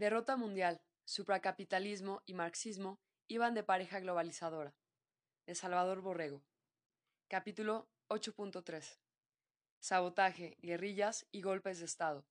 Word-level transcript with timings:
Derrota 0.00 0.38
mundial, 0.38 0.80
supracapitalismo 1.04 2.22
y 2.24 2.32
marxismo 2.32 2.98
iban 3.28 3.52
de 3.52 3.62
pareja 3.62 4.00
globalizadora. 4.00 4.74
De 5.44 5.54
Salvador 5.54 6.00
Borrego. 6.00 6.42
Capítulo 7.28 7.86
8.3. 8.08 8.98
Sabotaje, 9.78 10.56
guerrillas 10.62 11.26
y 11.32 11.42
golpes 11.42 11.80
de 11.80 11.84
Estado. 11.84 12.24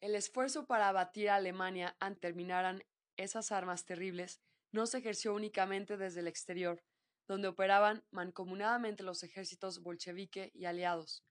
El 0.00 0.16
esfuerzo 0.16 0.66
para 0.66 0.88
abatir 0.88 1.30
a 1.30 1.36
Alemania 1.36 1.96
antes 2.00 2.22
terminaran 2.22 2.82
esas 3.16 3.52
armas 3.52 3.84
terribles 3.84 4.40
no 4.72 4.88
se 4.88 4.98
ejerció 4.98 5.32
únicamente 5.32 5.96
desde 5.96 6.18
el 6.18 6.26
exterior, 6.26 6.82
donde 7.28 7.46
operaban 7.46 8.02
mancomunadamente 8.10 9.04
los 9.04 9.22
ejércitos 9.22 9.80
bolchevique 9.80 10.50
y 10.54 10.64
aliados. 10.64 11.22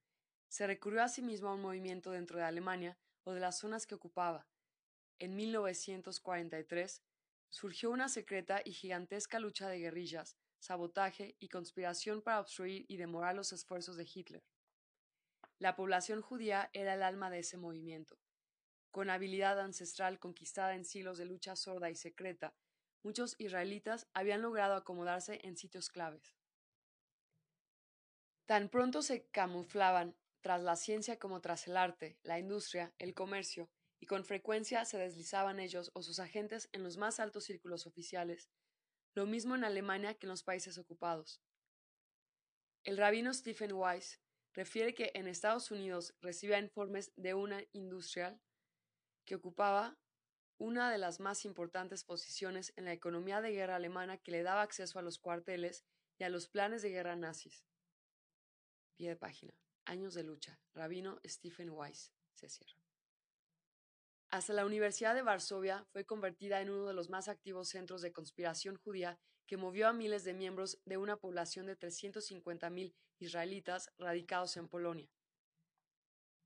Se 0.48 0.66
recurrió 0.68 1.04
asimismo 1.04 1.50
a 1.50 1.56
un 1.56 1.62
movimiento 1.62 2.12
dentro 2.12 2.38
de 2.40 2.46
Alemania 2.46 2.98
o 3.26 3.34
de 3.34 3.42
las 3.42 3.60
zonas 3.60 3.86
que 3.86 3.96
ocupaba. 3.96 4.48
En 5.20 5.36
1943 5.36 7.04
surgió 7.50 7.92
una 7.92 8.08
secreta 8.08 8.62
y 8.64 8.72
gigantesca 8.72 9.40
lucha 9.40 9.68
de 9.68 9.80
guerrillas, 9.80 10.38
sabotaje 10.60 11.36
y 11.40 11.50
conspiración 11.50 12.22
para 12.22 12.40
obstruir 12.40 12.86
y 12.88 12.96
demorar 12.96 13.36
los 13.36 13.52
esfuerzos 13.52 13.98
de 13.98 14.08
Hitler. 14.14 14.44
La 15.58 15.76
población 15.76 16.22
judía 16.22 16.70
era 16.72 16.94
el 16.94 17.04
alma 17.04 17.30
de 17.30 17.40
ese 17.40 17.58
movimiento. 17.58 18.18
Con 18.92 19.10
habilidad 19.10 19.60
ancestral 19.60 20.20
conquistada 20.20 20.74
en 20.74 20.86
siglos 20.86 21.18
de 21.18 21.26
lucha 21.26 21.58
sorda 21.58 21.90
y 21.90 21.96
secreta, 21.96 22.56
muchos 23.04 23.36
israelitas 23.40 24.08
habían 24.14 24.42
logrado 24.42 24.76
acomodarse 24.76 25.42
en 25.44 25.58
sitios 25.58 25.90
claves. 25.90 26.34
Tan 28.46 28.70
pronto 28.70 29.02
se 29.02 29.28
camuflaban 29.28 30.16
tras 30.42 30.64
la 30.64 30.78
ciencia 30.78 31.20
como 31.20 31.42
tras 31.42 31.68
el 31.68 31.76
arte, 31.76 32.18
la 32.24 32.40
industria, 32.40 32.94
el 32.98 33.14
comercio, 33.14 33.70
y 34.00 34.06
con 34.06 34.24
frecuencia 34.24 34.86
se 34.86 34.98
deslizaban 34.98 35.60
ellos 35.60 35.92
o 35.94 36.02
sus 36.02 36.20
agentes 36.20 36.70
en 36.72 36.84
los 36.84 36.98
más 36.98 37.20
altos 37.20 37.46
círculos 37.46 37.86
oficiales, 37.86 38.50
lo 39.14 39.26
mismo 39.26 39.56
en 39.56 39.64
Alemania 39.64 40.14
que 40.14 40.26
en 40.26 40.30
los 40.30 40.44
países 40.44 40.78
ocupados. 40.78 41.42
El 42.84 42.98
rabino 42.98 43.34
Stephen 43.34 43.74
Weiss 43.74 44.20
refiere 44.54 44.94
que 44.94 45.12
en 45.14 45.28
Estados 45.28 45.72
Unidos 45.72 46.16
recibía 46.22 46.60
informes 46.60 47.12
de 47.16 47.34
una 47.34 47.64
industrial 47.74 48.42
que 49.26 49.36
ocupaba 49.36 49.98
una 50.58 50.92
de 50.92 50.98
las 50.98 51.20
más 51.20 51.46
importantes 51.46 52.04
posiciones 52.04 52.74
en 52.76 52.86
la 52.86 52.94
economía 52.94 53.42
de 53.42 53.52
guerra 53.52 53.78
alemana 53.78 54.18
que 54.18 54.32
le 54.32 54.44
daba 54.44 54.62
acceso 54.62 55.00
a 55.00 55.02
los 55.02 55.18
cuarteles 55.18 55.86
y 56.18 56.24
a 56.24 56.30
los 56.30 56.50
planes 56.50 56.82
de 56.82 56.90
guerra 56.90 57.16
nazis. 57.16 57.66
Pie 58.98 59.10
de 59.10 59.16
página. 59.16 59.54
Años 59.86 60.14
de 60.14 60.24
lucha. 60.24 60.60
Rabino 60.74 61.20
Stephen 61.26 61.70
Weiss. 61.70 62.12
Se 62.34 62.50
cierra. 62.50 62.89
Hasta 64.32 64.54
la 64.54 64.66
Universidad 64.66 65.16
de 65.16 65.24
Varsovia 65.24 65.86
fue 65.92 66.06
convertida 66.06 66.62
en 66.62 66.70
uno 66.70 66.86
de 66.86 66.94
los 66.94 67.10
más 67.10 67.28
activos 67.28 67.70
centros 67.70 68.02
de 68.02 68.12
conspiración 68.12 68.76
judía 68.76 69.20
que 69.48 69.58
movió 69.58 69.88
a 69.88 69.94
miles 69.94 70.24
de 70.24 70.36
miembros 70.36 70.80
de 70.86 70.98
una 70.98 71.18
población 71.18 71.66
de 71.66 71.76
350.000 71.76 72.94
israelitas 73.18 73.92
radicados 73.98 74.56
en 74.58 74.68
Polonia. 74.68 75.10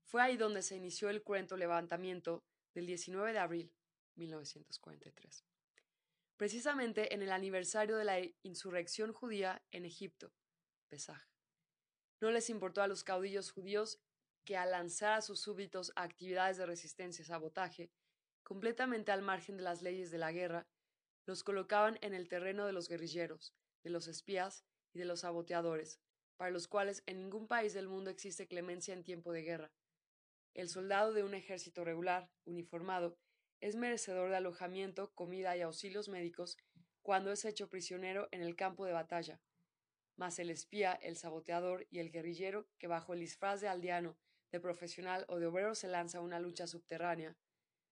Fue 0.06 0.22
ahí 0.22 0.38
donde 0.38 0.62
se 0.62 0.76
inició 0.76 1.10
el 1.10 1.22
cruento 1.22 1.58
levantamiento 1.58 2.42
del 2.72 2.86
19 2.86 3.34
de 3.34 3.38
abril 3.38 3.74
1943. 4.14 5.44
Precisamente 6.38 7.12
en 7.12 7.22
el 7.22 7.32
aniversario 7.32 7.96
de 7.96 8.04
la 8.04 8.20
insurrección 8.42 9.12
judía 9.12 9.62
en 9.70 9.84
Egipto, 9.84 10.32
Pesaj. 10.88 11.22
No 12.20 12.30
les 12.30 12.48
importó 12.48 12.80
a 12.80 12.88
los 12.88 13.04
caudillos 13.04 13.50
judíos 13.50 14.00
que 14.44 14.56
al 14.56 14.70
lanzar 14.70 15.14
a 15.14 15.22
sus 15.22 15.40
súbditos 15.40 15.92
a 15.96 16.02
actividades 16.02 16.56
de 16.56 16.66
resistencia 16.66 17.22
y 17.22 17.26
sabotaje, 17.26 17.90
completamente 18.42 19.12
al 19.12 19.22
margen 19.22 19.56
de 19.56 19.62
las 19.62 19.82
leyes 19.82 20.10
de 20.10 20.18
la 20.18 20.32
guerra, 20.32 20.66
los 21.26 21.42
colocaban 21.42 21.98
en 22.02 22.14
el 22.14 22.28
terreno 22.28 22.66
de 22.66 22.72
los 22.72 22.88
guerrilleros, 22.88 23.54
de 23.82 23.90
los 23.90 24.06
espías 24.06 24.64
y 24.92 24.98
de 24.98 25.06
los 25.06 25.20
saboteadores, 25.20 26.00
para 26.36 26.50
los 26.50 26.68
cuales 26.68 27.02
en 27.06 27.18
ningún 27.18 27.48
país 27.48 27.72
del 27.72 27.88
mundo 27.88 28.10
existe 28.10 28.46
clemencia 28.46 28.92
en 28.92 29.04
tiempo 29.04 29.32
de 29.32 29.42
guerra. 29.42 29.72
El 30.52 30.68
soldado 30.68 31.12
de 31.12 31.24
un 31.24 31.34
ejército 31.34 31.84
regular, 31.84 32.30
uniformado, 32.44 33.16
es 33.60 33.76
merecedor 33.76 34.28
de 34.28 34.36
alojamiento, 34.36 35.12
comida 35.14 35.56
y 35.56 35.62
auxilios 35.62 36.08
médicos 36.08 36.58
cuando 37.02 37.32
es 37.32 37.44
hecho 37.44 37.68
prisionero 37.68 38.28
en 38.30 38.42
el 38.42 38.56
campo 38.56 38.84
de 38.84 38.92
batalla. 38.92 39.40
Mas 40.16 40.38
el 40.38 40.50
espía, 40.50 40.92
el 40.92 41.16
saboteador 41.16 41.86
y 41.90 41.98
el 41.98 42.10
guerrillero, 42.10 42.68
que 42.78 42.86
bajo 42.86 43.14
el 43.14 43.20
disfraz 43.20 43.60
de 43.60 43.68
aldeano, 43.68 44.16
de 44.54 44.60
profesional 44.60 45.24
o 45.28 45.40
de 45.40 45.46
obrero 45.46 45.74
se 45.74 45.88
lanza 45.88 46.18
a 46.18 46.20
una 46.20 46.38
lucha 46.38 46.68
subterránea, 46.68 47.36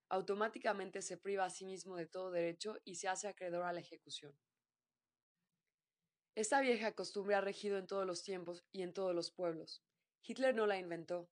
automáticamente 0.08 1.02
se 1.02 1.16
priva 1.16 1.44
a 1.44 1.50
sí 1.50 1.64
mismo 1.64 1.96
de 1.96 2.06
todo 2.06 2.30
derecho 2.30 2.78
y 2.84 2.94
se 2.94 3.08
hace 3.08 3.26
acreedor 3.26 3.64
a 3.64 3.72
la 3.72 3.80
ejecución. 3.80 4.38
Esta 6.36 6.60
vieja 6.60 6.92
costumbre 6.92 7.34
ha 7.34 7.40
regido 7.40 7.78
en 7.78 7.88
todos 7.88 8.06
los 8.06 8.22
tiempos 8.22 8.64
y 8.70 8.82
en 8.82 8.92
todos 8.92 9.12
los 9.12 9.32
pueblos. 9.32 9.82
Hitler 10.22 10.54
no 10.54 10.68
la 10.68 10.78
inventó, 10.78 11.28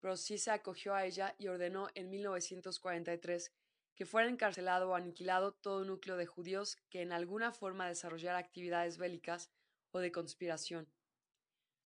pero 0.00 0.16
sí 0.16 0.36
se 0.36 0.50
acogió 0.50 0.94
a 0.94 1.06
ella 1.06 1.36
y 1.38 1.46
ordenó 1.46 1.88
en 1.94 2.10
1943 2.10 3.52
que 3.94 4.04
fuera 4.04 4.28
encarcelado 4.28 4.90
o 4.90 4.94
aniquilado 4.96 5.52
todo 5.52 5.84
núcleo 5.84 6.16
de 6.16 6.26
judíos 6.26 6.76
que 6.90 7.02
en 7.02 7.12
alguna 7.12 7.52
forma 7.52 7.86
desarrollara 7.86 8.38
actividades 8.38 8.98
bélicas 8.98 9.52
o 9.92 10.00
de 10.00 10.10
conspiración. 10.10 10.92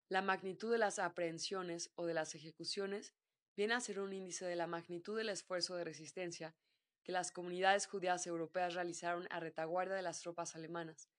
La 0.07 0.21
magnitud 0.21 0.71
de 0.71 0.77
las 0.77 0.99
aprehensiones 0.99 1.91
o 1.95 2.05
de 2.05 2.13
las 2.13 2.35
ejecuciones 2.35 3.13
viene 3.55 3.73
a 3.73 3.79
ser 3.79 3.99
un 3.99 4.13
índice 4.13 4.45
de 4.45 4.55
la 4.55 4.67
magnitud 4.67 5.17
del 5.17 5.29
esfuerzo 5.29 5.75
de 5.75 5.83
resistencia 5.83 6.55
que 7.03 7.11
las 7.11 7.31
comunidades 7.31 7.87
judías 7.87 8.27
europeas 8.27 8.75
realizaron 8.75 9.27
a 9.31 9.39
retaguardia 9.39 9.95
de 9.95 10.03
las 10.03 10.21
tropas 10.21 10.55
alemanas, 10.55 11.09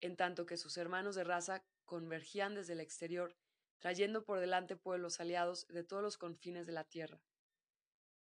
en 0.00 0.16
tanto 0.16 0.44
que 0.44 0.58
sus 0.58 0.76
hermanos 0.76 1.14
de 1.14 1.24
raza 1.24 1.64
convergían 1.84 2.54
desde 2.54 2.74
el 2.74 2.80
exterior, 2.80 3.34
trayendo 3.78 4.24
por 4.24 4.40
delante 4.40 4.76
pueblos 4.76 5.20
aliados 5.20 5.66
de 5.68 5.84
todos 5.84 6.02
los 6.02 6.18
confines 6.18 6.66
de 6.66 6.72
la 6.72 6.84
tierra. 6.84 7.22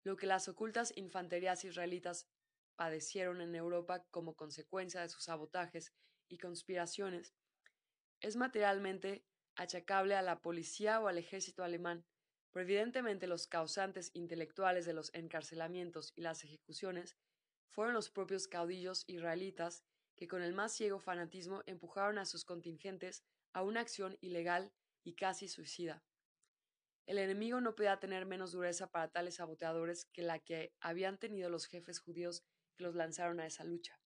Lo 0.04 0.16
que 0.16 0.28
las 0.28 0.48
ocultas 0.48 0.94
infanterías 0.96 1.66
israelitas 1.66 2.28
padecieron 2.76 3.42
en 3.42 3.56
Europa 3.56 4.06
como 4.12 4.36
consecuencia 4.36 5.02
de 5.02 5.10
sus 5.10 5.24
sabotajes 5.26 5.94
y 6.28 6.38
conspiraciones, 6.38 7.34
es 8.22 8.36
materialmente 8.36 9.26
achacable 9.56 10.16
a 10.16 10.22
la 10.22 10.42
policía 10.42 11.00
o 11.00 11.08
al 11.08 11.18
ejército 11.18 11.64
alemán, 11.64 12.06
pero 12.52 12.64
evidentemente 12.64 13.28
los 13.28 13.48
causantes 13.48 14.12
intelectuales 14.14 14.86
de 14.86 14.94
los 14.94 15.14
encarcelamientos 15.14 16.14
y 16.16 16.22
las 16.22 16.44
ejecuciones 16.44 17.18
fueron 17.70 17.94
los 17.94 18.10
propios 18.10 18.48
caudillos 18.48 19.04
israelitas 19.08 19.84
que 20.16 20.28
con 20.28 20.42
el 20.42 20.54
más 20.54 20.74
ciego 20.74 21.00
fanatismo 21.00 21.62
empujaron 21.66 22.18
a 22.18 22.26
sus 22.26 22.46
contingentes 22.46 23.24
a 23.54 23.62
una 23.64 23.82
acción 23.82 24.18
ilegal 24.22 24.72
y 25.04 25.16
casi 25.16 25.48
suicida. 25.48 26.04
El 27.06 27.20
enemigo 27.20 27.62
no 27.62 27.76
podía 27.76 28.00
tener 28.00 28.26
menos 28.26 28.52
dureza 28.52 28.90
para 28.90 29.10
tales 29.10 29.36
saboteadores 29.36 30.06
que 30.06 30.24
la 30.24 30.40
que 30.40 30.74
habían 30.80 31.20
tenido 31.20 31.50
los 31.50 31.68
jefes 31.68 32.00
judíos 32.00 32.44
que 32.76 32.84
los 32.84 32.96
lanzaron 32.96 33.40
a 33.40 33.46
esa 33.46 33.64
lucha. 33.64 34.00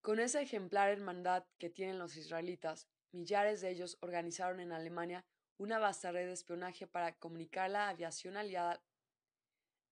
Con 0.00 0.20
esa 0.20 0.40
ejemplar 0.40 0.90
hermandad 0.90 1.44
que 1.58 1.70
tienen 1.70 1.98
los 1.98 2.16
israelitas, 2.16 2.88
millares 3.12 3.60
de 3.60 3.70
ellos 3.70 3.98
organizaron 4.00 4.60
en 4.60 4.72
Alemania 4.72 5.24
una 5.56 5.78
vasta 5.78 6.12
red 6.12 6.26
de 6.26 6.32
espionaje 6.32 6.86
para 6.86 7.16
comunicar 7.18 7.64
a 7.64 7.68
la 7.68 7.88
aviación 7.88 8.36
aliada 8.36 8.82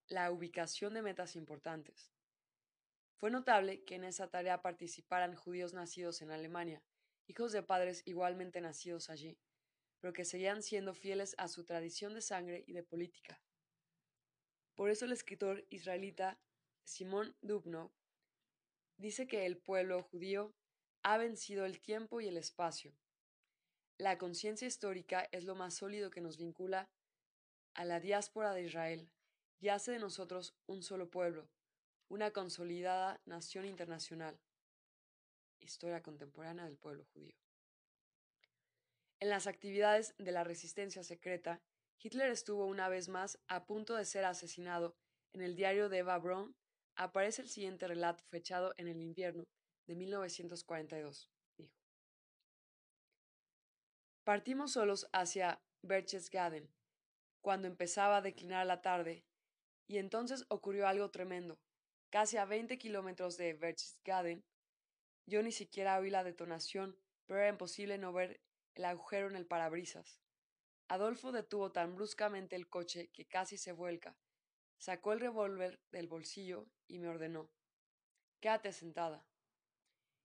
la 0.08 0.30
ubicación 0.30 0.94
de 0.94 1.02
metas 1.02 1.34
importantes. 1.34 2.12
Fue 3.16 3.30
notable 3.30 3.82
que 3.84 3.96
en 3.96 4.04
esa 4.04 4.28
tarea 4.28 4.62
participaran 4.62 5.34
judíos 5.34 5.72
nacidos 5.72 6.22
en 6.22 6.30
Alemania, 6.30 6.82
hijos 7.26 7.52
de 7.52 7.62
padres 7.62 8.02
igualmente 8.04 8.60
nacidos 8.60 9.10
allí, 9.10 9.38
pero 10.00 10.12
que 10.12 10.24
seguían 10.24 10.62
siendo 10.62 10.94
fieles 10.94 11.34
a 11.38 11.48
su 11.48 11.64
tradición 11.64 12.14
de 12.14 12.20
sangre 12.20 12.62
y 12.66 12.72
de 12.72 12.82
política. 12.82 13.40
Por 14.74 14.90
eso 14.90 15.06
el 15.06 15.12
escritor 15.12 15.66
israelita 15.70 16.38
Simón 16.84 17.34
Dubno 17.40 17.92
dice 18.98 19.26
que 19.26 19.46
el 19.46 19.56
pueblo 19.56 20.02
judío 20.02 20.54
ha 21.02 21.16
vencido 21.16 21.64
el 21.64 21.80
tiempo 21.80 22.20
y 22.20 22.28
el 22.28 22.36
espacio. 22.36 22.92
La 23.98 24.18
conciencia 24.18 24.68
histórica 24.68 25.26
es 25.32 25.44
lo 25.44 25.54
más 25.54 25.74
sólido 25.74 26.10
que 26.10 26.20
nos 26.20 26.36
vincula 26.36 26.90
a 27.72 27.86
la 27.86 27.98
diáspora 27.98 28.52
de 28.52 28.62
Israel 28.62 29.10
y 29.58 29.68
hace 29.68 29.92
de 29.92 29.98
nosotros 29.98 30.54
un 30.66 30.82
solo 30.82 31.08
pueblo, 31.10 31.48
una 32.08 32.30
consolidada 32.30 33.22
nación 33.24 33.64
internacional. 33.64 34.38
Historia 35.60 36.02
contemporánea 36.02 36.66
del 36.66 36.76
pueblo 36.76 37.06
judío. 37.14 37.36
En 39.18 39.30
las 39.30 39.46
actividades 39.46 40.14
de 40.18 40.30
la 40.30 40.44
resistencia 40.44 41.02
secreta, 41.02 41.62
Hitler 41.98 42.30
estuvo 42.30 42.66
una 42.66 42.90
vez 42.90 43.08
más 43.08 43.38
a 43.48 43.64
punto 43.64 43.94
de 43.94 44.04
ser 44.04 44.26
asesinado. 44.26 44.94
En 45.32 45.40
el 45.40 45.56
diario 45.56 45.88
de 45.88 45.98
Eva 45.98 46.18
Braun 46.18 46.54
aparece 46.96 47.40
el 47.40 47.48
siguiente 47.48 47.88
relato 47.88 48.22
fechado 48.28 48.74
en 48.76 48.88
el 48.88 49.00
invierno 49.00 49.44
de 49.86 49.94
1942. 49.94 51.30
Partimos 54.26 54.72
solos 54.72 55.08
hacia 55.12 55.62
Berchtesgaden. 55.82 56.68
Cuando 57.42 57.68
empezaba 57.68 58.16
a 58.16 58.22
declinar 58.22 58.66
la 58.66 58.82
tarde, 58.82 59.24
Y 59.86 59.98
entonces 59.98 60.46
ocurrió 60.48 60.88
algo 60.88 61.12
tremendo. 61.12 61.60
Casi 62.10 62.36
a 62.36 62.44
20 62.44 62.76
kilómetros 62.76 63.36
de 63.36 63.52
Berchtesgaden, 63.52 64.44
yo 65.26 65.44
ni 65.44 65.52
siquiera 65.52 65.96
oí 66.00 66.10
la 66.10 66.24
detonación, 66.24 66.98
pero 67.26 67.38
era 67.38 67.50
imposible 67.50 67.98
no 67.98 68.12
ver 68.12 68.40
el 68.74 68.84
agujero 68.86 69.28
en 69.28 69.36
el 69.36 69.46
parabrisas. 69.46 70.20
Adolfo 70.88 71.30
detuvo 71.30 71.70
tan 71.70 71.94
bruscamente 71.94 72.56
el 72.56 72.68
coche 72.68 73.10
que 73.12 73.28
casi 73.28 73.56
se 73.56 73.70
vuelca. 73.70 74.16
Sacó 74.76 75.12
el 75.12 75.20
revólver 75.20 75.78
del 75.92 76.08
bolsillo 76.08 76.66
y 76.88 76.98
me 76.98 77.06
ordenó 77.06 77.48
Quédate 78.40 78.72
sentada. 78.72 79.24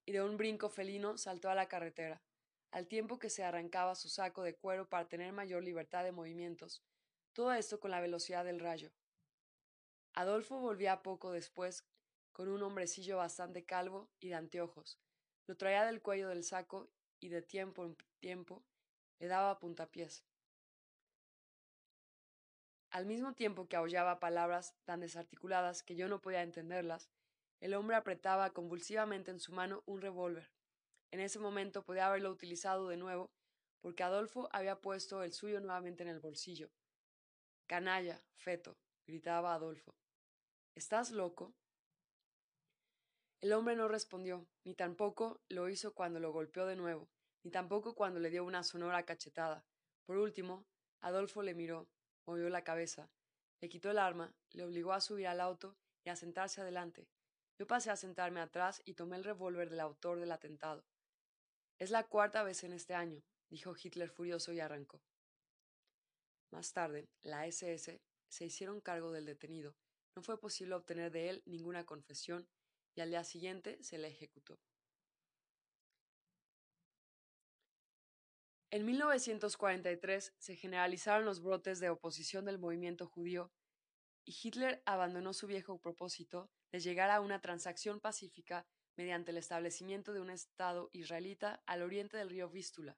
Y 0.07 0.11
de 0.11 0.23
un 0.23 0.37
brinco 0.37 0.69
felino 0.69 1.19
saltó 1.19 1.51
a 1.51 1.55
la 1.55 1.67
carretera, 1.67 2.23
al 2.71 2.87
tiempo 2.87 3.19
que 3.19 3.29
se 3.29 3.43
arrancaba 3.43 3.95
su 3.95 4.09
saco 4.09 4.43
de 4.43 4.55
cuero 4.55 4.87
para 4.87 5.07
tener 5.07 5.33
mayor 5.33 5.63
libertad 5.63 6.03
de 6.03 6.11
movimientos, 6.11 6.81
todo 7.33 7.53
esto 7.53 7.79
con 7.79 7.91
la 7.91 8.01
velocidad 8.01 8.45
del 8.45 8.59
rayo. 8.59 8.91
Adolfo 10.13 10.59
volvía 10.59 11.03
poco 11.03 11.31
después 11.31 11.85
con 12.31 12.47
un 12.47 12.63
hombrecillo 12.63 13.17
bastante 13.17 13.65
calvo 13.65 14.09
y 14.19 14.29
de 14.29 14.35
anteojos. 14.35 14.99
Lo 15.47 15.55
traía 15.57 15.85
del 15.85 16.01
cuello 16.01 16.29
del 16.29 16.43
saco 16.43 16.89
y 17.19 17.29
de 17.29 17.41
tiempo 17.41 17.85
en 17.85 17.97
tiempo 18.19 18.63
le 19.19 19.27
daba 19.27 19.59
puntapiés. 19.59 20.25
Al 22.89 23.05
mismo 23.05 23.33
tiempo 23.33 23.67
que 23.67 23.77
aullaba 23.77 24.19
palabras 24.19 24.75
tan 24.83 24.99
desarticuladas 24.99 25.83
que 25.83 25.95
yo 25.95 26.09
no 26.09 26.21
podía 26.21 26.41
entenderlas, 26.41 27.09
el 27.61 27.73
hombre 27.73 27.95
apretaba 27.95 28.49
convulsivamente 28.51 29.31
en 29.31 29.39
su 29.39 29.53
mano 29.53 29.83
un 29.85 30.01
revólver. 30.01 30.49
En 31.11 31.19
ese 31.19 31.39
momento 31.39 31.83
podía 31.83 32.07
haberlo 32.07 32.31
utilizado 32.31 32.87
de 32.87 32.97
nuevo, 32.97 33.31
porque 33.81 34.03
Adolfo 34.03 34.49
había 34.51 34.79
puesto 34.79 35.23
el 35.23 35.33
suyo 35.33 35.59
nuevamente 35.59 36.03
en 36.03 36.09
el 36.09 36.19
bolsillo. 36.19 36.71
Canalla, 37.67 38.23
feto, 38.35 38.77
gritaba 39.05 39.53
Adolfo. 39.53 39.95
¿Estás 40.73 41.11
loco? 41.11 41.53
El 43.41 43.53
hombre 43.53 43.75
no 43.75 43.87
respondió, 43.87 44.47
ni 44.63 44.73
tampoco 44.73 45.41
lo 45.49 45.67
hizo 45.67 45.93
cuando 45.93 46.19
lo 46.19 46.31
golpeó 46.31 46.65
de 46.65 46.75
nuevo, 46.75 47.09
ni 47.43 47.51
tampoco 47.51 47.95
cuando 47.95 48.19
le 48.19 48.29
dio 48.29 48.45
una 48.45 48.63
sonora 48.63 49.03
cachetada. 49.03 49.65
Por 50.05 50.17
último, 50.17 50.65
Adolfo 51.01 51.41
le 51.41 51.55
miró, 51.55 51.89
movió 52.25 52.49
la 52.49 52.63
cabeza, 52.63 53.09
le 53.59 53.67
quitó 53.67 53.89
el 53.91 53.97
arma, 53.97 54.33
le 54.51 54.63
obligó 54.63 54.93
a 54.93 55.01
subir 55.01 55.27
al 55.27 55.41
auto 55.41 55.75
y 56.03 56.09
a 56.09 56.15
sentarse 56.15 56.61
adelante. 56.61 57.09
Yo 57.57 57.67
pasé 57.67 57.89
a 57.89 57.95
sentarme 57.95 58.39
atrás 58.39 58.81
y 58.85 58.93
tomé 58.93 59.17
el 59.17 59.23
revólver 59.23 59.69
del 59.69 59.79
autor 59.79 60.19
del 60.19 60.31
atentado. 60.31 60.85
Es 61.81 61.89
la 61.89 62.03
cuarta 62.03 62.43
vez 62.43 62.63
en 62.63 62.73
este 62.73 62.93
año, 62.93 63.23
dijo 63.49 63.73
Hitler 63.75 64.07
furioso 64.07 64.53
y 64.53 64.59
arrancó. 64.59 65.01
Más 66.51 66.73
tarde, 66.73 67.09
la 67.23 67.47
SS 67.47 67.99
se 68.27 68.45
hicieron 68.45 68.81
cargo 68.81 69.11
del 69.11 69.25
detenido. 69.25 69.75
No 70.15 70.21
fue 70.21 70.39
posible 70.39 70.75
obtener 70.75 71.11
de 71.11 71.29
él 71.29 71.43
ninguna 71.47 71.83
confesión 71.83 72.47
y 72.93 73.01
al 73.01 73.09
día 73.09 73.23
siguiente 73.23 73.81
se 73.81 73.97
le 73.97 74.09
ejecutó. 74.09 74.59
En 78.69 78.85
1943 78.85 80.35
se 80.37 80.55
generalizaron 80.55 81.25
los 81.25 81.41
brotes 81.41 81.79
de 81.79 81.89
oposición 81.89 82.45
del 82.45 82.59
movimiento 82.59 83.07
judío 83.07 83.51
y 84.23 84.37
Hitler 84.39 84.83
abandonó 84.85 85.33
su 85.33 85.47
viejo 85.47 85.79
propósito 85.79 86.51
de 86.71 86.79
llegar 86.79 87.09
a 87.09 87.21
una 87.21 87.41
transacción 87.41 87.99
pacífica 87.99 88.67
mediante 88.95 89.31
el 89.31 89.37
establecimiento 89.37 90.13
de 90.13 90.21
un 90.21 90.29
Estado 90.29 90.89
israelita 90.93 91.61
al 91.65 91.81
oriente 91.81 92.17
del 92.17 92.29
río 92.29 92.49
Vístula. 92.49 92.97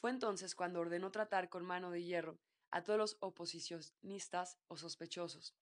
Fue 0.00 0.10
entonces 0.10 0.54
cuando 0.54 0.80
ordenó 0.80 1.10
tratar 1.10 1.48
con 1.48 1.64
mano 1.64 1.90
de 1.90 2.02
hierro 2.02 2.38
a 2.70 2.82
todos 2.82 2.98
los 2.98 3.16
oposicionistas 3.20 4.58
o 4.68 4.76
sospechosos. 4.76 5.54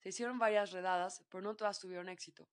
Se 0.00 0.08
hicieron 0.08 0.38
varias 0.38 0.72
redadas, 0.72 1.24
pero 1.28 1.42
no 1.42 1.54
todas 1.54 1.78
tuvieron 1.78 2.08
éxito. 2.08 2.48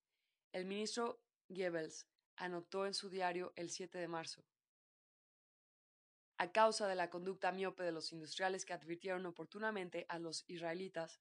El 0.51 0.65
ministro 0.65 1.21
Goebbels 1.47 2.07
anotó 2.35 2.85
en 2.85 2.93
su 2.93 3.09
diario 3.09 3.53
el 3.55 3.69
7 3.69 3.97
de 3.97 4.07
marzo 4.07 4.45
a 6.39 6.53
causa 6.53 6.87
de 6.87 6.95
la 6.95 7.09
conducta 7.09 7.51
miope 7.51 7.83
de 7.83 7.91
los 7.91 8.13
industriales 8.13 8.63
que 8.63 8.71
advirtieron 8.71 9.25
oportunamente 9.25 10.05
a 10.07 10.19
los 10.19 10.45
israelitas, 10.47 11.19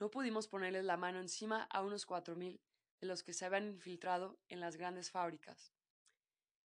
no 0.00 0.10
pudimos 0.10 0.48
ponerles 0.48 0.84
la 0.84 0.96
mano 0.96 1.20
encima 1.20 1.62
a 1.70 1.80
unos 1.80 2.04
cuatro 2.04 2.34
mil 2.34 2.60
de 3.00 3.06
los 3.06 3.22
que 3.22 3.32
se 3.32 3.44
habían 3.44 3.66
infiltrado 3.66 4.38
en 4.48 4.60
las 4.60 4.76
grandes 4.76 5.10
fábricas. 5.10 5.72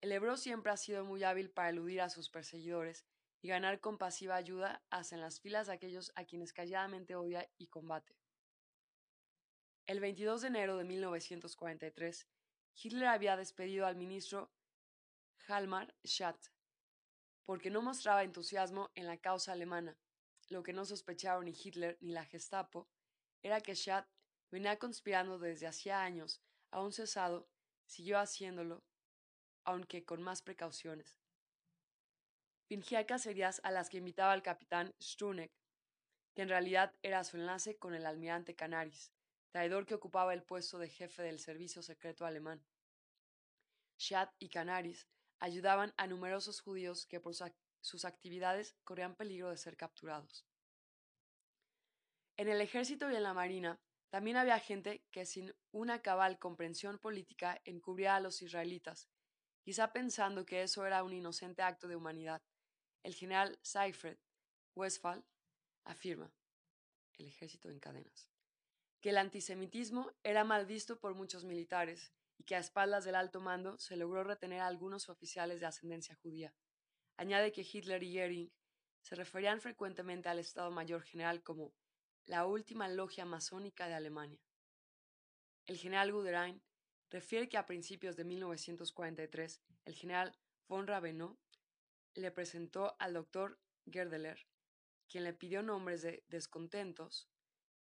El 0.00 0.12
Hebreo 0.12 0.36
siempre 0.36 0.72
ha 0.72 0.76
sido 0.76 1.04
muy 1.04 1.24
hábil 1.24 1.50
para 1.50 1.70
eludir 1.70 2.00
a 2.00 2.10
sus 2.10 2.28
perseguidores 2.28 3.06
y 3.40 3.48
ganar 3.48 3.80
compasiva 3.80 4.36
ayuda 4.36 4.82
hasta 4.90 5.14
en 5.14 5.20
las 5.20 5.40
filas 5.40 5.66
de 5.66 5.74
aquellos 5.74 6.12
a 6.14 6.24
quienes 6.24 6.52
calladamente 6.52 7.14
odia 7.14 7.48
y 7.58 7.68
combate. 7.68 8.16
El 9.86 10.00
22 10.00 10.42
de 10.42 10.48
enero 10.48 10.76
de 10.76 10.84
1943, 10.84 12.26
Hitler 12.74 13.06
había 13.06 13.36
despedido 13.36 13.86
al 13.86 13.96
ministro 13.96 14.50
Halmar 15.46 15.94
Schatt 16.04 16.50
porque 17.46 17.70
no 17.70 17.80
mostraba 17.80 18.24
entusiasmo 18.24 18.90
en 18.96 19.06
la 19.06 19.16
causa 19.16 19.52
alemana. 19.52 19.96
Lo 20.48 20.62
que 20.62 20.72
no 20.72 20.84
sospecharon 20.84 21.44
ni 21.44 21.52
Hitler 21.52 21.96
ni 22.00 22.12
la 22.12 22.24
Gestapo 22.24 22.88
era 23.42 23.60
que 23.60 23.74
Schad 23.74 24.04
venía 24.56 24.78
conspirando 24.78 25.38
desde 25.38 25.66
hacía 25.66 26.02
años, 26.02 26.40
aún 26.70 26.90
cesado, 26.90 27.46
siguió 27.84 28.18
haciéndolo, 28.18 28.82
aunque 29.64 30.06
con 30.06 30.22
más 30.22 30.40
precauciones. 30.40 31.20
Fingía 32.66 33.04
cacerías 33.04 33.60
a 33.64 33.70
las 33.70 33.90
que 33.90 33.98
invitaba 33.98 34.32
el 34.32 34.40
capitán 34.40 34.94
Struneck, 34.98 35.52
que 36.34 36.40
en 36.40 36.48
realidad 36.48 36.94
era 37.02 37.22
su 37.22 37.36
enlace 37.36 37.76
con 37.76 37.92
el 37.92 38.06
almirante 38.06 38.56
Canaris, 38.56 39.12
traidor 39.50 39.84
que 39.84 39.94
ocupaba 39.94 40.32
el 40.32 40.42
puesto 40.42 40.78
de 40.78 40.88
jefe 40.88 41.22
del 41.22 41.38
servicio 41.38 41.82
secreto 41.82 42.24
alemán. 42.24 42.64
Schad 43.98 44.30
y 44.38 44.48
Canaris 44.48 45.06
ayudaban 45.38 45.92
a 45.98 46.06
numerosos 46.06 46.62
judíos 46.62 47.04
que 47.04 47.20
por 47.20 47.34
sus 47.82 48.04
actividades 48.06 48.74
corrían 48.84 49.16
peligro 49.16 49.50
de 49.50 49.58
ser 49.58 49.76
capturados. 49.76 50.46
En 52.38 52.48
el 52.48 52.62
ejército 52.62 53.10
y 53.10 53.16
en 53.16 53.22
la 53.22 53.34
marina 53.34 53.78
también 54.08 54.36
había 54.36 54.58
gente 54.58 55.04
que 55.10 55.26
sin 55.26 55.54
una 55.72 56.00
cabal 56.00 56.38
comprensión 56.38 56.98
política 56.98 57.60
encubría 57.64 58.16
a 58.16 58.20
los 58.20 58.40
israelitas, 58.42 59.08
quizá 59.62 59.92
pensando 59.92 60.46
que 60.46 60.62
eso 60.62 60.86
era 60.86 61.02
un 61.02 61.12
inocente 61.12 61.62
acto 61.62 61.88
de 61.88 61.96
humanidad. 61.96 62.42
El 63.02 63.14
general 63.14 63.58
Seifert 63.62 64.20
Westphal 64.74 65.24
afirma, 65.84 66.32
el 67.14 67.26
ejército 67.26 67.68
en 67.70 67.80
cadenas, 67.80 68.30
que 69.00 69.10
el 69.10 69.18
antisemitismo 69.18 70.12
era 70.22 70.44
mal 70.44 70.66
visto 70.66 70.98
por 71.00 71.14
muchos 71.14 71.44
militares 71.44 72.12
y 72.38 72.44
que 72.44 72.56
a 72.56 72.60
espaldas 72.60 73.04
del 73.04 73.14
alto 73.14 73.40
mando 73.40 73.78
se 73.78 73.96
logró 73.96 74.22
retener 74.22 74.60
a 74.60 74.66
algunos 74.66 75.08
oficiales 75.08 75.60
de 75.60 75.66
ascendencia 75.66 76.14
judía. 76.16 76.54
Añade 77.16 77.52
que 77.52 77.66
Hitler 77.70 78.02
y 78.02 78.18
Goering 78.18 78.52
se 79.00 79.14
referían 79.14 79.60
frecuentemente 79.60 80.28
al 80.28 80.38
Estado 80.38 80.70
Mayor 80.70 81.02
General 81.02 81.42
como 81.42 81.72
la 82.26 82.44
última 82.44 82.88
logia 82.88 83.24
masónica 83.24 83.86
de 83.86 83.94
Alemania. 83.94 84.40
El 85.66 85.78
general 85.78 86.12
Guderian 86.12 86.60
refiere 87.10 87.48
que 87.48 87.56
a 87.56 87.66
principios 87.66 88.16
de 88.16 88.24
1943 88.24 89.60
el 89.84 89.94
general 89.94 90.36
von 90.68 90.86
Ravenau 90.86 91.38
le 92.14 92.30
presentó 92.32 92.96
al 92.98 93.14
doctor 93.14 93.60
Gerdeler, 93.90 94.46
quien 95.08 95.24
le 95.24 95.32
pidió 95.32 95.62
nombres 95.62 96.02
de 96.02 96.24
descontentos 96.28 97.28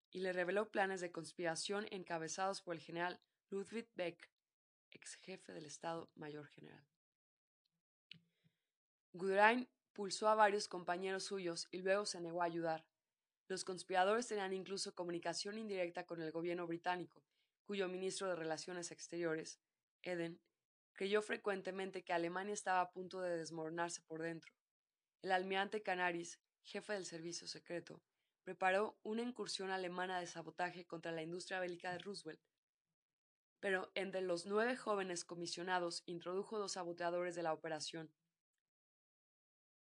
y 0.10 0.22
le 0.22 0.34
reveló 0.34 0.72
planes 0.72 1.02
de 1.02 1.12
conspiración 1.12 1.88
encabezados 1.92 2.62
por 2.62 2.76
el 2.76 2.82
general 2.82 3.22
Ludwig 3.50 3.90
Beck, 3.96 4.30
ex 4.90 5.16
jefe 5.16 5.54
del 5.54 5.66
Estado 5.66 6.10
Mayor 6.16 6.48
General. 6.48 6.84
Guderian 9.14 9.70
pulsó 9.94 10.30
a 10.30 10.36
varios 10.36 10.68
compañeros 10.68 11.26
suyos 11.26 11.68
y 11.72 11.82
luego 11.82 12.06
se 12.06 12.22
negó 12.22 12.42
a 12.42 12.46
ayudar. 12.46 12.91
Los 13.52 13.66
conspiradores 13.66 14.30
tenían 14.30 14.54
incluso 14.54 14.96
comunicación 14.96 15.58
indirecta 15.58 16.06
con 16.06 16.22
el 16.22 16.32
gobierno 16.32 16.68
británico, 16.68 17.22
cuyo 17.66 17.90
ministro 17.90 18.30
de 18.30 18.38
Relaciones 18.38 18.92
Exteriores, 18.92 19.60
Eden, 20.04 20.40
creyó 20.94 21.22
frecuentemente 21.22 22.02
que 22.02 22.14
Alemania 22.14 22.54
estaba 22.54 22.80
a 22.80 22.92
punto 22.92 23.20
de 23.20 23.36
desmoronarse 23.36 24.04
por 24.04 24.22
dentro. 24.22 24.54
El 25.22 25.34
almirante 25.34 25.84
Canaris, 25.84 26.40
jefe 26.64 26.94
del 26.94 27.06
servicio 27.06 27.46
secreto, 27.46 28.02
preparó 28.46 28.98
una 29.04 29.22
incursión 29.22 29.70
alemana 29.70 30.22
de 30.22 30.28
sabotaje 30.28 30.86
contra 30.86 31.12
la 31.12 31.22
industria 31.22 31.60
bélica 31.60 31.92
de 31.92 32.00
Roosevelt, 32.00 32.40
pero 33.60 33.92
entre 33.96 34.22
los 34.22 34.46
nueve 34.46 34.78
jóvenes 34.78 35.26
comisionados 35.26 36.04
introdujo 36.06 36.58
dos 36.58 36.72
saboteadores 36.72 37.36
de 37.36 37.44
la 37.44 37.52
operación. 37.52 38.14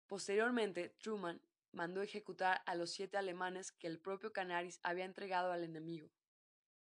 Posteriormente, 0.05 0.89
Truman 0.99 1.41
mandó 1.75 2.01
ejecutar 2.01 2.61
a 2.65 2.73
los 2.73 2.91
siete 2.91 3.17
alemanes 3.17 3.73
que 3.73 3.87
el 3.87 3.99
propio 3.99 4.31
Canaris 4.31 4.79
había 4.81 5.03
entregado 5.03 5.51
al 5.51 5.63
enemigo. 5.63 6.09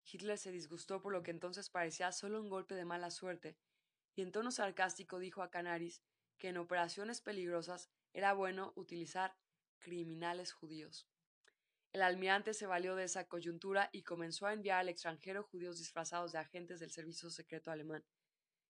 Hitler 0.05 0.37
se 0.37 0.53
disgustó 0.53 1.01
por 1.01 1.13
lo 1.13 1.23
que 1.23 1.31
entonces 1.31 1.71
parecía 1.71 2.13
solo 2.13 2.41
un 2.41 2.51
golpe 2.51 2.75
de 2.75 2.85
mala 2.85 3.11
suerte, 3.11 3.57
y 4.15 4.21
en 4.21 4.33
tono 4.33 4.51
sarcástico 4.51 5.19
dijo 5.19 5.43
a 5.43 5.51
Canaris 5.51 6.03
que 6.37 6.49
en 6.49 6.59
operaciones 6.59 7.23
peligrosas 7.23 7.91
era 8.13 8.35
bueno 8.35 8.75
utilizar 8.77 9.35
criminales 9.79 10.53
judíos. 10.53 11.09
El 11.93 12.03
almirante 12.03 12.53
se 12.53 12.67
valió 12.67 12.95
de 12.95 13.05
esa 13.05 13.29
coyuntura 13.29 13.89
y 13.93 14.03
comenzó 14.03 14.47
a 14.47 14.53
enviar 14.53 14.81
al 14.81 14.91
extranjero 14.91 15.43
judíos 15.43 15.79
disfrazados 15.79 16.33
de 16.33 16.39
agentes 16.39 16.81
del 16.81 16.91
servicio 16.91 17.31
secreto 17.31 17.71
alemán, 17.71 18.05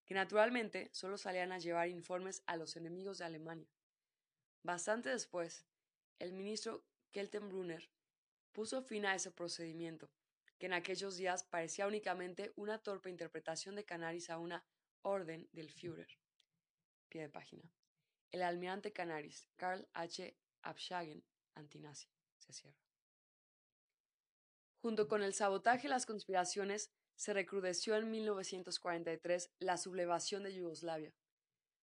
que 0.04 0.14
naturalmente 0.14 0.88
solo 0.92 1.18
salían 1.18 1.50
a 1.50 1.58
llevar 1.58 1.88
informes 1.88 2.44
a 2.46 2.56
los 2.56 2.76
enemigos 2.76 3.18
de 3.18 3.24
Alemania. 3.24 3.68
Bastante 4.62 5.08
después, 5.08 5.66
el 6.18 6.32
ministro 6.32 6.84
Keltenbrunner 7.10 7.90
puso 8.52 8.82
fin 8.82 9.06
a 9.06 9.14
ese 9.14 9.30
procedimiento, 9.30 10.10
que 10.58 10.66
en 10.66 10.74
aquellos 10.74 11.16
días 11.16 11.42
parecía 11.44 11.86
únicamente 11.86 12.52
una 12.56 12.78
torpe 12.78 13.10
interpretación 13.10 13.74
de 13.74 13.84
Canaris 13.84 14.30
a 14.30 14.38
una 14.38 14.64
orden 15.02 15.48
del 15.52 15.70
Führer. 15.70 16.18
Pie 17.08 17.22
de 17.22 17.28
página. 17.28 17.70
El 18.30 18.42
almirante 18.42 18.92
Canaris, 18.92 19.48
Karl 19.56 19.86
H. 19.92 20.36
Abschagen, 20.62 21.24
antinazi. 21.54 22.08
Se 22.38 22.52
cierra. 22.52 22.78
Junto 24.80 25.06
con 25.08 25.22
el 25.22 25.34
sabotaje 25.34 25.86
y 25.86 25.90
las 25.90 26.06
conspiraciones, 26.06 26.90
se 27.14 27.32
recrudeció 27.32 27.96
en 27.96 28.10
1943 28.10 29.52
la 29.58 29.76
sublevación 29.76 30.42
de 30.42 30.54
Yugoslavia. 30.54 31.14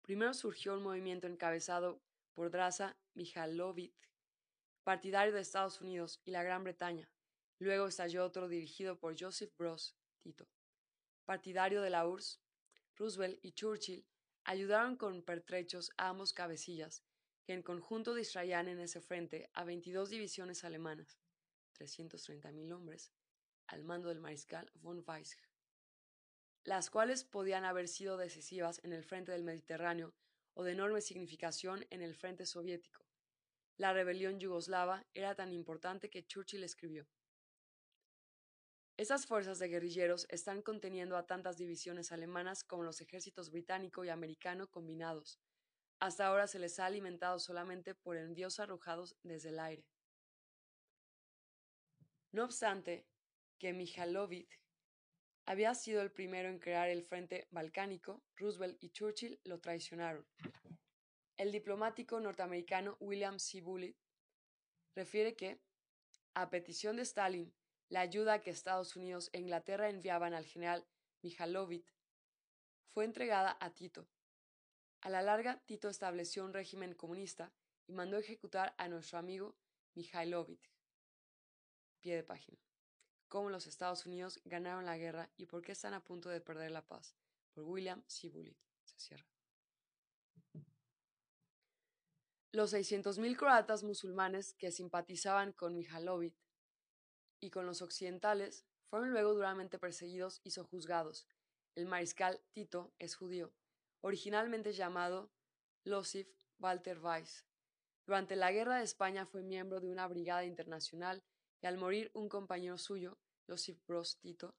Primero 0.01 0.33
surgió 0.33 0.75
un 0.75 0.83
movimiento 0.83 1.27
encabezado 1.27 2.01
por 2.33 2.51
Draza 2.51 2.95
Mihailovic, 3.15 3.93
partidario 4.85 5.33
de 5.33 5.41
Estados 5.41 5.81
Unidos 5.81 6.21
y 6.25 6.31
la 6.31 6.43
Gran 6.43 6.63
Bretaña. 6.63 7.09
Luego 7.57 7.87
estalló 7.87 8.23
otro 8.23 8.47
dirigido 8.47 8.99
por 8.99 9.19
Joseph 9.19 9.51
Broz 9.57 9.97
Tito, 10.21 10.47
partidario 11.25 11.81
de 11.81 11.89
la 11.89 12.07
URSS. 12.07 12.39
Roosevelt 12.95 13.39
y 13.43 13.53
Churchill 13.53 14.05
ayudaron 14.43 14.95
con 14.95 15.23
pertrechos 15.23 15.91
a 15.97 16.09
ambos 16.09 16.33
cabecillas, 16.33 17.03
que 17.45 17.53
en 17.53 17.63
conjunto 17.63 18.13
distraían 18.13 18.67
en 18.67 18.79
ese 18.79 19.01
frente 19.01 19.49
a 19.53 19.63
22 19.63 20.11
divisiones 20.11 20.63
alemanas, 20.63 21.17
330.000 21.79 22.71
hombres, 22.71 23.11
al 23.65 23.83
mando 23.83 24.09
del 24.09 24.19
mariscal 24.19 24.71
von 24.75 25.03
Weizsäcker, 25.05 25.49
las 26.63 26.91
cuales 26.91 27.23
podían 27.23 27.65
haber 27.65 27.87
sido 27.87 28.17
decisivas 28.17 28.79
en 28.83 28.93
el 28.93 29.03
frente 29.03 29.31
del 29.31 29.43
Mediterráneo 29.43 30.13
o 30.53 30.63
de 30.63 30.73
enorme 30.73 31.01
significación 31.01 31.87
en 31.89 32.03
el 32.03 32.13
frente 32.13 32.45
soviético. 32.45 33.04
La 33.77 33.91
rebelión 33.91 34.39
yugoslava 34.39 35.05
era 35.13 35.35
tan 35.35 35.51
importante 35.51 36.09
que 36.09 36.25
Churchill 36.25 36.63
escribió 36.63 37.09
Esas 38.95 39.25
fuerzas 39.25 39.59
de 39.59 39.67
guerrilleros 39.67 40.27
están 40.29 40.61
conteniendo 40.61 41.17
a 41.17 41.27
tantas 41.27 41.57
divisiones 41.57 42.13
alemanas 42.13 42.63
como 42.63 42.83
los 42.83 43.01
ejércitos 43.01 43.51
británico 43.51 44.05
y 44.05 44.09
americano 44.09 44.67
combinados. 44.69 45.41
Hasta 45.99 46.27
ahora 46.27 46.47
se 46.47 46.59
les 46.59 46.79
ha 46.79 46.85
alimentado 46.85 47.37
solamente 47.37 47.95
por 47.95 48.15
envíos 48.15 48.61
arrojados 48.61 49.17
desde 49.23 49.49
el 49.49 49.59
aire. 49.59 49.85
No 52.31 52.45
obstante, 52.45 53.05
que 53.59 53.73
Mihailovic 53.73 54.59
había 55.45 55.75
sido 55.75 56.01
el 56.01 56.11
primero 56.11 56.47
en 56.47 56.59
crear 56.59 56.89
el 56.89 57.03
Frente 57.03 57.47
Balcánico, 57.51 58.23
Roosevelt 58.35 58.81
y 58.81 58.89
Churchill 58.91 59.39
lo 59.43 59.59
traicionaron. 59.59 60.25
El 61.37 61.51
diplomático 61.51 62.19
norteamericano 62.19 62.97
William 62.99 63.39
C. 63.39 63.61
Bullitt 63.61 63.97
refiere 64.95 65.35
que, 65.35 65.59
a 66.33 66.49
petición 66.49 66.95
de 66.95 67.03
Stalin, 67.03 67.53
la 67.89 68.01
ayuda 68.01 68.41
que 68.41 68.49
Estados 68.49 68.95
Unidos 68.95 69.29
e 69.33 69.39
Inglaterra 69.39 69.89
enviaban 69.89 70.33
al 70.33 70.45
general 70.45 70.87
Mihailovic 71.21 71.93
fue 72.93 73.05
entregada 73.05 73.57
a 73.59 73.73
Tito. 73.73 74.07
A 75.01 75.09
la 75.09 75.21
larga, 75.21 75.61
Tito 75.65 75.89
estableció 75.89 76.45
un 76.45 76.53
régimen 76.53 76.93
comunista 76.93 77.51
y 77.85 77.93
mandó 77.93 78.17
ejecutar 78.17 78.73
a 78.77 78.87
nuestro 78.87 79.19
amigo 79.19 79.55
Mihailovic. 79.93 80.71
Pie 81.99 82.15
de 82.15 82.23
página 82.23 82.65
cómo 83.27 83.49
los 83.49 83.67
Estados 83.67 84.05
Unidos 84.05 84.39
ganaron 84.45 84.85
la 84.85 84.97
guerra 84.97 85.29
y 85.35 85.45
por 85.45 85.61
qué 85.61 85.73
están 85.73 85.93
a 85.93 86.03
punto 86.03 86.29
de 86.29 86.39
perder 86.39 86.71
la 86.71 86.87
paz, 86.87 87.17
por 87.53 87.63
William 87.63 88.01
C. 88.07 88.29
Bullitt. 88.29 88.57
Se 88.85 88.97
cierra. 88.97 89.27
Los 92.55 92.73
600.000 92.73 93.35
croatas 93.35 93.83
musulmanes 93.83 94.53
que 94.53 94.71
simpatizaban 94.71 95.51
con 95.51 95.75
Mihailovic 95.75 96.33
y 97.41 97.49
con 97.49 97.65
los 97.65 97.81
occidentales 97.81 98.65
fueron 98.89 99.11
luego 99.11 99.33
duramente 99.33 99.77
perseguidos 99.77 100.39
y 100.41 100.51
sojuzgados. 100.51 101.27
El 101.75 101.85
mariscal 101.85 102.41
Tito 102.53 102.93
es 102.97 103.17
judío, 103.17 103.53
originalmente 103.99 104.71
llamado 104.71 105.33
Losif 105.83 106.29
Walter 106.57 106.97
Weiss. 106.99 107.45
Durante 108.05 108.37
la 108.37 108.53
Guerra 108.53 108.77
de 108.77 108.85
España 108.85 109.25
fue 109.25 109.43
miembro 109.43 109.81
de 109.81 109.89
una 109.89 110.07
brigada 110.07 110.45
internacional 110.45 111.25
y 111.61 111.67
al 111.67 111.77
morir 111.77 112.09
un 112.13 112.29
compañero 112.29 112.77
suyo, 112.77 113.17
Josip 113.49 113.85
Broz 113.85 114.17
Tito, 114.21 114.55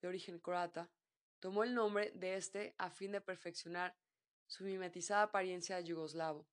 de 0.00 0.06
origen 0.06 0.38
croata, 0.38 0.92
tomó 1.40 1.64
el 1.64 1.74
nombre 1.74 2.12
de 2.14 2.36
este 2.36 2.76
a 2.78 2.88
fin 2.88 3.10
de 3.10 3.20
perfeccionar 3.20 3.96
su 4.46 4.62
mimetizada 4.62 5.24
apariencia 5.24 5.74
de 5.74 5.84
yugoslavo. 5.86 6.46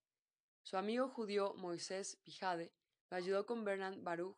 Su 0.63 0.77
amigo 0.77 1.09
judío 1.09 1.53
Moisés 1.55 2.17
Pijade 2.23 2.71
lo 3.09 3.17
ayudó 3.17 3.45
con 3.45 3.63
Bernard 3.63 3.99
Baruch, 4.01 4.37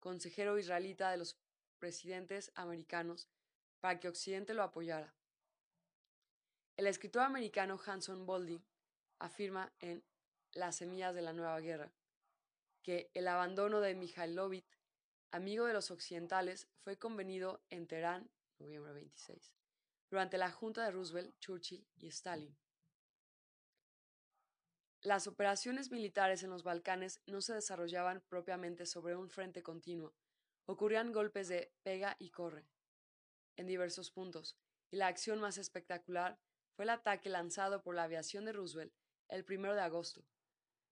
consejero 0.00 0.58
israelita 0.58 1.10
de 1.10 1.16
los 1.16 1.36
presidentes 1.78 2.52
americanos, 2.54 3.28
para 3.80 3.98
que 3.98 4.08
Occidente 4.08 4.54
lo 4.54 4.62
apoyara. 4.62 5.14
El 6.76 6.86
escritor 6.86 7.22
americano 7.22 7.80
Hanson 7.84 8.26
Bolding 8.26 8.64
afirma 9.18 9.72
en 9.80 10.04
Las 10.52 10.76
semillas 10.76 11.14
de 11.14 11.22
la 11.22 11.32
nueva 11.32 11.58
guerra 11.60 11.92
que 12.82 13.10
el 13.14 13.28
abandono 13.28 13.80
de 13.80 13.94
Mikhailovich 13.94 14.66
amigo 15.32 15.64
de 15.64 15.72
los 15.72 15.90
occidentales, 15.90 16.68
fue 16.84 16.98
convenido 16.98 17.64
en 17.70 17.86
Teherán, 17.86 18.30
noviembre 18.58 18.92
26, 18.92 19.52
durante 20.10 20.36
la 20.36 20.52
junta 20.52 20.84
de 20.84 20.90
Roosevelt, 20.90 21.38
Churchill 21.40 21.86
y 21.96 22.08
Stalin. 22.08 22.54
Las 25.02 25.26
operaciones 25.26 25.90
militares 25.90 26.44
en 26.44 26.50
los 26.50 26.62
Balcanes 26.62 27.20
no 27.26 27.40
se 27.40 27.54
desarrollaban 27.54 28.22
propiamente 28.28 28.86
sobre 28.86 29.16
un 29.16 29.28
frente 29.28 29.60
continuo, 29.60 30.14
ocurrían 30.64 31.12
golpes 31.12 31.48
de 31.48 31.72
pega 31.82 32.14
y 32.20 32.30
corre 32.30 32.68
en 33.56 33.66
diversos 33.66 34.12
puntos, 34.12 34.56
y 34.92 34.96
la 34.96 35.08
acción 35.08 35.40
más 35.40 35.58
espectacular 35.58 36.38
fue 36.76 36.84
el 36.84 36.90
ataque 36.90 37.28
lanzado 37.28 37.82
por 37.82 37.96
la 37.96 38.04
aviación 38.04 38.44
de 38.44 38.52
Roosevelt 38.52 38.94
el 39.28 39.44
1 39.48 39.74
de 39.74 39.80
agosto 39.80 40.24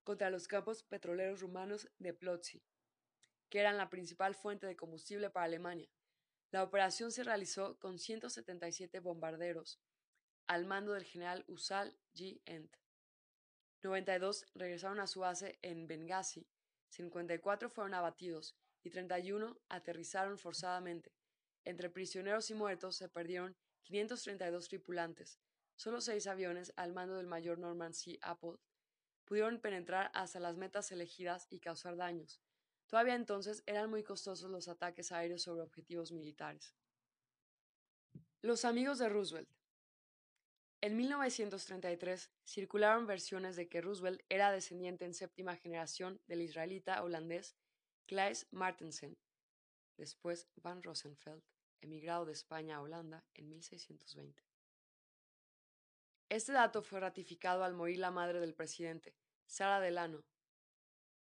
contra 0.02 0.28
los 0.30 0.48
campos 0.48 0.82
petroleros 0.82 1.40
rumanos 1.40 1.88
de 1.98 2.12
Plotzi, 2.12 2.64
que 3.48 3.60
eran 3.60 3.76
la 3.76 3.90
principal 3.90 4.34
fuente 4.34 4.66
de 4.66 4.74
combustible 4.74 5.30
para 5.30 5.44
Alemania. 5.44 5.88
La 6.50 6.64
operación 6.64 7.12
se 7.12 7.22
realizó 7.22 7.78
con 7.78 7.98
177 8.00 8.98
bombarderos, 8.98 9.78
al 10.48 10.66
mando 10.66 10.94
del 10.94 11.04
general 11.04 11.44
Usal 11.46 11.96
G. 12.12 12.40
Ent. 12.44 12.76
92 13.82 14.46
regresaron 14.54 15.00
a 15.00 15.06
su 15.06 15.20
base 15.20 15.58
en 15.62 15.86
Benghazi, 15.86 16.46
54 16.90 17.70
fueron 17.70 17.94
abatidos 17.94 18.56
y 18.82 18.90
31 18.90 19.58
aterrizaron 19.68 20.38
forzadamente. 20.38 21.12
Entre 21.64 21.90
prisioneros 21.90 22.50
y 22.50 22.54
muertos 22.54 22.96
se 22.96 23.08
perdieron 23.08 23.56
532 23.82 24.68
tripulantes. 24.68 25.38
Solo 25.76 26.00
seis 26.00 26.26
aviones, 26.26 26.72
al 26.76 26.92
mando 26.92 27.16
del 27.16 27.26
mayor 27.26 27.58
Norman 27.58 27.94
C. 27.94 28.18
Apple, 28.22 28.58
pudieron 29.24 29.60
penetrar 29.60 30.10
hasta 30.14 30.40
las 30.40 30.56
metas 30.56 30.92
elegidas 30.92 31.46
y 31.48 31.60
causar 31.60 31.96
daños. 31.96 32.40
Todavía 32.86 33.14
entonces 33.14 33.62
eran 33.66 33.88
muy 33.88 34.02
costosos 34.02 34.50
los 34.50 34.68
ataques 34.68 35.12
aéreos 35.12 35.42
sobre 35.42 35.62
objetivos 35.62 36.12
militares. 36.12 36.74
Los 38.42 38.64
amigos 38.64 38.98
de 38.98 39.08
Roosevelt. 39.08 39.48
En 40.82 40.96
1933 40.96 42.30
circularon 42.44 43.06
versiones 43.06 43.56
de 43.56 43.68
que 43.68 43.80
Roosevelt 43.80 44.22
era 44.28 44.50
descendiente 44.50 45.04
en 45.04 45.14
séptima 45.14 45.56
generación 45.56 46.20
del 46.26 46.40
israelita 46.40 47.02
holandés 47.02 47.56
Claes 48.06 48.46
Martensen, 48.50 49.18
después 49.96 50.48
Van 50.56 50.82
Rosenfeld, 50.82 51.42
emigrado 51.80 52.24
de 52.24 52.32
España 52.32 52.76
a 52.76 52.80
Holanda 52.80 53.24
en 53.34 53.48
1620. 53.50 54.42
Este 56.30 56.52
dato 56.52 56.82
fue 56.82 57.00
ratificado 57.00 57.64
al 57.64 57.74
morir 57.74 57.98
la 57.98 58.10
madre 58.10 58.40
del 58.40 58.54
presidente, 58.54 59.14
Sara 59.46 59.80
Delano, 59.80 60.24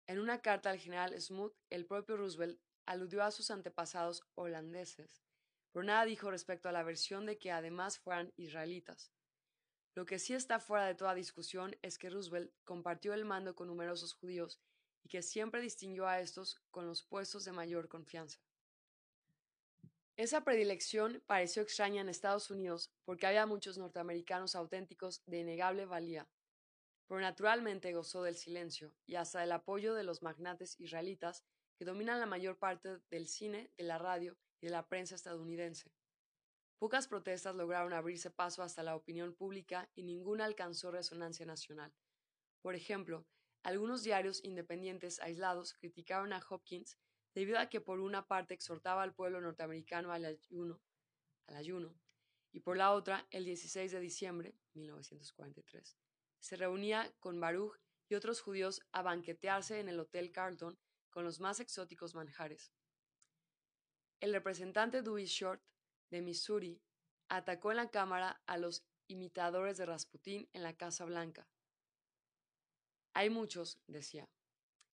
en 0.06 0.20
una 0.20 0.42
carta 0.42 0.70
al 0.70 0.80
general 0.80 1.20
Smoot, 1.20 1.56
el 1.70 1.86
propio 1.86 2.18
Roosevelt 2.18 2.60
aludió 2.86 3.24
a 3.24 3.32
sus 3.32 3.50
antepasados 3.52 4.24
holandeses, 4.36 5.24
pero 5.72 5.86
nada 5.86 6.04
dijo 6.04 6.30
respecto 6.30 6.68
a 6.68 6.74
la 6.74 6.84
versión 6.84 7.26
de 7.26 7.38
que 7.38 7.52
además 7.52 8.00
fueran 8.00 8.34
israelitas. 8.36 9.14
Lo 9.96 10.06
que 10.06 10.18
sí 10.18 10.34
está 10.34 10.60
fuera 10.60 10.86
de 10.86 10.96
toda 10.96 11.14
discusión 11.14 11.76
es 11.82 11.98
que 12.00 12.10
Roosevelt 12.10 12.52
compartió 12.64 13.14
el 13.14 13.26
mando 13.26 13.56
con 13.56 13.68
numerosos 13.68 14.14
judíos 14.14 14.60
y 15.04 15.10
que 15.10 15.22
siempre 15.22 15.62
distinguió 15.62 16.08
a 16.08 16.20
estos 16.20 16.62
con 16.72 16.88
los 16.88 17.04
puestos 17.04 17.46
de 17.46 17.52
mayor 17.52 17.90
confianza. 17.90 18.40
Esa 20.16 20.44
predilección 20.44 21.24
pareció 21.26 21.62
extraña 21.64 22.02
en 22.02 22.10
Estados 22.10 22.50
Unidos 22.50 22.92
porque 23.04 23.28
había 23.28 23.46
muchos 23.46 23.78
norteamericanos 23.78 24.56
auténticos 24.56 25.24
de 25.26 25.40
innegable 25.40 25.86
valía, 25.86 26.28
pero 27.08 27.20
naturalmente 27.20 27.94
gozó 27.94 28.24
del 28.24 28.36
silencio 28.36 28.96
y 29.06 29.16
hasta 29.16 29.42
del 29.42 29.52
apoyo 29.52 29.94
de 29.94 30.04
los 30.04 30.22
magnates 30.22 30.80
israelitas 30.80 31.44
que 31.78 31.86
dominan 31.86 32.20
la 32.20 32.26
mayor 32.26 32.58
parte 32.58 33.00
del 33.10 33.28
cine, 33.28 33.72
de 33.78 33.84
la 33.84 33.98
radio 33.98 34.38
y 34.62 34.68
de 34.68 34.72
la 34.72 34.88
prensa 34.88 35.16
estadounidense. 35.16 35.92
Pocas 36.80 37.08
protestas 37.08 37.56
lograron 37.56 37.94
abrirse 37.94 38.30
paso 38.30 38.62
hasta 38.62 38.84
la 38.84 38.96
opinión 38.96 39.34
pública 39.34 39.90
y 39.96 40.04
ninguna 40.04 40.46
alcanzó 40.46 40.92
resonancia 40.92 41.46
nacional. 41.46 41.94
Por 42.62 42.76
ejemplo, 42.76 43.26
algunos 43.64 44.04
diarios 44.04 44.44
independientes 44.44 45.20
aislados 45.20 45.74
criticaron 45.74 46.34
a 46.34 46.42
Hopkins 46.50 46.98
debido 47.34 47.60
a 47.60 47.70
que 47.70 47.82
por 47.82 48.00
una 48.00 48.28
parte 48.28 48.54
exhortaba 48.54 49.04
al 49.04 49.14
pueblo 49.16 49.40
norteamericano 49.40 50.12
al 50.12 50.26
ayuno, 50.26 50.82
al 51.48 51.56
ayuno 51.56 51.96
y 52.54 52.60
por 52.60 52.78
la 52.78 52.94
otra, 52.94 53.28
el 53.32 53.46
16 53.46 53.92
de 53.92 54.00
diciembre 54.00 54.56
1943, 54.76 55.98
se 56.40 56.56
reunía 56.56 57.12
con 57.20 57.40
Baruch 57.40 57.80
y 58.08 58.14
otros 58.14 58.42
judíos 58.42 58.82
a 58.92 59.02
banquetearse 59.02 59.80
en 59.80 59.90
el 59.90 60.00
Hotel 60.00 60.32
Carlton 60.32 60.78
con 61.10 61.26
los 61.26 61.40
más 61.40 61.60
exóticos 61.60 62.14
manjares. 62.14 62.72
El 64.20 64.34
representante 64.34 65.02
Dewey 65.02 65.26
Short, 65.26 65.64
de 66.14 66.22
Missouri, 66.22 66.80
atacó 67.28 67.72
en 67.72 67.78
la 67.78 67.90
Cámara 67.90 68.40
a 68.46 68.58
los 68.58 68.86
imitadores 69.08 69.78
de 69.78 69.88
Rasputín 69.88 70.48
en 70.54 70.62
la 70.62 70.78
Casa 70.78 71.06
Blanca. 71.06 71.50
Hay 73.16 73.32
muchos, 73.32 73.80
decía, 73.88 74.30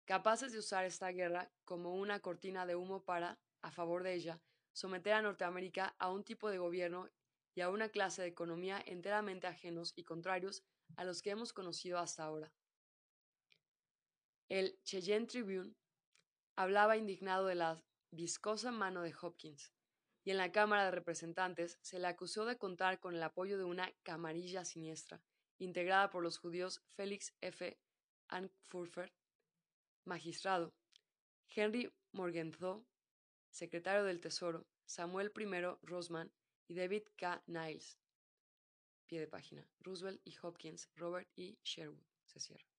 capaces 0.07 0.51
de 0.53 0.59
usar 0.59 0.87
esta 0.87 1.09
guerra 1.09 1.53
como 1.67 1.95
una 1.95 2.21
cortina 2.21 2.65
de 2.65 2.75
humo 2.75 3.05
para, 3.05 3.39
a 3.61 3.71
favor 3.71 4.03
de 4.03 4.15
ella, 4.15 4.41
someter 4.73 5.13
a 5.13 5.21
Norteamérica 5.21 5.95
a 5.99 6.11
un 6.11 6.25
tipo 6.25 6.49
de 6.49 6.57
gobierno 6.57 7.11
y 7.55 7.61
a 7.61 7.69
una 7.69 7.91
clase 7.91 8.23
de 8.23 8.29
economía 8.29 8.83
enteramente 8.87 9.47
ajenos 9.47 9.93
y 9.97 10.05
contrarios 10.05 10.63
a 10.97 11.05
los 11.05 11.21
que 11.21 11.31
hemos 11.31 11.53
conocido 11.53 11.99
hasta 11.99 12.25
ahora. 12.25 12.51
El 14.49 14.81
Cheyenne 14.85 15.27
Tribune 15.27 15.75
hablaba 16.57 16.97
indignado 16.97 17.45
de 17.47 17.57
la 17.57 17.85
viscosa 18.11 18.73
mano 18.73 19.03
de 19.03 19.15
Hopkins, 19.21 19.75
y 20.25 20.31
en 20.31 20.37
la 20.37 20.53
Cámara 20.53 20.85
de 20.85 20.91
Representantes 20.91 21.79
se 21.83 21.99
le 21.99 22.07
acusó 22.07 22.45
de 22.45 22.59
contar 22.59 23.01
con 23.01 23.15
el 23.15 23.23
apoyo 23.23 23.59
de 23.59 23.65
una 23.65 23.93
camarilla 24.03 24.65
siniestra, 24.65 25.23
integrada 25.59 26.11
por 26.11 26.23
los 26.23 26.39
judíos 26.39 26.83
Félix 26.95 27.35
F. 27.41 27.79
Ankfurfer, 28.29 29.13
magistrado, 30.05 30.73
Henry 31.49 31.93
Morgenthau, 32.13 32.87
secretario 33.51 34.05
del 34.05 34.21
Tesoro, 34.21 34.67
Samuel 34.85 35.33
I. 35.37 35.87
Rosman 35.87 36.33
y 36.69 36.75
David 36.75 37.03
K. 37.17 37.43
Niles. 37.47 37.99
Pie 39.07 39.21
de 39.21 39.27
página. 39.27 39.67
Roosevelt 39.81 40.21
y 40.25 40.37
Hopkins, 40.41 40.89
Robert 40.95 41.29
E. 41.37 41.59
Sherwood. 41.65 42.05
Se 42.27 42.39
cierra. 42.39 42.70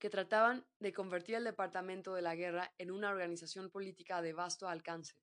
Que 0.00 0.08
trataban 0.08 0.66
de 0.78 0.94
convertir 0.94 1.34
el 1.34 1.44
Departamento 1.44 2.14
de 2.14 2.22
la 2.22 2.34
Guerra 2.34 2.72
en 2.78 2.90
una 2.90 3.10
organización 3.10 3.70
política 3.70 4.22
de 4.22 4.32
vasto 4.32 4.66
alcance. 4.66 5.14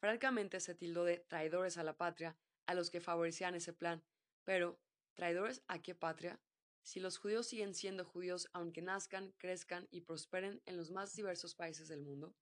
Francamente 0.00 0.58
se 0.58 0.74
tildó 0.74 1.04
de 1.04 1.20
traidores 1.28 1.78
a 1.78 1.84
la 1.84 1.96
patria 1.96 2.36
a 2.66 2.74
los 2.74 2.90
que 2.90 3.00
favorecían 3.00 3.54
ese 3.54 3.72
plan. 3.72 4.02
Pero, 4.42 4.80
¿traidores 5.14 5.62
a 5.68 5.80
qué 5.80 5.94
patria? 5.94 6.40
Si 6.82 6.98
los 6.98 7.18
judíos 7.18 7.46
siguen 7.46 7.72
siendo 7.72 8.04
judíos 8.04 8.48
aunque 8.52 8.82
nazcan, 8.82 9.32
crezcan 9.38 9.86
y 9.92 10.00
prosperen 10.00 10.60
en 10.66 10.76
los 10.76 10.90
más 10.90 11.14
diversos 11.14 11.54
países 11.54 11.86
del 11.86 12.02
mundo. 12.02 12.34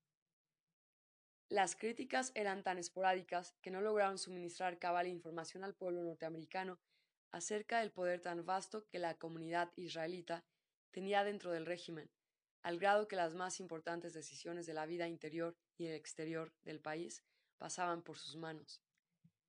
Las 1.50 1.76
críticas 1.76 2.32
eran 2.34 2.62
tan 2.62 2.78
esporádicas 2.78 3.56
que 3.60 3.70
no 3.70 3.82
lograron 3.82 4.16
suministrar 4.16 4.78
cabal 4.78 5.06
información 5.06 5.64
al 5.64 5.74
pueblo 5.74 6.02
norteamericano 6.02 6.80
acerca 7.30 7.80
del 7.80 7.92
poder 7.92 8.22
tan 8.22 8.46
vasto 8.46 8.86
que 8.88 8.98
la 8.98 9.18
comunidad 9.18 9.70
israelita 9.76 10.46
tenía 10.94 11.24
dentro 11.24 11.50
del 11.50 11.66
régimen, 11.66 12.08
al 12.62 12.78
grado 12.78 13.08
que 13.08 13.16
las 13.16 13.34
más 13.34 13.58
importantes 13.58 14.14
decisiones 14.14 14.64
de 14.64 14.74
la 14.74 14.86
vida 14.86 15.08
interior 15.08 15.56
y 15.76 15.86
el 15.86 15.94
exterior 15.94 16.54
del 16.62 16.80
país 16.80 17.24
pasaban 17.58 18.00
por 18.02 18.16
sus 18.16 18.36
manos. 18.36 18.80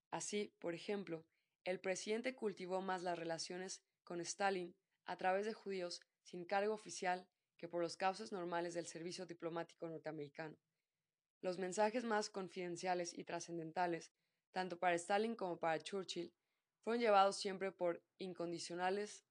Así, 0.09 0.55
por 0.57 0.73
ejemplo, 0.73 1.23
el 1.63 1.79
presidente 1.79 2.33
cultivó 2.33 2.81
más 2.81 3.03
las 3.03 3.19
relaciones 3.19 3.83
con 4.03 4.21
Stalin 4.21 4.75
a 5.05 5.17
través 5.17 5.45
de 5.45 5.53
judíos 5.53 6.01
sin 6.23 6.45
cargo 6.45 6.73
oficial 6.73 7.27
que 7.57 7.67
por 7.67 7.81
los 7.81 7.95
cauces 7.95 8.31
normales 8.31 8.73
del 8.73 8.87
servicio 8.87 9.27
diplomático 9.27 9.87
norteamericano. 9.87 10.57
Los 11.41 11.59
mensajes 11.59 12.03
más 12.05 12.31
confidenciales 12.31 13.13
y 13.13 13.23
trascendentales, 13.23 14.11
tanto 14.51 14.79
para 14.79 14.95
Stalin 14.95 15.35
como 15.35 15.59
para 15.59 15.79
Churchill, 15.79 16.33
fueron 16.83 17.01
llevados 17.01 17.35
siempre 17.35 17.71
por 17.71 18.01
incondicionales 18.17 19.25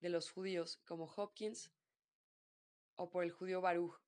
de 0.00 0.08
los 0.08 0.30
judíos 0.30 0.80
como 0.84 1.04
Hopkins 1.04 1.70
o 2.96 3.10
por 3.10 3.24
el 3.24 3.30
judío 3.30 3.60
Baruch. 3.60 4.00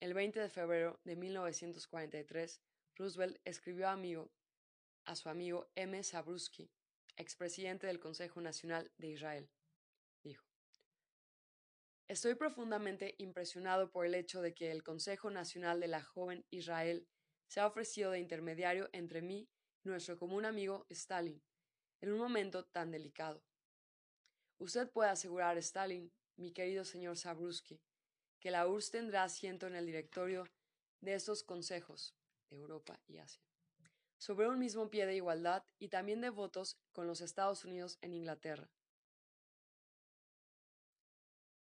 El 0.00 0.14
20 0.14 0.40
de 0.40 0.48
febrero 0.48 1.00
de 1.04 1.16
1943, 1.16 2.62
Roosevelt 2.96 3.40
escribió 3.44 3.88
a, 3.88 3.92
amigo, 3.92 4.30
a 5.04 5.16
su 5.16 5.28
amigo 5.28 5.70
M. 5.74 6.02
Zabruski, 6.04 6.70
expresidente 7.16 7.86
del 7.86 8.00
Consejo 8.00 8.40
Nacional 8.40 8.92
de 8.96 9.08
Israel. 9.08 9.50
Estoy 12.08 12.36
profundamente 12.36 13.16
impresionado 13.18 13.90
por 13.90 14.06
el 14.06 14.14
hecho 14.14 14.40
de 14.40 14.54
que 14.54 14.70
el 14.70 14.82
Consejo 14.82 15.30
Nacional 15.30 15.78
de 15.78 15.88
la 15.88 16.02
Joven 16.02 16.46
Israel 16.48 17.06
se 17.48 17.60
ha 17.60 17.66
ofrecido 17.66 18.12
de 18.12 18.18
intermediario 18.18 18.88
entre 18.92 19.20
mí 19.20 19.50
y 19.84 19.88
nuestro 19.90 20.16
común 20.16 20.46
amigo 20.46 20.86
Stalin, 20.88 21.42
en 22.00 22.12
un 22.12 22.18
momento 22.18 22.64
tan 22.64 22.90
delicado. 22.90 23.44
Usted 24.58 24.90
puede 24.90 25.10
asegurar 25.10 25.56
a 25.56 25.60
Stalin, 25.60 26.12
mi 26.36 26.52
querido 26.52 26.84
señor 26.84 27.16
Zabruski, 27.16 27.80
que 28.40 28.50
la 28.50 28.66
URSS 28.66 28.90
tendrá 28.90 29.24
asiento 29.24 29.66
en 29.66 29.76
el 29.76 29.86
directorio 29.86 30.48
de 31.00 31.14
estos 31.14 31.42
consejos 31.42 32.14
de 32.50 32.56
Europa 32.56 33.00
y 33.06 33.18
Asia, 33.18 33.42
sobre 34.18 34.48
un 34.48 34.58
mismo 34.58 34.90
pie 34.90 35.06
de 35.06 35.14
igualdad 35.14 35.64
y 35.78 35.88
también 35.88 36.20
de 36.20 36.30
votos 36.30 36.76
con 36.92 37.06
los 37.06 37.20
Estados 37.20 37.64
Unidos 37.64 37.98
en 38.00 38.14
Inglaterra. 38.14 38.68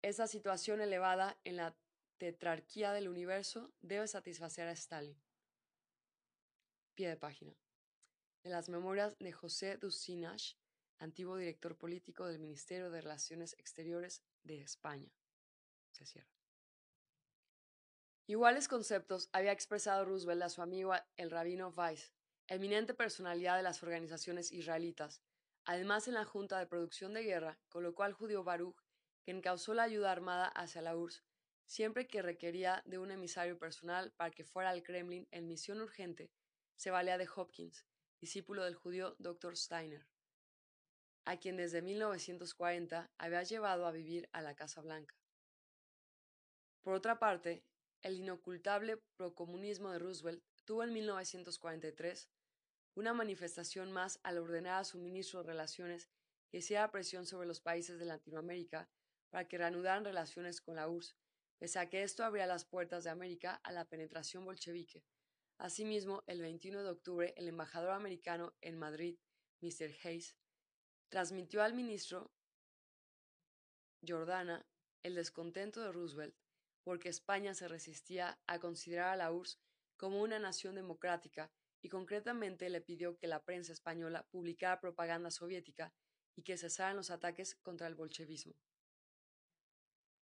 Esa 0.03 0.27
situación 0.27 0.81
elevada 0.81 1.39
en 1.45 1.57
la 1.57 1.77
tetrarquía 2.19 2.93
del 2.93 3.09
universo 3.09 3.73
debe 3.81 4.09
satisfacer 4.09 4.67
a 4.67 4.73
Stalin. 4.73 5.21
Pie 6.95 7.09
de 7.09 7.17
página. 7.17 7.55
De 8.43 8.51
las 8.51 8.69
memorias 8.69 9.17
de 9.19 9.33
José 9.33 9.77
Ducinash, 9.77 10.55
antiguo 11.01 11.37
director 11.37 11.77
político 11.77 12.27
del 12.27 12.39
Ministerio 12.39 12.91
de 12.91 13.01
Relaciones 13.01 13.55
Exteriores 13.59 14.23
de 14.45 14.61
España. 14.61 15.13
Iguales 18.27 18.69
conceptos 18.69 19.29
había 19.33 19.51
expresado 19.51 20.05
Roosevelt 20.05 20.43
a 20.43 20.49
su 20.49 20.63
amigo 20.63 20.95
el 21.17 21.31
rabino 21.31 21.75
Weiss, 21.77 22.15
eminente 22.47 22.95
personalidad 22.95 23.57
de 23.57 23.65
las 23.65 23.83
organizaciones 23.83 24.53
israelitas. 24.53 25.21
Además, 25.65 26.07
en 26.07 26.15
la 26.15 26.25
Junta 26.25 26.59
de 26.59 26.67
Producción 26.67 27.13
de 27.13 27.25
Guerra 27.25 27.59
colocó 27.69 28.05
al 28.05 28.13
judío 28.13 28.45
Baruch 28.45 28.81
que 29.25 29.33
encausó 29.33 29.75
la 29.75 29.83
ayuda 29.83 30.13
armada 30.13 30.47
hacia 30.47 30.81
la 30.81 30.97
URSS 30.97 31.25
siempre 31.71 32.09
que 32.09 32.21
requería 32.21 32.83
de 32.85 32.99
un 32.99 33.13
emisario 33.13 33.57
personal 33.57 34.11
para 34.17 34.33
que 34.33 34.45
fuera 34.45 34.71
al 34.71 34.83
Kremlin 34.83 35.29
en 35.31 35.47
misión 35.47 35.81
urgente, 35.81 36.33
se 36.75 36.91
valía 36.91 37.17
de 37.17 37.29
Hopkins, 37.33 37.87
discípulo 38.21 38.65
del 38.65 38.75
judío 38.75 39.15
Dr. 39.21 39.57
Steiner, 39.57 40.05
a 41.25 41.39
quien 41.39 41.57
desde 41.57 41.83
1940 41.83 43.11
había 43.19 43.43
llevado 43.43 43.87
a 43.87 43.93
vivir 43.93 44.29
a 44.33 44.43
la 44.43 44.55
Casa 44.55 44.81
Blanca. 44.81 45.15
Por 46.83 46.95
otra 46.95 47.19
parte, 47.19 47.65
el 48.03 48.15
inocultable 48.15 48.97
procomunismo 49.17 49.91
de 49.91 49.99
Roosevelt 49.99 50.43
tuvo 50.65 50.83
en 50.85 50.93
1943 50.93 52.31
una 52.95 53.13
manifestación 53.13 53.93
más 53.93 54.19
al 54.23 54.39
ordenar 54.39 54.81
a 54.81 54.85
su 54.85 54.99
ministro 54.99 55.41
de 55.41 55.49
Relaciones 55.49 56.09
que 56.51 56.59
hiciera 56.59 56.91
presión 56.91 57.27
sobre 57.27 57.47
los 57.47 57.61
países 57.61 57.99
de 57.99 58.07
Latinoamérica 58.07 58.89
para 59.31 59.47
que 59.47 59.59
reanudaran 59.59 60.05
relaciones 60.05 60.61
con 60.61 60.77
la 60.77 60.89
URSS, 60.89 61.17
pese 61.59 61.79
a 61.79 61.89
que 61.89 62.03
esto 62.03 62.25
abría 62.25 62.47
las 62.47 62.65
puertas 62.65 63.05
de 63.05 63.11
América 63.11 63.61
a 63.63 63.73
la 63.73 63.85
penetración 63.85 64.45
bolchevique. 64.45 65.05
Asimismo, 65.59 66.25
el 66.27 66.41
21 66.41 66.83
de 66.83 66.91
octubre, 66.91 67.35
el 67.37 67.47
embajador 67.47 67.91
americano 67.91 68.55
en 68.63 68.79
Madrid, 68.79 69.19
Mr. 69.61 69.95
Hayes, 70.03 70.37
transmitió 71.11 71.63
al 71.63 71.75
ministro 71.75 72.33
Jordana 74.07 74.65
el 75.03 75.17
descontento 75.17 75.83
de 75.83 75.93
Roosevelt 75.93 76.35
porque 76.85 77.09
España 77.09 77.53
se 77.53 77.69
resistía 77.69 78.39
a 78.47 78.59
considerar 78.59 79.11
a 79.11 79.17
la 79.17 79.33
URSS 79.33 79.59
como 79.97 80.23
una 80.23 80.39
nación 80.39 80.77
democrática 80.77 81.53
y 81.83 81.89
concretamente 81.89 82.71
le 82.71 82.81
pidió 82.81 83.17
que 83.17 83.27
la 83.27 83.43
prensa 83.43 83.73
española 83.73 84.27
publicara 84.31 84.81
propaganda 84.81 85.31
soviética 85.31 85.93
y 86.37 86.43
que 86.43 86.57
cesaran 86.57 86.97
los 86.97 87.11
ataques 87.11 87.57
contra 87.57 87.87
el 87.87 87.95
bolchevismo. 87.95 88.55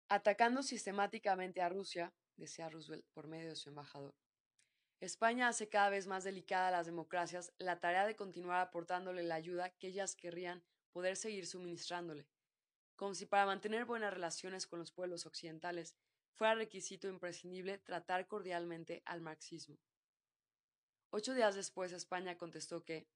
Atacando 0.08 0.62
sistemáticamente 0.62 1.62
a 1.62 1.68
Rusia, 1.68 2.12
decía 2.36 2.68
Roosevelt 2.68 3.06
por 3.12 3.26
medio 3.26 3.48
de 3.48 3.56
su 3.56 3.68
embajador, 3.70 4.14
España 5.04 5.48
hace 5.48 5.68
cada 5.68 5.90
vez 5.90 6.06
más 6.06 6.24
delicada 6.24 6.68
a 6.68 6.70
las 6.70 6.86
democracias 6.86 7.52
la 7.58 7.78
tarea 7.78 8.06
de 8.06 8.16
continuar 8.16 8.60
aportándole 8.60 9.22
la 9.22 9.34
ayuda 9.34 9.68
que 9.70 9.88
ellas 9.88 10.16
querrían 10.16 10.64
poder 10.92 11.16
seguir 11.16 11.46
suministrándole, 11.46 12.26
como 12.96 13.14
si 13.14 13.26
para 13.26 13.44
mantener 13.44 13.84
buenas 13.84 14.14
relaciones 14.14 14.66
con 14.66 14.78
los 14.78 14.92
pueblos 14.92 15.26
occidentales 15.26 15.94
fuera 16.32 16.54
requisito 16.54 17.08
imprescindible 17.08 17.78
tratar 17.78 18.26
cordialmente 18.26 19.02
al 19.04 19.20
marxismo. 19.20 19.78
Ocho 21.10 21.34
días 21.34 21.54
después 21.54 21.92
España 21.92 22.38
contestó 22.38 22.82
que, 22.84 23.06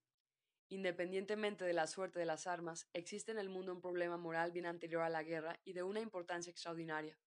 independientemente 0.69 1.65
de 1.65 1.73
la 1.73 1.87
suerte 1.87 2.19
de 2.19 2.27
las 2.27 2.47
armas, 2.47 2.87
existe 2.93 3.33
en 3.33 3.39
el 3.39 3.49
mundo 3.49 3.73
un 3.73 3.81
problema 3.81 4.19
moral 4.19 4.53
bien 4.53 4.67
anterior 4.67 5.03
a 5.03 5.09
la 5.09 5.23
guerra 5.23 5.59
y 5.65 5.73
de 5.73 5.83
una 5.83 6.01
importancia 6.01 6.51
extraordinaria. 6.51 7.19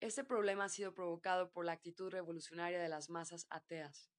Este 0.00 0.22
problema 0.22 0.64
ha 0.64 0.68
sido 0.68 0.94
provocado 0.94 1.50
por 1.50 1.64
la 1.64 1.72
actitud 1.72 2.08
revolucionaria 2.08 2.80
de 2.80 2.88
las 2.88 3.10
masas 3.10 3.48
ateas. 3.50 4.12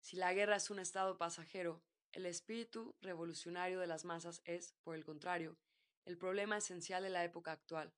Si 0.00 0.16
la 0.16 0.32
guerra 0.32 0.54
es 0.54 0.70
un 0.70 0.78
estado 0.78 1.18
pasajero, 1.18 1.82
el 2.12 2.26
espíritu 2.26 2.94
revolucionario 3.00 3.80
de 3.80 3.88
las 3.88 4.04
masas 4.04 4.40
es, 4.44 4.74
por 4.84 4.94
el 4.94 5.04
contrario, 5.04 5.58
el 6.04 6.16
problema 6.16 6.58
esencial 6.58 7.02
de 7.02 7.10
la 7.10 7.24
época 7.24 7.50
actual. 7.50 7.92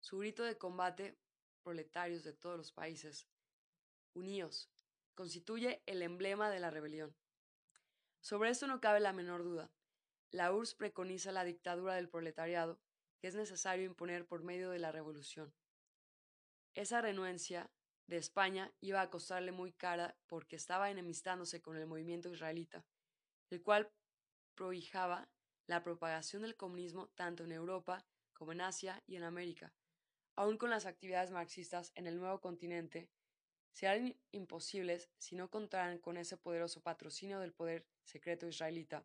Su 0.00 0.18
grito 0.18 0.42
de 0.42 0.58
combate, 0.58 1.16
proletarios 1.62 2.24
de 2.24 2.32
todos 2.32 2.56
los 2.56 2.72
países, 2.72 3.28
uníos, 4.12 4.68
constituye 5.14 5.84
el 5.86 6.02
emblema 6.02 6.50
de 6.50 6.58
la 6.58 6.70
rebelión. 6.70 7.16
Sobre 8.20 8.50
esto 8.50 8.66
no 8.66 8.80
cabe 8.80 8.98
la 8.98 9.12
menor 9.12 9.44
duda. 9.44 9.72
La 10.32 10.52
URSS 10.52 10.74
preconiza 10.74 11.30
la 11.30 11.44
dictadura 11.44 11.94
del 11.94 12.08
proletariado, 12.08 12.80
que 13.20 13.28
es 13.28 13.36
necesario 13.36 13.84
imponer 13.84 14.26
por 14.26 14.42
medio 14.42 14.70
de 14.70 14.80
la 14.80 14.90
revolución. 14.90 15.54
Esa 16.76 17.00
renuencia 17.00 17.70
de 18.06 18.18
España 18.18 18.70
iba 18.82 19.00
a 19.00 19.08
costarle 19.08 19.50
muy 19.50 19.72
cara 19.72 20.14
porque 20.26 20.56
estaba 20.56 20.90
enemistándose 20.90 21.62
con 21.62 21.78
el 21.78 21.86
movimiento 21.86 22.30
israelita, 22.30 22.84
el 23.48 23.62
cual 23.62 23.90
prohijaba 24.54 25.26
la 25.66 25.82
propagación 25.82 26.42
del 26.42 26.54
comunismo 26.54 27.08
tanto 27.14 27.44
en 27.44 27.52
Europa 27.52 28.04
como 28.34 28.52
en 28.52 28.60
Asia 28.60 29.02
y 29.06 29.16
en 29.16 29.22
América. 29.22 29.72
Aun 30.36 30.58
con 30.58 30.68
las 30.68 30.84
actividades 30.84 31.30
marxistas 31.30 31.92
en 31.94 32.06
el 32.06 32.18
nuevo 32.18 32.42
continente, 32.42 33.08
serán 33.72 34.14
imposibles 34.32 35.08
si 35.16 35.34
no 35.34 35.50
contaran 35.50 35.98
con 35.98 36.18
ese 36.18 36.36
poderoso 36.36 36.82
patrocinio 36.82 37.40
del 37.40 37.54
poder 37.54 37.86
secreto 38.04 38.46
israelita 38.46 39.02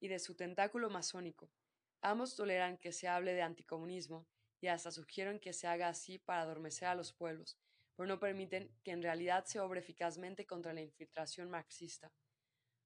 y 0.00 0.08
de 0.08 0.18
su 0.18 0.36
tentáculo 0.36 0.88
masónico. 0.88 1.50
Ambos 2.00 2.34
toleran 2.34 2.78
que 2.78 2.92
se 2.92 3.08
hable 3.08 3.34
de 3.34 3.42
anticomunismo 3.42 4.26
y 4.60 4.68
hasta 4.68 4.90
sugieren 4.90 5.38
que 5.38 5.52
se 5.52 5.66
haga 5.66 5.88
así 5.88 6.18
para 6.18 6.42
adormecer 6.42 6.88
a 6.88 6.94
los 6.94 7.12
pueblos, 7.12 7.58
pero 7.96 8.06
no 8.06 8.18
permiten 8.18 8.74
que 8.82 8.92
en 8.92 9.02
realidad 9.02 9.44
se 9.44 9.60
obre 9.60 9.80
eficazmente 9.80 10.46
contra 10.46 10.72
la 10.72 10.80
infiltración 10.80 11.50
marxista. 11.50 12.12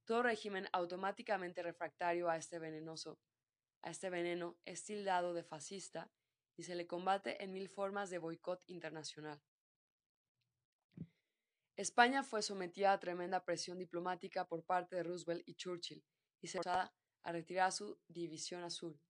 Todo 0.04 0.22
régimen 0.22 0.68
automáticamente 0.72 1.62
refractario 1.62 2.28
a 2.28 2.36
este 2.36 2.58
venenoso, 2.58 3.18
a 3.82 3.90
este 3.90 4.10
veneno 4.10 4.58
es 4.64 4.84
tildado 4.84 5.34
de 5.34 5.44
fascista 5.44 6.10
y 6.56 6.64
se 6.64 6.74
le 6.74 6.86
combate 6.86 7.42
en 7.42 7.52
mil 7.52 7.68
formas 7.68 8.10
de 8.10 8.18
boicot 8.18 8.62
internacional. 8.66 9.42
España 11.76 12.22
fue 12.22 12.42
sometida 12.42 12.92
a 12.92 13.00
tremenda 13.00 13.44
presión 13.44 13.78
diplomática 13.78 14.46
por 14.46 14.64
parte 14.64 14.96
de 14.96 15.02
Roosevelt 15.02 15.42
y 15.46 15.54
Churchill 15.54 16.04
y 16.40 16.48
se 16.48 16.58
forzada 16.58 16.94
a 17.22 17.32
retirar 17.32 17.72
su 17.72 17.98
división 18.08 18.62
azul, 18.62 19.00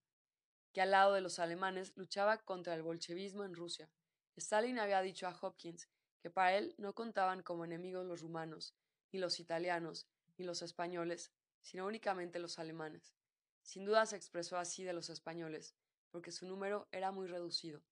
que 0.73 0.81
al 0.81 0.91
lado 0.91 1.15
de 1.15 1.21
los 1.21 1.39
alemanes 1.39 1.93
luchaba 1.97 2.39
contra 2.39 2.75
el 2.75 2.83
bolchevismo 2.83 3.45
en 3.45 3.55
Rusia. 3.55 3.91
Stalin 4.37 4.79
había 4.79 5.03
dicho 5.03 5.27
a 5.27 5.39
Hopkins 5.41 5.89
que 6.21 6.31
para 6.31 6.57
él 6.57 6.75
no 6.79 6.95
contaban 6.95 7.43
como 7.43 7.65
enemigos 7.65 8.07
los 8.07 8.21
rumanos, 8.21 8.75
ni 9.13 9.19
los 9.19 9.41
italianos, 9.41 10.09
ni 10.39 10.45
los 10.45 10.63
españoles, 10.63 11.33
sino 11.61 11.87
únicamente 11.87 12.39
los 12.39 12.59
alemanes. 12.59 13.15
Sin 13.63 13.85
duda 13.85 14.07
se 14.07 14.17
expresó 14.17 14.57
así 14.57 14.85
de 14.85 14.93
los 14.93 15.11
españoles, 15.11 15.77
porque 16.11 16.33
su 16.33 16.47
número 16.47 16.89
era 16.91 17.11
muy 17.13 17.27
reducido, 17.27 17.83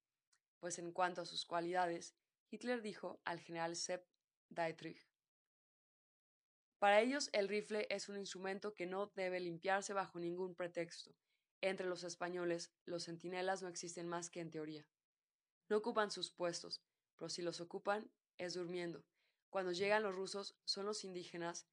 pues 0.59 0.79
en 0.79 0.93
cuanto 0.93 1.23
a 1.23 1.27
sus 1.27 1.45
cualidades, 1.45 2.14
Hitler 2.51 2.83
dijo 2.83 3.21
al 3.25 3.40
general 3.40 3.77
Sepp 3.77 4.07
Dietrich. 4.49 5.09
Para 6.79 7.01
ellos 7.01 7.29
el 7.33 7.49
rifle 7.49 7.87
es 7.90 8.09
un 8.09 8.16
instrumento 8.16 8.75
que 8.75 8.87
no 8.87 9.12
debe 9.14 9.38
limpiarse 9.38 9.93
bajo 9.93 10.19
ningún 10.19 10.55
pretexto. 10.55 11.14
Entre 11.61 11.87
los 11.87 12.05
españoles, 12.05 12.70
los 12.87 13.05
centinelas 13.05 13.62
no 13.62 13.68
existen 13.68 14.09
más 14.09 14.31
que 14.31 14.40
en 14.40 14.51
teoría. 14.51 14.87
No 15.68 15.77
ocupan 15.77 16.11
sus 16.11 16.31
puestos, 16.31 16.83
pero 17.16 17.29
si 17.29 17.42
los 17.42 17.61
ocupan, 17.61 18.11
es 18.38 18.55
durmiendo. 18.55 19.05
Cuando 19.51 19.73
llegan 19.73 20.03
los 20.03 20.14
rusos, 20.14 20.57
son 20.64 20.87
los 20.87 21.05
indígenas 21.05 21.66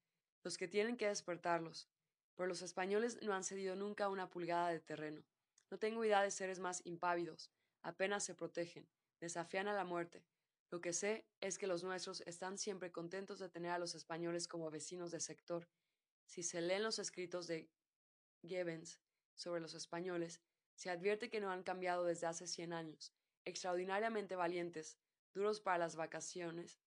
los 0.44 0.58
que 0.58 0.68
tienen 0.68 0.98
que 0.98 1.08
despertarlos. 1.08 1.90
Pero 2.36 2.48
los 2.48 2.62
españoles 2.62 3.20
no 3.22 3.34
han 3.34 3.44
cedido 3.44 3.76
nunca 3.76 4.10
una 4.10 4.30
pulgada 4.30 4.70
de 4.70 4.80
terreno. 4.80 5.24
No 5.72 5.80
tengo 5.80 6.04
idea 6.06 6.22
de 6.22 6.32
seres 6.32 6.60
más 6.60 6.82
impávidos. 6.86 7.52
Apenas 7.82 8.24
se 8.24 8.36
protegen, 8.36 8.88
desafían 9.20 9.68
a 9.68 9.74
la 9.74 9.86
muerte, 9.86 10.24
lo 10.70 10.82
que 10.82 10.92
sé 10.92 11.26
es 11.40 11.58
que 11.58 11.68
los 11.68 11.84
nuestros 11.84 12.22
están 12.22 12.58
siempre 12.58 12.92
contentos 12.92 13.40
de 13.40 13.50
tener 13.50 13.72
a 13.72 13.80
los 13.80 13.96
españoles 13.96 14.48
como 14.48 14.70
vecinos 14.70 15.12
de 15.12 15.22
sector. 15.22 15.70
Si 16.26 16.44
se 16.44 16.62
leen 16.62 16.84
los 16.84 17.00
escritos 17.00 17.48
de 17.48 17.70
Gibbons 18.42 19.00
sobre 19.38 19.62
los 19.62 19.74
españoles, 19.74 20.42
se 20.76 20.90
advierte 20.90 21.30
que 21.30 21.40
no 21.40 21.50
han 21.50 21.64
cambiado 21.64 22.04
desde 22.04 22.28
hace 22.28 22.46
cien 22.46 22.74
años, 22.74 23.14
extraordinariamente 23.46 24.36
valientes, 24.36 24.98
duros 25.34 25.62
para 25.62 25.78
las 25.78 25.96
vacaciones, 25.96 26.82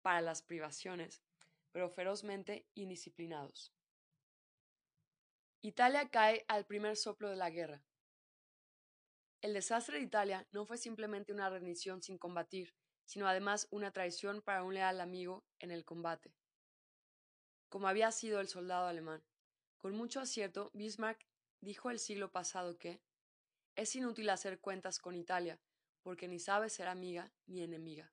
para 0.00 0.22
las 0.22 0.42
privaciones, 0.42 1.22
pero 1.70 1.90
ferozmente 1.90 2.66
indisciplinados. 2.74 3.74
Italia 5.60 6.08
cae 6.08 6.44
al 6.48 6.64
primer 6.64 6.96
soplo 6.96 7.28
de 7.28 7.36
la 7.36 7.50
guerra. 7.50 7.84
El 9.40 9.54
desastre 9.54 9.98
de 9.98 10.04
Italia 10.04 10.48
no 10.52 10.64
fue 10.64 10.78
simplemente 10.78 11.32
una 11.32 11.50
rendición 11.50 12.02
sin 12.02 12.16
combatir, 12.16 12.74
sino 13.04 13.28
además 13.28 13.68
una 13.70 13.92
traición 13.92 14.40
para 14.42 14.62
un 14.62 14.74
leal 14.74 15.00
amigo 15.00 15.44
en 15.58 15.70
el 15.70 15.84
combate, 15.84 16.34
como 17.68 17.88
había 17.88 18.10
sido 18.12 18.40
el 18.40 18.48
soldado 18.48 18.86
alemán. 18.86 19.22
Con 19.78 19.96
mucho 19.96 20.20
acierto, 20.20 20.70
Bismarck 20.74 21.27
dijo 21.60 21.90
el 21.90 21.98
siglo 21.98 22.30
pasado 22.30 22.78
que 22.78 23.00
es 23.76 23.94
inútil 23.94 24.30
hacer 24.30 24.60
cuentas 24.60 24.98
con 24.98 25.14
Italia, 25.14 25.60
porque 26.02 26.28
ni 26.28 26.38
sabe 26.38 26.70
ser 26.70 26.88
amiga 26.88 27.32
ni 27.46 27.62
enemiga. 27.62 28.12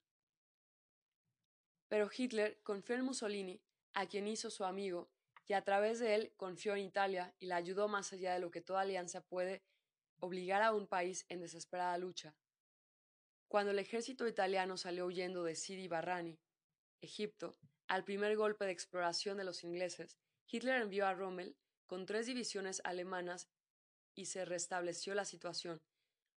Pero 1.87 2.09
Hitler 2.15 2.59
confió 2.63 2.95
en 2.95 3.05
Mussolini, 3.05 3.61
a 3.93 4.07
quien 4.07 4.27
hizo 4.27 4.49
su 4.49 4.65
amigo, 4.65 5.09
y 5.47 5.53
a 5.53 5.63
través 5.63 5.99
de 5.99 6.15
él 6.15 6.33
confió 6.37 6.73
en 6.73 6.79
Italia 6.79 7.33
y 7.39 7.45
la 7.45 7.55
ayudó 7.55 7.87
más 7.87 8.11
allá 8.13 8.33
de 8.33 8.39
lo 8.39 8.51
que 8.51 8.61
toda 8.61 8.81
alianza 8.81 9.21
puede 9.21 9.63
obligar 10.19 10.61
a 10.61 10.73
un 10.73 10.87
país 10.87 11.25
en 11.29 11.39
desesperada 11.39 11.97
lucha. 11.97 12.35
Cuando 13.47 13.71
el 13.71 13.79
ejército 13.79 14.27
italiano 14.27 14.75
salió 14.77 15.05
huyendo 15.05 15.43
de 15.43 15.55
Sidi 15.55 15.87
Barrani, 15.87 16.39
Egipto, 17.01 17.55
al 17.87 18.03
primer 18.03 18.35
golpe 18.35 18.65
de 18.65 18.71
exploración 18.71 19.37
de 19.37 19.43
los 19.43 19.63
ingleses, 19.63 20.17
Hitler 20.47 20.81
envió 20.81 21.05
a 21.05 21.13
Rommel 21.13 21.55
con 21.87 22.05
tres 22.05 22.25
divisiones 22.25 22.81
alemanas 22.83 23.47
y 24.15 24.25
se 24.25 24.45
restableció 24.45 25.13
la 25.13 25.25
situación. 25.25 25.81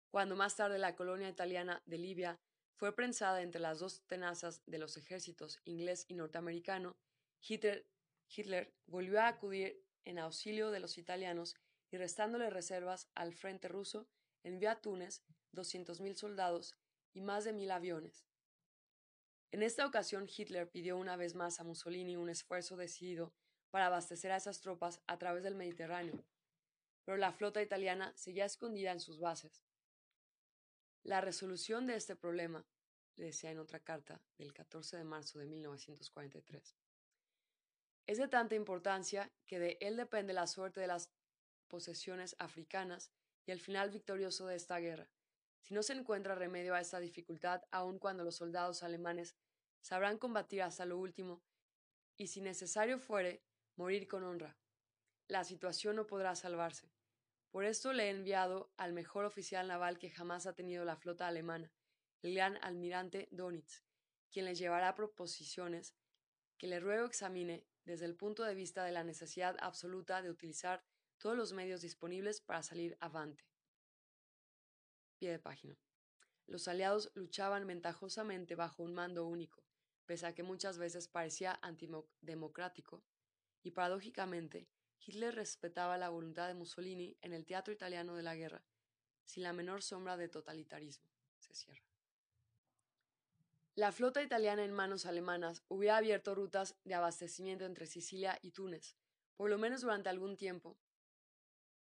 Cuando 0.09 0.35
más 0.35 0.55
tarde 0.55 0.79
la 0.79 0.95
colonia 0.95 1.29
italiana 1.29 1.81
de 1.85 1.97
Libia 1.97 2.39
fue 2.75 2.95
prensada 2.95 3.41
entre 3.41 3.61
las 3.61 3.79
dos 3.79 4.01
tenazas 4.07 4.61
de 4.65 4.77
los 4.77 4.97
ejércitos 4.97 5.59
inglés 5.65 6.05
y 6.07 6.15
norteamericano, 6.15 6.95
Hitler, 7.41 8.73
volvió 8.85 9.21
a 9.21 9.27
acudir 9.27 9.83
en 10.05 10.19
auxilio 10.19 10.71
de 10.71 10.79
los 10.79 10.97
italianos 10.97 11.55
y 11.91 11.97
restándole 11.97 12.49
reservas 12.49 13.09
al 13.15 13.33
frente 13.33 13.67
ruso, 13.67 14.07
envió 14.43 14.69
a 14.69 14.81
Túnez 14.81 15.23
200.000 15.53 16.15
soldados 16.15 16.75
y 17.13 17.21
más 17.21 17.45
de 17.45 17.53
mil 17.53 17.71
aviones. 17.71 18.25
En 19.51 19.63
esta 19.63 19.85
ocasión 19.85 20.27
Hitler 20.27 20.69
pidió 20.69 20.97
una 20.97 21.15
vez 21.15 21.35
más 21.35 21.59
a 21.59 21.63
Mussolini 21.63 22.17
un 22.17 22.29
esfuerzo 22.29 22.75
decidido 22.75 23.33
para 23.69 23.87
abastecer 23.87 24.31
a 24.31 24.37
esas 24.37 24.61
tropas 24.61 25.01
a 25.07 25.17
través 25.17 25.43
del 25.43 25.55
Mediterráneo, 25.55 26.23
pero 27.03 27.17
la 27.17 27.31
flota 27.31 27.61
italiana 27.61 28.13
seguía 28.15 28.45
escondida 28.45 28.91
en 28.91 28.99
sus 28.99 29.19
bases. 29.19 29.63
La 31.03 31.21
resolución 31.21 31.87
de 31.87 31.95
este 31.95 32.15
problema, 32.15 32.65
le 33.15 33.25
decía 33.25 33.51
en 33.51 33.59
otra 33.59 33.79
carta 33.79 34.21
del 34.37 34.53
14 34.53 34.97
de 34.97 35.03
marzo 35.03 35.39
de 35.39 35.45
1943, 35.45 36.75
es 38.07 38.17
de 38.17 38.27
tanta 38.27 38.55
importancia 38.55 39.31
que 39.45 39.59
de 39.59 39.77
él 39.81 39.97
depende 39.97 40.33
la 40.33 40.47
suerte 40.47 40.79
de 40.79 40.87
las 40.87 41.09
posesiones 41.67 42.35
africanas 42.39 43.11
y 43.45 43.51
el 43.51 43.59
final 43.59 43.89
victorioso 43.91 44.47
de 44.47 44.55
esta 44.55 44.79
guerra. 44.79 45.09
Si 45.61 45.73
no 45.73 45.83
se 45.83 45.93
encuentra 45.93 46.35
remedio 46.35 46.73
a 46.73 46.79
esta 46.79 46.99
dificultad, 46.99 47.63
aun 47.71 47.99
cuando 47.99 48.23
los 48.23 48.35
soldados 48.35 48.83
alemanes 48.83 49.35
sabrán 49.81 50.17
combatir 50.17 50.61
hasta 50.61 50.85
lo 50.85 50.97
último, 50.97 51.41
y 52.15 52.27
si 52.27 52.41
necesario 52.41 52.99
fuere, 52.99 53.43
morir 53.77 54.07
con 54.07 54.23
honra. 54.23 54.57
La 55.27 55.43
situación 55.43 55.95
no 55.95 56.07
podrá 56.07 56.35
salvarse. 56.35 56.91
Por 57.51 57.63
esto 57.63 57.93
le 57.93 58.07
he 58.07 58.09
enviado 58.09 58.73
al 58.75 58.91
mejor 58.91 59.23
oficial 59.23 59.67
naval 59.67 59.99
que 59.99 60.09
jamás 60.09 60.47
ha 60.47 60.53
tenido 60.53 60.83
la 60.83 60.97
flota 60.97 61.27
alemana, 61.27 61.71
el 62.21 62.33
gran 62.33 62.57
almirante 62.63 63.29
Donitz, 63.31 63.83
quien 64.31 64.45
le 64.45 64.55
llevará 64.55 64.95
proposiciones 64.95 65.95
que 66.57 66.67
le 66.67 66.79
ruego 66.79 67.05
examine 67.05 67.65
desde 67.85 68.05
el 68.05 68.15
punto 68.15 68.43
de 68.43 68.55
vista 68.55 68.83
de 68.83 68.91
la 68.91 69.03
necesidad 69.03 69.55
absoluta 69.59 70.21
de 70.21 70.31
utilizar 70.31 70.83
todos 71.19 71.37
los 71.37 71.53
medios 71.53 71.81
disponibles 71.81 72.41
para 72.41 72.63
salir 72.63 72.97
avante. 72.99 73.45
Pie 75.19 75.31
de 75.31 75.39
página. 75.39 75.77
los 76.47 76.67
aliados 76.67 77.11
luchaban 77.13 77.67
ventajosamente 77.67 78.55
bajo 78.55 78.81
un 78.81 78.93
mando 78.93 79.27
único, 79.27 79.63
pese 80.05 80.25
a 80.25 80.33
que 80.33 80.43
muchas 80.43 80.77
veces 80.77 81.07
parecía 81.07 81.59
antidemocrático, 81.61 83.03
y 83.63 83.71
paradójicamente, 83.71 84.67
Hitler 84.99 85.35
respetaba 85.35 85.97
la 85.97 86.09
voluntad 86.09 86.47
de 86.47 86.53
Mussolini 86.53 87.17
en 87.21 87.33
el 87.33 87.45
teatro 87.45 87.73
italiano 87.73 88.15
de 88.15 88.23
la 88.23 88.35
guerra, 88.35 88.65
sin 89.23 89.43
la 89.43 89.53
menor 89.53 89.83
sombra 89.83 90.17
de 90.17 90.29
totalitarismo. 90.29 91.09
Se 91.39 91.53
cierra. 91.53 91.85
La 93.75 93.91
flota 93.91 94.23
italiana 94.23 94.63
en 94.63 94.73
manos 94.73 95.05
alemanas 95.05 95.63
hubiera 95.67 95.97
abierto 95.97 96.33
rutas 96.33 96.75
de 96.83 96.95
abastecimiento 96.95 97.65
entre 97.65 97.85
Sicilia 97.85 98.39
y 98.41 98.51
Túnez, 98.51 98.97
por 99.35 99.49
lo 99.49 99.59
menos 99.59 99.81
durante 99.81 100.09
algún 100.09 100.35
tiempo, 100.35 100.79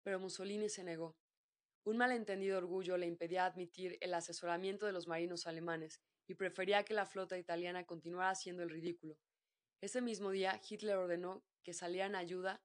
pero 0.03 0.19
Mussolini 0.19 0.69
se 0.69 0.85
negó. 0.85 1.17
Un 1.85 1.97
malentendido 1.97 2.59
orgullo 2.59 2.97
le 2.97 3.07
impedía 3.07 3.47
admitir 3.47 3.97
el 4.01 4.15
asesoramiento 4.15 4.87
de 4.87 4.93
los 4.93 5.07
marinos 5.07 5.47
alemanes 5.47 6.01
y 6.27 6.35
prefería 6.35 6.85
que 6.85 6.95
la 6.95 7.07
flota 7.07 7.39
italiana 7.39 7.85
continuara 7.85 8.31
haciendo 8.31 8.63
el 8.63 8.71
ridículo. 8.71 9.19
Ese 9.81 10.01
mismo 10.01 10.31
día, 10.31 10.61
Hitler 10.69 10.97
ordenó 10.97 11.45
que 11.63 11.75
salieran 11.75 12.15
a 12.15 12.19
ayuda, 12.19 12.63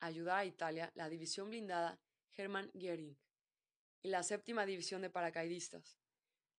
ayudar 0.00 0.38
a 0.38 0.44
Italia 0.44 0.92
la 0.94 1.08
división 1.08 1.50
blindada 1.50 2.00
Hermann 2.36 2.70
Göring 2.74 3.18
y 4.02 4.08
la 4.08 4.22
séptima 4.22 4.64
división 4.64 5.02
de 5.02 5.10
paracaidistas, 5.10 5.98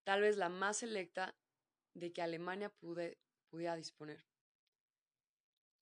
tal 0.03 0.21
vez 0.21 0.37
la 0.37 0.49
más 0.49 0.77
selecta 0.77 1.37
de 1.93 2.11
que 2.11 2.21
Alemania 2.21 2.69
pudiera 2.69 3.75
disponer. 3.75 4.25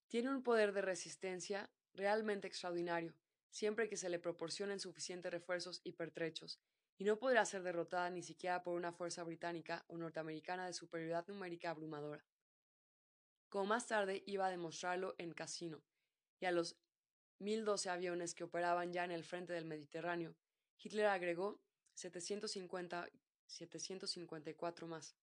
Tiene 0.08 0.30
un 0.30 0.42
poder 0.42 0.72
de 0.72 0.82
resistencia 0.82 1.70
realmente 1.92 2.46
extraordinario, 2.46 3.14
siempre 3.50 3.88
que 3.88 3.96
se 3.96 4.08
le 4.08 4.18
proporcionen 4.18 4.80
suficientes 4.80 5.32
refuerzos 5.32 5.80
y 5.84 5.92
pertrechos, 5.92 6.60
y 6.96 7.04
no 7.04 7.18
podrá 7.18 7.44
ser 7.44 7.62
derrotada 7.62 8.08
ni 8.10 8.22
siquiera 8.22 8.62
por 8.62 8.74
una 8.74 8.92
fuerza 8.92 9.22
británica 9.22 9.84
o 9.88 9.98
norteamericana 9.98 10.66
de 10.66 10.72
superioridad 10.72 11.26
numérica 11.28 11.70
abrumadora. 11.70 12.24
Como 13.48 13.66
más 13.66 13.86
tarde 13.86 14.22
iba 14.26 14.46
a 14.46 14.50
demostrarlo 14.50 15.14
en 15.18 15.32
Casino, 15.32 15.82
y 16.40 16.46
a 16.46 16.52
los 16.52 16.76
1012 17.38 17.90
aviones 17.90 18.34
que 18.34 18.44
operaban 18.44 18.92
ya 18.92 19.04
en 19.04 19.10
el 19.10 19.24
frente 19.24 19.52
del 19.52 19.64
Mediterráneo, 19.64 20.36
Hitler 20.76 21.06
agregó 21.06 21.60
750, 21.94 23.08
754 23.46 24.86
más, 24.86 25.16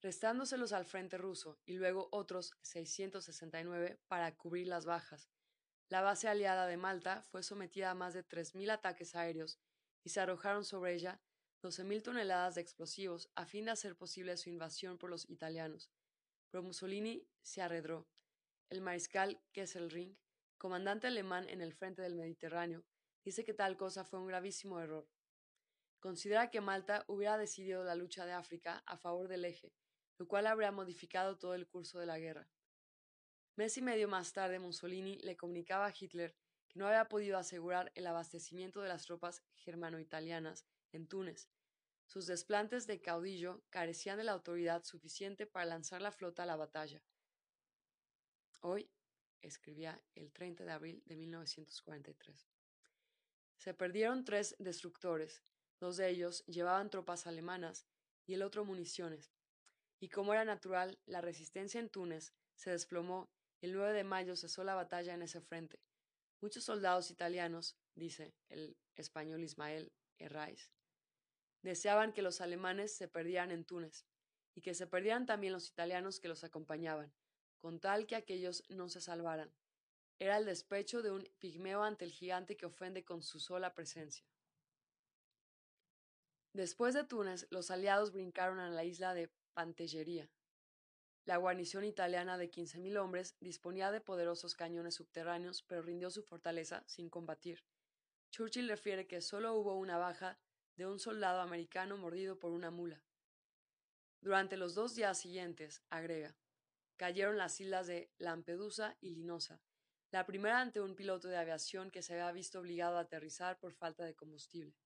restándoselos 0.00 0.72
al 0.72 0.84
frente 0.84 1.16
ruso 1.16 1.58
y 1.64 1.74
luego 1.74 2.08
otros 2.12 2.52
669 2.62 3.98
para 4.06 4.36
cubrir 4.36 4.68
las 4.68 4.84
bajas, 4.84 5.30
la 5.88 6.00
base 6.00 6.28
aliada 6.28 6.66
de 6.66 6.76
Malta 6.76 7.22
fue 7.22 7.42
sometida 7.42 7.90
a 7.90 7.94
más 7.94 8.14
de 8.14 8.26
3.000 8.26 8.70
ataques 8.72 9.14
aéreos 9.14 9.58
y 10.02 10.10
se 10.10 10.20
arrojaron 10.20 10.64
sobre 10.64 10.94
ella 10.94 11.20
12.000 11.62 12.02
toneladas 12.02 12.54
de 12.54 12.62
explosivos 12.62 13.30
a 13.34 13.46
fin 13.46 13.66
de 13.66 13.72
hacer 13.72 13.96
posible 13.96 14.36
su 14.36 14.48
invasión 14.48 14.98
por 14.98 15.10
los 15.10 15.28
italianos. 15.28 15.90
Pero 16.54 16.62
Mussolini 16.62 17.28
se 17.42 17.62
arredró. 17.62 18.08
El 18.70 18.80
mariscal 18.80 19.42
Kesselring, 19.52 20.16
comandante 20.56 21.08
alemán 21.08 21.48
en 21.48 21.60
el 21.60 21.74
frente 21.74 22.00
del 22.00 22.14
Mediterráneo, 22.14 22.84
dice 23.24 23.42
que 23.42 23.54
tal 23.54 23.76
cosa 23.76 24.04
fue 24.04 24.20
un 24.20 24.28
gravísimo 24.28 24.78
error. 24.78 25.10
Considera 25.98 26.52
que 26.52 26.60
Malta 26.60 27.04
hubiera 27.08 27.36
decidido 27.38 27.82
la 27.82 27.96
lucha 27.96 28.24
de 28.24 28.34
África 28.34 28.84
a 28.86 28.96
favor 28.96 29.26
del 29.26 29.44
eje, 29.44 29.74
lo 30.16 30.28
cual 30.28 30.46
habría 30.46 30.70
modificado 30.70 31.38
todo 31.38 31.54
el 31.54 31.66
curso 31.66 31.98
de 31.98 32.06
la 32.06 32.20
guerra. 32.20 32.48
Mes 33.56 33.76
y 33.76 33.82
medio 33.82 34.06
más 34.06 34.32
tarde, 34.32 34.60
Mussolini 34.60 35.18
le 35.24 35.36
comunicaba 35.36 35.86
a 35.86 35.94
Hitler 35.98 36.36
que 36.68 36.78
no 36.78 36.86
había 36.86 37.08
podido 37.08 37.36
asegurar 37.36 37.90
el 37.96 38.06
abastecimiento 38.06 38.80
de 38.80 38.90
las 38.90 39.06
tropas 39.06 39.42
germano-italianas 39.56 40.64
en 40.92 41.08
Túnez. 41.08 41.50
Sus 42.06 42.26
desplantes 42.26 42.86
de 42.86 43.00
caudillo 43.00 43.62
carecían 43.70 44.18
de 44.18 44.24
la 44.24 44.32
autoridad 44.32 44.84
suficiente 44.84 45.46
para 45.46 45.66
lanzar 45.66 46.02
la 46.02 46.12
flota 46.12 46.42
a 46.42 46.46
la 46.46 46.56
batalla. 46.56 47.02
Hoy, 48.60 48.90
escribía 49.42 50.02
el 50.14 50.32
30 50.32 50.64
de 50.64 50.72
abril 50.72 51.02
de 51.06 51.16
1943. 51.16 52.48
Se 53.56 53.74
perdieron 53.74 54.24
tres 54.24 54.56
destructores, 54.58 55.42
dos 55.80 55.96
de 55.96 56.08
ellos 56.08 56.44
llevaban 56.46 56.90
tropas 56.90 57.26
alemanas 57.26 57.86
y 58.26 58.34
el 58.34 58.42
otro 58.42 58.64
municiones, 58.64 59.32
y 60.00 60.08
como 60.08 60.32
era 60.32 60.44
natural, 60.44 60.98
la 61.06 61.20
resistencia 61.20 61.80
en 61.80 61.88
Túnez 61.88 62.34
se 62.54 62.70
desplomó 62.70 63.30
el 63.60 63.72
9 63.72 63.94
de 63.94 64.04
mayo 64.04 64.36
cesó 64.36 64.62
la 64.62 64.74
batalla 64.74 65.14
en 65.14 65.22
ese 65.22 65.40
frente. 65.40 65.80
Muchos 66.42 66.64
soldados 66.64 67.10
italianos, 67.10 67.78
dice 67.94 68.34
el 68.50 68.76
español 68.96 69.42
Ismael 69.42 69.90
Herraiz, 70.18 70.70
deseaban 71.64 72.12
que 72.12 72.22
los 72.22 72.40
alemanes 72.40 72.94
se 72.94 73.08
perdieran 73.08 73.50
en 73.50 73.64
Túnez 73.64 74.06
y 74.54 74.60
que 74.60 74.74
se 74.74 74.86
perdieran 74.86 75.26
también 75.26 75.52
los 75.52 75.68
italianos 75.68 76.20
que 76.20 76.28
los 76.28 76.44
acompañaban, 76.44 77.12
con 77.58 77.80
tal 77.80 78.06
que 78.06 78.14
aquellos 78.14 78.62
no 78.68 78.88
se 78.88 79.00
salvaran. 79.00 79.52
Era 80.20 80.36
el 80.36 80.44
despecho 80.44 81.02
de 81.02 81.10
un 81.10 81.28
pigmeo 81.40 81.82
ante 81.82 82.04
el 82.04 82.12
gigante 82.12 82.56
que 82.56 82.66
ofende 82.66 83.04
con 83.04 83.22
su 83.22 83.40
sola 83.40 83.74
presencia. 83.74 84.24
Después 86.52 86.94
de 86.94 87.02
Túnez, 87.02 87.48
los 87.50 87.72
aliados 87.72 88.12
brincaron 88.12 88.60
a 88.60 88.70
la 88.70 88.84
isla 88.84 89.12
de 89.12 89.32
Pantellería, 89.54 90.30
la 91.26 91.38
guarnición 91.38 91.84
italiana 91.84 92.36
de 92.36 92.50
15.000 92.50 92.98
hombres 92.98 93.34
disponía 93.40 93.90
de 93.90 94.02
poderosos 94.02 94.54
cañones 94.54 94.96
subterráneos, 94.96 95.62
pero 95.62 95.80
rindió 95.80 96.10
su 96.10 96.22
fortaleza 96.22 96.84
sin 96.86 97.08
combatir. 97.08 97.64
Churchill 98.30 98.68
refiere 98.68 99.06
que 99.06 99.22
solo 99.22 99.54
hubo 99.54 99.74
una 99.78 99.96
baja 99.96 100.38
de 100.76 100.86
un 100.86 100.98
soldado 100.98 101.40
americano 101.40 101.96
mordido 101.96 102.38
por 102.38 102.52
una 102.52 102.70
mula. 102.70 103.02
Durante 104.20 104.56
los 104.56 104.74
dos 104.74 104.94
días 104.94 105.18
siguientes, 105.18 105.82
agrega, 105.90 106.36
cayeron 106.96 107.36
las 107.36 107.60
islas 107.60 107.86
de 107.86 108.10
Lampedusa 108.18 108.96
y 109.00 109.10
Linosa, 109.10 109.60
la 110.10 110.26
primera 110.26 110.60
ante 110.60 110.80
un 110.80 110.94
piloto 110.94 111.28
de 111.28 111.36
aviación 111.36 111.90
que 111.90 112.02
se 112.02 112.14
había 112.14 112.32
visto 112.32 112.60
obligado 112.60 112.98
a 112.98 113.00
aterrizar 113.00 113.58
por 113.58 113.72
falta 113.72 114.04
de 114.04 114.14
combustible. 114.14 114.76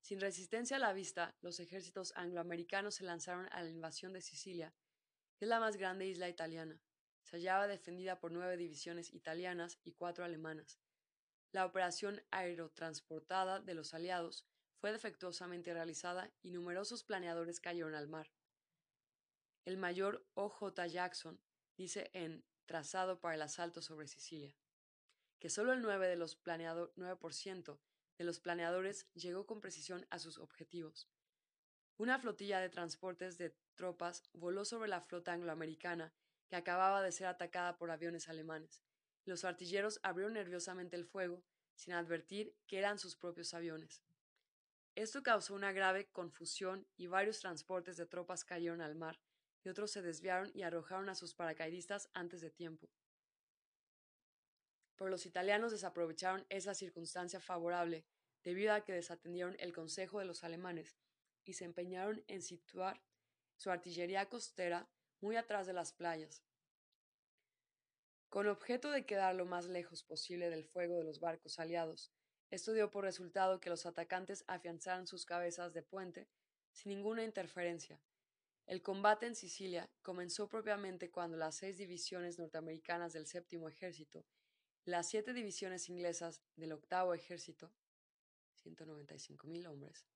Sin 0.00 0.20
resistencia 0.20 0.76
a 0.76 0.80
la 0.80 0.92
vista, 0.92 1.36
los 1.40 1.58
ejércitos 1.60 2.12
angloamericanos 2.16 2.96
se 2.96 3.04
lanzaron 3.04 3.48
a 3.52 3.62
la 3.62 3.70
invasión 3.70 4.12
de 4.12 4.20
Sicilia 4.20 4.74
es 5.42 5.48
la 5.48 5.58
más 5.58 5.76
grande 5.76 6.06
isla 6.06 6.28
italiana. 6.28 6.80
Se 7.24 7.36
hallaba 7.36 7.66
defendida 7.66 8.20
por 8.20 8.30
nueve 8.30 8.56
divisiones 8.56 9.12
italianas 9.12 9.76
y 9.82 9.90
cuatro 9.90 10.24
alemanas. 10.24 10.78
La 11.50 11.66
operación 11.66 12.22
aerotransportada 12.30 13.58
de 13.58 13.74
los 13.74 13.92
aliados 13.92 14.46
fue 14.82 14.90
defectuosamente 14.90 15.72
realizada 15.72 16.28
y 16.42 16.50
numerosos 16.50 17.04
planeadores 17.04 17.60
cayeron 17.60 17.94
al 17.94 18.08
mar. 18.08 18.32
El 19.64 19.76
mayor 19.76 20.26
O. 20.34 20.48
J. 20.48 20.88
Jackson 20.88 21.40
dice 21.76 22.10
en 22.14 22.44
Trazado 22.66 23.20
para 23.20 23.36
el 23.36 23.42
asalto 23.42 23.80
sobre 23.80 24.08
Sicilia 24.08 24.56
que 25.38 25.50
solo 25.50 25.72
el 25.72 25.84
9%, 25.84 26.08
de 26.08 26.16
los, 26.16 26.40
9 26.96 27.80
de 28.18 28.24
los 28.24 28.40
planeadores 28.40 29.06
llegó 29.14 29.46
con 29.46 29.60
precisión 29.60 30.04
a 30.10 30.18
sus 30.18 30.38
objetivos. 30.38 31.08
Una 31.96 32.18
flotilla 32.18 32.58
de 32.58 32.68
transportes 32.68 33.38
de 33.38 33.56
tropas 33.76 34.24
voló 34.32 34.64
sobre 34.64 34.88
la 34.88 35.00
flota 35.00 35.32
angloamericana, 35.32 36.12
que 36.48 36.56
acababa 36.56 37.02
de 37.02 37.12
ser 37.12 37.28
atacada 37.28 37.76
por 37.76 37.92
aviones 37.92 38.28
alemanes. 38.28 38.82
Los 39.26 39.44
artilleros 39.44 40.00
abrieron 40.02 40.32
nerviosamente 40.32 40.96
el 40.96 41.06
fuego, 41.06 41.44
sin 41.76 41.94
advertir 41.94 42.56
que 42.66 42.78
eran 42.78 42.98
sus 42.98 43.14
propios 43.14 43.54
aviones. 43.54 44.02
Esto 44.94 45.22
causó 45.22 45.54
una 45.54 45.72
grave 45.72 46.10
confusión 46.10 46.86
y 46.96 47.06
varios 47.06 47.40
transportes 47.40 47.96
de 47.96 48.06
tropas 48.06 48.44
cayeron 48.44 48.82
al 48.82 48.94
mar, 48.94 49.20
y 49.64 49.68
otros 49.70 49.90
se 49.90 50.02
desviaron 50.02 50.50
y 50.54 50.62
arrojaron 50.62 51.08
a 51.08 51.14
sus 51.14 51.34
paracaidistas 51.34 52.10
antes 52.12 52.40
de 52.40 52.50
tiempo. 52.50 52.90
Pero 54.96 55.08
los 55.08 55.24
italianos 55.24 55.72
desaprovecharon 55.72 56.44
esa 56.50 56.74
circunstancia 56.74 57.40
favorable, 57.40 58.04
debido 58.42 58.74
a 58.74 58.84
que 58.84 58.92
desatendieron 58.92 59.56
el 59.60 59.72
consejo 59.72 60.18
de 60.18 60.26
los 60.26 60.44
alemanes 60.44 60.98
y 61.44 61.54
se 61.54 61.64
empeñaron 61.64 62.22
en 62.28 62.42
situar 62.42 63.02
su 63.56 63.70
artillería 63.70 64.28
costera 64.28 64.90
muy 65.20 65.36
atrás 65.36 65.66
de 65.66 65.72
las 65.72 65.92
playas. 65.92 66.44
Con 68.28 68.46
objeto 68.48 68.90
de 68.90 69.06
quedar 69.06 69.34
lo 69.34 69.46
más 69.46 69.66
lejos 69.66 70.02
posible 70.02 70.50
del 70.50 70.64
fuego 70.64 70.98
de 70.98 71.04
los 71.04 71.20
barcos 71.20 71.58
aliados, 71.58 72.12
esto 72.52 72.72
dio 72.72 72.90
por 72.90 73.02
resultado 73.02 73.60
que 73.60 73.70
los 73.70 73.86
atacantes 73.86 74.44
afianzaran 74.46 75.06
sus 75.06 75.24
cabezas 75.24 75.72
de 75.72 75.82
puente 75.82 76.28
sin 76.70 76.90
ninguna 76.90 77.24
interferencia. 77.24 77.98
El 78.66 78.82
combate 78.82 79.26
en 79.26 79.34
Sicilia 79.34 79.90
comenzó 80.02 80.48
propiamente 80.48 81.10
cuando 81.10 81.36
las 81.36 81.56
seis 81.56 81.78
divisiones 81.78 82.38
norteamericanas 82.38 83.12
del 83.12 83.26
séptimo 83.26 83.68
ejército 83.68 84.24
las 84.84 85.08
siete 85.08 85.32
divisiones 85.32 85.88
inglesas 85.88 86.42
del 86.56 86.72
octavo 86.72 87.14
ejército, 87.14 87.72
195.000 88.64 89.68
hombres, 89.68 90.08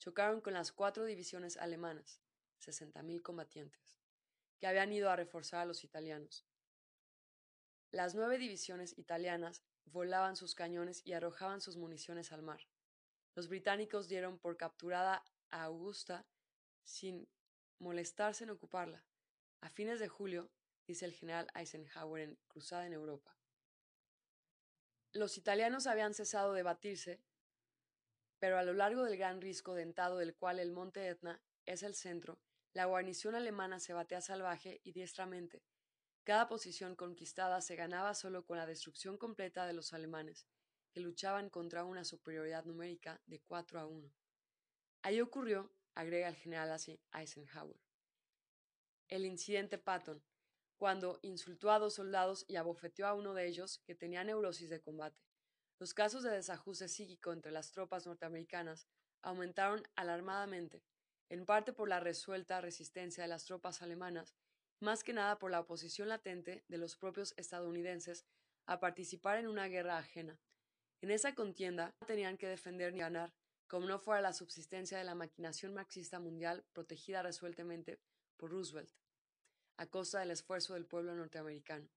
chocaron 0.00 0.40
con 0.40 0.54
las 0.54 0.72
cuatro 0.72 1.04
divisiones 1.04 1.56
alemanas, 1.56 2.20
60.000 2.60 3.22
combatientes, 3.22 3.96
que 4.58 4.66
habían 4.66 4.92
ido 4.92 5.08
a 5.08 5.14
reforzar 5.14 5.60
a 5.60 5.66
los 5.66 5.84
italianos. 5.84 6.44
Las 7.92 8.16
nueve 8.16 8.38
divisiones 8.38 8.98
italianas 8.98 9.62
volaban 9.86 10.36
sus 10.36 10.54
cañones 10.54 11.02
y 11.04 11.12
arrojaban 11.12 11.60
sus 11.60 11.76
municiones 11.76 12.32
al 12.32 12.42
mar. 12.42 12.60
Los 13.34 13.48
británicos 13.48 14.08
dieron 14.08 14.38
por 14.38 14.56
capturada 14.56 15.24
a 15.50 15.64
Augusta 15.64 16.26
sin 16.84 17.28
molestarse 17.78 18.44
en 18.44 18.50
ocuparla. 18.50 19.04
A 19.60 19.70
fines 19.70 20.00
de 20.00 20.08
julio, 20.08 20.50
dice 20.86 21.04
el 21.04 21.12
general 21.12 21.48
Eisenhower 21.54 22.22
en 22.22 22.38
Cruzada 22.48 22.86
en 22.86 22.92
Europa. 22.92 23.36
Los 25.12 25.36
italianos 25.36 25.86
habían 25.86 26.14
cesado 26.14 26.52
de 26.52 26.62
batirse, 26.62 27.22
pero 28.38 28.58
a 28.58 28.62
lo 28.62 28.72
largo 28.72 29.04
del 29.04 29.16
gran 29.16 29.40
risco 29.40 29.74
dentado 29.74 30.18
del 30.18 30.34
cual 30.34 30.58
el 30.58 30.72
monte 30.72 31.06
Etna 31.06 31.40
es 31.66 31.82
el 31.82 31.94
centro, 31.94 32.40
la 32.74 32.86
guarnición 32.86 33.34
alemana 33.34 33.78
se 33.80 33.92
batea 33.92 34.22
salvaje 34.22 34.80
y 34.82 34.92
diestramente. 34.92 35.62
Cada 36.24 36.48
posición 36.48 36.94
conquistada 36.94 37.60
se 37.60 37.74
ganaba 37.74 38.14
solo 38.14 38.44
con 38.44 38.56
la 38.56 38.66
destrucción 38.66 39.18
completa 39.18 39.66
de 39.66 39.72
los 39.72 39.92
alemanes, 39.92 40.46
que 40.92 41.00
luchaban 41.00 41.50
contra 41.50 41.84
una 41.84 42.04
superioridad 42.04 42.64
numérica 42.64 43.20
de 43.26 43.40
4 43.40 43.80
a 43.80 43.86
1. 43.86 44.12
Ahí 45.02 45.20
ocurrió, 45.20 45.72
agrega 45.94 46.28
el 46.28 46.36
general 46.36 46.78
Eisenhower, 47.12 47.80
el 49.08 49.26
incidente 49.26 49.78
Patton, 49.78 50.22
cuando 50.76 51.18
insultó 51.22 51.70
a 51.70 51.78
dos 51.78 51.94
soldados 51.94 52.44
y 52.48 52.56
abofeteó 52.56 53.06
a 53.06 53.14
uno 53.14 53.34
de 53.34 53.46
ellos 53.46 53.82
que 53.84 53.94
tenía 53.94 54.24
neurosis 54.24 54.70
de 54.70 54.80
combate. 54.80 55.20
Los 55.78 55.92
casos 55.92 56.22
de 56.22 56.30
desajuste 56.30 56.88
psíquico 56.88 57.32
entre 57.32 57.50
las 57.50 57.72
tropas 57.72 58.06
norteamericanas 58.06 58.86
aumentaron 59.22 59.82
alarmadamente, 59.96 60.84
en 61.28 61.46
parte 61.46 61.72
por 61.72 61.88
la 61.88 62.00
resuelta 62.00 62.60
resistencia 62.60 63.24
de 63.24 63.28
las 63.28 63.44
tropas 63.44 63.82
alemanas, 63.82 64.34
más 64.82 65.04
que 65.04 65.12
nada 65.12 65.38
por 65.38 65.50
la 65.50 65.60
oposición 65.60 66.08
latente 66.08 66.64
de 66.68 66.76
los 66.76 66.96
propios 66.96 67.34
estadounidenses 67.36 68.26
a 68.66 68.80
participar 68.80 69.38
en 69.38 69.46
una 69.46 69.68
guerra 69.68 69.96
ajena. 69.96 70.40
En 71.00 71.10
esa 71.10 71.34
contienda 71.34 71.94
no 72.00 72.06
tenían 72.06 72.36
que 72.36 72.48
defender 72.48 72.92
ni 72.92 72.98
ganar, 72.98 73.32
como 73.68 73.86
no 73.86 73.98
fuera 73.98 74.20
la 74.20 74.32
subsistencia 74.32 74.98
de 74.98 75.04
la 75.04 75.14
maquinación 75.14 75.72
marxista 75.72 76.18
mundial 76.18 76.64
protegida 76.72 77.22
resueltamente 77.22 78.00
por 78.36 78.50
Roosevelt, 78.50 78.92
a 79.76 79.86
costa 79.86 80.18
del 80.18 80.32
esfuerzo 80.32 80.74
del 80.74 80.86
pueblo 80.86 81.14
norteamericano. 81.14 81.88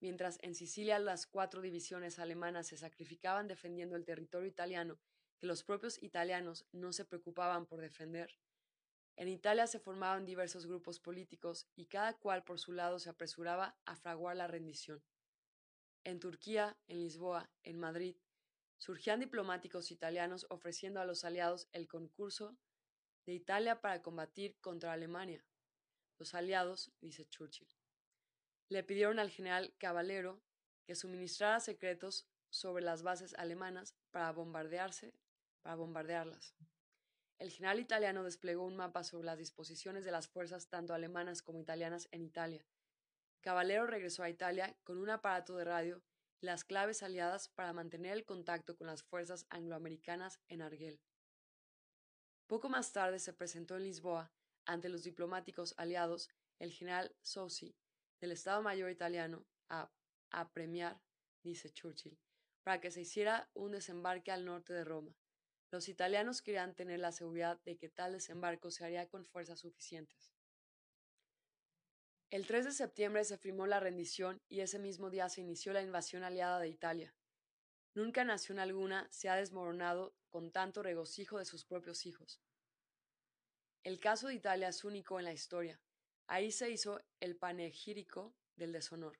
Mientras 0.00 0.38
en 0.42 0.54
Sicilia 0.54 0.98
las 0.98 1.26
cuatro 1.26 1.60
divisiones 1.60 2.18
alemanas 2.18 2.68
se 2.68 2.78
sacrificaban 2.78 3.48
defendiendo 3.48 3.96
el 3.96 4.04
territorio 4.04 4.48
italiano 4.48 4.98
que 5.38 5.46
los 5.46 5.62
propios 5.62 6.02
italianos 6.02 6.66
no 6.72 6.92
se 6.92 7.04
preocupaban 7.04 7.66
por 7.66 7.80
defender, 7.80 8.34
en 9.16 9.28
Italia 9.28 9.66
se 9.66 9.78
formaban 9.78 10.26
diversos 10.26 10.66
grupos 10.66 11.00
políticos 11.00 11.66
y 11.74 11.86
cada 11.86 12.18
cual 12.18 12.44
por 12.44 12.58
su 12.58 12.72
lado 12.72 12.98
se 12.98 13.08
apresuraba 13.08 13.78
a 13.86 13.96
fraguar 13.96 14.36
la 14.36 14.46
rendición. 14.46 15.02
En 16.04 16.20
Turquía, 16.20 16.76
en 16.86 17.00
Lisboa, 17.00 17.50
en 17.62 17.78
Madrid, 17.78 18.16
surgían 18.78 19.20
diplomáticos 19.20 19.90
italianos 19.90 20.46
ofreciendo 20.50 21.00
a 21.00 21.06
los 21.06 21.24
aliados 21.24 21.68
el 21.72 21.88
concurso 21.88 22.58
de 23.24 23.32
Italia 23.32 23.80
para 23.80 24.02
combatir 24.02 24.56
contra 24.60 24.92
Alemania. 24.92 25.44
Los 26.18 26.34
aliados, 26.34 26.92
dice 27.00 27.26
Churchill, 27.26 27.68
le 28.68 28.84
pidieron 28.84 29.18
al 29.18 29.30
general 29.30 29.74
Caballero 29.78 30.42
que 30.84 30.94
suministrara 30.94 31.60
secretos 31.60 32.28
sobre 32.50 32.84
las 32.84 33.02
bases 33.02 33.34
alemanas 33.34 33.96
para 34.10 34.30
bombardearse, 34.32 35.14
para 35.62 35.74
bombardearlas. 35.74 36.54
El 37.38 37.50
general 37.50 37.80
italiano 37.80 38.24
desplegó 38.24 38.64
un 38.64 38.76
mapa 38.76 39.04
sobre 39.04 39.26
las 39.26 39.38
disposiciones 39.38 40.04
de 40.04 40.10
las 40.10 40.26
fuerzas 40.26 40.68
tanto 40.68 40.94
alemanas 40.94 41.42
como 41.42 41.60
italianas 41.60 42.08
en 42.10 42.22
Italia. 42.22 42.66
Caballero 43.42 43.86
regresó 43.86 44.22
a 44.22 44.30
Italia 44.30 44.76
con 44.84 44.98
un 44.98 45.10
aparato 45.10 45.56
de 45.56 45.64
radio 45.64 46.02
y 46.40 46.46
las 46.46 46.64
claves 46.64 47.02
aliadas 47.02 47.48
para 47.48 47.72
mantener 47.72 48.12
el 48.12 48.24
contacto 48.24 48.76
con 48.76 48.86
las 48.86 49.02
fuerzas 49.02 49.46
angloamericanas 49.50 50.40
en 50.48 50.62
Argel. 50.62 51.00
Poco 52.46 52.68
más 52.68 52.92
tarde 52.92 53.18
se 53.18 53.32
presentó 53.32 53.76
en 53.76 53.84
Lisboa, 53.84 54.32
ante 54.64 54.88
los 54.88 55.02
diplomáticos 55.02 55.74
aliados, 55.76 56.28
el 56.58 56.72
general 56.72 57.14
Sossi, 57.20 57.76
del 58.20 58.32
Estado 58.32 58.62
Mayor 58.62 58.90
italiano, 58.90 59.46
a 59.68 59.90
apremiar, 60.30 61.00
dice 61.42 61.70
Churchill, 61.70 62.18
para 62.62 62.80
que 62.80 62.90
se 62.90 63.02
hiciera 63.02 63.50
un 63.54 63.72
desembarque 63.72 64.32
al 64.32 64.44
norte 64.44 64.72
de 64.72 64.84
Roma. 64.84 65.14
Los 65.76 65.90
italianos 65.90 66.40
querían 66.40 66.74
tener 66.74 67.00
la 67.00 67.12
seguridad 67.12 67.60
de 67.66 67.76
que 67.76 67.90
tal 67.90 68.14
desembarco 68.14 68.70
se 68.70 68.82
haría 68.86 69.10
con 69.10 69.26
fuerzas 69.26 69.60
suficientes. 69.60 70.32
El 72.30 72.46
3 72.46 72.64
de 72.64 72.72
septiembre 72.72 73.22
se 73.24 73.36
firmó 73.36 73.66
la 73.66 73.78
rendición 73.78 74.40
y 74.48 74.60
ese 74.60 74.78
mismo 74.78 75.10
día 75.10 75.28
se 75.28 75.42
inició 75.42 75.74
la 75.74 75.82
invasión 75.82 76.24
aliada 76.24 76.60
de 76.60 76.68
Italia. 76.68 77.14
Nunca 77.92 78.24
nación 78.24 78.58
alguna 78.58 79.06
se 79.10 79.28
ha 79.28 79.36
desmoronado 79.36 80.14
con 80.30 80.50
tanto 80.50 80.82
regocijo 80.82 81.36
de 81.38 81.44
sus 81.44 81.66
propios 81.66 82.06
hijos. 82.06 82.40
El 83.84 84.00
caso 84.00 84.28
de 84.28 84.34
Italia 84.34 84.68
es 84.68 84.82
único 84.82 85.18
en 85.18 85.26
la 85.26 85.34
historia. 85.34 85.78
Ahí 86.26 86.52
se 86.52 86.70
hizo 86.70 87.02
el 87.20 87.36
panegírico 87.36 88.34
del 88.56 88.72
deshonor. 88.72 89.18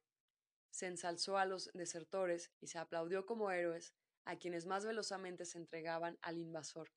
Se 0.70 0.86
ensalzó 0.86 1.36
a 1.36 1.44
los 1.44 1.70
desertores 1.74 2.50
y 2.62 2.68
se 2.68 2.78
aplaudió 2.78 3.26
como 3.26 3.50
héroes 3.50 3.92
a 4.26 4.36
quienes 4.36 4.66
más 4.66 4.84
velozmente 4.84 5.46
se 5.46 5.58
entregaban 5.58 6.18
al 6.20 6.38
invasor. 6.38 6.90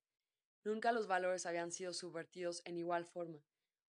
Nunca 0.65 0.91
los 0.91 1.07
valores 1.07 1.45
habían 1.45 1.71
sido 1.71 1.93
subvertidos 1.93 2.61
en 2.65 2.77
igual 2.77 3.05
forma. 3.05 3.41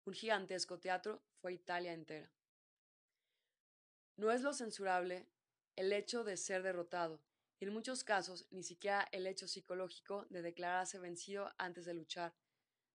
Un 0.05 0.15
gigantesco 0.15 0.79
teatro 0.79 1.23
fue 1.41 1.53
Italia 1.53 1.93
entera. 1.93 2.33
No 4.17 4.31
es 4.31 4.43
lo 4.43 4.53
censurable 4.53 5.27
el 5.77 5.93
hecho 5.93 6.25
de 6.25 6.37
ser 6.37 6.63
derrotado, 6.63 7.21
y 7.59 7.65
en 7.65 7.73
muchos 7.73 8.05
casos 8.05 8.47
ni 8.51 8.63
siquiera 8.63 9.09
el 9.13 9.27
hecho 9.27 9.49
psicológico 9.49 10.27
de 10.31 10.43
declararse 10.43 10.99
vencido 10.99 11.53
antes 11.59 11.85
de 11.85 11.95
luchar. 11.95 12.35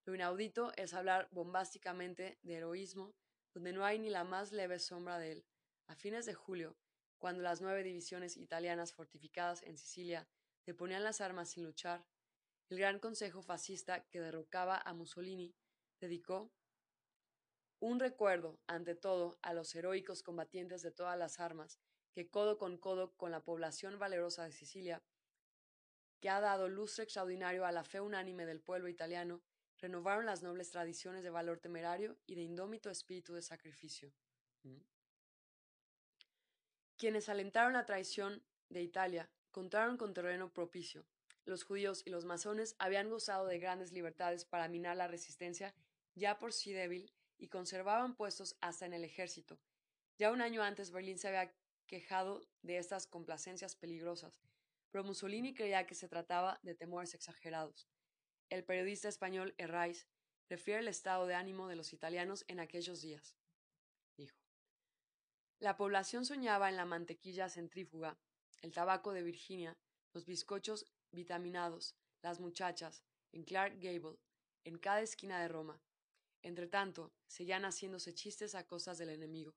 Lo 0.05 0.15
inaudito 0.15 0.71
es 0.75 0.93
hablar 0.93 1.27
bombásticamente 1.31 2.37
de 2.43 2.55
heroísmo 2.55 3.13
donde 3.55 3.73
no 3.73 3.85
hay 3.85 3.97
ni 3.99 4.09
la 4.09 4.23
más 4.23 4.51
leve 4.51 4.79
sombra 4.79 5.17
de 5.17 5.31
él. 5.31 5.45
A 5.87 5.95
fines 5.95 6.25
de 6.25 6.33
julio, 6.33 6.77
cuando 7.17 7.41
las 7.41 7.61
nueve 7.61 7.83
divisiones 7.83 8.37
italianas 8.37 8.93
fortificadas 8.93 9.63
en 9.63 9.77
Sicilia 9.77 10.27
deponían 10.65 11.03
las 11.03 11.21
armas 11.21 11.49
sin 11.49 11.63
luchar, 11.63 12.05
el 12.69 12.79
Gran 12.79 12.99
Consejo 12.99 13.41
Fascista 13.41 14.03
que 14.09 14.19
derrocaba 14.19 14.77
a 14.77 14.93
Mussolini 14.93 15.55
dedicó 15.99 16.51
un 17.79 17.99
recuerdo, 17.99 18.59
ante 18.67 18.95
todo, 18.95 19.37
a 19.41 19.53
los 19.53 19.75
heroicos 19.75 20.23
combatientes 20.23 20.81
de 20.81 20.91
todas 20.91 21.17
las 21.17 21.39
armas 21.39 21.79
que 22.13 22.29
codo 22.29 22.57
con 22.57 22.77
codo 22.77 23.13
con 23.17 23.29
la 23.29 23.43
población 23.43 23.99
valerosa 23.99 24.45
de 24.45 24.53
Sicilia, 24.53 25.03
que 26.21 26.29
ha 26.29 26.39
dado 26.39 26.69
lustre 26.69 27.03
extraordinario 27.03 27.65
a 27.65 27.71
la 27.71 27.83
fe 27.83 27.99
unánime 27.99 28.45
del 28.45 28.61
pueblo 28.61 28.87
italiano, 28.87 29.43
renovaron 29.77 30.25
las 30.25 30.41
nobles 30.41 30.71
tradiciones 30.71 31.23
de 31.23 31.29
valor 31.29 31.59
temerario 31.59 32.17
y 32.25 32.35
de 32.35 32.41
indómito 32.41 32.89
espíritu 32.89 33.33
de 33.33 33.41
sacrificio. 33.41 34.13
¿Mm? 34.63 34.79
Quienes 36.97 37.27
alentaron 37.27 37.73
la 37.73 37.85
traición 37.85 38.41
de 38.69 38.81
Italia 38.81 39.29
contaron 39.55 39.95
con 39.95 40.13
terreno 40.13 40.51
propicio. 40.51 41.05
Los 41.45 41.63
judíos 41.63 42.03
y 42.05 42.09
los 42.09 42.25
masones 42.25 42.75
habían 42.77 43.09
gozado 43.09 43.45
de 43.45 43.57
grandes 43.57 43.93
libertades 43.93 44.43
para 44.43 44.67
minar 44.67 44.97
la 44.97 45.07
resistencia 45.07 45.73
ya 46.13 46.37
por 46.39 46.51
sí 46.51 46.73
débil 46.73 47.09
y 47.37 47.47
conservaban 47.47 48.17
puestos 48.17 48.57
hasta 48.59 48.85
en 48.85 48.91
el 48.91 49.05
ejército. 49.05 49.57
Ya 50.17 50.33
un 50.33 50.41
año 50.41 50.61
antes 50.61 50.91
Berlín 50.91 51.17
se 51.17 51.29
había 51.29 51.55
quejado 51.87 52.41
de 52.63 52.79
estas 52.79 53.07
complacencias 53.07 53.77
peligrosas, 53.77 54.41
pero 54.91 55.05
Mussolini 55.05 55.53
creía 55.53 55.87
que 55.87 55.95
se 55.95 56.09
trataba 56.09 56.59
de 56.61 56.75
temores 56.75 57.13
exagerados. 57.13 57.87
El 58.49 58.65
periodista 58.65 59.07
español 59.07 59.55
Herraiz 59.57 60.05
refiere 60.49 60.81
el 60.81 60.89
estado 60.89 61.27
de 61.27 61.35
ánimo 61.35 61.69
de 61.69 61.77
los 61.77 61.93
italianos 61.93 62.43
en 62.49 62.59
aquellos 62.59 63.01
días. 63.01 63.37
Dijo: 64.17 64.37
La 65.59 65.77
población 65.77 66.25
soñaba 66.25 66.67
en 66.67 66.75
la 66.75 66.83
mantequilla 66.83 67.47
centrífuga, 67.47 68.19
el 68.65 68.71
tabaco 68.71 69.13
de 69.13 69.21
Virginia, 69.21 69.77
los 70.11 70.25
bizcochos 70.25 70.87
vitaminados, 71.11 71.95
las 72.23 72.39
muchachas, 72.39 73.03
en 73.31 73.43
Clark 73.43 73.75
Gable, 73.79 74.17
en 74.63 74.79
cada 74.79 75.01
esquina 75.01 75.39
de 75.39 75.47
Roma. 75.47 75.79
Entretanto, 76.41 77.13
seguían 77.27 77.63
haciéndose 77.63 78.15
chistes 78.15 78.55
a 78.55 78.65
cosas 78.65 78.97
del 78.97 79.09
enemigo. 79.09 79.53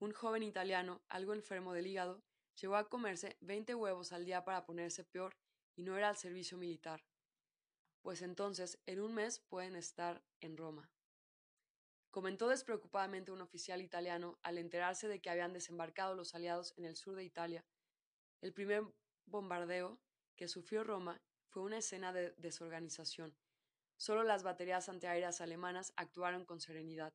Un 0.00 0.12
joven 0.12 0.42
italiano, 0.42 1.02
algo 1.08 1.34
enfermo 1.34 1.72
del 1.72 1.86
hígado, 1.86 2.24
llegó 2.60 2.74
a 2.74 2.88
comerse 2.88 3.36
veinte 3.40 3.76
huevos 3.76 4.12
al 4.12 4.24
día 4.24 4.44
para 4.44 4.66
ponerse 4.66 5.04
peor 5.04 5.36
y 5.76 5.84
no 5.84 5.96
era 5.96 6.08
al 6.08 6.16
servicio 6.16 6.58
militar. 6.58 7.04
Pues 8.02 8.22
entonces, 8.22 8.80
en 8.86 9.00
un 9.00 9.14
mes 9.14 9.38
pueden 9.38 9.76
estar 9.76 10.20
en 10.40 10.56
Roma. 10.56 10.90
Comentó 12.10 12.48
despreocupadamente 12.48 13.30
un 13.30 13.40
oficial 13.40 13.80
italiano 13.80 14.40
al 14.42 14.58
enterarse 14.58 15.06
de 15.06 15.20
que 15.20 15.30
habían 15.30 15.52
desembarcado 15.52 16.16
los 16.16 16.34
aliados 16.34 16.74
en 16.76 16.86
el 16.86 16.96
sur 16.96 17.14
de 17.14 17.22
Italia. 17.22 17.64
El 18.42 18.52
primer 18.52 18.84
bombardeo 19.26 20.00
que 20.36 20.48
sufrió 20.48 20.82
Roma 20.82 21.22
fue 21.46 21.62
una 21.62 21.78
escena 21.78 22.12
de 22.12 22.32
desorganización. 22.38 23.34
Solo 23.96 24.24
las 24.24 24.42
baterías 24.42 24.88
antiaéreas 24.88 25.40
alemanas 25.40 25.92
actuaron 25.96 26.44
con 26.44 26.60
serenidad. 26.60 27.14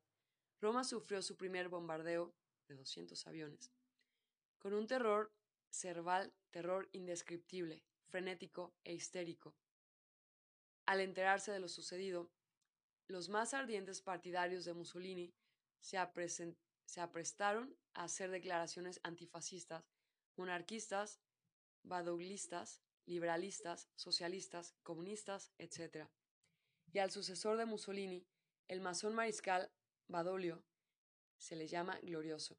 Roma 0.60 0.84
sufrió 0.84 1.20
su 1.20 1.36
primer 1.36 1.68
bombardeo 1.68 2.34
de 2.66 2.76
200 2.76 3.26
aviones. 3.26 3.70
Con 4.58 4.72
un 4.72 4.86
terror 4.86 5.30
cerval, 5.70 6.32
terror 6.50 6.88
indescriptible, 6.92 7.84
frenético 8.06 8.74
e 8.84 8.94
histérico. 8.94 9.54
Al 10.86 11.00
enterarse 11.00 11.52
de 11.52 11.60
lo 11.60 11.68
sucedido, 11.68 12.30
los 13.06 13.28
más 13.28 13.52
ardientes 13.52 14.00
partidarios 14.00 14.64
de 14.64 14.72
Mussolini 14.72 15.34
se, 15.80 15.98
se 16.86 17.00
aprestaron 17.02 17.76
a 17.92 18.04
hacer 18.04 18.30
declaraciones 18.30 18.98
antifascistas, 19.02 19.84
monarquistas, 20.38 21.20
badoglistas, 21.82 22.80
liberalistas, 23.06 23.88
socialistas, 23.94 24.74
comunistas, 24.82 25.52
etc. 25.58 26.06
Y 26.92 26.98
al 26.98 27.10
sucesor 27.10 27.56
de 27.56 27.66
Mussolini, 27.66 28.26
el 28.68 28.80
masón 28.80 29.14
mariscal 29.14 29.70
Badoglio, 30.08 30.62
se 31.38 31.56
le 31.56 31.66
llama 31.66 31.98
glorioso. 32.00 32.58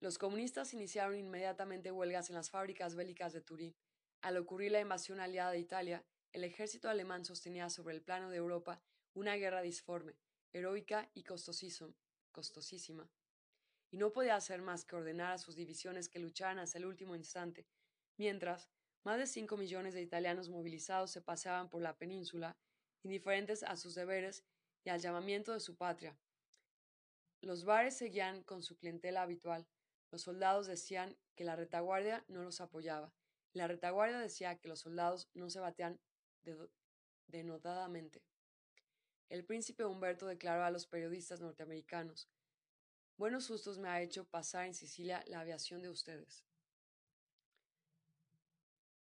Los 0.00 0.18
comunistas 0.18 0.72
iniciaron 0.74 1.16
inmediatamente 1.16 1.90
huelgas 1.90 2.30
en 2.30 2.36
las 2.36 2.50
fábricas 2.50 2.94
bélicas 2.94 3.32
de 3.32 3.40
Turín. 3.40 3.74
Al 4.20 4.36
ocurrir 4.36 4.72
la 4.72 4.80
invasión 4.80 5.18
aliada 5.20 5.50
de 5.52 5.58
Italia, 5.58 6.04
el 6.32 6.44
ejército 6.44 6.88
alemán 6.88 7.24
sostenía 7.24 7.68
sobre 7.68 7.94
el 7.94 8.02
plano 8.02 8.30
de 8.30 8.36
Europa 8.36 8.80
una 9.14 9.34
guerra 9.34 9.62
disforme, 9.62 10.16
heroica 10.52 11.10
y 11.14 11.24
costosísima, 11.24 13.10
y 13.90 13.96
no 13.96 14.12
podía 14.12 14.36
hacer 14.36 14.62
más 14.62 14.84
que 14.84 14.96
ordenar 14.96 15.32
a 15.32 15.38
sus 15.38 15.56
divisiones 15.56 16.08
que 16.08 16.18
lucharan 16.18 16.58
hasta 16.58 16.78
el 16.78 16.86
último 16.86 17.14
instante, 17.16 17.66
mientras 18.16 18.70
más 19.04 19.18
de 19.18 19.26
cinco 19.26 19.56
millones 19.56 19.94
de 19.94 20.02
italianos 20.02 20.48
movilizados 20.48 21.10
se 21.10 21.22
paseaban 21.22 21.70
por 21.70 21.82
la 21.82 21.96
península, 21.96 22.58
indiferentes 23.02 23.62
a 23.62 23.76
sus 23.76 23.94
deberes 23.94 24.44
y 24.84 24.90
al 24.90 25.00
llamamiento 25.00 25.52
de 25.52 25.60
su 25.60 25.76
patria. 25.76 26.18
Los 27.40 27.64
bares 27.64 27.96
seguían 27.96 28.42
con 28.42 28.62
su 28.62 28.76
clientela 28.76 29.22
habitual, 29.22 29.66
los 30.10 30.22
soldados 30.22 30.66
decían 30.66 31.16
que 31.36 31.44
la 31.44 31.56
retaguardia 31.56 32.24
no 32.28 32.42
los 32.42 32.60
apoyaba, 32.60 33.14
la 33.52 33.66
retaguardia 33.66 34.18
decía 34.18 34.58
que 34.58 34.68
los 34.68 34.80
soldados 34.80 35.30
no 35.34 35.48
se 35.48 35.60
batean 35.60 36.00
denodadamente. 37.26 38.22
El 39.28 39.44
príncipe 39.44 39.84
Humberto 39.84 40.26
declaró 40.26 40.64
a 40.64 40.70
los 40.70 40.86
periodistas 40.86 41.40
norteamericanos 41.40 42.28
Buenos 43.18 43.46
sustos 43.46 43.78
me 43.78 43.88
ha 43.88 44.00
hecho 44.00 44.28
pasar 44.28 44.66
en 44.66 44.74
Sicilia 44.74 45.24
la 45.26 45.40
aviación 45.40 45.82
de 45.82 45.88
ustedes. 45.88 46.44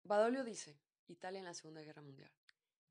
Badoglio 0.05 0.45
dice, 0.45 0.79
Italia 1.07 1.39
en 1.39 1.45
la 1.45 1.53
Segunda 1.53 1.81
Guerra 1.81 2.01
Mundial, 2.01 2.31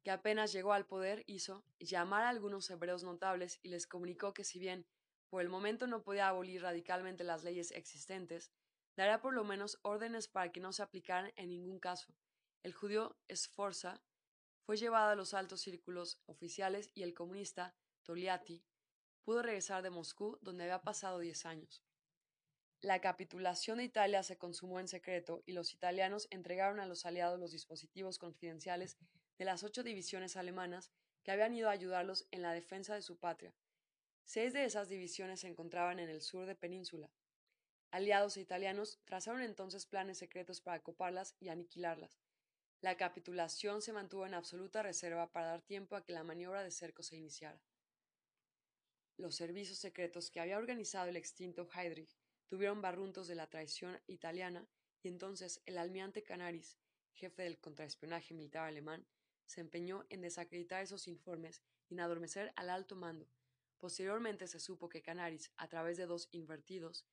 que 0.03 0.11
apenas 0.11 0.53
llegó 0.53 0.75
al 0.75 0.85
poder 0.85 1.25
hizo 1.27 1.65
llamar 1.79 2.25
a 2.25 2.29
algunos 2.29 2.69
hebreos 2.69 3.03
notables 3.03 3.59
y 3.63 3.71
les 3.71 3.87
comunicó 3.87 4.35
que 4.35 4.45
si 4.45 4.59
bien 4.59 4.87
por 5.31 5.41
el 5.41 5.49
momento 5.49 5.87
no 5.87 6.03
podía 6.03 6.29
abolir 6.29 6.61
radicalmente 6.61 7.25
las 7.25 7.45
leyes 7.45 7.71
existentes, 7.71 8.53
daría 8.95 9.23
por 9.23 9.33
lo 9.33 9.43
menos 9.43 9.79
órdenes 9.81 10.29
para 10.29 10.53
que 10.53 10.61
no 10.61 10.75
se 10.75 10.83
aplicaran 10.83 11.33
en 11.37 11.49
ningún 11.49 11.79
caso. 11.81 12.15
El 12.63 12.75
judío 12.75 13.17
Sforza 13.35 14.03
fue 14.67 14.77
llevado 14.77 15.13
a 15.13 15.17
los 15.17 15.33
altos 15.33 15.63
círculos 15.63 16.21
oficiales 16.27 16.91
y 16.93 17.05
el 17.05 17.15
comunista 17.15 17.75
Toliati 18.03 18.63
pudo 19.27 19.43
regresar 19.43 19.83
de 19.83 19.91
Moscú, 19.91 20.39
donde 20.41 20.65
había 20.65 20.81
pasado 20.81 21.19
diez 21.19 21.45
años. 21.45 21.83
La 22.81 23.03
capitulación 23.03 23.77
de 23.77 23.85
Italia 23.85 24.23
se 24.23 24.39
consumó 24.39 24.81
en 24.81 24.89
secreto 24.89 25.43
y 25.45 25.53
los 25.53 25.75
italianos 25.75 26.29
entregaron 26.31 26.81
a 26.81 26.87
los 26.87 27.05
aliados 27.05 27.39
los 27.39 27.51
dispositivos 27.51 28.19
confidenciales 28.19 28.97
de 29.37 29.45
las 29.45 29.65
ocho 29.65 29.83
divisiones 29.83 30.37
alemanas 30.37 30.91
que 31.23 31.33
habían 31.33 31.55
ido 31.55 31.69
a 31.69 31.73
ayudarlos 31.73 32.27
en 32.31 32.41
la 32.41 32.53
defensa 32.53 32.95
de 32.95 33.03
su 33.03 33.19
patria, 33.19 33.53
Seis 34.29 34.53
de 34.53 34.65
esas 34.65 34.89
divisiones 34.89 35.39
se 35.41 35.47
encontraban 35.47 36.01
en 36.01 36.09
el 36.09 36.21
sur 36.21 36.47
de 36.47 36.57
Península. 36.57 37.09
Aliados 37.93 38.37
e 38.37 38.41
italianos 38.41 38.99
trazaron 39.05 39.41
entonces 39.41 39.87
planes 39.87 40.19
secretos 40.19 40.61
para 40.61 40.83
coparlas 40.83 41.37
y 41.39 41.49
aniquilarlas. 41.49 42.19
La 42.81 42.97
capitulación 42.97 43.83
se 43.83 43.93
mantuvo 43.93 44.27
en 44.27 44.35
absoluta 44.35 44.83
reserva 44.83 45.31
para 45.31 45.47
dar 45.47 45.63
tiempo 45.63 45.95
a 45.95 46.05
que 46.05 46.13
la 46.13 46.25
maniobra 46.25 46.65
de 46.65 46.73
cerco 46.73 47.05
se 47.05 47.17
iniciara. 47.17 47.63
Los 49.17 49.37
servicios 49.37 49.79
secretos 49.79 50.31
que 50.31 50.41
había 50.41 50.59
organizado 50.59 51.09
el 51.09 51.17
extinto 51.17 51.69
Heydrich 51.75 52.17
tuvieron 52.47 52.83
barruntos 52.83 53.29
de 53.29 53.35
la 53.35 53.49
traición 53.49 53.99
italiana 54.07 54.69
y 55.03 55.09
entonces 55.09 55.63
el 55.67 55.79
almirante 55.79 56.23
Canaris, 56.23 56.79
jefe 57.15 57.43
del 57.43 57.59
contraespionaje 57.59 58.35
militar 58.35 58.65
alemán, 58.65 59.07
se 59.47 59.61
empeñó 59.61 60.05
en 60.11 60.21
desacreditar 60.21 60.83
esos 60.83 61.09
informes 61.09 61.63
y 61.89 61.95
en 61.95 62.01
adormecer 62.01 62.53
al 62.57 62.71
alto 62.71 62.97
mando, 62.97 63.29
Posteriormente 63.79 64.47
se 64.47 64.59
supo 64.59 64.89
que 64.89 65.03
Canaris, 65.03 65.53
a 65.57 65.69
través 65.69 65.99
de 65.99 66.07
dos 66.07 66.29
invertidos, 66.33 67.07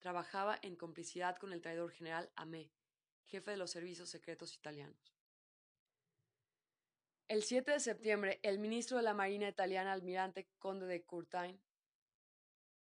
trabajaba 0.00 0.58
en 0.62 0.76
complicidad 0.76 1.36
con 1.36 1.52
el 1.52 1.62
traidor 1.62 1.90
general 1.90 2.30
Amé, 2.36 2.70
jefe 3.24 3.52
de 3.52 3.56
los 3.56 3.70
servicios 3.70 4.10
secretos 4.10 4.54
italianos. 4.54 5.13
El 7.26 7.42
7 7.42 7.72
de 7.72 7.80
septiembre, 7.80 8.38
el 8.42 8.58
ministro 8.58 8.98
de 8.98 9.02
la 9.02 9.14
Marina 9.14 9.48
italiana, 9.48 9.92
almirante 9.92 10.46
Conde 10.58 10.84
de 10.84 11.06
Courtain, 11.06 11.58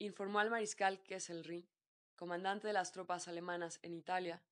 informó 0.00 0.40
al 0.40 0.50
mariscal 0.50 1.00
Kesselring, 1.04 1.68
comandante 2.16 2.66
de 2.66 2.72
las 2.72 2.90
tropas 2.90 3.28
alemanas 3.28 3.78
en 3.82 3.94
Italia, 3.94 4.42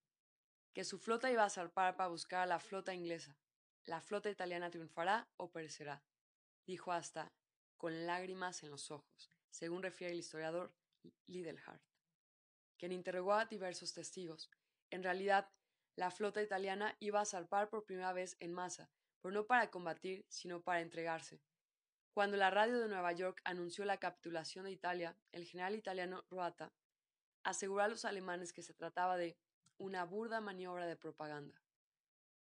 que 0.72 0.84
su 0.84 1.00
flota 1.00 1.32
iba 1.32 1.42
a 1.42 1.50
zarpar 1.50 1.96
para 1.96 2.10
buscar 2.10 2.42
a 2.42 2.46
la 2.46 2.60
flota 2.60 2.94
inglesa. 2.94 3.36
La 3.84 4.00
flota 4.00 4.30
italiana 4.30 4.70
triunfará 4.70 5.28
o 5.36 5.50
perecerá, 5.50 6.04
dijo 6.64 6.92
hasta 6.92 7.32
con 7.76 8.06
lágrimas 8.06 8.62
en 8.62 8.70
los 8.70 8.92
ojos, 8.92 9.32
según 9.50 9.82
refiere 9.82 10.12
el 10.12 10.20
historiador 10.20 10.72
Lidelhardt, 11.26 11.82
quien 12.78 12.92
interrogó 12.92 13.32
a 13.32 13.46
diversos 13.46 13.92
testigos. 13.92 14.48
En 14.90 15.02
realidad, 15.02 15.50
la 15.96 16.12
flota 16.12 16.40
italiana 16.40 16.96
iba 17.00 17.20
a 17.20 17.26
zarpar 17.26 17.68
por 17.68 17.84
primera 17.84 18.12
vez 18.12 18.36
en 18.38 18.52
masa, 18.52 18.88
pero 19.22 19.32
no 19.32 19.46
para 19.46 19.70
combatir, 19.70 20.26
sino 20.28 20.60
para 20.60 20.80
entregarse. 20.80 21.40
Cuando 22.12 22.36
la 22.36 22.50
radio 22.50 22.78
de 22.78 22.88
Nueva 22.88 23.12
York 23.12 23.40
anunció 23.44 23.84
la 23.84 23.96
capitulación 23.96 24.66
de 24.66 24.72
Italia, 24.72 25.16
el 25.30 25.46
general 25.46 25.76
italiano 25.76 26.24
Roata 26.28 26.72
aseguró 27.44 27.82
a 27.82 27.88
los 27.88 28.04
alemanes 28.04 28.52
que 28.52 28.62
se 28.62 28.74
trataba 28.74 29.16
de 29.16 29.38
una 29.78 30.04
burda 30.04 30.40
maniobra 30.40 30.86
de 30.86 30.96
propaganda. 30.96 31.62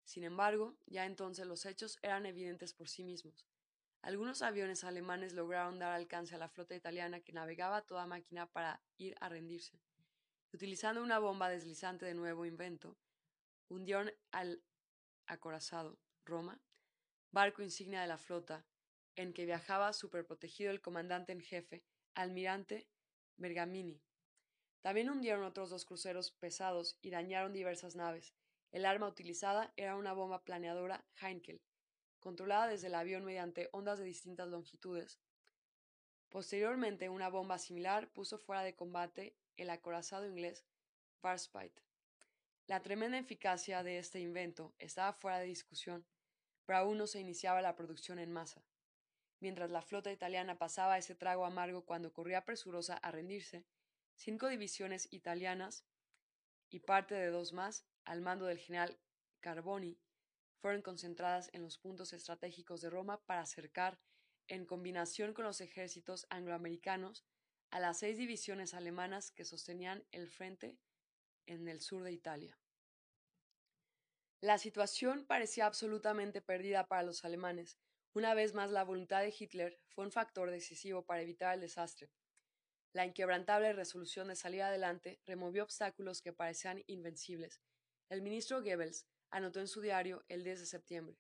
Sin 0.05 0.23
embargo, 0.25 0.77
ya 0.87 1.07
entonces 1.07 1.47
los 1.47 1.67
hechos 1.67 1.99
eran 2.03 2.25
evidentes 2.25 2.73
por 2.73 2.89
sí 2.89 3.03
mismos. 3.03 3.49
Algunos 4.01 4.43
aviones 4.43 4.85
alemanes 4.85 5.33
lograron 5.33 5.79
dar 5.79 5.93
alcance 5.93 6.35
a 6.35 6.39
la 6.39 6.49
flota 6.49 6.75
italiana 6.77 7.21
que 7.21 7.33
navegaba 7.33 7.79
a 7.79 7.87
toda 7.87 8.07
máquina 8.07 8.47
para 8.47 8.81
ir 8.97 9.17
a 9.21 9.29
rendirse. 9.29 9.81
Utilizando 10.53 11.03
una 11.03 11.19
bomba 11.19 11.49
deslizante 11.49 12.07
de 12.07 12.15
nuevo 12.15 12.47
invento, 12.47 12.97
hundieron 13.69 14.13
al 14.31 14.63
acorazado 15.27 15.99
Roma, 16.29 16.61
barco 17.33 17.63
insignia 17.63 18.03
de 18.03 18.07
la 18.07 18.19
flota, 18.19 18.67
en 19.17 19.33
que 19.33 19.47
viajaba 19.47 19.93
superprotegido 19.93 20.71
el 20.71 20.81
comandante 20.81 21.33
en 21.33 21.41
jefe, 21.41 21.85
almirante 22.15 22.87
Bergamini. 23.37 24.01
También 24.81 25.11
hundieron 25.11 25.43
otros 25.43 25.71
dos 25.71 25.85
cruceros 25.85 26.31
pesados 26.31 26.99
y 27.01 27.11
dañaron 27.11 27.53
diversas 27.53 27.97
naves. 27.97 28.35
El 28.71 28.85
arma 28.85 29.09
utilizada 29.09 29.73
era 29.77 29.97
una 29.97 30.13
bomba 30.13 30.45
planeadora 30.45 31.05
Heinkel, 31.21 31.63
controlada 32.21 32.69
desde 32.69 32.89
el 32.89 32.95
avión 32.95 33.25
mediante 33.25 33.71
ondas 33.73 33.99
de 33.99 34.05
distintas 34.05 34.49
longitudes. 34.49 35.19
Posteriormente, 36.29 37.09
una 37.09 37.31
bomba 37.31 37.59
similar 37.59 38.13
puso 38.13 38.39
fuera 38.39 38.63
de 38.63 38.77
combate 38.77 39.35
el 39.57 39.71
acorazado 39.71 40.27
inglés 40.27 40.67
Warspite. 41.23 41.83
La 42.67 42.83
tremenda 42.83 43.19
eficacia 43.19 43.83
de 43.83 43.99
este 43.99 44.21
invento 44.21 44.75
estaba 44.79 45.15
fuera 45.15 45.39
de 45.39 45.47
discusión, 45.47 46.07
pero 46.69 46.81
aún 46.81 46.99
no 46.99 47.07
se 47.07 47.19
iniciaba 47.19 47.63
la 47.63 47.77
producción 47.77 48.19
en 48.19 48.31
masa. 48.31 48.63
Mientras 49.41 49.71
la 49.71 49.81
flota 49.81 50.13
italiana 50.13 50.59
pasaba 50.59 50.99
ese 50.99 51.15
trago 51.15 51.47
amargo 51.47 51.87
cuando 51.87 52.13
corría 52.13 52.45
presurosa 52.45 52.99
a 52.99 53.11
rendirse, 53.11 53.65
cinco 54.15 54.49
divisiones 54.49 55.09
italianas 55.11 55.87
y 56.69 56.81
parte 56.81 57.15
de 57.15 57.29
dos 57.29 57.55
más, 57.55 57.87
al 58.05 58.21
mando 58.21 58.45
del 58.45 58.59
general 58.59 59.01
Carboni, 59.41 59.99
fueron 60.59 60.83
concentradas 60.83 61.49
en 61.55 61.63
los 61.63 61.79
puntos 61.79 62.13
estratégicos 62.13 62.83
de 62.83 62.91
Roma 62.91 63.25
para 63.25 63.41
acercar, 63.41 63.99
en 64.47 64.67
combinación 64.67 65.33
con 65.33 65.47
los 65.47 65.63
ejércitos 65.63 66.27
angloamericanos, 66.29 67.25
a 67.71 67.81
las 67.81 68.01
seis 68.01 68.19
divisiones 68.19 68.75
alemanas 68.75 69.31
que 69.31 69.47
sostenían 69.47 70.05
el 70.11 70.29
frente 70.29 70.77
en 71.47 71.67
el 71.67 71.81
sur 71.81 72.03
de 72.03 72.13
Italia. 72.13 72.59
La 74.41 74.57
situación 74.57 75.25
parecía 75.27 75.67
absolutamente 75.67 76.41
perdida 76.41 76.87
para 76.87 77.03
los 77.03 77.25
alemanes. 77.25 77.77
Una 78.15 78.35
vez 78.35 78.55
más, 78.55 78.71
la 78.71 78.85
voluntad 78.85 79.23
de 79.23 79.35
Hitler 79.37 79.81
fue 79.89 80.05
un 80.05 80.13
factor 80.13 80.53
decisivo 80.53 81.05
para 81.05 81.23
evitar 81.23 81.55
el 81.55 81.61
desastre. 81.61 82.13
La 82.93 83.05
inquebrantable 83.05 83.73
resolución 83.73 84.29
de 84.29 84.37
salir 84.37 84.63
adelante 84.63 85.21
removió 85.27 85.65
obstáculos 85.65 86.23
que 86.23 86.33
parecían 86.33 86.85
invencibles. 86.87 87.61
El 88.09 88.23
ministro 88.23 88.63
Goebbels 88.63 89.09
anotó 89.31 89.59
en 89.59 89.67
su 89.67 89.81
diario 89.81 90.25
el 90.29 90.45
10 90.45 90.61
de 90.61 90.67
septiembre. 90.67 91.19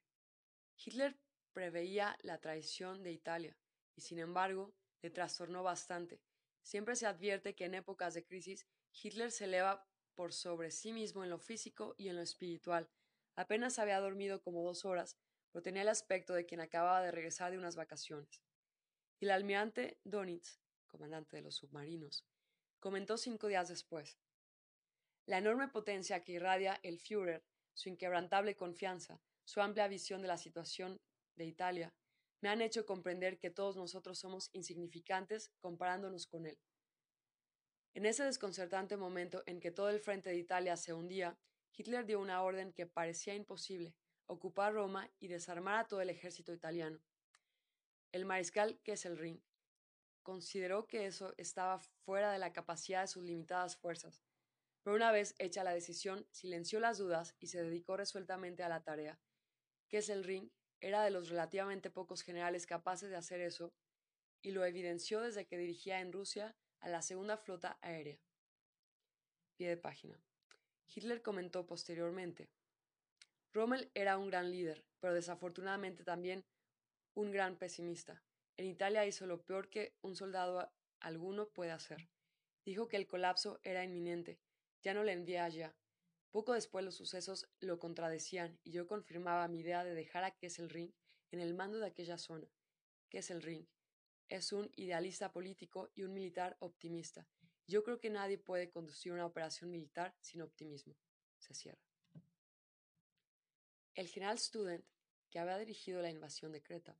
Hitler 0.76 1.18
preveía 1.52 2.16
la 2.22 2.38
traición 2.38 3.02
de 3.02 3.10
Italia, 3.10 3.58
y 3.96 4.00
sin 4.02 4.20
embargo, 4.20 4.76
le 5.02 5.10
trastornó 5.10 5.64
bastante. 5.64 6.22
Siempre 6.62 6.94
se 6.94 7.06
advierte 7.06 7.56
que 7.56 7.64
en 7.64 7.74
épocas 7.74 8.14
de 8.14 8.24
crisis, 8.24 8.68
Hitler 8.92 9.32
se 9.32 9.44
eleva 9.44 9.84
por 10.14 10.32
sobre 10.32 10.70
sí 10.70 10.92
mismo 10.92 11.24
en 11.24 11.30
lo 11.30 11.40
físico 11.40 11.96
y 11.98 12.08
en 12.08 12.16
lo 12.16 12.22
espiritual. 12.22 12.88
Apenas 13.38 13.78
había 13.78 14.00
dormido 14.00 14.42
como 14.42 14.64
dos 14.64 14.84
horas, 14.84 15.16
pero 15.52 15.62
tenía 15.62 15.82
el 15.82 15.88
aspecto 15.88 16.34
de 16.34 16.44
quien 16.44 16.60
acababa 16.60 17.00
de 17.02 17.12
regresar 17.12 17.52
de 17.52 17.58
unas 17.58 17.76
vacaciones. 17.76 18.42
Y 19.20 19.26
el 19.26 19.30
almirante 19.30 20.00
Donitz, 20.02 20.58
comandante 20.88 21.36
de 21.36 21.42
los 21.42 21.54
submarinos, 21.54 22.26
comentó 22.80 23.16
cinco 23.16 23.46
días 23.46 23.68
después. 23.68 24.18
La 25.24 25.38
enorme 25.38 25.68
potencia 25.68 26.24
que 26.24 26.32
irradia 26.32 26.80
el 26.82 26.98
Führer, 26.98 27.44
su 27.74 27.88
inquebrantable 27.88 28.56
confianza, 28.56 29.22
su 29.44 29.60
amplia 29.60 29.86
visión 29.86 30.20
de 30.20 30.26
la 30.26 30.36
situación 30.36 31.00
de 31.36 31.44
Italia, 31.44 31.94
me 32.40 32.48
han 32.48 32.60
hecho 32.60 32.86
comprender 32.86 33.38
que 33.38 33.50
todos 33.50 33.76
nosotros 33.76 34.18
somos 34.18 34.50
insignificantes 34.52 35.52
comparándonos 35.60 36.26
con 36.26 36.44
él. 36.44 36.58
En 37.94 38.04
ese 38.04 38.24
desconcertante 38.24 38.96
momento 38.96 39.44
en 39.46 39.60
que 39.60 39.70
todo 39.70 39.90
el 39.90 40.00
frente 40.00 40.30
de 40.30 40.38
Italia 40.38 40.76
se 40.76 40.92
hundía, 40.92 41.38
Hitler 41.76 42.04
dio 42.06 42.20
una 42.20 42.42
orden 42.42 42.72
que 42.72 42.86
parecía 42.86 43.34
imposible, 43.34 43.94
ocupar 44.26 44.74
Roma 44.74 45.10
y 45.18 45.28
desarmar 45.28 45.78
a 45.78 45.86
todo 45.86 46.00
el 46.00 46.10
ejército 46.10 46.52
italiano. 46.52 47.00
El 48.12 48.24
mariscal 48.24 48.80
Kesselring 48.82 49.42
consideró 50.22 50.86
que 50.86 51.06
eso 51.06 51.34
estaba 51.36 51.78
fuera 51.78 52.32
de 52.32 52.38
la 52.38 52.52
capacidad 52.52 53.02
de 53.02 53.06
sus 53.06 53.22
limitadas 53.22 53.76
fuerzas, 53.76 54.22
pero 54.82 54.96
una 54.96 55.12
vez 55.12 55.34
hecha 55.38 55.64
la 55.64 55.74
decisión, 55.74 56.26
silenció 56.30 56.80
las 56.80 56.98
dudas 56.98 57.34
y 57.38 57.48
se 57.48 57.62
dedicó 57.62 57.96
resueltamente 57.96 58.62
a 58.62 58.68
la 58.68 58.82
tarea. 58.82 59.20
Kesselring 59.88 60.52
era 60.80 61.02
de 61.02 61.10
los 61.10 61.28
relativamente 61.28 61.90
pocos 61.90 62.22
generales 62.22 62.66
capaces 62.66 63.10
de 63.10 63.16
hacer 63.16 63.40
eso, 63.40 63.72
y 64.40 64.52
lo 64.52 64.64
evidenció 64.64 65.20
desde 65.20 65.46
que 65.46 65.58
dirigía 65.58 66.00
en 66.00 66.12
Rusia 66.12 66.56
a 66.80 66.88
la 66.88 67.02
Segunda 67.02 67.36
Flota 67.36 67.78
Aérea. 67.82 68.20
Pie 69.56 69.68
de 69.68 69.76
página. 69.76 70.22
Hitler 70.94 71.22
comentó 71.22 71.66
posteriormente, 71.66 72.50
Rommel 73.52 73.90
era 73.94 74.18
un 74.18 74.28
gran 74.28 74.50
líder, 74.50 74.84
pero 75.00 75.14
desafortunadamente 75.14 76.04
también 76.04 76.44
un 77.14 77.32
gran 77.32 77.56
pesimista. 77.56 78.22
En 78.56 78.66
Italia 78.66 79.06
hizo 79.06 79.26
lo 79.26 79.42
peor 79.42 79.70
que 79.70 79.94
un 80.02 80.16
soldado 80.16 80.70
alguno 81.00 81.48
puede 81.48 81.70
hacer. 81.70 82.08
Dijo 82.64 82.88
que 82.88 82.96
el 82.96 83.06
colapso 83.06 83.58
era 83.62 83.84
inminente. 83.84 84.38
Ya 84.82 84.94
no 84.94 85.02
le 85.02 85.12
envié 85.12 85.38
allá. 85.38 85.74
Poco 86.30 86.52
después 86.52 86.84
los 86.84 86.94
sucesos 86.94 87.48
lo 87.60 87.78
contradecían 87.78 88.58
y 88.62 88.72
yo 88.72 88.86
confirmaba 88.86 89.48
mi 89.48 89.60
idea 89.60 89.84
de 89.84 89.94
dejar 89.94 90.24
a 90.24 90.32
Kesselring 90.32 90.94
en 91.30 91.40
el 91.40 91.54
mando 91.54 91.78
de 91.78 91.86
aquella 91.86 92.18
zona. 92.18 92.48
Kesselring 93.08 93.66
es 94.28 94.52
un 94.52 94.70
idealista 94.76 95.32
político 95.32 95.90
y 95.94 96.02
un 96.02 96.12
militar 96.12 96.56
optimista. 96.60 97.26
Yo 97.68 97.84
creo 97.84 98.00
que 98.00 98.10
nadie 98.10 98.38
puede 98.38 98.70
conducir 98.70 99.12
una 99.12 99.26
operación 99.26 99.70
militar 99.70 100.16
sin 100.20 100.40
optimismo. 100.40 100.96
Se 101.38 101.54
cierra. 101.54 101.78
El 103.94 104.08
general 104.08 104.38
Student, 104.38 104.84
que 105.30 105.38
había 105.38 105.58
dirigido 105.58 106.00
la 106.00 106.10
invasión 106.10 106.50
de 106.50 106.62
Creta, 106.62 106.98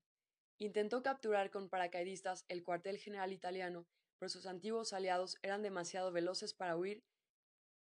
intentó 0.59 1.03
capturar 1.03 1.51
con 1.51 1.71
paracaidistas 1.71 2.45
el 2.49 2.62
cuartel 2.62 2.99
general 2.99 3.33
italiano, 3.33 3.87
pero 4.19 4.29
sus 4.29 4.47
antiguos 4.47 4.93
aliados 4.93 5.39
eran 5.43 5.62
demasiado 5.62 6.12
veloces 6.12 6.53
para 6.53 6.77
huir 6.77 7.03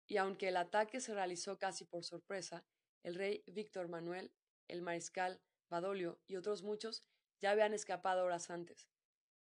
y 0.07 0.17
aunque 0.17 0.49
el 0.49 0.57
ataque 0.57 0.99
se 0.99 1.13
realizó 1.13 1.57
casi 1.57 1.85
por 1.85 2.03
sorpresa, 2.03 2.65
el 3.03 3.15
rey 3.15 3.43
Víctor 3.47 3.87
Manuel, 3.87 4.33
el 4.67 4.81
mariscal 4.81 5.41
Badoglio 5.69 6.19
y 6.27 6.35
otros 6.35 6.63
muchos 6.63 7.03
ya 7.39 7.51
habían 7.51 7.73
escapado 7.73 8.23
horas 8.23 8.49
antes. 8.49 8.92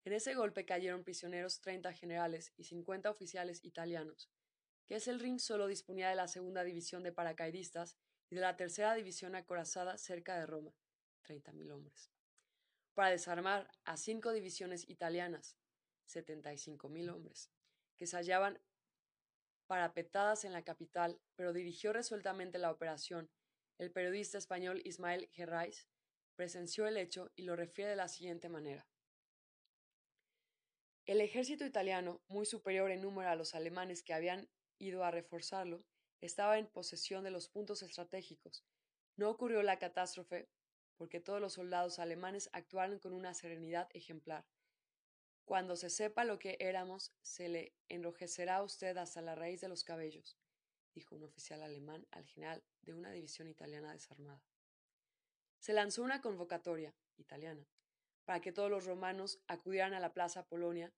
En 0.05 0.13
ese 0.13 0.35
golpe 0.35 0.65
cayeron 0.65 1.03
prisioneros 1.03 1.61
30 1.61 1.91
generales 1.93 2.53
y 2.57 2.65
50 2.65 3.09
oficiales 3.09 3.63
italianos. 3.63 4.29
Que 4.85 4.95
es 4.95 5.07
el 5.07 5.19
ring 5.19 5.39
solo 5.39 5.65
disponía 5.65 6.09
de 6.09 6.15
la 6.15 6.27
segunda 6.27 6.63
división 6.63 7.01
de 7.01 7.11
paracaidistas 7.11 7.97
y 8.29 8.35
de 8.35 8.41
la 8.41 8.55
tercera 8.55 8.93
división 8.93 9.33
acorazada 9.33 9.97
cerca 9.97 10.37
de 10.37 10.45
Roma, 10.45 10.75
30.000 11.23 11.71
hombres, 11.71 12.11
para 12.93 13.09
desarmar 13.09 13.67
a 13.83 13.97
cinco 13.97 14.31
divisiones 14.31 14.87
italianas, 14.87 15.57
75.000 16.07 17.11
hombres, 17.11 17.49
que 17.97 18.05
se 18.05 18.15
hallaban 18.15 18.61
parapetadas 19.65 20.45
en 20.45 20.53
la 20.53 20.63
capital, 20.63 21.19
pero 21.35 21.51
dirigió 21.51 21.93
resueltamente 21.93 22.59
la 22.59 22.69
operación. 22.69 23.31
El 23.79 23.91
periodista 23.91 24.37
español 24.37 24.81
Ismael 24.85 25.29
Gerrais 25.31 25.87
presenció 26.35 26.85
el 26.85 26.97
hecho 26.97 27.31
y 27.35 27.41
lo 27.41 27.55
refiere 27.55 27.89
de 27.89 27.95
la 27.95 28.07
siguiente 28.07 28.49
manera. 28.49 28.87
El 31.05 31.21
ejército 31.21 31.63
italiano, 31.65 32.19
muy 32.27 32.47
superior 32.47 32.89
en 32.89 33.01
número 33.01 33.29
a 33.29 33.35
los 33.35 33.53
alemanes 33.53 34.01
que 34.01 34.15
habían 34.15 34.49
ido 34.79 35.03
a 35.03 35.11
reforzarlo, 35.11 35.85
estaba 36.19 36.57
en 36.57 36.65
posesión 36.65 37.23
de 37.23 37.29
los 37.29 37.47
puntos 37.47 37.83
estratégicos. 37.83 38.65
No 39.15 39.29
ocurrió 39.29 39.61
la 39.61 39.77
catástrofe 39.77 40.49
porque 40.97 41.19
todos 41.19 41.39
los 41.39 41.53
soldados 41.53 41.99
alemanes 41.99 42.49
actuaron 42.53 42.97
con 42.97 43.13
una 43.13 43.35
serenidad 43.35 43.87
ejemplar. 43.93 44.47
Cuando 45.45 45.75
se 45.75 45.91
sepa 45.91 46.23
lo 46.23 46.39
que 46.39 46.57
éramos, 46.59 47.13
se 47.21 47.49
le 47.49 47.75
enrojecerá 47.87 48.55
a 48.55 48.63
usted 48.63 48.97
hasta 48.97 49.21
la 49.21 49.35
raíz 49.35 49.61
de 49.61 49.67
los 49.67 49.83
cabellos, 49.83 50.39
dijo 50.95 51.15
un 51.15 51.23
oficial 51.23 51.61
alemán 51.61 52.07
al 52.09 52.25
general 52.25 52.63
de 52.81 52.95
una 52.95 53.11
división 53.11 53.47
italiana 53.47 53.93
desarmada. 53.93 54.43
Se 55.59 55.73
lanzó 55.73 56.01
una 56.01 56.21
convocatoria 56.21 56.95
italiana 57.17 57.67
para 58.25 58.41
que 58.41 58.51
todos 58.51 58.69
los 58.69 58.85
romanos 58.85 59.39
acudieran 59.47 59.93
a 59.93 59.99
la 59.99 60.13
Plaza 60.13 60.47
Polonia 60.47 60.91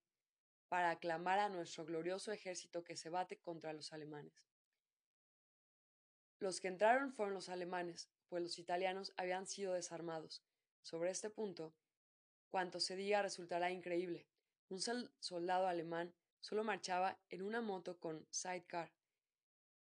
para 0.70 0.90
aclamar 0.90 1.40
a 1.40 1.50
nuestro 1.50 1.86
glorioso 1.86 2.32
ejército 2.32 2.84
que 2.84 2.98
se 2.98 3.10
bate 3.10 3.38
contra 3.38 3.74
los 3.74 3.94
alemanes. 3.94 4.48
Los 6.40 6.60
que 6.60 6.68
entraron 6.68 7.14
fueron 7.14 7.34
los 7.34 7.50
alemanes, 7.50 8.10
pues 8.28 8.44
los 8.44 8.60
italianos 8.60 9.14
habían 9.18 9.48
sido 9.48 9.74
desarmados. 9.74 10.44
Sobre 10.82 11.10
este 11.10 11.30
punto, 11.30 11.74
cuanto 12.50 12.80
se 12.80 12.96
diga 12.96 13.22
resultará 13.22 13.72
increíble, 13.72 14.28
un 14.70 14.80
soldado 15.20 15.68
alemán 15.68 16.14
solo 16.40 16.64
marchaba 16.64 17.20
en 17.30 17.42
una 17.42 17.62
moto 17.62 18.00
con 18.00 18.28
sidecar. 18.30 18.92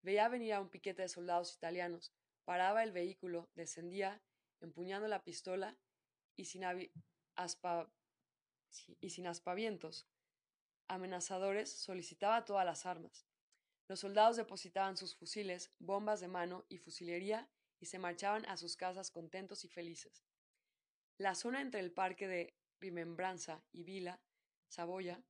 Veía 0.03 0.29
venir 0.29 0.55
a 0.55 0.61
un 0.61 0.69
piquete 0.69 1.03
de 1.03 1.09
soldados 1.09 1.55
italianos, 1.55 2.13
paraba 2.45 2.83
el 2.85 2.93
vehículo, 2.93 3.51
descendía, 3.55 4.23
empuñando 4.61 5.09
la 5.09 5.25
pistola 5.25 5.77
y 6.37 6.45
sin, 6.45 6.65
y 9.01 9.11
sin 9.11 9.27
aspavientos 9.27 10.07
amenazadores 10.89 11.71
solicitaba 11.71 12.45
todas 12.45 12.65
las 12.65 12.87
armas. 12.87 13.27
Los 13.89 14.01
soldados 14.01 14.37
depositaban 14.37 14.97
sus 14.97 15.15
fusiles, 15.17 15.73
bombas 15.79 16.21
de 16.21 16.29
mano 16.29 16.65
y 16.69 16.79
fusilería 16.79 17.49
y 17.81 17.87
se 17.87 17.99
marchaban 17.99 18.47
a 18.47 18.57
sus 18.57 18.77
casas 18.77 19.11
contentos 19.11 19.65
y 19.65 19.69
felices. 19.69 20.25
La 21.19 21.35
zona 21.35 21.61
entre 21.61 21.81
el 21.81 21.93
parque 21.93 22.29
de 22.29 22.57
Rimembranza 22.81 23.63
y 23.73 23.85
Vila 23.85 24.21
Saboya, 24.69 25.23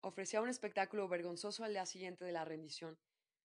ofrecía 0.00 0.40
un 0.40 0.48
espectáculo 0.48 1.08
vergonzoso 1.08 1.64
al 1.64 1.72
día 1.72 1.86
siguiente 1.86 2.24
de 2.24 2.32
la 2.32 2.44
rendición. 2.44 2.98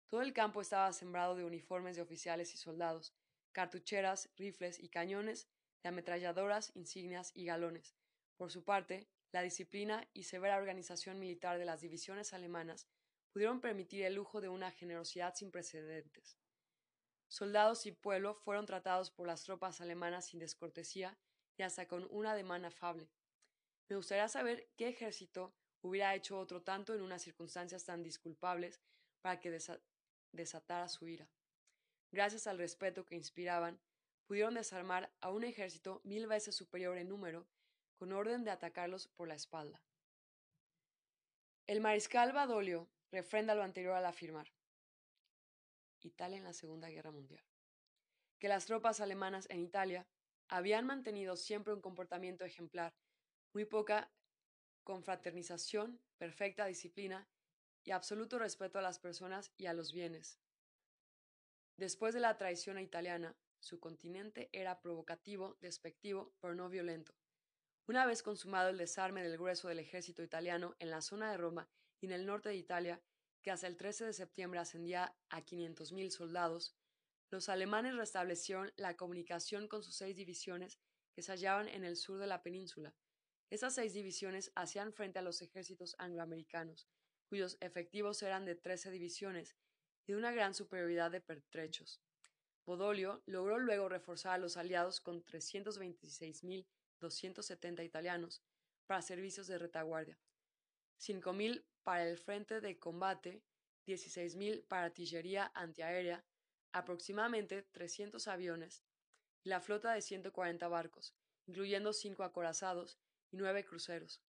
Todo 0.08 0.22
el 0.22 0.34
campo 0.34 0.62
estaba 0.62 0.94
sembrado 0.94 1.36
de 1.36 1.44
uniformes 1.44 1.96
de 1.96 2.04
oficiales 2.04 2.54
y 2.54 2.58
soldados, 2.58 3.14
cartucheras, 3.52 4.30
rifles 4.38 4.80
y 4.80 4.90
cañones, 4.90 5.48
de 5.84 5.90
ametralladoras, 5.90 6.72
insignias 6.76 7.32
y 7.36 7.46
galones. 7.46 7.96
Por 8.38 8.52
su 8.52 8.64
parte, 8.64 9.08
la 9.32 9.42
disciplina 9.42 10.08
y 10.14 10.24
severa 10.24 10.58
organización 10.58 11.20
militar 11.20 11.60
de 11.60 11.66
las 11.66 11.82
divisiones 11.82 12.34
alemanas 12.34 12.88
pudieron 13.32 13.62
permitir 13.62 14.04
el 14.06 14.16
lujo 14.16 14.42
de 14.42 14.50
una 14.50 14.72
generosidad 14.72 15.36
sin 15.36 15.52
precedentes. 15.52 16.38
Soldados 17.28 17.86
y 17.88 17.92
pueblo 17.92 18.36
fueron 18.36 18.66
tratados 18.66 19.10
por 19.10 19.28
las 19.28 19.44
tropas 19.44 19.82
alemanas 19.82 20.28
sin 20.28 20.40
descortesía 20.40 21.18
y 21.58 21.64
hasta 21.64 21.88
con 21.88 22.08
un 22.12 22.28
ademán 22.28 22.64
afable. 22.66 23.10
Me 23.90 23.96
gustaría 23.96 24.28
saber 24.28 24.70
qué 24.78 24.90
ejército 24.90 25.54
hubiera 25.82 26.14
hecho 26.16 26.38
otro 26.38 26.62
tanto 26.62 26.94
en 26.94 27.02
unas 27.02 27.24
circunstancias 27.24 27.86
tan 27.86 28.04
disculpables 28.04 28.80
para 29.22 29.40
que 29.40 29.60
desatara 30.32 30.88
su 30.90 31.08
ira. 31.08 31.28
Gracias 32.12 32.46
al 32.46 32.60
respeto 32.60 33.06
que 33.06 33.16
inspiraban, 33.16 33.82
pudieron 34.26 34.56
desarmar 34.56 35.12
a 35.22 35.30
un 35.30 35.44
ejército 35.44 36.02
mil 36.04 36.28
veces 36.28 36.56
superior 36.56 36.98
en 36.98 37.10
número, 37.10 37.48
con 37.96 38.12
orden 38.12 38.44
de 38.44 38.52
atacarlos 38.52 39.08
por 39.08 39.28
la 39.28 39.36
espalda. 39.36 39.82
El 41.68 41.82
mariscal 41.82 42.34
Badoglio 42.34 42.90
refrenda 43.12 43.56
lo 43.56 43.64
anterior 43.64 43.96
al 43.96 44.06
afirmar 44.06 44.52
Italia 46.02 46.38
en 46.38 46.44
la 46.44 46.54
Segunda 46.54 46.90
Guerra 46.90 47.12
Mundial, 47.12 47.44
que 48.40 48.48
las 48.48 48.66
tropas 48.66 49.00
alemanas 49.00 49.48
en 49.50 49.62
Italia 49.62 50.06
habían 50.50 50.86
mantenido 50.86 51.36
siempre 51.36 51.74
un 51.74 51.82
comportamiento 51.82 52.44
ejemplar 52.44 52.94
muy 53.54 53.66
poca 53.66 54.12
confraternización, 54.84 56.02
perfecta 56.18 56.66
disciplina 56.66 57.28
y 57.84 57.92
absoluto 57.92 58.38
respeto 58.38 58.80
a 58.80 58.82
las 58.82 59.00
personas 59.00 59.52
y 59.58 59.68
a 59.68 59.74
los 59.74 59.94
bienes. 59.94 60.40
Después 61.78 62.14
de 62.14 62.20
la 62.20 62.38
traición 62.38 62.80
italiana, 62.80 63.36
su 63.64 63.80
continente 63.80 64.50
era 64.52 64.82
provocativo, 64.82 65.58
despectivo, 65.62 66.34
pero 66.42 66.54
no 66.54 66.70
violento. 66.70 67.16
Una 67.88 68.06
vez 68.06 68.22
consumado 68.22 68.70
el 68.70 68.78
desarme 68.78 69.24
del 69.24 69.38
grueso 69.38 69.70
del 69.70 69.80
ejército 69.80 70.22
italiano 70.22 70.76
en 70.80 70.90
la 70.90 71.02
zona 71.02 71.32
de 71.32 71.38
Roma 71.38 71.70
y 72.02 72.08
en 72.08 72.12
el 72.12 72.26
norte 72.26 72.50
de 72.50 72.58
Italia, 72.58 73.02
que 73.42 73.52
hasta 73.52 73.68
el 73.68 73.78
13 73.78 74.06
de 74.06 74.14
septiembre 74.14 74.60
ascendía 74.60 75.16
a 75.30 75.46
500.000 75.46 76.10
soldados, 76.10 76.76
los 77.30 77.48
alemanes 77.48 77.96
restablecieron 77.96 78.74
la 78.76 78.96
comunicación 78.98 79.68
con 79.68 79.82
sus 79.82 79.96
seis 79.96 80.16
divisiones 80.16 80.78
que 81.14 81.22
se 81.22 81.32
hallaban 81.32 81.70
en 81.70 81.86
el 81.86 81.96
sur 81.96 82.20
de 82.20 82.28
la 82.28 82.44
península. 82.44 82.94
Esas 83.50 83.76
seis 83.76 83.94
divisiones 83.94 84.52
hacían 84.56 84.94
frente 84.94 85.20
a 85.20 85.22
los 85.22 85.42
ejércitos 85.42 85.96
angloamericanos, 86.00 86.90
cuyos 87.28 87.58
efectivos 87.62 88.22
eran 88.24 88.46
de 88.46 88.56
trece 88.56 88.92
divisiones 88.92 89.56
y 90.06 90.12
de 90.12 90.18
una 90.18 90.32
gran 90.32 90.54
superioridad 90.54 91.12
de 91.12 91.22
pertrechos. 91.22 92.02
Bodolio 92.66 93.22
logró 93.26 93.60
luego 93.60 93.90
reforzar 93.90 94.34
a 94.34 94.38
los 94.38 94.56
aliados 94.58 95.02
con 95.02 95.26
326.270 95.26 97.84
italianos 97.84 98.42
para 98.86 99.02
servicios 99.02 99.48
de 99.48 99.58
retaguardia, 99.58 100.20
5.000 101.00 101.66
para 101.84 102.08
el 102.08 102.18
frente 102.18 102.62
de 102.62 102.80
combate, 102.80 103.44
16.000 103.86 104.66
para 104.66 104.86
artillería 104.86 105.52
antiaérea 105.54 106.24
aproximadamente 106.72 107.64
300 107.64 108.28
aviones 108.28 108.86
y 109.44 109.50
la 109.50 109.60
flota 109.60 109.94
de 109.94 110.02
140 110.02 110.68
barcos, 110.68 111.14
incluyendo 111.46 111.94
cinco 111.94 112.24
acorazados 112.24 112.98
y 113.32 113.38
nueve 113.38 113.66
cruceros. 113.66 114.22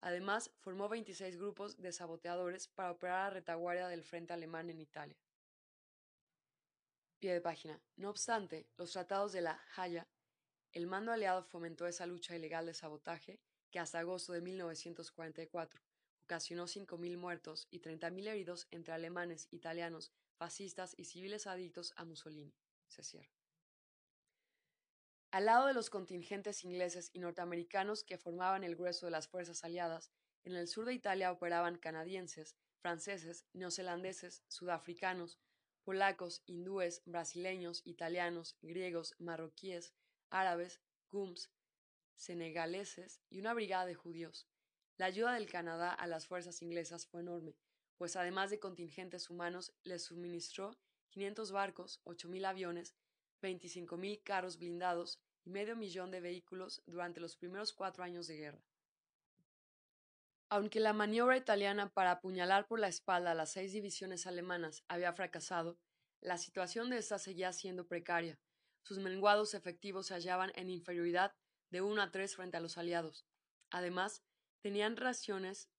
Además, 0.00 0.50
formó 0.60 0.88
26 0.88 1.36
grupos 1.36 1.76
de 1.76 1.92
saboteadores 1.92 2.68
para 2.68 2.92
operar 2.92 3.26
a 3.26 3.30
retaguardia 3.30 3.88
del 3.88 4.02
frente 4.02 4.32
alemán 4.32 4.70
en 4.70 4.80
Italia. 4.80 5.18
Pie 7.20 7.34
de 7.34 7.40
página. 7.42 7.78
No 7.96 8.08
obstante, 8.08 8.66
los 8.78 8.92
tratados 8.92 9.32
de 9.32 9.42
la 9.42 9.60
Haya, 9.76 10.08
el 10.72 10.86
mando 10.86 11.12
aliado 11.12 11.42
fomentó 11.44 11.86
esa 11.86 12.06
lucha 12.06 12.34
ilegal 12.34 12.64
de 12.64 12.72
sabotaje 12.72 13.40
que 13.70 13.78
hasta 13.78 13.98
agosto 13.98 14.32
de 14.32 14.40
1944 14.40 15.82
ocasionó 16.24 16.64
5.000 16.64 17.18
muertos 17.18 17.68
y 17.70 17.80
30.000 17.80 18.26
heridos 18.28 18.68
entre 18.70 18.94
alemanes, 18.94 19.48
italianos, 19.50 20.12
fascistas 20.38 20.94
y 20.96 21.04
civiles 21.04 21.46
adictos 21.46 21.92
a 21.96 22.04
Mussolini. 22.06 22.54
Se 22.86 23.02
cierra. 23.02 23.34
Al 25.30 25.44
lado 25.44 25.66
de 25.66 25.74
los 25.74 25.90
contingentes 25.90 26.64
ingleses 26.64 27.10
y 27.12 27.18
norteamericanos 27.18 28.02
que 28.02 28.16
formaban 28.16 28.64
el 28.64 28.76
grueso 28.76 29.06
de 29.06 29.12
las 29.12 29.28
fuerzas 29.28 29.62
aliadas, 29.62 30.10
en 30.42 30.54
el 30.54 30.68
sur 30.68 30.86
de 30.86 30.94
Italia 30.94 31.30
operaban 31.30 31.76
canadienses, 31.76 32.56
franceses, 32.78 33.44
neozelandeses, 33.52 34.42
sudafricanos, 34.48 35.38
polacos, 35.84 36.42
hindúes, 36.46 37.02
brasileños, 37.04 37.82
italianos, 37.84 38.56
griegos, 38.62 39.14
marroquíes, 39.18 39.94
árabes, 40.30 40.80
gums, 41.10 41.50
senegaleses 42.14 43.20
y 43.30 43.38
una 43.38 43.54
brigada 43.54 43.86
de 43.86 43.94
judíos. 43.94 44.46
La 44.96 45.06
ayuda 45.06 45.34
del 45.34 45.50
Canadá 45.50 45.92
a 45.92 46.06
las 46.06 46.26
fuerzas 46.26 46.62
inglesas 46.62 47.06
fue 47.06 47.22
enorme, 47.22 47.56
pues 47.96 48.16
además 48.16 48.50
de 48.50 48.60
contingentes 48.60 49.30
humanos, 49.30 49.74
les 49.82 50.04
suministró 50.04 50.76
500 51.10 51.52
barcos, 51.52 52.00
8.000 52.04 52.46
aviones, 52.46 52.94
25.000 53.42 54.22
carros 54.22 54.58
blindados 54.58 55.20
y 55.44 55.50
medio 55.50 55.76
millón 55.76 56.10
de 56.10 56.20
vehículos 56.20 56.82
durante 56.86 57.20
los 57.20 57.36
primeros 57.36 57.72
cuatro 57.72 58.04
años 58.04 58.26
de 58.26 58.36
guerra. 58.36 58.64
Aunque 60.52 60.80
la 60.80 60.92
maniobra 60.92 61.36
italiana 61.36 61.90
para 61.90 62.10
apuñalar 62.10 62.66
por 62.66 62.80
la 62.80 62.88
espalda 62.88 63.30
a 63.30 63.34
las 63.34 63.52
seis 63.52 63.72
divisiones 63.72 64.26
alemanas 64.26 64.82
había 64.88 65.12
fracasado, 65.12 65.78
la 66.20 66.38
situación 66.38 66.90
de 66.90 66.98
estas 66.98 67.22
seguía 67.22 67.52
siendo 67.52 67.86
precaria. 67.86 68.36
Sus 68.82 68.98
menguados 68.98 69.54
efectivos 69.54 70.08
se 70.08 70.14
hallaban 70.14 70.50
en 70.56 70.68
inferioridad 70.68 71.36
de 71.70 71.82
1 71.82 72.02
a 72.02 72.10
3 72.10 72.34
frente 72.34 72.56
a 72.56 72.60
los 72.60 72.78
aliados. 72.78 73.24
Además, 73.70 74.24
tenían 74.60 74.96
raciones 74.96 75.70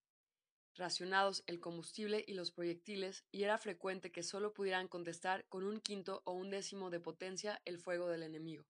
racionados 0.75 1.43
el 1.47 1.59
combustible 1.59 2.23
y 2.25 2.33
los 2.33 2.51
proyectiles, 2.51 3.25
y 3.29 3.43
era 3.43 3.57
frecuente 3.57 4.13
que 4.13 4.23
solo 4.23 4.53
pudieran 4.53 4.87
contestar 4.87 5.45
con 5.49 5.65
un 5.65 5.81
quinto 5.81 6.21
o 6.23 6.31
un 6.31 6.49
décimo 6.49 6.89
de 6.89 7.01
potencia 7.01 7.61
el 7.65 7.77
fuego 7.77 8.07
del 8.07 8.23
enemigo. 8.23 8.65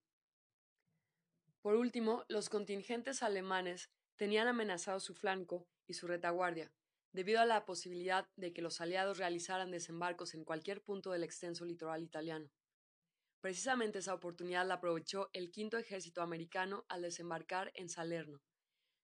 Por 1.62 1.76
último, 1.76 2.26
los 2.28 2.50
contingentes 2.50 3.22
alemanes 3.22 3.92
tenían 4.16 4.48
amenazado 4.48 5.00
su 5.00 5.14
flanco 5.14 5.68
y 5.92 5.94
su 5.94 6.08
retaguardia, 6.08 6.72
debido 7.14 7.40
a 7.40 7.46
la 7.46 7.66
posibilidad 7.66 8.28
de 8.36 8.52
que 8.52 8.64
los 8.64 8.82
aliados 8.82 9.20
realizaran 9.20 9.70
desembarcos 9.70 10.34
en 10.34 10.44
cualquier 10.44 10.82
punto 10.82 11.12
del 11.12 11.24
extenso 11.24 11.66
litoral 11.66 12.02
italiano. 12.02 12.50
Precisamente 13.42 14.00
esa 14.00 14.16
oportunidad 14.16 14.66
la 14.66 14.76
aprovechó 14.76 15.30
el 15.34 15.52
quinto 15.52 15.78
ejército 15.78 16.22
americano 16.22 16.86
al 16.90 17.04
desembarcar 17.04 17.72
en 17.76 17.90
Salerno, 17.90 18.42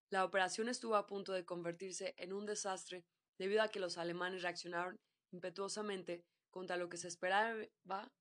la 0.09 0.23
operación 0.23 0.69
estuvo 0.69 0.95
a 0.95 1.05
punto 1.05 1.33
de 1.33 1.43
convertirse 1.43 2.15
en 2.17 2.31
un 2.31 2.45
desastre 2.45 3.03
debido 3.37 3.61
a 3.61 3.67
que 3.67 3.81
los 3.81 3.97
alemanes 3.97 4.41
reaccionaron 4.41 5.01
impetuosamente 5.31 6.23
contra 6.49 6.77
lo 6.77 6.87
que 6.87 6.95
se 6.95 7.09
esperaba 7.09 7.57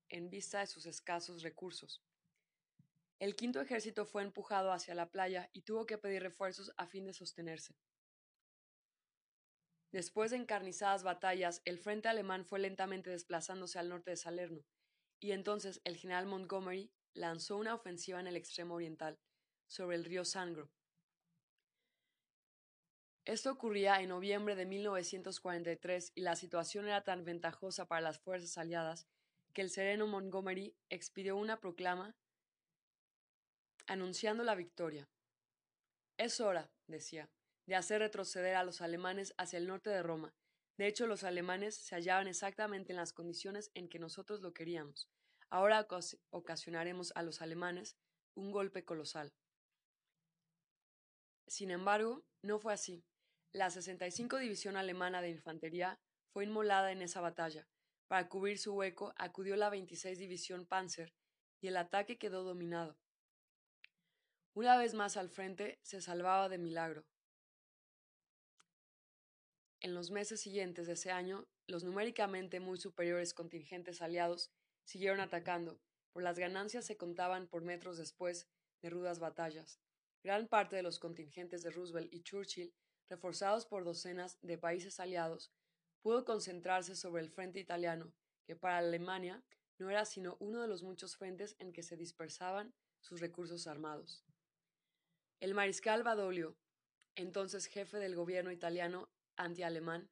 en 0.09 0.29
vista 0.29 0.59
de 0.59 0.67
sus 0.67 0.85
escasos 0.87 1.43
recursos. 1.43 2.03
El 3.21 3.37
quinto 3.37 3.61
ejército 3.61 4.05
fue 4.05 4.25
empujado 4.25 4.73
hacia 4.73 4.97
la 4.97 5.11
playa 5.11 5.49
y 5.53 5.63
tuvo 5.63 5.87
que 5.87 5.97
pedir 5.97 6.23
refuerzos 6.23 6.73
a 6.77 6.89
fin 6.89 7.05
de 7.05 7.15
sostenerse. 7.15 7.77
Después 9.97 10.31
de 10.31 10.37
encarnizadas 10.37 11.05
batallas, 11.05 11.63
el 11.65 11.79
frente 11.79 12.11
alemán 12.11 12.45
fue 12.45 12.59
lentamente 12.59 13.09
desplazándose 13.09 13.79
al 13.79 13.89
norte 13.89 14.11
de 14.11 14.19
Salerno, 14.19 14.63
y 15.21 15.33
entonces 15.33 15.81
el 15.85 15.97
general 15.97 16.27
Montgomery 16.27 16.93
lanzó 17.15 17.57
una 17.57 17.75
ofensiva 17.75 18.21
en 18.21 18.27
el 18.27 18.37
extremo 18.37 18.75
oriental, 18.75 19.19
sobre 19.67 19.97
el 19.97 20.05
río 20.05 20.27
Sangro, 20.27 20.71
esto 23.25 23.51
ocurría 23.51 24.03
en 24.03 24.11
noviembre 24.11 24.55
de 24.55 24.67
1943 24.67 26.13
y 26.15 26.21
la 26.21 26.37
situación 26.37 26.85
era 26.89 27.03
tan 27.03 27.25
ventajosa 27.25 27.89
para 27.89 28.03
las 28.03 28.21
fuerzas 28.21 28.59
aliadas 28.59 29.09
que 29.55 29.63
el 29.63 29.71
sereno 29.71 30.07
Montgomery 30.07 30.77
expidió 30.91 31.39
una 31.39 31.59
proclama 31.59 32.15
anunciando 33.87 34.45
la 34.45 34.55
victoria. 34.57 35.09
Es 36.19 36.39
hora, 36.39 36.71
decía, 36.87 37.31
de 37.67 37.75
hacer 37.75 38.01
retroceder 38.01 38.55
a 38.55 38.65
los 38.65 38.81
alemanes 38.81 39.35
hacia 39.39 39.59
el 39.59 39.67
norte 39.67 39.91
de 39.91 40.03
Roma. 40.03 40.35
De 40.77 40.87
hecho, 40.87 41.07
los 41.07 41.25
alemanes 41.25 41.75
se 41.75 41.95
hallaban 41.95 42.29
exactamente 42.29 42.93
en 42.93 42.97
las 42.97 43.13
condiciones 43.13 43.71
en 43.75 43.89
que 43.89 43.99
nosotros 43.99 44.41
lo 44.41 44.53
queríamos. 44.53 45.09
Ahora 45.51 45.87
ocasionaremos 46.31 47.13
a 47.15 47.23
los 47.23 47.41
alemanes 47.41 47.97
un 48.35 48.53
golpe 48.53 48.85
colosal. 48.85 49.33
Sin 51.47 51.71
embargo, 51.71 52.25
no 52.43 52.59
fue 52.59 52.73
así. 52.73 53.05
La 53.53 53.71
65 53.71 54.39
División 54.39 54.77
Alemana 54.77 55.23
de 55.23 55.31
Infantería 55.31 55.99
fue 56.29 56.45
inmolada 56.45 56.93
en 56.93 57.03
esa 57.03 57.21
batalla. 57.21 57.67
Para 58.09 58.29
cubrir 58.29 58.59
su 58.59 58.75
hueco 58.75 59.15
acudió 59.17 59.57
la 59.57 59.71
26 59.71 60.19
División 60.19 60.67
Panzer 60.67 61.15
y 61.61 61.69
el 61.69 61.77
ataque 61.77 62.19
quedó 62.19 62.45
dominado. 62.45 62.99
Una 64.55 64.77
vez 64.77 64.95
más 64.95 65.17
al 65.17 65.31
frente 65.31 65.79
se 65.83 66.01
salvaba 66.01 66.49
de 66.49 66.59
milagro. 66.59 67.07
En 69.87 69.95
los 69.95 70.11
meses 70.11 70.41
siguientes 70.41 70.89
de 70.89 70.95
ese 70.95 71.13
año, 71.13 71.47
los 71.69 71.85
numéricamente 71.85 72.59
muy 72.59 72.77
superiores 72.77 73.33
contingentes 73.33 74.03
aliados 74.03 74.51
siguieron 74.83 75.21
atacando, 75.21 75.81
por 76.13 76.25
las 76.25 76.41
ganancias 76.41 76.85
se 76.85 76.97
contaban 76.97 77.47
por 77.47 77.63
metros 77.63 77.97
después 77.97 78.49
de 78.83 78.91
rudas 78.91 79.21
batallas. 79.21 79.79
Gran 80.25 80.49
parte 80.49 80.75
de 80.75 80.83
los 80.83 80.99
contingentes 80.99 81.63
de 81.63 81.71
Roosevelt 81.71 82.13
y 82.13 82.25
Churchill 82.25 82.75
reforzados 83.09 83.65
por 83.65 83.85
docenas 83.85 84.41
de 84.43 84.59
países 84.59 84.99
aliados, 84.99 85.53
pudo 86.03 86.25
concentrarse 86.25 86.97
sobre 86.97 87.23
el 87.23 87.31
frente 87.31 87.61
italiano, 87.61 88.13
que 88.45 88.57
para 88.57 88.79
Alemania 88.79 89.45
no 89.79 89.89
era 89.89 90.05
sino 90.05 90.37
uno 90.41 90.63
de 90.63 90.67
los 90.67 90.83
muchos 90.83 91.17
frentes 91.17 91.55
en 91.61 91.73
que 91.73 91.85
se 91.85 91.97
dispersaban 91.97 92.75
sus 92.99 93.21
recursos 93.21 93.69
armados. 93.69 94.25
El 95.39 95.55
mariscal 95.55 96.03
Badoglio, 96.03 96.57
entonces 97.15 97.67
jefe 97.67 97.99
del 97.99 98.17
gobierno 98.17 98.51
italiano 98.51 99.09
anti-alemán, 99.37 100.11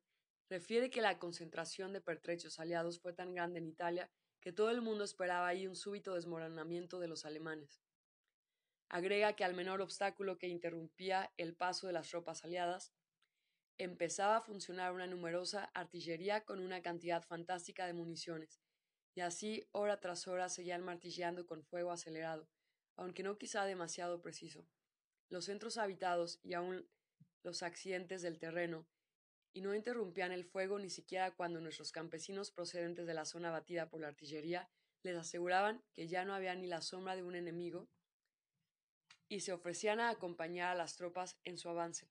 refiere 0.49 0.91
que 0.91 1.01
la 1.01 1.19
concentración 1.19 1.93
de 1.93 2.01
pertrechos 2.01 2.59
aliados 2.61 3.01
fue 3.01 3.13
tan 3.13 3.35
grande 3.35 3.59
en 3.59 3.67
Italia 3.67 4.11
que 4.41 4.53
todo 4.53 4.71
el 4.71 4.83
mundo 4.83 5.05
esperaba 5.05 5.49
ahí 5.49 5.67
un 5.67 5.75
súbito 5.75 6.15
desmoronamiento 6.15 7.01
de 7.01 7.09
los 7.09 7.25
alemanes. 7.25 7.81
Agrega 8.91 9.35
que 9.35 9.45
al 9.45 9.55
menor 9.55 9.81
obstáculo 9.81 10.39
que 10.39 10.49
interrumpía 10.49 11.33
el 11.37 11.57
paso 11.57 11.87
de 11.87 11.95
las 11.95 12.09
tropas 12.09 12.45
aliadas, 12.45 12.93
empezaba 13.79 14.37
a 14.37 14.43
funcionar 14.43 14.93
una 14.93 15.07
numerosa 15.07 15.65
artillería 15.75 16.45
con 16.45 16.61
una 16.61 16.83
cantidad 16.83 17.23
fantástica 17.23 17.87
de 17.87 17.95
municiones, 17.95 18.61
y 19.15 19.21
así 19.21 19.67
hora 19.73 20.01
tras 20.01 20.29
hora 20.29 20.49
seguían 20.49 20.83
martilleando 20.83 21.47
con 21.47 21.65
fuego 21.65 21.91
acelerado, 21.91 22.49
aunque 22.97 23.23
no 23.23 23.39
quizá 23.39 23.65
demasiado 23.65 24.21
preciso. 24.21 24.67
Los 25.29 25.47
centros 25.47 25.79
habitados 25.79 26.39
y 26.43 26.55
aún 26.55 26.89
los 27.43 27.63
accidentes 27.63 28.23
del 28.23 28.39
terreno, 28.39 28.87
y 29.55 29.61
no 29.61 29.75
interrumpían 29.75 30.33
el 30.33 30.45
fuego 30.45 30.79
ni 30.79 30.91
siquiera 30.91 31.31
cuando 31.31 31.61
nuestros 31.61 31.93
campesinos 31.93 32.51
procedentes 32.51 33.07
de 33.07 33.15
la 33.15 33.25
zona 33.25 33.53
batida 33.53 33.89
por 33.89 34.01
la 34.01 34.09
artillería 34.09 34.69
les 35.03 35.17
aseguraban 35.17 35.83
que 35.95 36.09
ya 36.09 36.25
no 36.25 36.35
había 36.35 36.55
ni 36.57 36.67
la 36.67 36.83
sombra 36.83 37.15
de 37.15 37.23
un 37.23 37.37
enemigo 37.37 37.89
y 39.29 39.41
se 39.41 39.53
ofrecían 39.53 40.01
a 40.01 40.11
acompañar 40.11 40.71
a 40.71 40.75
las 40.75 40.97
tropas 40.97 41.39
en 41.45 41.57
su 41.57 41.69
avance. 41.69 42.11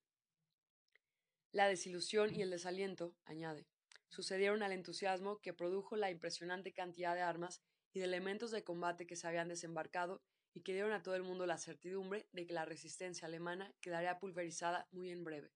La 1.51 1.67
desilusión 1.67 2.33
y 2.33 2.41
el 2.41 2.49
desaliento, 2.49 3.15
añade, 3.25 3.67
sucedieron 4.07 4.63
al 4.63 4.71
entusiasmo 4.71 5.39
que 5.41 5.53
produjo 5.53 5.95
la 5.97 6.09
impresionante 6.09 6.73
cantidad 6.73 7.13
de 7.13 7.21
armas 7.21 7.61
y 7.91 7.99
de 7.99 8.05
elementos 8.05 8.51
de 8.51 8.63
combate 8.63 9.05
que 9.05 9.15
se 9.15 9.27
habían 9.27 9.49
desembarcado 9.49 10.23
y 10.53 10.61
que 10.61 10.73
dieron 10.73 10.93
a 10.93 11.03
todo 11.03 11.15
el 11.15 11.23
mundo 11.23 11.45
la 11.45 11.57
certidumbre 11.57 12.27
de 12.31 12.45
que 12.47 12.53
la 12.53 12.65
resistencia 12.65 13.27
alemana 13.27 13.73
quedaría 13.81 14.19
pulverizada 14.19 14.87
muy 14.91 15.09
en 15.09 15.23
breve. 15.23 15.51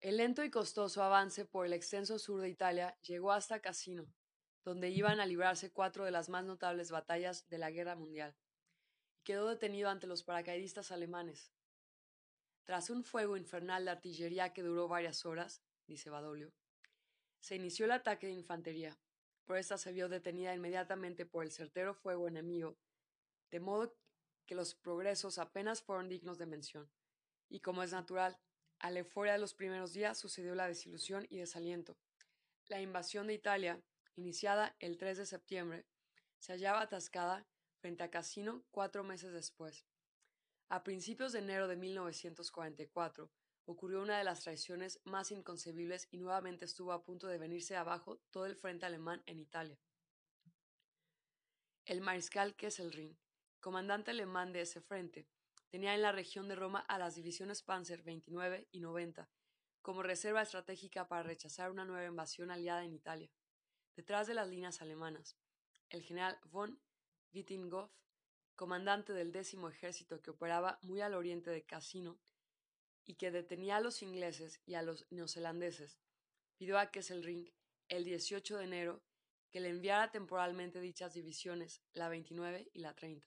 El 0.00 0.16
lento 0.16 0.42
y 0.42 0.50
costoso 0.50 1.02
avance 1.02 1.44
por 1.44 1.66
el 1.66 1.74
extenso 1.74 2.18
sur 2.18 2.40
de 2.40 2.48
Italia 2.48 2.96
llegó 3.02 3.32
hasta 3.32 3.60
Cassino, 3.60 4.06
donde 4.64 4.88
iban 4.88 5.20
a 5.20 5.26
librarse 5.26 5.72
cuatro 5.72 6.06
de 6.06 6.10
las 6.10 6.30
más 6.30 6.42
notables 6.42 6.90
batallas 6.90 7.46
de 7.50 7.58
la 7.58 7.70
Guerra 7.70 7.96
Mundial, 7.96 8.34
y 9.18 9.20
quedó 9.20 9.46
detenido 9.46 9.90
ante 9.90 10.06
los 10.06 10.22
paracaidistas 10.22 10.90
alemanes. 10.90 11.52
Tras 12.64 12.88
un 12.88 13.04
fuego 13.04 13.36
infernal 13.36 13.84
de 13.84 13.90
artillería 13.90 14.54
que 14.54 14.62
duró 14.62 14.88
varias 14.88 15.26
horas, 15.26 15.62
dice 15.86 16.08
Badoglio, 16.08 16.50
se 17.40 17.56
inició 17.56 17.84
el 17.84 17.92
ataque 17.92 18.26
de 18.26 18.32
infantería, 18.32 18.98
pero 19.44 19.58
esta 19.58 19.76
se 19.76 19.92
vio 19.92 20.08
detenida 20.08 20.54
inmediatamente 20.54 21.26
por 21.26 21.44
el 21.44 21.50
certero 21.50 21.92
fuego 21.92 22.26
enemigo, 22.26 22.78
de 23.50 23.60
modo 23.60 23.94
que 24.46 24.54
los 24.54 24.74
progresos 24.74 25.36
apenas 25.36 25.82
fueron 25.82 26.08
dignos 26.08 26.38
de 26.38 26.46
mención. 26.46 26.90
Y 27.50 27.60
como 27.60 27.82
es 27.82 27.92
natural, 27.92 28.38
a 28.80 28.90
la 28.90 29.00
euforia 29.00 29.34
de 29.34 29.38
los 29.38 29.54
primeros 29.54 29.92
días 29.92 30.18
sucedió 30.18 30.54
la 30.54 30.66
desilusión 30.66 31.26
y 31.30 31.38
desaliento. 31.38 31.96
La 32.66 32.80
invasión 32.80 33.26
de 33.26 33.34
Italia, 33.34 33.82
iniciada 34.16 34.74
el 34.78 34.96
3 34.96 35.18
de 35.18 35.26
septiembre, 35.26 35.86
se 36.38 36.52
hallaba 36.52 36.80
atascada 36.80 37.46
frente 37.80 38.02
a 38.02 38.10
Cassino 38.10 38.64
cuatro 38.70 39.04
meses 39.04 39.32
después. 39.32 39.86
A 40.68 40.82
principios 40.82 41.32
de 41.32 41.40
enero 41.40 41.68
de 41.68 41.76
1944 41.76 43.30
ocurrió 43.66 44.02
una 44.02 44.18
de 44.18 44.24
las 44.24 44.40
traiciones 44.40 45.00
más 45.04 45.30
inconcebibles 45.30 46.08
y 46.10 46.18
nuevamente 46.18 46.64
estuvo 46.64 46.92
a 46.92 47.02
punto 47.02 47.26
de 47.26 47.38
venirse 47.38 47.76
abajo 47.76 48.18
todo 48.30 48.46
el 48.46 48.56
frente 48.56 48.86
alemán 48.86 49.22
en 49.26 49.40
Italia. 49.40 49.78
El 51.84 52.00
mariscal 52.00 52.54
Kesselring, 52.54 53.18
comandante 53.60 54.10
alemán 54.12 54.52
de 54.52 54.62
ese 54.62 54.80
frente, 54.80 55.26
tenía 55.70 55.94
en 55.94 56.02
la 56.02 56.12
región 56.12 56.48
de 56.48 56.56
Roma 56.56 56.80
a 56.80 56.98
las 56.98 57.14
divisiones 57.14 57.62
Panzer 57.62 58.02
29 58.02 58.68
y 58.72 58.80
90 58.80 59.28
como 59.82 60.02
reserva 60.02 60.42
estratégica 60.42 61.08
para 61.08 61.22
rechazar 61.22 61.70
una 61.70 61.84
nueva 61.84 62.06
invasión 62.06 62.50
aliada 62.50 62.84
en 62.84 62.92
Italia. 62.92 63.30
Detrás 63.96 64.26
de 64.26 64.34
las 64.34 64.48
líneas 64.48 64.82
alemanas, 64.82 65.36
el 65.88 66.02
general 66.02 66.38
von 66.44 66.80
Wittinghoff 67.32 67.90
comandante 68.56 69.14
del 69.14 69.32
décimo 69.32 69.70
ejército 69.70 70.20
que 70.20 70.30
operaba 70.30 70.78
muy 70.82 71.00
al 71.00 71.14
oriente 71.14 71.50
de 71.50 71.64
Cassino 71.64 72.18
y 73.06 73.14
que 73.14 73.30
detenía 73.30 73.76
a 73.76 73.80
los 73.80 74.02
ingleses 74.02 74.60
y 74.66 74.74
a 74.74 74.82
los 74.82 75.06
neozelandeses, 75.10 75.98
pidió 76.58 76.78
a 76.78 76.90
Kesselring 76.90 77.50
el 77.88 78.04
18 78.04 78.58
de 78.58 78.64
enero 78.64 79.02
que 79.50 79.60
le 79.60 79.70
enviara 79.70 80.10
temporalmente 80.10 80.80
dichas 80.80 81.14
divisiones, 81.14 81.82
la 81.92 82.08
29 82.08 82.70
y 82.72 82.80
la 82.80 82.94
30. 82.94 83.26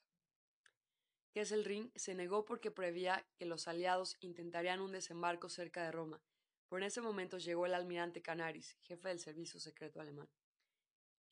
Kesselring 1.33 1.91
se 1.95 2.15
negó 2.15 2.45
porque 2.45 2.71
prevía 2.71 3.25
que 3.35 3.45
los 3.45 3.67
aliados 3.67 4.17
intentarían 4.21 4.79
un 4.79 4.91
desembarco 4.91 5.49
cerca 5.49 5.83
de 5.83 5.91
Roma, 5.91 6.21
pero 6.69 6.79
en 6.79 6.87
ese 6.87 7.01
momento 7.01 7.37
llegó 7.37 7.65
el 7.65 7.73
almirante 7.73 8.21
Canaris, 8.21 8.77
jefe 8.81 9.09
del 9.09 9.19
servicio 9.19 9.59
secreto 9.59 9.99
alemán 9.99 10.29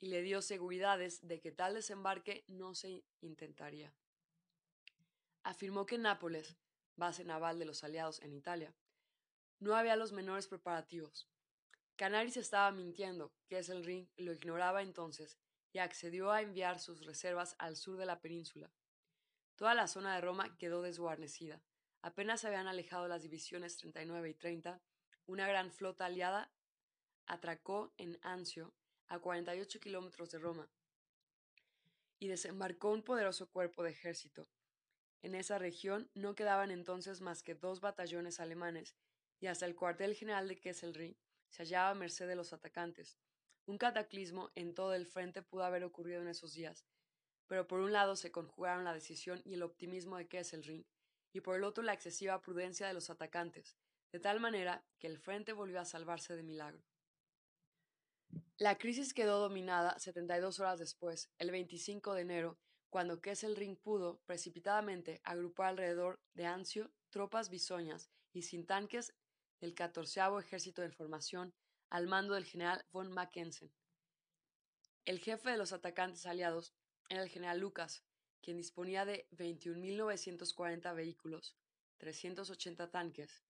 y 0.01 0.07
le 0.07 0.23
dio 0.23 0.41
seguridades 0.41 1.25
de 1.27 1.39
que 1.39 1.51
tal 1.51 1.75
desembarque 1.75 2.43
no 2.47 2.73
se 2.73 3.05
intentaría. 3.21 3.93
Afirmó 5.43 5.85
que 5.85 5.99
Nápoles, 5.99 6.57
base 6.95 7.23
naval 7.23 7.59
de 7.59 7.65
los 7.65 7.83
aliados 7.83 8.19
en 8.21 8.33
Italia, 8.33 8.75
no 9.59 9.75
había 9.75 9.95
los 9.95 10.11
menores 10.11 10.47
preparativos. 10.47 11.29
Canaris 11.95 12.35
estaba 12.35 12.71
mintiendo, 12.71 13.31
que 13.47 13.59
es 13.59 13.69
el 13.69 13.85
ring, 13.85 14.07
lo 14.17 14.33
ignoraba 14.33 14.81
entonces, 14.81 15.37
y 15.71 15.77
accedió 15.77 16.31
a 16.31 16.41
enviar 16.41 16.79
sus 16.79 17.05
reservas 17.05 17.55
al 17.59 17.75
sur 17.75 17.95
de 17.97 18.07
la 18.07 18.19
península. 18.19 18.71
Toda 19.61 19.75
la 19.75 19.87
zona 19.87 20.15
de 20.15 20.21
Roma 20.21 20.57
quedó 20.57 20.81
desguarnecida. 20.81 21.61
Apenas 22.01 22.41
se 22.41 22.47
habían 22.47 22.65
alejado 22.65 23.07
las 23.07 23.21
divisiones 23.21 23.77
39 23.77 24.29
y 24.29 24.33
30, 24.33 24.81
una 25.27 25.47
gran 25.47 25.69
flota 25.69 26.07
aliada 26.07 26.51
atracó 27.27 27.93
en 27.97 28.17
Anzio 28.23 28.73
a 29.07 29.19
48 29.19 29.79
kilómetros 29.79 30.31
de 30.31 30.39
Roma, 30.39 30.67
y 32.17 32.27
desembarcó 32.27 32.89
un 32.89 33.03
poderoso 33.03 33.51
cuerpo 33.51 33.83
de 33.83 33.91
ejército. 33.91 34.49
En 35.21 35.35
esa 35.35 35.59
región 35.59 36.09
no 36.15 36.33
quedaban 36.33 36.71
entonces 36.71 37.21
más 37.21 37.43
que 37.43 37.53
dos 37.53 37.81
batallones 37.81 38.39
alemanes, 38.39 38.95
y 39.39 39.45
hasta 39.45 39.67
el 39.67 39.75
cuartel 39.75 40.15
general 40.15 40.47
de 40.47 40.59
Kesselring 40.59 41.15
se 41.49 41.61
hallaba 41.61 41.91
a 41.91 41.93
merced 41.93 42.27
de 42.27 42.35
los 42.35 42.51
atacantes. 42.51 43.19
Un 43.67 43.77
cataclismo 43.77 44.49
en 44.55 44.73
todo 44.73 44.95
el 44.95 45.05
frente 45.05 45.43
pudo 45.43 45.65
haber 45.65 45.83
ocurrido 45.83 46.19
en 46.19 46.29
esos 46.29 46.55
días, 46.55 46.83
pero 47.47 47.67
por 47.67 47.79
un 47.79 47.91
lado 47.91 48.15
se 48.15 48.31
conjugaron 48.31 48.83
la 48.83 48.93
decisión 48.93 49.41
y 49.45 49.53
el 49.53 49.63
optimismo 49.63 50.17
de 50.17 50.27
Kesselring, 50.27 50.85
y 51.33 51.41
por 51.41 51.55
el 51.55 51.63
otro 51.63 51.83
la 51.83 51.93
excesiva 51.93 52.41
prudencia 52.41 52.87
de 52.87 52.93
los 52.93 53.09
atacantes, 53.09 53.77
de 54.11 54.19
tal 54.19 54.39
manera 54.39 54.83
que 54.99 55.07
el 55.07 55.17
frente 55.17 55.53
volvió 55.53 55.79
a 55.79 55.85
salvarse 55.85 56.35
de 56.35 56.43
milagro. 56.43 56.83
La 58.57 58.77
crisis 58.77 59.13
quedó 59.13 59.39
dominada 59.39 59.97
72 59.97 60.59
horas 60.59 60.79
después, 60.79 61.29
el 61.37 61.51
25 61.51 62.13
de 62.13 62.21
enero, 62.21 62.59
cuando 62.89 63.21
Kesselring 63.21 63.77
pudo, 63.77 64.19
precipitadamente, 64.25 65.21
agrupar 65.23 65.69
alrededor 65.69 66.19
de 66.33 66.45
Anzio 66.45 66.91
tropas 67.09 67.49
bisoñas 67.49 68.11
y 68.33 68.43
sin 68.43 68.65
tanques 68.65 69.13
del 69.61 69.73
14 69.73 70.21
Ejército 70.39 70.81
de 70.81 70.91
Formación 70.91 71.53
al 71.89 72.07
mando 72.07 72.33
del 72.33 72.45
general 72.45 72.85
von 72.91 73.11
Mackensen. 73.11 73.71
El 75.05 75.19
jefe 75.19 75.51
de 75.51 75.57
los 75.57 75.73
atacantes 75.73 76.25
aliados 76.25 76.73
era 77.11 77.23
el 77.23 77.29
general 77.29 77.59
Lucas, 77.59 78.05
quien 78.41 78.55
disponía 78.55 79.03
de 79.03 79.27
21.940 79.31 80.95
vehículos, 80.95 81.57
380 81.97 82.89
tanques 82.89 83.43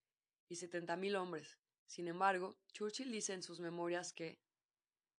y 0.50 0.56
70.000 0.56 1.16
hombres. 1.16 1.60
Sin 1.86 2.08
embargo, 2.08 2.58
Churchill 2.74 3.12
dice 3.12 3.34
en 3.34 3.44
sus 3.44 3.60
memorias 3.60 4.14
que, 4.14 4.42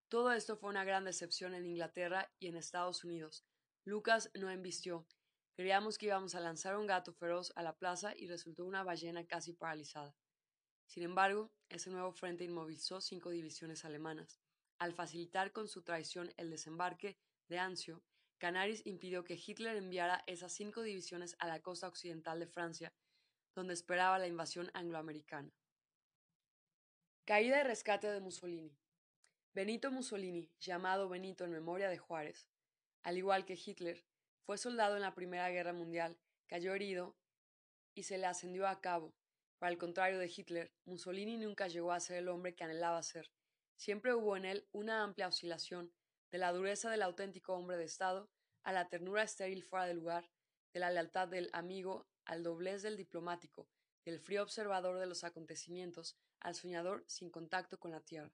todo 0.08 0.32
esto 0.32 0.56
fue 0.56 0.70
una 0.70 0.82
gran 0.82 1.04
decepción 1.04 1.54
en 1.54 1.66
Inglaterra 1.66 2.32
y 2.40 2.48
en 2.48 2.56
Estados 2.56 3.04
Unidos. 3.04 3.46
Lucas 3.84 4.28
no 4.34 4.50
embistió. 4.50 5.06
Creíamos 5.54 5.96
que 5.96 6.06
íbamos 6.06 6.34
a 6.34 6.40
lanzar 6.40 6.76
un 6.76 6.88
gato 6.88 7.12
feroz 7.12 7.52
a 7.54 7.62
la 7.62 7.78
plaza 7.78 8.12
y 8.16 8.26
resultó 8.26 8.64
una 8.64 8.82
ballena 8.82 9.24
casi 9.24 9.52
paralizada. 9.52 10.16
Sin 10.86 11.04
embargo, 11.04 11.52
ese 11.68 11.90
nuevo 11.90 12.12
frente 12.12 12.42
inmovilizó 12.42 13.00
cinco 13.00 13.30
divisiones 13.30 13.84
alemanas. 13.84 14.40
Al 14.78 14.94
facilitar 14.94 15.52
con 15.52 15.68
su 15.68 15.82
traición 15.82 16.34
el 16.36 16.50
desembarque 16.50 17.16
de 17.48 17.58
Anzio, 17.58 18.02
Canaris 18.42 18.84
impidió 18.86 19.22
que 19.22 19.40
Hitler 19.40 19.76
enviara 19.76 20.24
esas 20.26 20.52
cinco 20.52 20.82
divisiones 20.82 21.36
a 21.38 21.46
la 21.46 21.62
costa 21.62 21.86
occidental 21.86 22.40
de 22.40 22.48
Francia, 22.48 22.92
donde 23.54 23.72
esperaba 23.72 24.18
la 24.18 24.26
invasión 24.26 24.68
angloamericana. 24.74 25.54
Caída 27.24 27.60
y 27.60 27.62
rescate 27.62 28.10
de 28.10 28.20
Mussolini. 28.20 28.76
Benito 29.54 29.92
Mussolini, 29.92 30.50
llamado 30.58 31.08
Benito 31.08 31.44
en 31.44 31.52
memoria 31.52 31.88
de 31.88 31.98
Juárez, 31.98 32.48
al 33.04 33.16
igual 33.16 33.44
que 33.44 33.56
Hitler, 33.64 34.04
fue 34.44 34.58
soldado 34.58 34.96
en 34.96 35.02
la 35.02 35.14
Primera 35.14 35.48
Guerra 35.50 35.72
Mundial, 35.72 36.18
cayó 36.48 36.74
herido 36.74 37.16
y 37.94 38.02
se 38.02 38.18
le 38.18 38.26
ascendió 38.26 38.66
a 38.66 38.80
cabo. 38.80 39.14
Para 39.60 39.70
el 39.70 39.78
contrario 39.78 40.18
de 40.18 40.32
Hitler, 40.36 40.72
Mussolini 40.84 41.36
nunca 41.36 41.68
llegó 41.68 41.92
a 41.92 42.00
ser 42.00 42.16
el 42.16 42.28
hombre 42.28 42.56
que 42.56 42.64
anhelaba 42.64 43.04
ser. 43.04 43.30
Siempre 43.76 44.12
hubo 44.16 44.36
en 44.36 44.46
él 44.46 44.66
una 44.72 45.04
amplia 45.04 45.28
oscilación, 45.28 45.94
de 46.32 46.38
la 46.38 46.52
dureza 46.52 46.90
del 46.90 47.02
auténtico 47.02 47.52
hombre 47.52 47.76
de 47.76 47.84
Estado 47.84 48.30
a 48.64 48.72
la 48.72 48.88
ternura 48.88 49.22
estéril 49.22 49.62
fuera 49.62 49.86
de 49.86 49.94
lugar, 49.94 50.30
de 50.72 50.80
la 50.80 50.90
lealtad 50.90 51.28
del 51.28 51.50
amigo 51.52 52.06
al 52.24 52.42
doblez 52.42 52.82
del 52.82 52.96
diplomático, 52.96 53.68
del 54.06 54.18
frío 54.18 54.42
observador 54.42 54.98
de 54.98 55.06
los 55.06 55.24
acontecimientos 55.24 56.16
al 56.40 56.54
soñador 56.54 57.04
sin 57.06 57.30
contacto 57.30 57.78
con 57.78 57.90
la 57.90 58.00
tierra. 58.00 58.32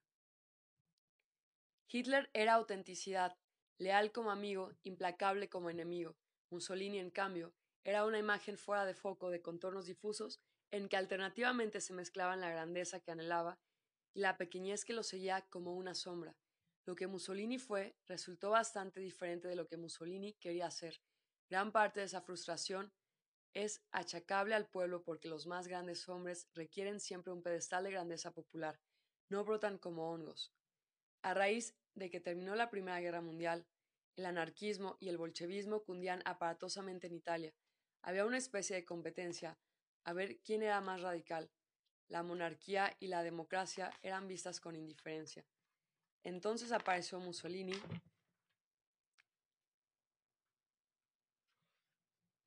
Hitler 1.90 2.30
era 2.34 2.54
autenticidad, 2.54 3.36
leal 3.78 4.12
como 4.12 4.30
amigo, 4.30 4.72
implacable 4.84 5.48
como 5.48 5.68
enemigo. 5.68 6.16
Mussolini, 6.50 6.98
en 6.98 7.10
cambio, 7.10 7.52
era 7.82 8.04
una 8.04 8.18
imagen 8.18 8.58
fuera 8.58 8.84
de 8.84 8.94
foco 8.94 9.30
de 9.30 9.42
contornos 9.42 9.86
difusos 9.86 10.40
en 10.70 10.88
que 10.88 10.96
alternativamente 10.96 11.80
se 11.80 11.94
mezclaban 11.94 12.40
la 12.40 12.50
grandeza 12.50 13.00
que 13.00 13.10
anhelaba 13.10 13.58
y 14.14 14.20
la 14.20 14.36
pequeñez 14.36 14.84
que 14.84 14.92
lo 14.92 15.02
seguía 15.02 15.46
como 15.48 15.74
una 15.74 15.94
sombra. 15.94 16.36
Lo 16.88 16.96
que 16.96 17.06
Mussolini 17.06 17.58
fue 17.58 17.94
resultó 18.06 18.48
bastante 18.48 18.98
diferente 18.98 19.46
de 19.46 19.56
lo 19.56 19.66
que 19.66 19.76
Mussolini 19.76 20.32
quería 20.32 20.70
ser. 20.70 21.02
Gran 21.50 21.70
parte 21.70 22.00
de 22.00 22.06
esa 22.06 22.22
frustración 22.22 22.94
es 23.52 23.82
achacable 23.92 24.54
al 24.54 24.70
pueblo 24.70 25.02
porque 25.04 25.28
los 25.28 25.46
más 25.46 25.68
grandes 25.68 26.08
hombres 26.08 26.48
requieren 26.54 26.98
siempre 26.98 27.30
un 27.30 27.42
pedestal 27.42 27.84
de 27.84 27.90
grandeza 27.90 28.32
popular, 28.32 28.80
no 29.28 29.44
brotan 29.44 29.76
como 29.76 30.10
hongos. 30.10 30.54
A 31.20 31.34
raíz 31.34 31.76
de 31.94 32.08
que 32.08 32.20
terminó 32.20 32.54
la 32.54 32.70
Primera 32.70 33.00
Guerra 33.00 33.20
Mundial, 33.20 33.66
el 34.16 34.24
anarquismo 34.24 34.96
y 34.98 35.10
el 35.10 35.18
bolchevismo 35.18 35.84
cundían 35.84 36.22
aparatosamente 36.24 37.08
en 37.08 37.12
Italia. 37.12 37.54
Había 38.00 38.24
una 38.24 38.38
especie 38.38 38.76
de 38.76 38.86
competencia 38.86 39.58
a 40.04 40.14
ver 40.14 40.40
quién 40.40 40.62
era 40.62 40.80
más 40.80 41.02
radical. 41.02 41.50
La 42.08 42.22
monarquía 42.22 42.96
y 42.98 43.08
la 43.08 43.22
democracia 43.22 43.90
eran 44.00 44.26
vistas 44.26 44.58
con 44.58 44.74
indiferencia. 44.74 45.44
Entonces 46.24 46.72
apareció 46.72 47.20
Mussolini 47.20 47.80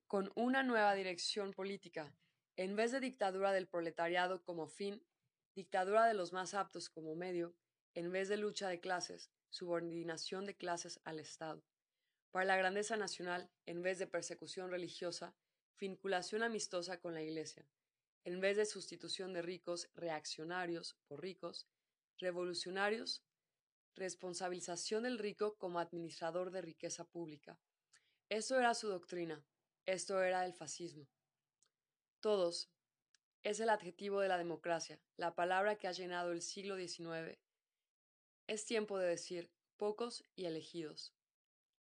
con 0.08 0.30
una 0.36 0.62
nueva 0.62 0.94
dirección 0.94 1.54
política. 1.54 2.14
En 2.58 2.76
vez 2.76 2.92
de 2.92 3.00
dictadura 3.00 3.54
del 3.54 3.68
proletariado 3.68 4.44
como 4.44 4.68
fin, 4.68 5.02
dictadura 5.56 6.06
de 6.06 6.14
los 6.14 6.34
más 6.34 6.54
aptos 6.54 6.90
como 6.90 7.16
medio, 7.16 7.56
en 7.94 8.12
vez 8.12 8.28
de 8.28 8.38
lucha 8.38 8.68
de 8.68 8.82
clases, 8.82 9.32
subordinación 9.50 10.46
de 10.46 10.58
clases 10.58 11.00
al 11.06 11.20
Estado. 11.20 11.64
Para 12.32 12.46
la 12.46 12.58
grandeza 12.58 12.98
nacional, 12.98 13.50
en 13.66 13.82
vez 13.82 14.00
de 14.00 14.08
persecución 14.08 14.70
religiosa, 14.70 15.34
vinculación 15.80 16.44
amistosa 16.44 17.00
con 17.00 17.14
la 17.14 17.22
Iglesia. 17.22 17.66
En 18.24 18.40
vez 18.40 18.58
de 18.58 18.66
sustitución 18.66 19.34
de 19.34 19.42
ricos 19.42 19.90
reaccionarios 19.94 20.96
por 21.08 21.22
ricos, 21.22 21.68
revolucionarios 22.20 23.24
responsabilización 23.96 25.04
del 25.04 25.20
rico 25.20 25.58
como 25.58 25.80
administrador 25.80 26.52
de 26.52 26.62
riqueza 26.62 27.06
pública. 27.06 27.60
Esto 28.30 28.58
era 28.58 28.74
su 28.74 28.88
doctrina, 28.88 29.44
esto 29.86 30.22
era 30.22 30.46
el 30.46 30.54
fascismo. 30.54 31.08
Todos 32.20 32.72
es 33.44 33.60
el 33.60 33.70
adjetivo 33.70 34.22
de 34.22 34.28
la 34.28 34.38
democracia, 34.38 35.02
la 35.18 35.36
palabra 35.36 35.78
que 35.78 35.88
ha 35.88 35.92
llenado 35.92 36.32
el 36.32 36.42
siglo 36.42 36.78
XIX. 36.78 37.40
Es 38.48 38.66
tiempo 38.66 38.98
de 38.98 39.08
decir 39.08 39.52
pocos 39.78 40.24
y 40.36 40.46
elegidos. 40.46 41.14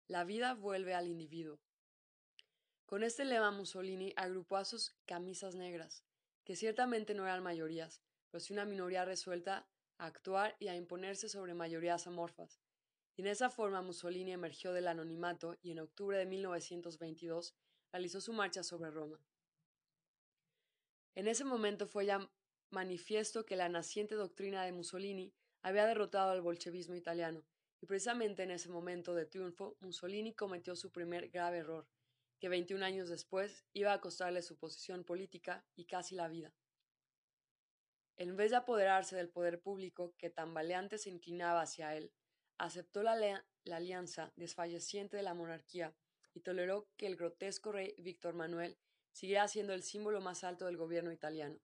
La 0.08 0.24
vida 0.24 0.56
vuelve 0.56 0.96
al 0.96 1.08
individuo. 1.08 1.60
Con 2.86 3.04
este 3.04 3.24
lema 3.24 3.52
Mussolini 3.52 4.14
agrupó 4.18 4.58
a 4.58 4.66
sus 4.66 4.96
camisas 5.06 5.56
negras, 5.56 6.04
que 6.44 6.56
ciertamente 6.56 7.14
no 7.14 7.24
eran 7.24 7.44
mayorías, 7.44 8.02
pero 8.30 8.42
sí 8.42 8.52
una 8.52 8.66
minoría 8.66 9.06
resuelta 9.06 9.70
a 10.02 10.08
actuar 10.08 10.56
y 10.60 10.68
a 10.68 10.76
imponerse 10.76 11.30
sobre 11.30 11.54
mayorías 11.54 12.08
amorfas. 12.08 12.60
Y 13.16 13.22
en 13.22 13.28
esa 13.28 13.52
forma 13.52 13.84
Mussolini 13.84 14.34
emergió 14.34 14.74
del 14.74 14.88
anonimato 14.88 15.58
y 15.62 15.72
en 15.72 15.80
octubre 15.80 16.18
de 16.18 16.26
1922 16.26 17.56
realizó 17.92 18.20
su 18.20 18.34
marcha 18.34 18.64
sobre 18.64 18.90
Roma. 18.90 19.24
En 21.14 21.28
ese 21.28 21.44
momento 21.44 21.86
fue 21.86 22.08
ya 22.08 22.32
manifiesto 22.72 23.46
que 23.46 23.56
la 23.56 23.70
naciente 23.70 24.16
doctrina 24.16 24.64
de 24.64 24.72
Mussolini 24.72 25.36
había 25.62 25.86
derrotado 25.86 26.32
al 26.32 26.42
bolchevismo 26.42 26.96
italiano, 26.96 27.46
y 27.80 27.86
precisamente 27.86 28.42
en 28.42 28.52
ese 28.52 28.70
momento 28.70 29.14
de 29.14 29.28
triunfo 29.28 29.78
Mussolini 29.82 30.34
cometió 30.34 30.76
su 30.76 30.92
primer 30.92 31.30
grave 31.30 31.60
error, 31.60 31.88
que 32.40 32.50
21 32.50 32.84
años 32.84 33.10
después 33.10 33.66
iba 33.74 33.94
a 33.94 34.02
costarle 34.02 34.42
su 34.42 34.58
posición 34.58 35.04
política 35.04 35.64
y 35.76 35.86
casi 35.86 36.16
la 36.16 36.28
vida. 36.28 36.56
En 38.18 38.36
vez 38.36 38.52
de 38.52 38.58
apoderarse 38.58 39.16
del 39.16 39.30
poder 39.30 39.62
público 39.62 40.14
que 40.18 40.30
tambaleante 40.30 40.98
se 40.98 41.10
inclinaba 41.10 41.62
hacia 41.62 41.96
él, 41.96 42.12
aceptó 42.58 43.04
la, 43.04 43.44
alianza 43.72 44.32
desfalleciente 44.36 45.18
de 45.18 45.24
la 45.24 45.34
monarquía 45.34 45.96
y 46.34 46.42
toleró 46.42 46.88
que 46.98 47.08
el 47.08 47.16
grotesco 47.16 47.72
rey 47.72 47.96
Víctor 47.98 48.34
Manuel 48.34 48.78
siguiera 49.12 49.48
siendo 49.48 49.74
el 49.74 49.84
símbolo 49.84 50.22
más 50.22 50.44
alto 50.44 50.66
del 50.66 50.78
gobierno 50.78 51.12
italiano. 51.12 51.60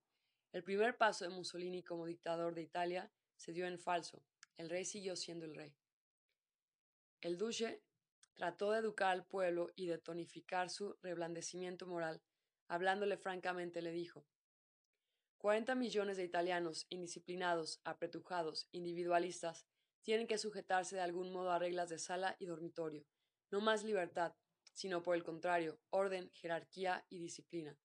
El 0.51 0.63
primer 0.63 0.97
paso 0.97 1.25
de 1.25 1.29
Mussolini 1.29 1.83
como 1.83 2.05
dictador 2.05 2.55
de 2.55 2.63
Italia 2.63 3.11
se 3.35 3.53
dio 3.53 3.67
en 3.67 3.79
falso. 3.79 4.23
El 4.57 4.69
rey 4.69 4.85
siguió 4.85 5.15
siendo 5.15 5.45
el 5.45 5.55
rey. 5.55 5.75
El 7.21 7.37
duce 7.37 7.83
Trató 8.37 8.71
de 8.71 8.77
educar 8.77 9.09
al 9.09 9.25
pueblo 9.25 9.71
y 9.75 9.87
de 9.87 9.97
tonificar 9.97 10.69
su 10.69 10.95
reblandecimiento 11.01 11.87
moral. 11.87 12.21
Hablándole 12.67 13.17
francamente 13.17 13.81
le 13.81 13.91
dijo 13.91 14.27
Cuarenta 15.37 15.75
millones 15.75 16.17
de 16.17 16.23
italianos 16.23 16.87
indisciplinados, 16.89 17.79
apretujados, 17.83 18.67
individualistas, 18.71 19.67
tienen 20.01 20.25
que 20.25 20.37
sujetarse 20.37 20.95
de 20.95 21.01
algún 21.01 21.31
modo 21.31 21.51
a 21.51 21.59
reglas 21.59 21.89
de 21.89 21.99
sala 21.99 22.35
y 22.39 22.45
dormitorio. 22.45 23.05
No 23.51 23.61
más 23.61 23.83
libertad, 23.83 24.35
sino 24.73 25.03
por 25.03 25.15
el 25.15 25.23
contrario, 25.23 25.79
orden, 25.89 26.31
jerarquía 26.31 27.05
y 27.09 27.19
disciplina. 27.19 27.77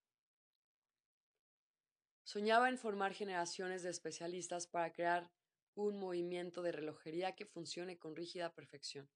Soñaba 2.25 2.69
en 2.69 2.79
formar 2.79 3.13
generaciones 3.13 3.83
de 3.83 3.91
especialistas 3.91 4.67
para 4.67 4.93
crear 4.93 5.31
un 5.75 5.99
movimiento 5.99 6.63
de 6.63 6.73
relojería 6.73 7.35
que 7.35 7.47
funcione 7.47 7.99
con 7.99 8.17
rígida 8.17 8.55
perfección. 8.55 9.11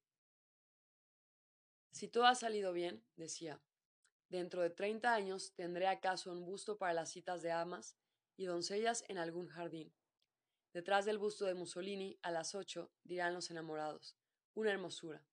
Si 1.91 2.09
todo 2.09 2.26
ha 2.26 2.34
salido 2.34 2.72
bien, 2.72 3.03
decía, 3.16 3.62
dentro 4.28 4.62
de 4.62 4.70
treinta 4.70 5.14
años 5.14 5.55
tendré 5.55 5.87
acaso 5.87 6.32
un 6.32 6.45
busto 6.45 6.76
para 6.76 6.93
las 6.93 7.11
citas 7.11 7.41
de 7.41 7.53
amas 7.53 7.97
y 8.37 8.47
doncellas 8.47 9.05
en 9.09 9.18
algún 9.18 9.49
jardín. 9.49 9.93
Detrás 10.72 11.05
del 11.05 11.18
busto 11.18 11.47
de 11.47 11.55
Mussolini, 11.55 12.18
a 12.22 12.30
las 12.30 12.55
ocho, 12.55 12.93
dirán 13.03 13.34
los 13.34 13.51
enamorados, 13.51 14.16
una 14.55 14.72
hermosura. 14.72 15.26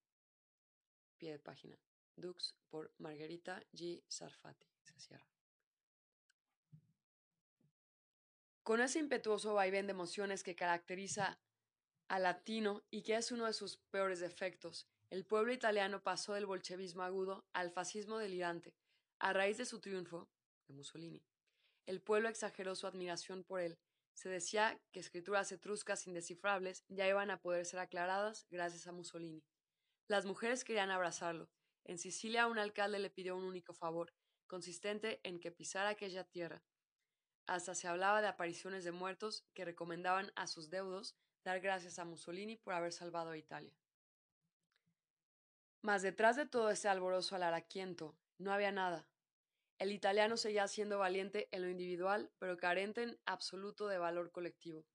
Pie 1.18 1.32
de 1.32 1.39
página. 1.39 1.78
Dux 2.16 2.56
por 2.70 2.93
Margarita 2.97 3.64
G. 3.74 4.04
Sarfati. 4.08 4.68
Con 8.64 8.80
ese 8.80 8.99
impetuoso 8.99 9.56
vaivén 9.56 9.88
de 9.88 9.91
emociones 9.91 10.41
que 10.41 10.56
caracteriza 10.56 11.38
al 12.08 12.24
latino 12.24 12.82
y 12.89 13.01
que 13.01 13.16
es 13.18 13.32
uno 13.32 13.45
de 13.45 13.54
sus 13.54 13.78
peores 13.91 14.22
defectos, 14.22 14.88
el 15.10 15.26
pueblo 15.26 15.51
italiano 15.51 16.01
pasó 16.01 16.34
del 16.34 16.45
bolchevismo 16.45 17.04
agudo 17.04 17.45
al 17.51 17.72
fascismo 17.72 18.18
delirante, 18.18 18.74
a 19.20 19.34
raíz 19.34 19.58
de 19.58 19.66
su 19.66 19.82
triunfo 19.82 20.30
de 20.68 20.74
Mussolini. 20.74 21.26
El 21.86 22.02
pueblo 22.02 22.30
exageró 22.30 22.76
su 22.76 22.88
admiración 22.88 23.44
por 23.44 23.60
él. 23.60 23.78
Se 24.14 24.30
decía 24.30 24.80
que 24.92 25.00
escrituras 25.00 25.52
etruscas 25.52 26.08
indescifrables 26.08 26.86
ya 26.88 27.08
iban 27.08 27.32
a 27.32 27.42
poder 27.42 27.66
ser 27.66 27.80
aclaradas 27.80 28.46
gracias 28.50 28.88
a 28.88 28.92
Mussolini. 28.92 29.44
Las 30.08 30.26
mujeres 30.26 30.64
querían 30.64 30.92
abrazarlo. 30.92 31.50
En 31.84 31.98
Sicilia 31.98 32.48
un 32.48 32.60
alcalde 32.60 33.00
le 33.00 33.10
pidió 33.10 33.36
un 33.36 33.44
único 33.44 33.74
favor, 33.74 34.14
consistente 34.48 35.20
en 35.24 35.40
que 35.40 35.52
pisara 35.52 35.90
aquella 35.90 36.24
tierra. 36.24 36.64
Hasta 37.46 37.76
se 37.76 37.88
hablaba 37.88 38.22
de 38.22 38.28
apariciones 38.28 38.84
de 38.84 38.92
muertos 38.92 39.46
que 39.54 39.66
recomendaban 39.66 40.32
a 40.36 40.48
sus 40.48 40.70
deudos 40.70 41.18
dar 41.44 41.60
gracias 41.60 42.00
a 42.00 42.06
Mussolini 42.06 42.56
por 42.56 42.74
haber 42.74 42.94
salvado 42.94 43.32
a 43.32 43.38
Italia. 43.38 43.76
Mas 45.82 46.02
detrás 46.02 46.38
de 46.38 46.46
todo 46.46 46.70
ese 46.70 46.88
alborozo 46.88 47.36
alaraquiento 47.36 48.16
no 48.38 48.54
había 48.54 48.72
nada. 48.72 49.10
El 49.84 49.92
italiano 49.92 50.38
seguía 50.38 50.66
siendo 50.70 51.00
valiente 51.00 51.50
en 51.52 51.62
lo 51.62 51.68
individual, 51.68 52.32
pero 52.40 52.56
carente 52.56 53.04
en 53.04 53.20
absoluto 53.26 53.90
de 53.90 53.98
valor 53.98 54.32
colectivo. 54.32 54.88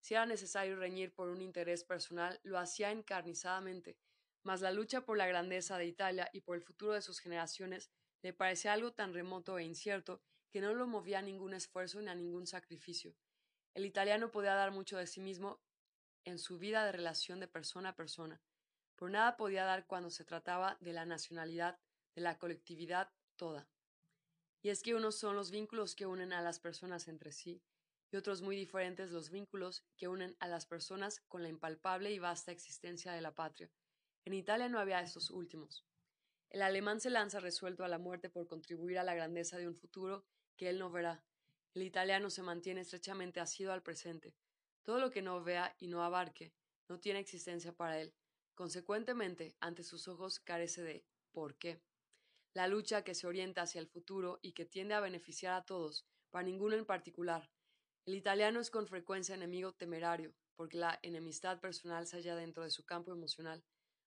Si 0.00 0.14
era 0.14 0.26
necesario 0.26 0.74
reñir 0.74 1.14
por 1.14 1.28
un 1.28 1.40
interés 1.40 1.84
personal, 1.84 2.40
lo 2.42 2.58
hacía 2.58 2.90
encarnizadamente, 2.90 3.96
mas 4.42 4.62
la 4.62 4.72
lucha 4.72 5.02
por 5.02 5.16
la 5.16 5.28
grandeza 5.28 5.78
de 5.78 5.86
Italia 5.86 6.28
y 6.32 6.40
por 6.40 6.56
el 6.56 6.64
futuro 6.64 6.94
de 6.94 7.02
sus 7.02 7.20
generaciones 7.20 7.92
le 8.20 8.32
parecía 8.32 8.72
algo 8.72 8.92
tan 8.92 9.14
remoto 9.14 9.60
e 9.60 9.62
incierto 9.62 10.20
que 10.50 10.60
no 10.60 10.74
lo 10.74 10.88
movía 10.88 11.20
a 11.20 11.22
ningún 11.22 11.54
esfuerzo 11.54 12.02
ni 12.02 12.08
a 12.08 12.16
ningún 12.16 12.48
sacrificio. 12.48 13.14
El 13.74 13.86
italiano 13.86 14.32
podía 14.32 14.54
dar 14.54 14.72
mucho 14.72 14.98
de 14.98 15.06
sí 15.06 15.20
mismo 15.20 15.62
en 16.24 16.40
su 16.40 16.58
vida 16.58 16.84
de 16.84 16.90
relación 16.90 17.38
de 17.38 17.46
persona 17.46 17.90
a 17.90 17.94
persona, 17.94 18.42
por 18.96 19.08
nada 19.08 19.36
podía 19.36 19.64
dar 19.64 19.86
cuando 19.86 20.10
se 20.10 20.24
trataba 20.24 20.78
de 20.80 20.94
la 20.94 21.04
nacionalidad, 21.04 21.78
de 22.16 22.22
la 22.22 22.38
colectividad 22.38 23.12
toda. 23.36 23.68
Y 24.66 24.70
es 24.70 24.82
que 24.82 24.96
unos 24.96 25.14
son 25.14 25.36
los 25.36 25.52
vínculos 25.52 25.94
que 25.94 26.06
unen 26.06 26.32
a 26.32 26.42
las 26.42 26.58
personas 26.58 27.06
entre 27.06 27.30
sí, 27.30 27.62
y 28.10 28.16
otros 28.16 28.42
muy 28.42 28.56
diferentes 28.56 29.12
los 29.12 29.30
vínculos 29.30 29.84
que 29.96 30.08
unen 30.08 30.34
a 30.40 30.48
las 30.48 30.66
personas 30.66 31.20
con 31.28 31.44
la 31.44 31.48
impalpable 31.48 32.10
y 32.10 32.18
vasta 32.18 32.50
existencia 32.50 33.12
de 33.12 33.20
la 33.20 33.32
patria. 33.32 33.70
En 34.24 34.34
Italia 34.34 34.68
no 34.68 34.80
había 34.80 35.00
estos 35.00 35.30
últimos. 35.30 35.86
El 36.50 36.62
alemán 36.62 37.00
se 37.00 37.10
lanza 37.10 37.38
resuelto 37.38 37.84
a 37.84 37.88
la 37.88 38.00
muerte 38.00 38.28
por 38.28 38.48
contribuir 38.48 38.98
a 38.98 39.04
la 39.04 39.14
grandeza 39.14 39.56
de 39.56 39.68
un 39.68 39.76
futuro 39.76 40.26
que 40.56 40.68
él 40.68 40.80
no 40.80 40.90
verá. 40.90 41.24
El 41.72 41.84
italiano 41.84 42.28
se 42.28 42.42
mantiene 42.42 42.80
estrechamente 42.80 43.38
asido 43.38 43.72
al 43.72 43.84
presente. 43.84 44.34
Todo 44.82 44.98
lo 44.98 45.12
que 45.12 45.22
no 45.22 45.44
vea 45.44 45.76
y 45.78 45.86
no 45.86 46.02
abarque 46.02 46.52
no 46.88 46.98
tiene 46.98 47.20
existencia 47.20 47.72
para 47.72 48.00
él, 48.00 48.16
Consecuentemente, 48.56 49.54
ante 49.60 49.84
sus 49.84 50.08
ojos 50.08 50.40
carece 50.40 50.82
de 50.82 51.04
¿por 51.30 51.54
qué? 51.56 51.80
La 52.56 52.68
lucha 52.68 53.04
que 53.04 53.14
se 53.14 53.26
orienta 53.26 53.60
hacia 53.60 53.82
el 53.82 53.86
futuro 53.86 54.38
y 54.40 54.52
que 54.52 54.64
tiende 54.64 54.94
a 54.94 55.00
beneficiar 55.00 55.52
a 55.52 55.66
todos, 55.66 56.06
para 56.30 56.46
ninguno 56.46 56.74
en 56.74 56.86
particular. 56.86 57.50
El 58.06 58.14
italiano 58.14 58.60
es 58.60 58.70
con 58.70 58.86
frecuencia 58.86 59.34
enemigo 59.34 59.74
temerario, 59.74 60.34
porque 60.54 60.78
la 60.78 60.98
enemistad 61.02 61.60
personal 61.60 62.06
se 62.06 62.16
halla 62.16 62.34
dentro 62.34 62.64
de 62.64 62.70
su 62.70 62.86
campo 62.86 63.12
emocional, 63.12 63.62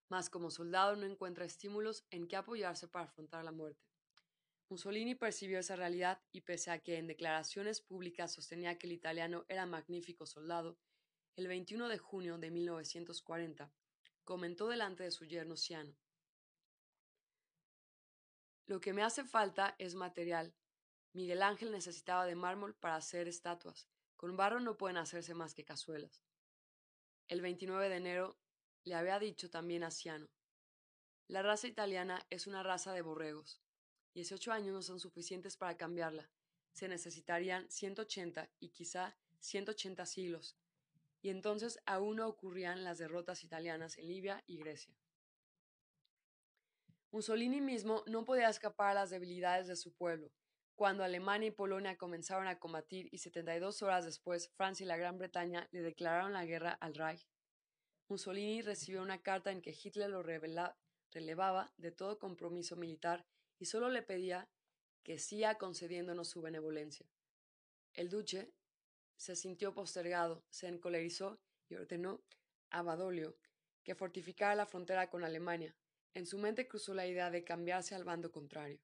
mas 0.09 0.31
como 0.31 0.49
soldado 0.49 0.95
no 0.95 1.05
encuentra 1.05 1.45
estímulos 1.45 2.07
en 2.09 2.27
que 2.27 2.37
apoyarse 2.37 2.87
para 2.87 3.05
afrontar 3.05 3.45
la 3.45 3.51
muerte. 3.51 3.85
Mussolini 4.69 5.13
percibió 5.13 5.59
esa 5.59 5.75
realidad 5.75 6.19
y 6.31 6.41
pese 6.41 6.71
a 6.71 6.79
que 6.79 6.97
en 6.97 7.05
declaraciones 7.05 7.81
públicas 7.81 8.33
sostenía 8.33 8.79
que 8.79 8.87
el 8.87 8.93
italiano 8.93 9.45
era 9.47 9.67
magnífico 9.67 10.25
soldado, 10.25 10.79
el 11.35 11.47
21 11.47 11.87
de 11.87 11.99
junio 11.99 12.39
de 12.39 12.49
1940 12.49 13.71
comentó 14.23 14.67
delante 14.67 15.03
de 15.03 15.11
su 15.11 15.25
yerno 15.25 15.55
Ciano. 15.55 15.95
Lo 18.70 18.80
que 18.80 18.93
me 18.93 19.01
hace 19.01 19.24
falta 19.24 19.74
es 19.80 19.95
material. 19.95 20.53
Miguel 21.13 21.41
Ángel 21.41 21.72
necesitaba 21.72 22.28
de 22.28 22.36
mármol 22.36 22.76
para 22.76 22.97
hacer 22.97 23.28
estatuas. 23.28 23.89
Con 24.15 24.38
barro 24.38 24.59
no 24.59 24.78
pueden 24.78 24.97
hacerse 24.97 25.34
más 25.34 25.55
que 25.55 25.65
cazuelas. 25.65 26.24
El 27.28 27.41
29 27.41 27.89
de 27.89 27.95
enero 27.95 28.38
le 28.84 28.93
había 28.93 29.17
dicho 29.17 29.49
también 29.49 29.84
a 29.84 29.89
Ciano. 29.89 30.30
La 31.28 31.41
raza 31.41 31.65
italiana 31.65 32.24
es 32.30 32.45
una 32.45 32.61
raza 32.61 32.93
de 32.93 33.01
borregos. 33.01 33.59
18 34.13 34.51
años 34.51 34.72
no 34.72 34.84
son 34.84 34.99
suficientes 34.99 35.57
para 35.57 35.76
cambiarla. 35.76 36.30
Se 36.72 36.88
necesitarían 36.88 37.67
180 37.72 38.51
y 38.59 38.70
quizá 38.70 39.17
180 39.39 40.05
siglos. 40.05 40.59
Y 41.24 41.30
entonces 41.32 41.80
aún 41.88 42.17
no 42.17 42.28
ocurrían 42.28 42.84
las 42.84 42.99
derrotas 42.99 43.43
italianas 43.43 43.97
en 43.97 44.09
Libia 44.09 44.43
y 44.45 44.57
Grecia. 44.57 44.98
Mussolini 47.12 47.60
mismo 47.60 48.03
no 48.05 48.24
podía 48.24 48.49
escapar 48.49 48.89
a 48.89 48.93
las 48.93 49.10
debilidades 49.10 49.68
de 49.68 49.76
su 49.76 49.93
pueblo. 49.93 50.32
Cuando 50.76 51.03
Alemania 51.03 51.47
y 51.47 51.51
Polonia 51.51 51.97
comenzaron 51.97 52.47
a 52.47 52.60
combatir 52.60 53.10
y 53.12 53.18
72 53.18 53.82
horas 53.82 54.05
después 54.05 54.49
Francia 54.55 54.84
y 54.84 54.88
la 54.88 54.95
Gran 54.95 55.18
Bretaña 55.18 55.68
le 55.72 55.82
declararon 55.82 56.34
la 56.34 56.45
guerra 56.45 56.72
al 56.72 56.93
Reich, 56.95 57.28
Mussolini 58.07 58.62
recibió 58.62 59.01
una 59.01 59.22
carta 59.22 59.51
en 59.51 59.62
que 59.62 59.72
Hitler 59.72 60.10
lo 60.10 60.24
relevaba 60.24 61.74
de 61.78 61.91
todo 61.91 62.18
compromiso 62.18 62.76
militar 62.76 63.26
y 63.60 63.66
solo 63.66 63.89
le 63.89 64.01
pedía 64.01 64.49
que 65.03 65.20
siga 65.20 65.57
concediéndonos 65.57 66.30
su 66.30 66.41
benevolencia. 66.41 67.07
El 67.93 68.10
duque 68.10 68.53
se 69.16 69.36
sintió 69.36 69.74
postergado, 69.74 70.45
se 70.49 70.68
encolerizó 70.68 71.39
y 71.68 71.76
ordenó 71.76 72.24
a 72.70 72.82
Badoglio 72.82 73.38
que 73.84 73.95
fortificara 73.95 74.55
la 74.55 74.66
frontera 74.66 75.10
con 75.10 75.24
Alemania. 75.24 75.76
En 76.14 76.26
su 76.26 76.38
mente 76.38 76.68
cruzó 76.68 76.93
la 76.93 77.07
idea 77.07 77.30
de 77.30 77.43
cambiarse 77.43 77.95
al 77.95 78.03
bando 78.03 78.32
contrario. 78.32 78.80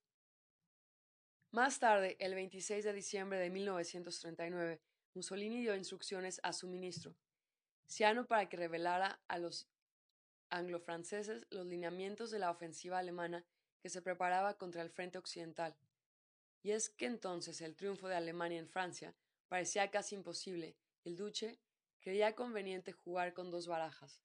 Más 1.51 1.79
tarde, 1.79 2.17
el 2.19 2.35
26 2.35 2.83
de 2.83 2.93
diciembre 2.93 3.39
de 3.39 3.49
1939, 3.49 4.81
Mussolini 5.13 5.61
dio 5.61 5.75
instrucciones 5.75 6.39
a 6.43 6.51
su 6.51 6.67
ministro, 6.67 7.15
Ciano, 7.87 8.25
para 8.25 8.49
que 8.49 8.57
revelara 8.57 9.21
a 9.27 9.37
los 9.37 9.67
anglo-franceses 10.49 11.45
los 11.49 11.65
lineamientos 11.65 12.31
de 12.31 12.39
la 12.39 12.51
ofensiva 12.51 12.99
alemana 12.99 13.45
que 13.81 13.89
se 13.89 14.01
preparaba 14.01 14.57
contra 14.57 14.81
el 14.81 14.89
frente 14.89 15.17
occidental. 15.17 15.75
Y 16.63 16.71
es 16.71 16.89
que 16.89 17.05
entonces 17.05 17.61
el 17.61 17.75
triunfo 17.75 18.07
de 18.07 18.15
Alemania 18.15 18.59
en 18.59 18.67
Francia 18.67 19.15
parecía 19.47 19.91
casi 19.91 20.15
imposible. 20.15 20.75
El 21.03 21.15
duque 21.15 21.59
creía 21.99 22.35
conveniente 22.35 22.91
jugar 22.91 23.33
con 23.33 23.51
dos 23.51 23.67
barajas. 23.67 24.21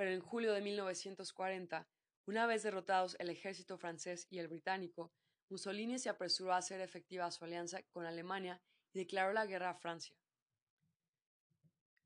Pero 0.00 0.12
en 0.12 0.20
julio 0.22 0.54
de 0.54 0.62
1940, 0.62 1.86
una 2.24 2.46
vez 2.46 2.62
derrotados 2.62 3.16
el 3.18 3.28
ejército 3.28 3.76
francés 3.76 4.26
y 4.30 4.38
el 4.38 4.48
británico, 4.48 5.12
Mussolini 5.50 5.98
se 5.98 6.08
apresuró 6.08 6.54
a 6.54 6.56
hacer 6.56 6.80
efectiva 6.80 7.30
su 7.30 7.44
alianza 7.44 7.82
con 7.82 8.06
Alemania 8.06 8.62
y 8.94 9.00
declaró 9.00 9.34
la 9.34 9.44
guerra 9.44 9.68
a 9.68 9.74
Francia. 9.74 10.16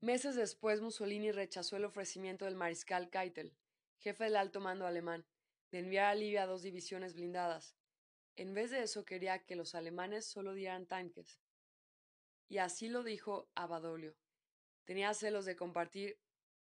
Meses 0.01 0.34
después, 0.34 0.80
Mussolini 0.80 1.30
rechazó 1.30 1.76
el 1.76 1.84
ofrecimiento 1.84 2.47
del 2.47 2.57
mariscal 2.57 3.11
Keitel, 3.11 3.55
jefe 4.01 4.24
del 4.24 4.34
alto 4.34 4.59
mando 4.59 4.88
alemán, 4.88 5.24
de 5.70 5.78
enviar 5.78 6.07
a 6.07 6.16
Libia 6.16 6.47
dos 6.47 6.62
divisiones 6.62 7.14
blindadas. 7.14 7.76
En 8.34 8.55
vez 8.55 8.72
de 8.72 8.82
eso 8.82 9.05
quería 9.05 9.38
que 9.45 9.55
los 9.55 9.76
alemanes 9.76 10.26
solo 10.26 10.55
dieran 10.55 10.86
tanques. 10.86 11.38
Y 12.49 12.59
así 12.59 12.88
lo 12.88 13.05
dijo 13.05 13.49
a. 13.55 13.68
Tenía 14.84 15.14
celos 15.14 15.45
de 15.45 15.55
compartir 15.55 16.18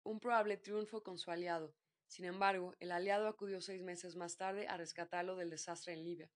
un 0.08 0.20
probable 0.20 0.56
triunfo 0.56 1.02
con 1.02 1.18
su 1.18 1.30
aliado. 1.30 1.74
Sin 2.06 2.24
embargo, 2.24 2.74
el 2.80 2.92
aliado 2.92 3.28
acudió 3.28 3.60
seis 3.60 3.82
meses 3.82 4.16
más 4.16 4.36
tarde 4.36 4.66
a 4.66 4.78
rescatarlo 4.78 5.36
del 5.36 5.50
desastre 5.50 5.92
en 5.92 6.02
Libia. 6.02 6.30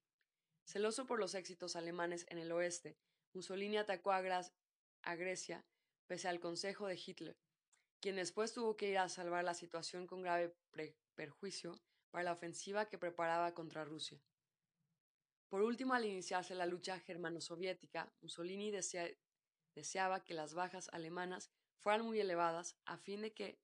Celoso 0.64 1.06
por 1.06 1.18
los 1.18 1.34
éxitos 1.34 1.74
alemanes 1.74 2.26
en 2.28 2.38
el 2.38 2.52
oeste, 2.52 2.98
Mussolini 3.32 3.78
atacó 3.78 4.12
a, 4.12 4.20
Grecia 5.16 5.64
pese 6.06 6.28
al 6.28 6.38
consejo 6.38 6.86
de 6.86 7.00
Hitler, 7.04 7.38
quien 8.00 8.16
después 8.16 8.52
tuvo 8.52 8.76
que 8.76 8.90
ir 8.90 8.98
a 8.98 9.08
salvar 9.08 9.42
la 9.44 9.54
situación 9.54 10.06
con 10.06 10.20
grave 10.20 10.54
perjuicio 11.14 11.80
para 12.10 12.24
la 12.24 12.32
ofensiva 12.32 12.90
que 12.90 12.98
preparaba 12.98 13.54
contra 13.54 13.84
Rusia. 13.84 14.22
Por 15.48 15.62
último, 15.62 15.94
al 15.94 16.04
iniciarse 16.04 16.54
la 16.54 16.66
lucha 16.66 17.00
germano-soviética, 17.00 18.12
Mussolini 18.20 18.70
deseaba 18.70 20.24
que 20.24 20.34
las 20.34 20.52
bajas 20.52 20.90
alemanas 20.92 21.50
fueran 21.78 22.04
muy 22.04 22.20
elevadas 22.20 22.76
a 22.84 22.96
fin 22.96 23.22
de 23.22 23.32
que 23.32 23.61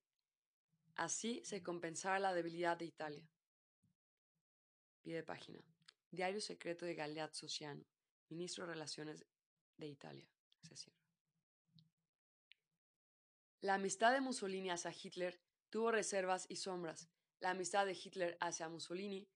así 0.99 1.41
se 1.45 1.63
compensara 1.63 2.19
la 2.19 2.35
debilidad 2.35 2.77
de 2.77 2.85
Italia. 2.85 3.27
Página. 5.25 5.59
Diario 6.11 6.39
secreto 6.39 6.85
de 6.85 6.95
Galeazzo 6.95 7.49
Ciano, 7.49 7.83
ministro 8.29 8.67
de 8.67 8.75
Relaciones 8.75 9.25
de 9.79 9.87
Italia. 9.87 10.29
La 13.63 13.75
amistad 13.75 14.13
de 14.13 14.21
Mussolini 14.21 14.69
hacia 14.69 14.93
Hitler 14.93 15.41
tuvo 15.71 15.91
reservas 15.91 16.45
y 16.51 16.57
sombras, 16.57 17.09
la 17.41 17.51
amistad 17.51 17.87
de 17.87 17.93
Hitler 17.93 18.37
hacia 18.41 18.69
Mussolini 18.69 19.29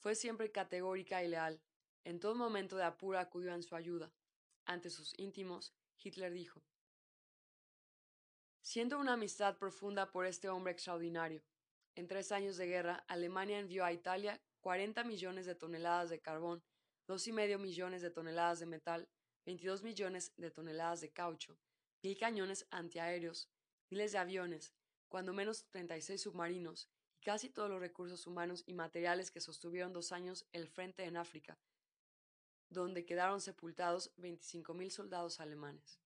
fue 0.00 0.14
siempre 0.16 0.50
categórica 0.50 1.22
y 1.22 1.28
leal. 1.28 1.62
En 2.04 2.18
todo 2.18 2.34
momento 2.34 2.76
de 2.76 2.84
apuro 2.84 3.18
acudió 3.18 3.54
en 3.54 3.62
su 3.62 3.76
ayuda. 3.76 4.12
Ante 4.66 4.90
sus 4.90 5.18
íntimos, 5.18 5.72
Hitler 6.02 6.32
dijo, 6.32 6.62
Siento 8.64 8.98
una 8.98 9.12
amistad 9.12 9.58
profunda 9.58 10.10
por 10.10 10.24
este 10.24 10.48
hombre 10.48 10.72
extraordinario. 10.72 11.44
En 11.96 12.08
tres 12.08 12.32
años 12.32 12.56
de 12.56 12.66
guerra, 12.66 13.04
Alemania 13.08 13.58
envió 13.58 13.84
a 13.84 13.92
Italia 13.92 14.40
40 14.62 15.04
millones 15.04 15.44
de 15.44 15.54
toneladas 15.54 16.08
de 16.08 16.22
carbón, 16.22 16.64
dos 17.06 17.26
y 17.28 17.32
medio 17.32 17.58
millones 17.58 18.00
de 18.00 18.10
toneladas 18.10 18.60
de 18.60 18.66
metal, 18.66 19.06
22 19.44 19.82
millones 19.82 20.32
de 20.38 20.50
toneladas 20.50 21.02
de 21.02 21.12
caucho, 21.12 21.58
mil 22.02 22.16
cañones 22.16 22.66
antiaéreos, 22.70 23.50
miles 23.90 24.12
de 24.12 24.18
aviones, 24.18 24.72
cuando 25.08 25.34
menos 25.34 25.66
36 25.66 26.22
submarinos 26.22 26.88
casi 27.22 27.50
todos 27.50 27.68
los 27.68 27.80
recursos 27.80 28.26
humanos 28.26 28.64
y 28.66 28.72
materiales 28.72 29.30
que 29.30 29.42
sostuvieron 29.42 29.92
dos 29.92 30.10
años 30.10 30.46
el 30.52 30.68
frente 30.68 31.04
en 31.04 31.18
África, 31.18 31.58
donde 32.70 33.04
quedaron 33.04 33.42
sepultados 33.42 34.10
25.000 34.16 34.88
soldados 34.88 35.38
alemanes. 35.38 36.00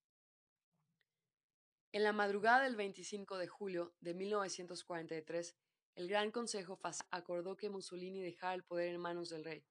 En 1.91 2.05
la 2.05 2.13
madrugada 2.13 2.65
del 2.65 2.77
25 2.77 3.39
de 3.39 3.47
julio 3.47 3.95
de 4.01 4.13
1943, 4.13 5.57
el 5.95 6.07
Gran 6.07 6.31
Consejo 6.31 6.79
acordó 7.11 7.57
que 7.57 7.71
Mussolini 7.71 8.21
dejara 8.21 8.53
el 8.53 8.63
poder 8.63 8.95
en 8.95 9.01
manos 9.01 9.31
del 9.31 9.43
rey. 9.43 9.65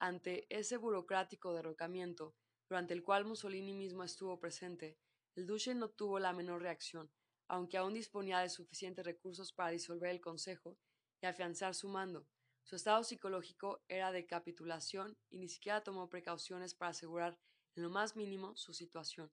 Ante 0.00 0.46
ese 0.50 0.78
burocrático 0.78 1.54
derrocamiento, 1.54 2.34
durante 2.68 2.92
el 2.92 3.04
cual 3.04 3.24
Mussolini 3.24 3.72
mismo 3.72 4.02
estuvo 4.02 4.40
presente, 4.40 4.98
el 5.36 5.46
duque 5.46 5.72
no 5.76 5.90
tuvo 5.90 6.18
la 6.18 6.32
menor 6.32 6.60
reacción, 6.60 7.08
aunque 7.46 7.76
aún 7.76 7.94
disponía 7.94 8.40
de 8.40 8.48
suficientes 8.48 9.04
recursos 9.04 9.52
para 9.52 9.70
disolver 9.70 10.10
el 10.10 10.20
Consejo 10.20 10.76
y 11.22 11.26
afianzar 11.26 11.76
su 11.76 11.88
mando. 11.88 12.26
Su 12.64 12.74
estado 12.74 13.04
psicológico 13.04 13.84
era 13.86 14.10
de 14.10 14.26
capitulación 14.26 15.16
y 15.30 15.38
ni 15.38 15.48
siquiera 15.48 15.84
tomó 15.84 16.10
precauciones 16.10 16.74
para 16.74 16.90
asegurar 16.90 17.38
en 17.76 17.84
lo 17.84 17.90
más 17.90 18.16
mínimo 18.16 18.56
su 18.56 18.74
situación. 18.74 19.30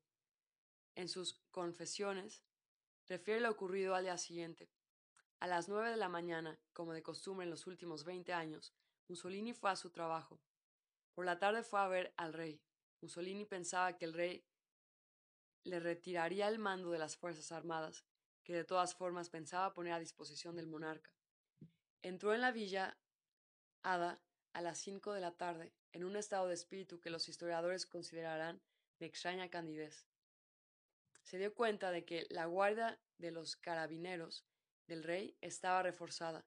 En 0.97 1.09
sus 1.09 1.35
confesiones, 1.51 2.43
refiere 3.07 3.39
lo 3.39 3.51
ocurrido 3.51 3.93
al 3.93 4.05
día 4.05 4.17
siguiente. 4.17 4.71
A 5.39 5.45
las 5.45 5.69
nueve 5.69 5.91
de 5.91 5.95
la 5.95 6.09
mañana, 6.09 6.59
como 6.73 6.91
de 6.91 7.03
costumbre 7.03 7.43
en 7.43 7.51
los 7.51 7.67
últimos 7.67 8.03
veinte 8.03 8.33
años, 8.33 8.73
Mussolini 9.07 9.53
fue 9.53 9.69
a 9.69 9.75
su 9.75 9.91
trabajo. 9.91 10.41
Por 11.13 11.25
la 11.25 11.37
tarde 11.37 11.61
fue 11.61 11.81
a 11.81 11.87
ver 11.87 12.15
al 12.17 12.33
rey. 12.33 12.63
Mussolini 12.99 13.45
pensaba 13.45 13.95
que 13.95 14.05
el 14.05 14.13
rey 14.13 14.43
le 15.65 15.79
retiraría 15.79 16.47
el 16.47 16.57
mando 16.57 16.89
de 16.89 16.97
las 16.97 17.15
Fuerzas 17.15 17.51
Armadas, 17.51 18.03
que 18.43 18.53
de 18.53 18.63
todas 18.63 18.95
formas 18.95 19.29
pensaba 19.29 19.75
poner 19.75 19.93
a 19.93 19.99
disposición 19.99 20.55
del 20.55 20.65
monarca. 20.65 21.13
Entró 22.01 22.33
en 22.33 22.41
la 22.41 22.51
villa 22.51 22.97
Ada 23.83 24.19
a 24.53 24.61
las 24.63 24.79
cinco 24.79 25.13
de 25.13 25.21
la 25.21 25.37
tarde, 25.37 25.75
en 25.91 26.05
un 26.05 26.15
estado 26.15 26.47
de 26.47 26.55
espíritu 26.55 26.99
que 26.99 27.11
los 27.11 27.29
historiadores 27.29 27.85
considerarán 27.85 28.63
de 28.97 29.05
extraña 29.05 29.47
candidez. 29.51 30.07
Se 31.27 31.37
dio 31.37 31.53
cuenta 31.53 31.91
de 31.91 32.05
que 32.05 32.25
la 32.29 32.45
guardia 32.45 32.97
de 33.17 33.31
los 33.31 33.57
carabineros 33.57 34.45
del 34.87 35.03
rey 35.03 35.37
estaba 35.41 35.83
reforzada, 35.83 36.45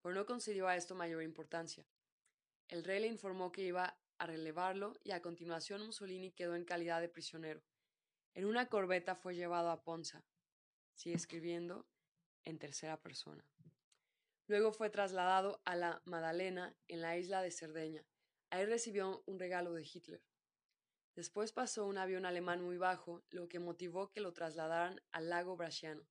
pero 0.00 0.14
no 0.14 0.24
concedió 0.24 0.68
a 0.68 0.76
esto 0.76 0.94
mayor 0.94 1.24
importancia. 1.24 1.84
El 2.68 2.84
rey 2.84 3.00
le 3.00 3.08
informó 3.08 3.50
que 3.50 3.62
iba 3.62 3.98
a 4.18 4.26
relevarlo 4.28 4.92
y 5.02 5.10
a 5.10 5.20
continuación 5.20 5.84
Mussolini 5.84 6.30
quedó 6.30 6.54
en 6.54 6.64
calidad 6.64 7.00
de 7.00 7.08
prisionero. 7.08 7.60
En 8.32 8.44
una 8.44 8.68
corbeta 8.68 9.16
fue 9.16 9.34
llevado 9.34 9.68
a 9.68 9.82
Ponza. 9.82 10.24
Sigue 10.94 11.16
escribiendo 11.16 11.88
en 12.44 12.60
tercera 12.60 13.02
persona. 13.02 13.44
Luego 14.46 14.70
fue 14.70 14.90
trasladado 14.90 15.60
a 15.64 15.74
la 15.74 16.02
Madalena, 16.04 16.76
en 16.86 17.00
la 17.00 17.18
isla 17.18 17.42
de 17.42 17.50
Cerdeña. 17.50 18.06
Ahí 18.50 18.64
recibió 18.64 19.24
un 19.26 19.40
regalo 19.40 19.72
de 19.72 19.82
Hitler. 19.82 20.22
Después 21.14 21.52
pasó 21.52 21.86
un 21.86 21.98
avión 21.98 22.24
alemán 22.24 22.62
muy 22.62 22.76
bajo, 22.76 23.22
lo 23.30 23.48
que 23.48 23.58
motivó 23.58 24.10
que 24.10 24.20
lo 24.20 24.32
trasladaran 24.32 25.00
al 25.12 25.28
lago 25.28 25.56
Bracciano, 25.56 26.06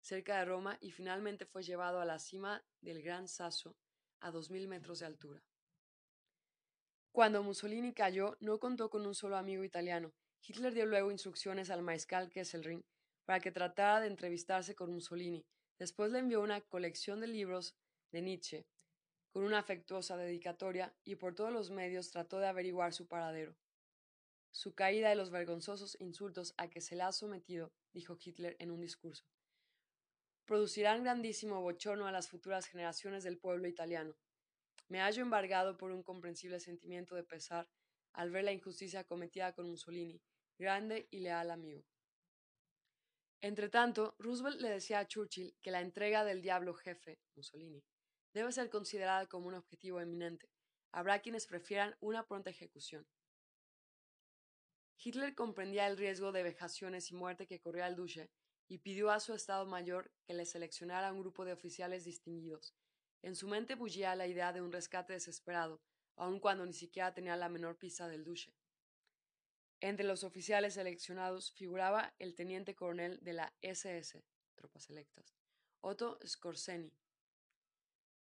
cerca 0.00 0.38
de 0.38 0.44
Roma, 0.44 0.78
y 0.80 0.90
finalmente 0.90 1.44
fue 1.44 1.62
llevado 1.62 2.00
a 2.00 2.04
la 2.04 2.18
cima 2.18 2.64
del 2.80 3.02
Gran 3.02 3.28
Sasso, 3.28 3.76
a 4.20 4.30
dos 4.30 4.50
mil 4.50 4.68
metros 4.68 5.00
de 5.00 5.06
altura. 5.06 5.42
Cuando 7.12 7.42
Mussolini 7.42 7.92
cayó, 7.92 8.36
no 8.40 8.58
contó 8.58 8.88
con 8.88 9.06
un 9.06 9.14
solo 9.14 9.36
amigo 9.36 9.64
italiano. 9.64 10.12
Hitler 10.40 10.72
dio 10.72 10.86
luego 10.86 11.10
instrucciones 11.10 11.70
al 11.70 11.82
mariscal 11.82 12.30
Kesselring 12.30 12.84
para 13.24 13.40
que 13.40 13.52
tratara 13.52 14.00
de 14.00 14.08
entrevistarse 14.08 14.74
con 14.74 14.92
Mussolini, 14.92 15.44
Después 15.82 16.12
le 16.12 16.20
envió 16.20 16.40
una 16.42 16.60
colección 16.60 17.20
de 17.20 17.26
libros 17.26 17.74
de 18.12 18.22
Nietzsche, 18.22 18.66
con 19.32 19.42
una 19.42 19.58
afectuosa 19.58 20.16
dedicatoria 20.16 20.94
y 21.02 21.16
por 21.16 21.34
todos 21.34 21.52
los 21.52 21.72
medios 21.72 22.12
trató 22.12 22.38
de 22.38 22.46
averiguar 22.46 22.92
su 22.92 23.08
paradero. 23.08 23.56
Su 24.52 24.74
caída 24.74 25.12
y 25.12 25.16
los 25.16 25.30
vergonzosos 25.30 25.96
insultos 25.98 26.54
a 26.58 26.68
que 26.68 26.80
se 26.80 26.94
le 26.94 27.02
ha 27.02 27.12
sometido, 27.12 27.72
dijo 27.92 28.18
Hitler 28.22 28.54
en 28.58 28.70
un 28.70 28.80
discurso, 28.80 29.24
producirán 30.44 31.02
grandísimo 31.02 31.62
bochorno 31.62 32.06
a 32.06 32.12
las 32.12 32.28
futuras 32.28 32.66
generaciones 32.66 33.24
del 33.24 33.38
pueblo 33.38 33.66
italiano. 33.66 34.14
Me 34.88 35.00
hallo 35.00 35.22
embargado 35.22 35.78
por 35.78 35.90
un 35.90 36.02
comprensible 36.02 36.60
sentimiento 36.60 37.14
de 37.14 37.24
pesar 37.24 37.70
al 38.12 38.30
ver 38.30 38.44
la 38.44 38.52
injusticia 38.52 39.04
cometida 39.04 39.54
con 39.54 39.70
Mussolini, 39.70 40.20
grande 40.58 41.08
y 41.10 41.20
leal 41.20 41.50
amigo. 41.50 41.86
Entretanto, 43.40 44.14
Roosevelt 44.18 44.60
le 44.60 44.68
decía 44.68 44.98
a 44.98 45.08
Churchill 45.08 45.56
que 45.62 45.70
la 45.70 45.80
entrega 45.80 46.24
del 46.24 46.42
diablo 46.42 46.74
jefe, 46.74 47.18
Mussolini, 47.34 47.82
debe 48.34 48.52
ser 48.52 48.68
considerada 48.68 49.26
como 49.26 49.48
un 49.48 49.54
objetivo 49.54 49.98
eminente. 49.98 50.50
Habrá 50.92 51.20
quienes 51.20 51.46
prefieran 51.46 51.96
una 52.00 52.26
pronta 52.26 52.50
ejecución. 52.50 53.06
Hitler 55.04 55.34
comprendía 55.34 55.88
el 55.88 55.96
riesgo 55.96 56.30
de 56.30 56.44
vejaciones 56.44 57.10
y 57.10 57.14
muerte 57.14 57.46
que 57.46 57.58
corría 57.58 57.88
el 57.88 57.96
duque 57.96 58.30
y 58.68 58.78
pidió 58.78 59.10
a 59.10 59.18
su 59.18 59.34
Estado 59.34 59.66
Mayor 59.66 60.12
que 60.24 60.34
le 60.34 60.46
seleccionara 60.46 61.12
un 61.12 61.20
grupo 61.20 61.44
de 61.44 61.52
oficiales 61.52 62.04
distinguidos. 62.04 62.74
En 63.22 63.34
su 63.34 63.48
mente 63.48 63.74
bullía 63.74 64.14
la 64.14 64.28
idea 64.28 64.52
de 64.52 64.62
un 64.62 64.70
rescate 64.70 65.12
desesperado, 65.12 65.82
aun 66.16 66.38
cuando 66.38 66.64
ni 66.64 66.72
siquiera 66.72 67.12
tenía 67.12 67.36
la 67.36 67.48
menor 67.48 67.76
pista 67.78 68.06
del 68.06 68.22
duque. 68.22 68.54
Entre 69.80 70.06
los 70.06 70.22
oficiales 70.22 70.74
seleccionados 70.74 71.50
figuraba 71.52 72.14
el 72.20 72.36
teniente 72.36 72.76
coronel 72.76 73.18
de 73.22 73.32
la 73.32 73.52
SS, 73.60 74.24
tropas 74.54 74.84
selectas, 74.84 75.34
Otto 75.80 76.20
Skorzeny. 76.24 76.92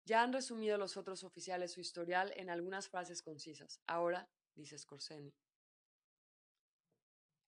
Ya 0.06 0.24
han 0.24 0.34
resumido 0.34 0.80
los 0.80 0.98
otros 0.98 1.24
oficiales 1.24 1.74
su 1.74 1.80
historial 1.80 2.34
en 2.36 2.50
algunas 2.50 2.90
frases 2.90 3.22
concisas. 3.22 3.80
Ahora, 3.86 4.28
dice 4.56 4.80
Skorzeny. 4.80 5.32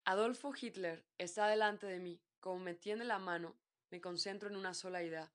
Adolfo 0.06 0.54
Hitler 0.60 1.06
está 1.18 1.48
delante 1.48 1.88
de 1.88 2.00
mí. 2.00 2.22
Como 2.40 2.60
me 2.60 2.74
tiende 2.74 3.06
la 3.06 3.20
mano, 3.20 3.56
me 3.90 4.02
concentro 4.02 4.50
en 4.50 4.58
una 4.58 4.74
sola 4.74 5.02
idea. 5.02 5.32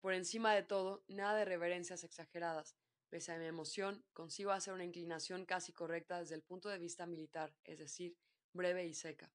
Por 0.00 0.12
encima 0.12 0.54
de 0.54 0.62
todo, 0.62 1.02
nada 1.08 1.34
de 1.34 1.46
reverencias 1.46 2.04
exageradas, 2.04 2.76
Pese 3.14 3.30
a 3.30 3.38
mi 3.38 3.46
emoción, 3.46 4.04
consigo 4.12 4.50
hacer 4.50 4.74
una 4.74 4.84
inclinación 4.84 5.46
casi 5.46 5.72
correcta 5.72 6.18
desde 6.18 6.34
el 6.34 6.42
punto 6.42 6.68
de 6.68 6.78
vista 6.78 7.06
militar, 7.06 7.54
es 7.62 7.78
decir, 7.78 8.18
breve 8.52 8.86
y 8.86 8.94
seca. 8.94 9.32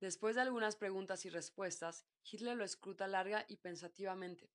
Después 0.00 0.34
de 0.34 0.40
algunas 0.40 0.74
preguntas 0.74 1.26
y 1.26 1.28
respuestas, 1.28 2.06
Hitler 2.24 2.56
lo 2.56 2.64
escruta 2.64 3.06
larga 3.06 3.44
y 3.48 3.58
pensativamente. 3.58 4.50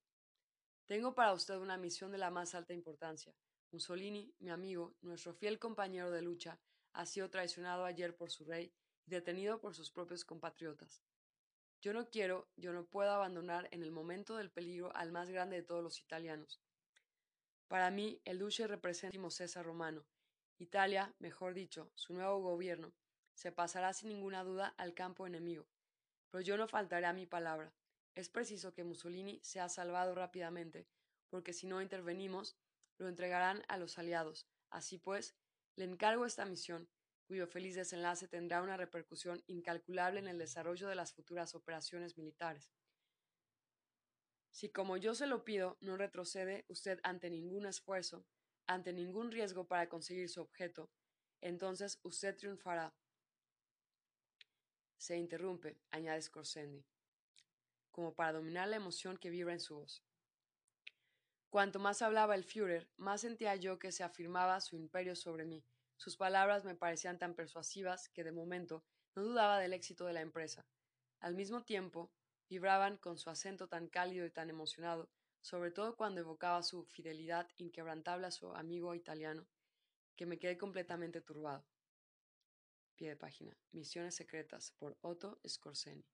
Tengo 0.86 1.14
para 1.14 1.32
usted 1.32 1.54
una 1.58 1.76
misión 1.76 2.10
de 2.10 2.18
la 2.18 2.30
más 2.30 2.56
alta 2.56 2.74
importancia. 2.74 3.32
Mussolini, 3.70 4.34
mi 4.40 4.50
amigo, 4.50 4.96
nuestro 5.02 5.32
fiel 5.32 5.60
compañero 5.60 6.10
de 6.10 6.22
lucha, 6.22 6.58
ha 6.92 7.06
sido 7.06 7.30
traicionado 7.30 7.84
ayer 7.84 8.16
por 8.16 8.30
su 8.30 8.44
rey 8.44 8.72
y 9.06 9.10
detenido 9.10 9.60
por 9.60 9.74
sus 9.74 9.90
propios 9.90 10.24
compatriotas. 10.24 11.02
Yo 11.80 11.92
no 11.94 12.10
quiero, 12.10 12.50
yo 12.56 12.72
no 12.72 12.84
puedo 12.84 13.10
abandonar 13.10 13.68
en 13.70 13.82
el 13.82 13.90
momento 13.90 14.36
del 14.36 14.50
peligro 14.50 14.94
al 14.94 15.12
más 15.12 15.30
grande 15.30 15.56
de 15.56 15.62
todos 15.62 15.82
los 15.82 15.98
italianos. 15.98 16.60
Para 17.68 17.90
mí, 17.90 18.20
el 18.24 18.38
duce 18.38 18.66
representa 18.66 19.16
el 19.16 19.30
César 19.30 19.64
romano. 19.64 20.04
Italia, 20.58 21.14
mejor 21.18 21.54
dicho, 21.54 21.90
su 21.94 22.12
nuevo 22.12 22.40
gobierno, 22.40 22.92
se 23.32 23.52
pasará 23.52 23.94
sin 23.94 24.10
ninguna 24.10 24.44
duda 24.44 24.74
al 24.76 24.92
campo 24.92 25.26
enemigo. 25.26 25.66
Pero 26.30 26.42
yo 26.42 26.58
no 26.58 26.68
faltaré 26.68 27.06
a 27.06 27.14
mi 27.14 27.24
palabra. 27.26 27.72
Es 28.14 28.28
preciso 28.28 28.74
que 28.74 28.84
Mussolini 28.84 29.40
sea 29.42 29.70
salvado 29.70 30.14
rápidamente, 30.14 30.86
porque 31.30 31.54
si 31.54 31.66
no 31.66 31.80
intervenimos, 31.80 32.58
lo 32.98 33.08
entregarán 33.08 33.64
a 33.68 33.78
los 33.78 33.98
aliados. 33.98 34.46
Así 34.68 34.98
pues, 34.98 35.34
le 35.80 35.86
encargo 35.86 36.26
esta 36.26 36.44
misión, 36.44 36.90
cuyo 37.24 37.46
feliz 37.46 37.74
desenlace 37.74 38.28
tendrá 38.28 38.60
una 38.60 38.76
repercusión 38.76 39.42
incalculable 39.46 40.20
en 40.20 40.28
el 40.28 40.36
desarrollo 40.36 40.88
de 40.88 40.94
las 40.94 41.14
futuras 41.14 41.54
operaciones 41.54 42.18
militares. 42.18 42.70
Si 44.50 44.68
como 44.68 44.98
yo 44.98 45.14
se 45.14 45.26
lo 45.26 45.42
pido 45.42 45.78
no 45.80 45.96
retrocede 45.96 46.66
usted 46.68 47.00
ante 47.02 47.30
ningún 47.30 47.64
esfuerzo, 47.64 48.26
ante 48.66 48.92
ningún 48.92 49.32
riesgo 49.32 49.66
para 49.68 49.88
conseguir 49.88 50.28
su 50.28 50.42
objeto, 50.42 50.90
entonces 51.40 51.98
usted 52.02 52.36
triunfará. 52.36 52.94
Se 54.98 55.16
interrumpe, 55.16 55.80
añade 55.90 56.20
Scorsese, 56.20 56.84
como 57.90 58.14
para 58.14 58.34
dominar 58.34 58.68
la 58.68 58.76
emoción 58.76 59.16
que 59.16 59.30
vibra 59.30 59.54
en 59.54 59.60
su 59.60 59.76
voz. 59.76 60.04
Cuanto 61.50 61.80
más 61.80 62.00
hablaba 62.00 62.36
el 62.36 62.44
Führer, 62.44 62.88
más 62.96 63.22
sentía 63.22 63.56
yo 63.56 63.80
que 63.80 63.90
se 63.90 64.04
afirmaba 64.04 64.60
su 64.60 64.76
imperio 64.76 65.16
sobre 65.16 65.44
mí. 65.44 65.64
Sus 65.96 66.16
palabras 66.16 66.64
me 66.64 66.76
parecían 66.76 67.18
tan 67.18 67.34
persuasivas 67.34 68.08
que 68.08 68.22
de 68.22 68.30
momento 68.30 68.84
no 69.16 69.24
dudaba 69.24 69.58
del 69.58 69.72
éxito 69.72 70.06
de 70.06 70.12
la 70.12 70.20
empresa. 70.20 70.64
Al 71.18 71.34
mismo 71.34 71.64
tiempo, 71.64 72.12
vibraban 72.48 72.98
con 72.98 73.18
su 73.18 73.30
acento 73.30 73.68
tan 73.68 73.88
cálido 73.88 74.24
y 74.24 74.30
tan 74.30 74.48
emocionado, 74.48 75.10
sobre 75.40 75.72
todo 75.72 75.96
cuando 75.96 76.20
evocaba 76.20 76.62
su 76.62 76.84
fidelidad 76.84 77.48
inquebrantable 77.56 78.28
a 78.28 78.30
su 78.30 78.54
amigo 78.54 78.94
italiano, 78.94 79.44
que 80.14 80.26
me 80.26 80.38
quedé 80.38 80.56
completamente 80.56 81.20
turbado. 81.20 81.66
Pie 82.94 83.08
de 83.08 83.16
página. 83.16 83.56
Misiones 83.72 84.14
secretas 84.14 84.70
por 84.78 84.96
Otto 85.00 85.40
Skorzeny. 85.46 86.06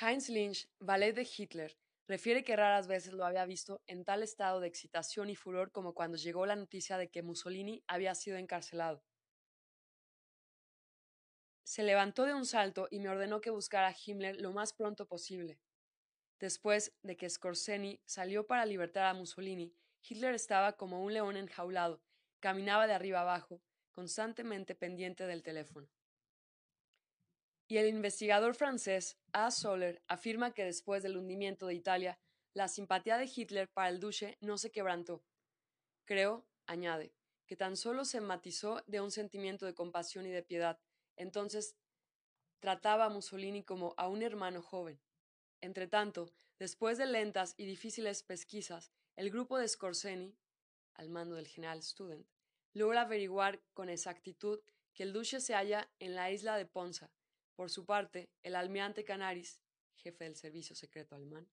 Heinz 0.00 0.30
Lynch, 0.30 0.70
valet 0.78 1.14
de 1.14 1.28
Hitler, 1.36 1.76
refiere 2.08 2.44
que 2.44 2.56
raras 2.56 2.86
veces 2.86 3.12
lo 3.12 3.24
había 3.24 3.44
visto 3.44 3.82
en 3.86 4.04
tal 4.04 4.22
estado 4.22 4.60
de 4.60 4.68
excitación 4.68 5.30
y 5.30 5.36
furor 5.36 5.72
como 5.72 5.94
cuando 5.94 6.16
llegó 6.16 6.46
la 6.46 6.56
noticia 6.56 6.98
de 6.98 7.10
que 7.10 7.22
Mussolini 7.22 7.82
había 7.86 8.14
sido 8.14 8.36
encarcelado. 8.36 9.04
Se 11.64 11.82
levantó 11.82 12.24
de 12.24 12.34
un 12.34 12.44
salto 12.44 12.88
y 12.90 13.00
me 13.00 13.08
ordenó 13.08 13.40
que 13.40 13.50
buscara 13.50 13.88
a 13.88 13.94
Himmler 13.94 14.40
lo 14.40 14.52
más 14.52 14.72
pronto 14.72 15.06
posible. 15.06 15.60
Después 16.38 16.92
de 17.02 17.16
que 17.16 17.30
Scorseni 17.30 18.02
salió 18.04 18.46
para 18.46 18.66
libertar 18.66 19.06
a 19.06 19.14
Mussolini, 19.14 19.74
Hitler 20.02 20.34
estaba 20.34 20.76
como 20.76 21.02
un 21.02 21.14
león 21.14 21.36
enjaulado, 21.36 22.02
caminaba 22.40 22.88
de 22.88 22.94
arriba 22.94 23.20
abajo, 23.20 23.62
constantemente 23.92 24.74
pendiente 24.74 25.26
del 25.26 25.44
teléfono. 25.44 25.88
Y 27.72 27.78
el 27.78 27.88
investigador 27.88 28.54
francés 28.54 29.16
A. 29.32 29.50
Soller 29.50 30.02
afirma 30.06 30.52
que 30.52 30.62
después 30.62 31.02
del 31.02 31.16
hundimiento 31.16 31.68
de 31.68 31.74
Italia, 31.74 32.18
la 32.52 32.68
simpatía 32.68 33.16
de 33.16 33.30
Hitler 33.34 33.70
para 33.70 33.88
el 33.88 33.98
duque 33.98 34.36
no 34.42 34.58
se 34.58 34.70
quebrantó. 34.70 35.24
Creo, 36.04 36.46
añade, 36.66 37.14
que 37.46 37.56
tan 37.56 37.78
solo 37.78 38.04
se 38.04 38.20
matizó 38.20 38.82
de 38.86 39.00
un 39.00 39.10
sentimiento 39.10 39.64
de 39.64 39.72
compasión 39.72 40.26
y 40.26 40.30
de 40.30 40.42
piedad, 40.42 40.80
entonces 41.16 41.74
trataba 42.60 43.06
a 43.06 43.08
Mussolini 43.08 43.62
como 43.62 43.94
a 43.96 44.06
un 44.06 44.20
hermano 44.20 44.60
joven. 44.60 45.00
Entretanto, 45.62 46.30
después 46.58 46.98
de 46.98 47.06
lentas 47.06 47.54
y 47.56 47.64
difíciles 47.64 48.22
pesquisas, 48.22 48.92
el 49.16 49.30
grupo 49.30 49.56
de 49.56 49.66
Scorseni, 49.66 50.36
al 50.92 51.08
mando 51.08 51.36
del 51.36 51.48
general 51.48 51.82
Student, 51.82 52.28
logra 52.74 53.00
averiguar 53.00 53.62
con 53.72 53.88
exactitud 53.88 54.60
que 54.92 55.04
el 55.04 55.14
duque 55.14 55.40
se 55.40 55.54
halla 55.54 55.90
en 56.00 56.14
la 56.14 56.30
isla 56.30 56.58
de 56.58 56.66
Ponza. 56.66 57.10
Por 57.54 57.70
su 57.70 57.84
parte, 57.84 58.30
el 58.42 58.56
almirante 58.56 59.04
Canaris, 59.04 59.62
jefe 59.96 60.24
del 60.24 60.36
servicio 60.36 60.74
secreto 60.74 61.14
alemán, 61.14 61.48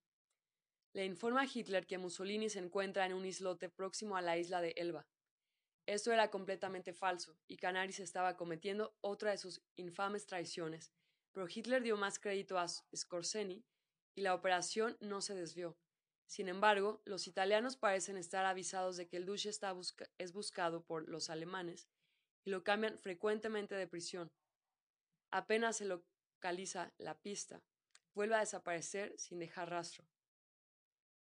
le 0.94 1.06
informa 1.06 1.42
a 1.42 1.48
Hitler 1.52 1.86
que 1.86 1.98
Mussolini 1.98 2.50
se 2.50 2.60
encuentra 2.60 3.06
en 3.06 3.14
un 3.14 3.26
islote 3.26 3.70
próximo 3.70 4.16
a 4.18 4.22
la 4.22 4.38
isla 4.38 4.62
de 4.62 4.74
Elba, 4.76 5.08
esto 5.90 6.14
era 6.14 6.30
completamente 6.30 6.94
falso, 6.94 7.36
y 7.48 7.58
Canaris 7.58 8.00
estaba 8.00 8.38
cometiendo 8.38 8.96
otra 9.02 9.32
de 9.32 9.40
sus 9.40 9.64
infames 9.76 10.28
traiciones, 10.28 10.92
pero 11.32 11.48
Hitler 11.50 11.82
dio 11.82 11.98
más 11.98 12.20
crédito 12.20 12.60
a 12.60 12.68
Scorseni 12.68 13.66
y 14.14 14.22
la 14.22 14.36
operación 14.36 14.98
no 15.00 15.20
se 15.22 15.34
desvió. 15.34 15.80
Sin 16.28 16.48
embargo, 16.48 17.02
los 17.06 17.26
italianos 17.26 17.76
parecen 17.76 18.18
estar 18.18 18.46
avisados 18.46 18.98
de 18.98 19.08
que 19.08 19.18
el 19.18 19.26
duque 19.26 19.50
es 20.20 20.32
buscado 20.32 20.84
por 20.84 21.10
los 21.10 21.32
alemanes 21.32 21.90
y 22.46 22.52
lo 22.52 22.64
cambian 22.64 23.00
frecuentemente 23.00 23.74
de 23.74 23.88
prisión. 23.88 24.32
Apenas 25.32 25.78
se 25.78 25.86
localiza 25.86 26.94
la 26.98 27.20
pista, 27.22 27.62
vuelve 28.14 28.36
a 28.36 28.40
desaparecer 28.40 29.14
sin 29.18 29.40
dejar 29.40 29.70
rastro. 29.70 30.08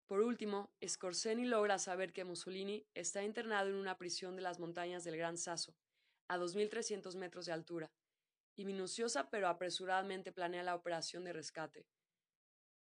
Por 0.06 0.20
último, 0.20 0.72
Scorseni 0.86 1.46
logra 1.46 1.80
saber 1.80 2.12
que 2.12 2.26
Mussolini 2.26 2.86
está 2.94 3.24
internado 3.24 3.70
en 3.70 3.76
una 3.76 3.98
prisión 3.98 4.36
de 4.36 4.42
las 4.42 4.60
montañas 4.60 5.04
del 5.04 5.18
Gran 5.18 5.38
Sasso, 5.38 5.76
a 6.28 6.38
2.300 6.38 7.16
metros 7.16 7.46
de 7.46 7.54
altura, 7.54 7.92
y 8.56 8.66
minuciosa 8.66 9.30
pero 9.30 9.48
apresuradamente 9.48 10.32
planea 10.32 10.64
la 10.64 10.76
operación 10.76 11.24
de 11.24 11.34
rescate. 11.34 11.88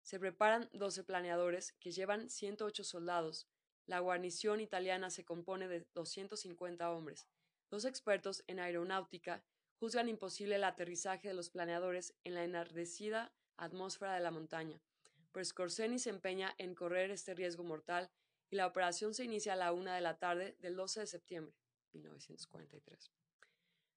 Se 0.03 0.19
preparan 0.19 0.69
12 0.73 1.05
planeadores 1.05 1.73
que 1.73 1.93
llevan 1.93 2.31
108 2.31 2.83
soldados. 2.85 3.47
La 3.87 4.01
guarnición 4.01 4.61
italiana 4.61 5.11
se 5.11 5.25
compone 5.25 5.69
de 5.69 5.87
250 5.95 6.91
hombres. 6.91 7.29
Dos 7.71 7.85
expertos 7.85 8.43
en 8.47 8.59
aeronáutica 8.59 9.45
juzgan 9.81 10.09
imposible 10.09 10.55
el 10.55 10.65
aterrizaje 10.65 11.29
de 11.29 11.35
los 11.35 11.51
planeadores 11.51 12.15
en 12.23 12.35
la 12.35 12.45
enardecida 12.45 13.33
atmósfera 13.57 14.15
de 14.15 14.21
la 14.21 14.31
montaña 14.31 14.81
pero 15.33 15.45
Scorseni 15.45 15.99
se 15.99 16.11
empeña 16.11 16.55
en 16.59 16.75
correr 16.75 17.11
este 17.11 17.35
riesgo 17.35 17.65
mortal 17.65 18.11
y 18.51 18.57
la 18.57 18.67
operación 18.67 19.15
se 19.15 19.25
inicia 19.25 19.53
a 19.53 19.57
la 19.57 19.73
una 19.73 19.95
de 19.95 20.01
la 20.01 20.19
tarde 20.19 20.57
del 20.59 20.77
12 20.77 21.01
de 21.01 21.07
septiembre 21.07 21.55
de 21.93 21.99
1943. 22.01 23.13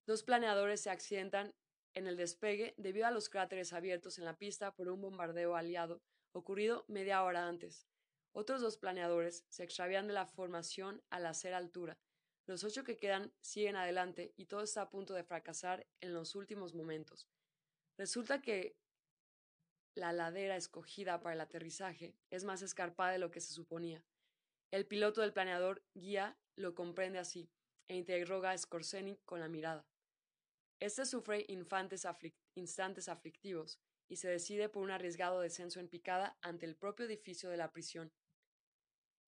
Dos 0.06 0.24
planeadores 0.24 0.82
se 0.82 0.90
accidentan 0.90 1.54
en 1.94 2.08
el 2.08 2.18
despegue 2.18 2.74
debido 2.78 3.08
a 3.08 3.12
los 3.12 3.30
cráteres 3.30 3.74
abiertos 3.74 4.18
en 4.20 4.26
la 4.26 4.38
pista 4.38 4.76
por 4.76 4.90
un 4.90 5.02
bombardeo 5.02 5.56
aliado 5.56 6.02
ocurrido 6.32 6.86
media 6.88 7.24
hora 7.24 7.48
antes. 7.48 7.88
Otros 8.32 8.62
dos 8.62 8.78
planeadores 8.78 9.46
se 9.50 9.64
extravían 9.64 10.08
de 10.08 10.14
la 10.14 10.26
formación 10.26 11.04
al 11.10 11.26
hacer 11.28 11.54
altura. 11.54 11.98
Los 12.46 12.64
ocho 12.64 12.84
que 12.84 12.98
quedan 12.98 13.32
siguen 13.42 13.76
adelante 13.76 14.34
y 14.36 14.46
todo 14.46 14.64
está 14.64 14.82
a 14.82 14.90
punto 14.90 15.14
de 15.14 15.24
fracasar 15.24 15.88
en 16.02 16.14
los 16.14 16.36
últimos 16.36 16.74
momentos. 16.74 17.28
Resulta 17.98 18.42
que 18.42 18.76
la 19.96 20.12
ladera 20.12 20.56
escogida 20.56 21.22
para 21.22 21.36
el 21.36 21.42
aterrizaje 21.42 22.16
es 22.32 22.44
más 22.44 22.62
escarpada 22.62 23.12
de 23.12 23.20
lo 23.20 23.32
que 23.32 23.40
se 23.40 23.54
suponía. 23.54 24.04
El 24.72 24.88
piloto 24.88 25.22
del 25.22 25.34
planeador 25.34 25.84
guía 25.94 26.38
lo 26.56 26.74
comprende 26.74 27.20
así 27.20 27.50
e 27.88 27.96
interroga 27.96 28.52
a 28.52 28.58
Scorseni 28.58 29.18
con 29.26 29.40
la 29.40 29.48
mirada. 29.48 29.86
Este 30.80 31.06
sufre 31.06 31.46
instantes 31.48 32.06
aflictivos 33.08 33.80
y 34.10 34.18
se 34.18 34.28
decide 34.28 34.68
por 34.68 34.84
un 34.84 34.92
arriesgado 34.92 35.40
descenso 35.40 35.80
en 35.80 35.88
picada 35.88 36.38
ante 36.42 36.66
el 36.66 36.76
propio 36.76 37.06
edificio 37.06 37.50
de 37.50 37.58
la 37.58 37.72
prisión. 37.72 38.12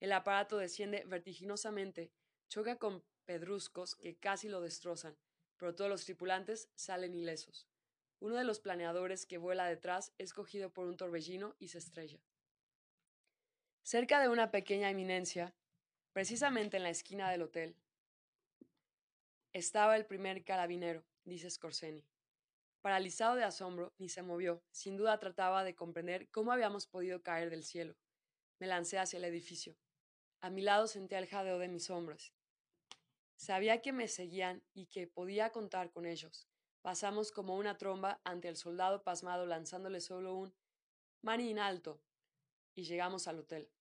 El 0.02 0.12
aparato 0.12 0.58
desciende 0.58 1.06
vertiginosamente, 1.06 2.12
choca 2.48 2.78
con 2.78 3.04
pedruscos 3.26 3.96
que 3.96 4.18
casi 4.18 4.50
lo 4.50 4.62
destrozan, 4.62 5.18
pero 5.58 5.76
todos 5.76 5.90
los 5.90 6.06
tripulantes 6.06 6.70
salen 6.76 7.16
ilesos. 7.16 7.68
Uno 8.20 8.36
de 8.36 8.44
los 8.44 8.60
planeadores 8.60 9.26
que 9.26 9.38
vuela 9.38 9.66
detrás 9.66 10.14
es 10.18 10.34
cogido 10.34 10.72
por 10.72 10.88
un 10.88 10.98
torbellino 10.98 11.56
y 11.60 11.70
se 11.70 11.80
estrella. 11.80 12.20
Cerca 13.84 14.20
de 14.20 14.30
una 14.30 14.52
pequeña 14.52 14.90
eminencia, 14.90 15.54
precisamente 16.14 16.78
en 16.78 16.84
la 16.84 16.90
esquina 16.90 17.30
del 17.30 17.44
hotel, 17.44 17.76
estaba 19.54 19.96
el 19.96 20.06
primer 20.06 20.44
carabinero, 20.44 21.06
dice 21.24 21.50
Scorseni. 21.50 22.04
Paralizado 22.82 23.36
de 23.36 23.44
asombro, 23.44 23.94
ni 23.98 24.10
se 24.10 24.22
movió. 24.22 24.62
Sin 24.70 24.98
duda 24.98 25.20
trataba 25.20 25.64
de 25.64 25.76
comprender 25.76 26.30
cómo 26.30 26.52
habíamos 26.52 26.88
podido 26.88 27.24
caer 27.24 27.50
del 27.50 27.64
cielo. 27.64 27.96
Me 28.60 28.68
lancé 28.68 29.00
hacia 29.00 29.18
el 29.18 29.24
edificio. 29.24 29.76
A 30.42 30.50
mi 30.50 30.62
lado 30.62 30.88
sentía 30.88 31.20
el 31.20 31.28
jadeo 31.28 31.60
de 31.60 31.68
mis 31.68 31.90
hombros. 31.90 32.34
Sabía 33.36 33.82
que 33.82 33.94
me 33.94 34.08
seguían 34.08 34.64
y 34.74 34.88
que 34.88 35.08
podía 35.08 35.52
contar 35.52 35.92
con 35.92 36.06
ellos. 36.06 36.48
Pasamos 36.82 37.32
como 37.32 37.58
una 37.58 37.78
tromba 37.78 38.22
ante 38.24 38.48
el 38.48 38.56
soldado 38.56 39.04
pasmado 39.04 39.46
lanzándole 39.46 40.02
solo 40.02 40.36
un 40.36 40.56
mani 41.22 41.58
alto 41.58 42.02
y 42.76 42.84
llegamos 42.84 43.28
al 43.28 43.40
hotel. 43.40 43.72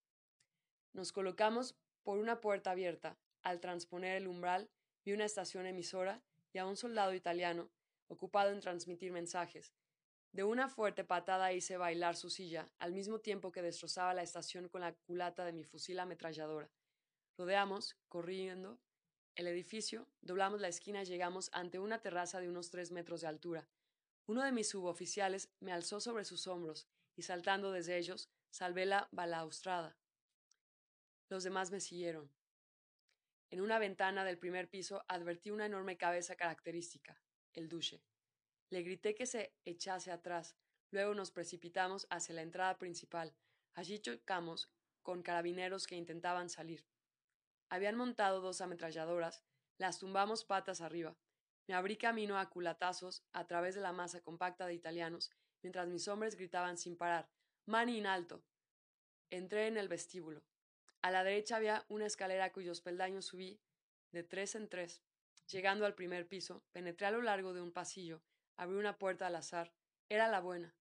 Nos 0.93 1.13
colocamos 1.13 1.77
por 2.03 2.19
una 2.19 2.41
puerta 2.41 2.71
abierta. 2.71 3.19
Al 3.43 3.61
transponer 3.61 4.17
el 4.17 4.27
umbral 4.27 4.71
vi 5.05 5.13
una 5.13 5.27
estación 5.27 5.67
emisora 5.67 6.23
y 6.53 6.59
a 6.59 6.67
un 6.67 6.77
soldado 6.77 7.13
italiano 7.15 7.71
ocupado 8.09 8.51
en 8.51 8.61
transmitir 8.61 9.13
mensajes. 9.13 9.75
De 10.35 10.43
una 10.43 10.69
fuerte 10.69 11.05
patada 11.05 11.53
hice 11.53 11.77
bailar 11.77 12.17
su 12.17 12.29
silla, 12.29 12.69
al 12.81 12.93
mismo 12.93 13.21
tiempo 13.21 13.53
que 13.53 13.63
destrozaba 13.63 14.15
la 14.15 14.25
estación 14.25 14.69
con 14.69 14.81
la 14.81 14.93
culata 14.93 15.45
de 15.45 15.53
mi 15.53 15.63
fusil 15.63 16.01
ametralladora. 16.01 16.69
Rodeamos, 17.39 17.97
corriendo, 18.09 18.81
el 19.37 19.47
edificio, 19.47 20.09
doblamos 20.23 20.61
la 20.61 20.67
esquina 20.67 21.03
y 21.03 21.05
llegamos 21.05 21.51
ante 21.53 21.79
una 21.79 22.01
terraza 22.01 22.41
de 22.41 22.49
unos 22.49 22.71
tres 22.71 22.91
metros 22.91 23.21
de 23.21 23.29
altura. 23.29 23.69
Uno 24.27 24.43
de 24.43 24.51
mis 24.51 24.69
suboficiales 24.69 25.53
me 25.61 25.73
alzó 25.73 26.01
sobre 26.01 26.25
sus 26.25 26.49
hombros 26.49 26.89
y 27.15 27.23
saltando 27.23 27.71
desde 27.71 27.97
ellos, 27.97 28.29
salvé 28.51 28.87
la 28.87 29.07
balaustrada. 29.13 29.97
Los 31.29 31.45
demás 31.45 31.71
me 31.71 31.79
siguieron. 31.79 32.29
En 33.51 33.61
una 33.61 33.79
ventana 33.79 34.25
del 34.25 34.39
primer 34.39 34.69
piso 34.69 35.05
advertí 35.07 35.53
una 35.53 35.67
enorme 35.67 35.97
cabeza 35.97 36.35
característica, 36.35 37.23
el 37.53 37.69
duche. 37.69 38.03
Le 38.71 38.83
grité 38.83 39.15
que 39.15 39.27
se 39.27 39.55
echase 39.65 40.11
atrás. 40.11 40.57
Luego 40.91 41.15
nos 41.15 41.31
precipitamos 41.31 42.07
hacia 42.11 42.35
la 42.35 42.43
entrada 42.43 42.79
principal. 42.79 43.35
Allí 43.75 43.99
chocamos 43.99 44.71
con 45.03 45.23
carabineros 45.23 45.87
que 45.87 45.97
intentaban 45.97 46.49
salir. 46.49 46.87
Habían 47.69 47.97
montado 47.97 48.41
dos 48.41 48.61
ametralladoras, 48.61 49.43
las 49.79 49.99
tumbamos 49.99 50.45
patas 50.45 50.81
arriba. 50.81 51.17
Me 51.67 51.75
abrí 51.75 51.97
camino 51.97 52.39
a 52.39 52.49
culatazos 52.51 53.25
a 53.33 53.47
través 53.47 53.75
de 53.75 53.81
la 53.81 53.93
masa 53.93 54.21
compacta 54.21 54.67
de 54.67 54.75
italianos, 54.75 55.31
mientras 55.63 55.89
mis 55.89 56.07
hombres 56.09 56.37
gritaban 56.37 56.79
sin 56.79 56.97
parar: 56.97 57.31
Mani 57.67 57.99
in 57.99 58.07
alto. 58.07 58.45
Entré 59.31 59.67
en 59.67 59.77
el 59.77 59.89
vestíbulo. 59.89 60.45
A 61.03 61.11
la 61.11 61.25
derecha 61.25 61.57
había 61.57 61.85
una 61.89 62.07
escalera 62.07 62.53
cuyos 62.53 62.81
peldaños 62.81 63.27
subí 63.27 63.61
de 64.13 64.23
tres 64.23 64.55
en 64.55 64.69
tres. 64.69 65.03
Llegando 65.49 65.85
al 65.85 65.95
primer 65.95 66.29
piso, 66.29 66.63
penetré 66.73 67.07
a 67.07 67.11
lo 67.11 67.21
largo 67.21 67.53
de 67.53 67.61
un 67.61 67.73
pasillo, 67.73 68.23
abrí 68.57 68.77
una 68.77 68.99
puerta 68.99 69.27
al 69.27 69.37
azar. 69.37 69.73
Era 70.09 70.29
la 70.29 70.41
buena. 70.41 70.77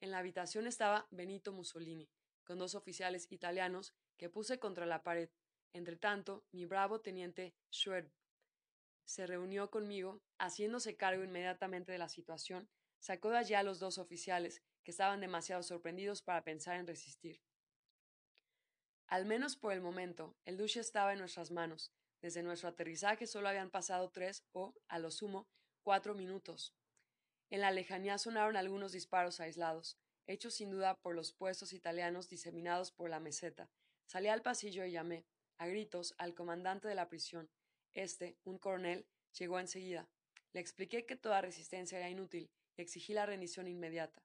En 0.00 0.10
la 0.10 0.18
habitación 0.18 0.66
estaba 0.66 1.06
Benito 1.10 1.52
Mussolini, 1.52 2.10
con 2.44 2.58
dos 2.58 2.74
oficiales 2.74 3.30
italianos 3.30 3.94
que 4.16 4.28
puse 4.28 4.58
contra 4.58 4.86
la 4.86 5.02
pared. 5.02 5.30
Entretanto, 5.72 6.44
mi 6.52 6.64
bravo 6.64 7.00
teniente 7.00 7.54
Schwerb 7.70 8.10
se 9.08 9.26
reunió 9.26 9.70
conmigo, 9.70 10.20
haciéndose 10.38 10.96
cargo 10.96 11.24
inmediatamente 11.24 11.92
de 11.92 11.98
la 11.98 12.10
situación, 12.10 12.68
sacó 12.98 13.30
de 13.30 13.38
allí 13.38 13.54
a 13.54 13.62
los 13.62 13.78
dos 13.78 13.96
oficiales, 13.96 14.62
que 14.84 14.90
estaban 14.90 15.20
demasiado 15.20 15.62
sorprendidos 15.62 16.20
para 16.20 16.44
pensar 16.44 16.76
en 16.76 16.86
resistir. 16.86 17.40
Al 19.06 19.24
menos 19.24 19.56
por 19.56 19.72
el 19.72 19.80
momento, 19.80 20.36
el 20.44 20.58
duche 20.58 20.80
estaba 20.80 21.14
en 21.14 21.20
nuestras 21.20 21.50
manos. 21.50 21.90
Desde 22.20 22.42
nuestro 22.42 22.68
aterrizaje 22.68 23.26
solo 23.26 23.48
habían 23.48 23.70
pasado 23.70 24.10
tres 24.10 24.44
o, 24.52 24.74
a 24.88 24.98
lo 24.98 25.10
sumo, 25.10 25.48
cuatro 25.82 26.14
minutos. 26.14 26.74
En 27.50 27.60
la 27.60 27.70
lejanía 27.70 28.18
sonaron 28.18 28.56
algunos 28.56 28.92
disparos 28.92 29.40
aislados, 29.40 29.98
hechos 30.26 30.54
sin 30.54 30.70
duda 30.70 30.94
por 31.00 31.14
los 31.14 31.32
puestos 31.32 31.72
italianos 31.72 32.28
diseminados 32.28 32.92
por 32.92 33.08
la 33.08 33.20
meseta. 33.20 33.70
Salí 34.06 34.28
al 34.28 34.42
pasillo 34.42 34.84
y 34.84 34.92
llamé 34.92 35.24
a 35.56 35.66
gritos 35.66 36.14
al 36.18 36.34
comandante 36.34 36.88
de 36.88 36.94
la 36.94 37.08
prisión. 37.08 37.50
Este, 37.94 38.36
un 38.44 38.58
coronel, 38.58 39.06
llegó 39.38 39.58
enseguida. 39.58 40.08
Le 40.52 40.60
expliqué 40.60 41.06
que 41.06 41.16
toda 41.16 41.40
resistencia 41.40 41.98
era 41.98 42.10
inútil 42.10 42.50
y 42.76 42.82
exigí 42.82 43.12
la 43.12 43.26
rendición 43.26 43.66
inmediata. 43.66 44.22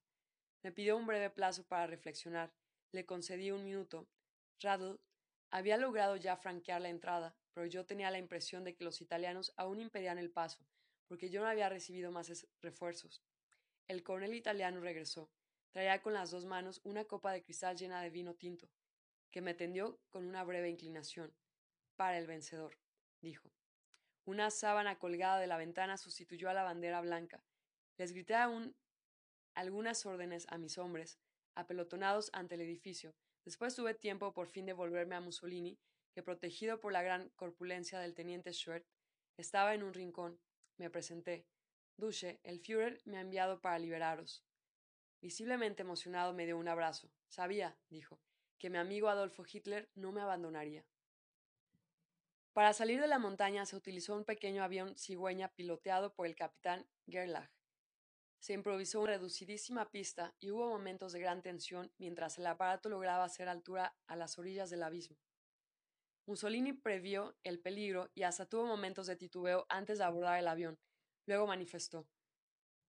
Me 0.62 0.72
pidió 0.72 0.96
un 0.96 1.08
breve 1.08 1.30
plazo 1.30 1.66
para 1.66 1.88
reflexionar. 1.88 2.54
Le 2.92 3.06
concedí 3.06 3.52
un 3.52 3.64
minuto. 3.64 4.08
Radl 4.60 5.00
había 5.50 5.78
logrado 5.78 6.16
ya 6.16 6.38
franquear 6.38 6.82
la 6.82 6.90
entrada, 6.90 7.36
pero 7.54 7.68
yo 7.68 7.86
tenía 7.86 8.12
la 8.12 8.18
impresión 8.18 8.64
de 8.64 8.76
que 8.76 8.84
los 8.84 9.02
italianos 9.02 9.54
aún 9.58 9.80
impedían 9.80 10.18
el 10.18 10.32
paso, 10.32 10.66
porque 11.08 11.30
yo 11.30 11.42
no 11.42 11.48
había 11.48 11.70
recibido 11.70 12.12
más 12.12 12.48
refuerzos. 12.62 13.22
El 13.88 14.04
coronel 14.04 14.34
italiano 14.34 14.80
regresó. 14.80 15.30
Traía 15.72 16.02
con 16.02 16.14
las 16.14 16.32
dos 16.32 16.46
manos 16.46 16.82
una 16.84 17.06
copa 17.06 17.32
de 17.32 17.44
cristal 17.44 17.76
llena 17.76 18.02
de 18.02 18.10
vino 18.10 18.36
tinto 18.36 18.70
que 19.34 19.42
me 19.42 19.56
tendió 19.56 20.00
con 20.12 20.26
una 20.28 20.44
breve 20.44 20.70
inclinación. 20.70 21.34
Para 21.96 22.20
el 22.20 22.28
vencedor, 22.28 22.78
dijo. 23.20 23.52
Una 24.26 24.52
sábana 24.52 25.00
colgada 25.00 25.40
de 25.40 25.48
la 25.48 25.58
ventana 25.58 25.98
sustituyó 25.98 26.50
a 26.50 26.54
la 26.54 26.62
bandera 26.62 27.02
blanca. 27.02 27.44
Les 27.98 28.14
grité 28.14 28.36
aún 28.36 28.76
algunas 29.56 30.06
órdenes 30.06 30.46
a 30.50 30.60
mis 30.60 30.78
hombres, 30.78 31.18
apelotonados 31.56 32.30
ante 32.34 32.56
el 32.56 32.62
edificio. 32.62 33.16
Después 33.44 33.76
tuve 33.76 33.96
tiempo 33.96 34.34
por 34.34 34.48
fin 34.48 34.68
de 34.68 34.74
volverme 34.74 35.16
a 35.16 35.22
Mussolini, 35.22 35.80
que 36.14 36.22
protegido 36.22 36.80
por 36.80 36.94
la 36.94 37.02
gran 37.02 37.30
corpulencia 37.30 38.00
del 38.00 38.14
teniente 38.14 38.54
Schwert, 38.54 38.86
estaba 39.38 39.74
en 39.74 39.82
un 39.82 39.96
rincón. 39.96 40.40
Me 40.78 40.90
presenté. 40.90 41.46
Duche, 41.98 42.40
el 42.44 42.60
Führer 42.60 43.02
me 43.06 43.18
ha 43.18 43.22
enviado 43.22 43.62
para 43.62 43.80
liberaros. 43.80 44.44
Visiblemente 45.22 45.84
emocionado 45.84 46.34
me 46.34 46.46
dio 46.46 46.58
un 46.58 46.68
abrazo. 46.68 47.12
Sabía, 47.28 47.78
dijo, 47.90 48.20
que 48.58 48.70
mi 48.70 48.78
amigo 48.78 49.10
Adolfo 49.10 49.44
Hitler 49.50 49.90
no 49.96 50.12
me 50.12 50.22
abandonaría. 50.22 50.86
Para 52.54 52.74
salir 52.74 53.02
de 53.02 53.08
la 53.08 53.20
montaña 53.20 53.66
se 53.66 53.76
utilizó 53.76 54.16
un 54.16 54.26
pequeño 54.26 54.64
avión 54.64 54.96
cigüeña 54.98 55.50
piloteado 55.50 56.14
por 56.14 56.28
el 56.28 56.36
capitán 56.36 56.88
Gerlach. 57.08 57.52
Se 58.40 58.54
improvisó 58.54 59.00
una 59.00 59.14
reducidísima 59.14 59.90
pista 59.90 60.36
y 60.40 60.52
hubo 60.52 60.68
momentos 60.68 61.14
de 61.14 61.20
gran 61.20 61.42
tensión 61.42 61.92
mientras 61.98 62.38
el 62.38 62.46
aparato 62.46 62.90
lograba 62.90 63.24
hacer 63.24 63.48
altura 63.48 63.96
a 64.06 64.16
las 64.16 64.38
orillas 64.38 64.70
del 64.70 64.84
abismo. 64.84 65.18
Mussolini 66.26 66.74
previó 66.74 67.36
el 67.44 67.60
peligro 67.60 68.10
y 68.16 68.24
hasta 68.24 68.46
tuvo 68.46 68.66
momentos 68.66 69.08
de 69.08 69.16
titubeo 69.16 69.66
antes 69.70 69.98
de 69.98 70.06
abordar 70.06 70.40
el 70.40 70.48
avión. 70.48 70.80
Luego 71.26 71.48
manifestó 71.48 72.08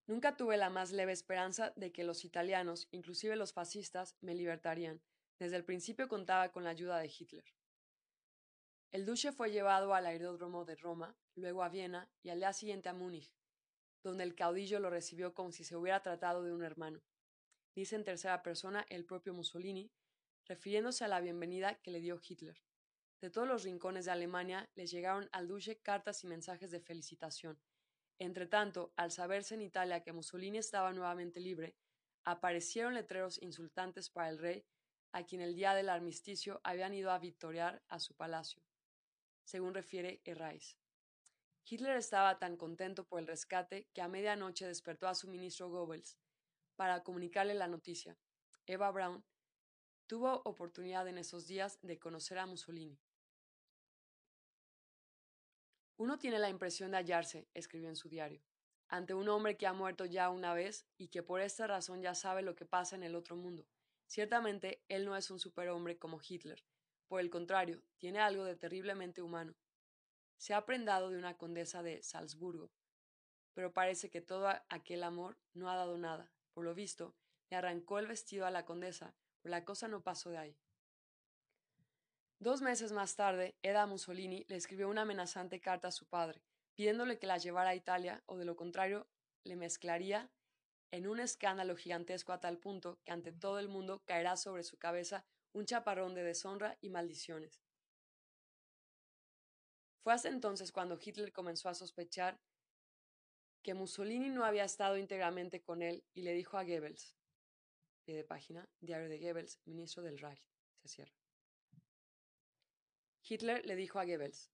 Nunca 0.06 0.36
tuve 0.36 0.58
la 0.58 0.68
más 0.68 0.92
leve 0.92 1.12
esperanza 1.12 1.72
de 1.76 1.90
que 1.90 2.04
los 2.04 2.24
italianos, 2.24 2.88
inclusive 2.90 3.36
los 3.36 3.54
fascistas, 3.54 4.16
me 4.20 4.34
libertarían. 4.34 5.02
Desde 5.38 5.56
el 5.56 5.64
principio 5.64 6.08
contaba 6.08 6.52
con 6.52 6.62
la 6.62 6.70
ayuda 6.70 6.98
de 6.98 7.06
Hitler. 7.06 7.44
El 8.92 9.06
duque 9.06 9.32
fue 9.32 9.50
llevado 9.50 9.94
al 9.94 10.06
aeródromo 10.06 10.64
de 10.66 10.76
Roma, 10.76 11.16
luego 11.34 11.64
a 11.64 11.70
Viena 11.70 12.10
y 12.22 12.28
al 12.28 12.38
día 12.38 12.52
siguiente 12.52 12.90
a 12.90 12.92
Múnich, 12.92 13.32
donde 14.02 14.24
el 14.24 14.34
caudillo 14.34 14.78
lo 14.78 14.90
recibió 14.90 15.34
como 15.34 15.52
si 15.52 15.64
se 15.64 15.74
hubiera 15.74 16.02
tratado 16.02 16.44
de 16.44 16.52
un 16.52 16.62
hermano. 16.62 17.02
Dice 17.74 17.96
en 17.96 18.04
tercera 18.04 18.42
persona 18.42 18.86
el 18.90 19.06
propio 19.06 19.32
Mussolini, 19.32 19.90
refiriéndose 20.44 21.04
a 21.04 21.08
la 21.08 21.20
bienvenida 21.20 21.76
que 21.80 21.90
le 21.90 22.00
dio 22.00 22.20
Hitler. 22.22 22.62
De 23.24 23.30
todos 23.30 23.48
los 23.48 23.62
rincones 23.62 24.04
de 24.04 24.10
Alemania 24.10 24.68
les 24.74 24.90
llegaron 24.90 25.30
al 25.32 25.48
duque 25.48 25.80
cartas 25.80 26.22
y 26.22 26.26
mensajes 26.26 26.70
de 26.70 26.78
felicitación. 26.78 27.58
Entretanto, 28.18 28.92
al 28.96 29.12
saberse 29.12 29.54
en 29.54 29.62
Italia 29.62 30.02
que 30.02 30.12
Mussolini 30.12 30.58
estaba 30.58 30.92
nuevamente 30.92 31.40
libre, 31.40 31.74
aparecieron 32.24 32.92
letreros 32.92 33.40
insultantes 33.40 34.10
para 34.10 34.28
el 34.28 34.36
rey, 34.36 34.66
a 35.12 35.24
quien 35.24 35.40
el 35.40 35.54
día 35.54 35.72
del 35.72 35.88
armisticio 35.88 36.60
habían 36.64 36.92
ido 36.92 37.10
a 37.10 37.18
victoriar 37.18 37.82
a 37.88 37.98
su 37.98 38.14
palacio, 38.14 38.62
según 39.42 39.72
refiere 39.72 40.20
Herrais. 40.26 40.76
Hitler 41.64 41.96
estaba 41.96 42.38
tan 42.38 42.58
contento 42.58 43.06
por 43.06 43.20
el 43.20 43.26
rescate 43.26 43.88
que 43.94 44.02
a 44.02 44.08
medianoche 44.08 44.66
despertó 44.66 45.08
a 45.08 45.14
su 45.14 45.30
ministro 45.30 45.70
Goebbels 45.70 46.18
para 46.76 47.02
comunicarle 47.02 47.54
la 47.54 47.68
noticia. 47.68 48.18
Eva 48.66 48.90
Braun 48.90 49.24
tuvo 50.06 50.42
oportunidad 50.44 51.08
en 51.08 51.16
esos 51.16 51.46
días 51.46 51.78
de 51.80 51.98
conocer 51.98 52.36
a 52.36 52.44
Mussolini. 52.44 53.00
Uno 55.96 56.18
tiene 56.18 56.40
la 56.40 56.48
impresión 56.48 56.90
de 56.90 56.96
hallarse, 56.96 57.46
escribió 57.54 57.88
en 57.88 57.94
su 57.94 58.08
diario, 58.08 58.42
ante 58.88 59.14
un 59.14 59.28
hombre 59.28 59.56
que 59.56 59.68
ha 59.68 59.72
muerto 59.72 60.04
ya 60.06 60.28
una 60.28 60.52
vez 60.52 60.86
y 60.98 61.08
que 61.08 61.22
por 61.22 61.40
esta 61.40 61.68
razón 61.68 62.02
ya 62.02 62.14
sabe 62.14 62.42
lo 62.42 62.56
que 62.56 62.66
pasa 62.66 62.96
en 62.96 63.04
el 63.04 63.14
otro 63.14 63.36
mundo. 63.36 63.66
Ciertamente, 64.06 64.82
él 64.88 65.04
no 65.04 65.16
es 65.16 65.30
un 65.30 65.38
superhombre 65.38 65.96
como 65.96 66.20
Hitler. 66.20 66.64
Por 67.06 67.20
el 67.20 67.30
contrario, 67.30 67.82
tiene 67.98 68.18
algo 68.18 68.44
de 68.44 68.56
terriblemente 68.56 69.22
humano. 69.22 69.54
Se 70.36 70.52
ha 70.52 70.66
prendado 70.66 71.10
de 71.10 71.18
una 71.18 71.36
condesa 71.36 71.82
de 71.82 72.02
Salzburgo, 72.02 72.72
pero 73.54 73.72
parece 73.72 74.10
que 74.10 74.20
todo 74.20 74.48
aquel 74.68 75.04
amor 75.04 75.38
no 75.52 75.70
ha 75.70 75.76
dado 75.76 75.96
nada. 75.96 76.32
Por 76.52 76.64
lo 76.64 76.74
visto, 76.74 77.14
le 77.50 77.56
arrancó 77.56 78.00
el 78.00 78.08
vestido 78.08 78.46
a 78.46 78.50
la 78.50 78.64
condesa, 78.64 79.14
pero 79.40 79.52
la 79.52 79.64
cosa 79.64 79.86
no 79.86 80.02
pasó 80.02 80.30
de 80.30 80.38
ahí. 80.38 80.58
Dos 82.44 82.60
meses 82.60 82.92
más 82.92 83.16
tarde, 83.16 83.56
Eda 83.62 83.86
Mussolini 83.86 84.44
le 84.48 84.56
escribió 84.56 84.90
una 84.90 85.00
amenazante 85.00 85.62
carta 85.62 85.88
a 85.88 85.92
su 85.92 86.04
padre, 86.04 86.42
pidiéndole 86.74 87.18
que 87.18 87.26
la 87.26 87.38
llevara 87.38 87.70
a 87.70 87.74
Italia 87.74 88.22
o 88.26 88.36
de 88.36 88.44
lo 88.44 88.54
contrario 88.54 89.08
le 89.44 89.56
mezclaría 89.56 90.30
en 90.90 91.06
un 91.06 91.20
escándalo 91.20 91.74
gigantesco 91.74 92.34
a 92.34 92.40
tal 92.40 92.58
punto 92.58 93.00
que 93.02 93.12
ante 93.12 93.32
todo 93.32 93.58
el 93.60 93.70
mundo 93.70 94.02
caerá 94.04 94.36
sobre 94.36 94.62
su 94.62 94.76
cabeza 94.76 95.24
un 95.54 95.64
chaparrón 95.64 96.14
de 96.14 96.22
deshonra 96.22 96.76
y 96.82 96.90
maldiciones. 96.90 97.62
Fue 100.02 100.12
hasta 100.12 100.28
entonces 100.28 100.70
cuando 100.70 100.98
Hitler 101.02 101.32
comenzó 101.32 101.70
a 101.70 101.74
sospechar 101.74 102.38
que 103.62 103.72
Mussolini 103.72 104.28
no 104.28 104.44
había 104.44 104.64
estado 104.64 104.98
íntegramente 104.98 105.62
con 105.62 105.80
él 105.80 106.04
y 106.12 106.20
le 106.20 106.34
dijo 106.34 106.58
a 106.58 106.64
Goebbels, 106.64 107.16
pie 108.04 108.14
de 108.14 108.24
página, 108.24 108.68
diario 108.80 109.08
de 109.08 109.18
Goebbels, 109.18 109.62
ministro 109.64 110.02
del 110.02 110.18
Reich, 110.18 110.46
se 110.82 110.88
cierra. 110.88 111.23
Hitler 113.26 113.64
le 113.64 113.74
dijo 113.76 113.98
a 113.98 114.04
Goebbels 114.04 114.50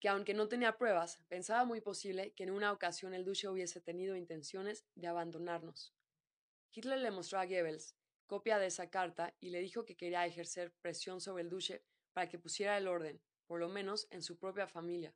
que 0.00 0.08
aunque 0.08 0.32
no 0.32 0.48
tenía 0.48 0.78
pruebas, 0.78 1.20
pensaba 1.28 1.66
muy 1.66 1.82
posible 1.82 2.32
que 2.32 2.44
en 2.44 2.50
una 2.50 2.72
ocasión 2.72 3.12
el 3.12 3.26
duque 3.26 3.48
hubiese 3.48 3.82
tenido 3.82 4.16
intenciones 4.16 4.86
de 4.94 5.08
abandonarnos. 5.08 5.94
Hitler 6.72 7.00
le 7.00 7.10
mostró 7.10 7.38
a 7.38 7.44
Goebbels 7.44 7.94
copia 8.26 8.58
de 8.58 8.66
esa 8.66 8.88
carta 8.88 9.34
y 9.40 9.50
le 9.50 9.60
dijo 9.60 9.84
que 9.84 9.96
quería 9.96 10.24
ejercer 10.24 10.72
presión 10.80 11.20
sobre 11.20 11.42
el 11.42 11.50
duque 11.50 11.84
para 12.12 12.28
que 12.28 12.38
pusiera 12.38 12.78
el 12.78 12.88
orden, 12.88 13.20
por 13.46 13.60
lo 13.60 13.68
menos 13.68 14.06
en 14.10 14.22
su 14.22 14.38
propia 14.38 14.66
familia. 14.66 15.14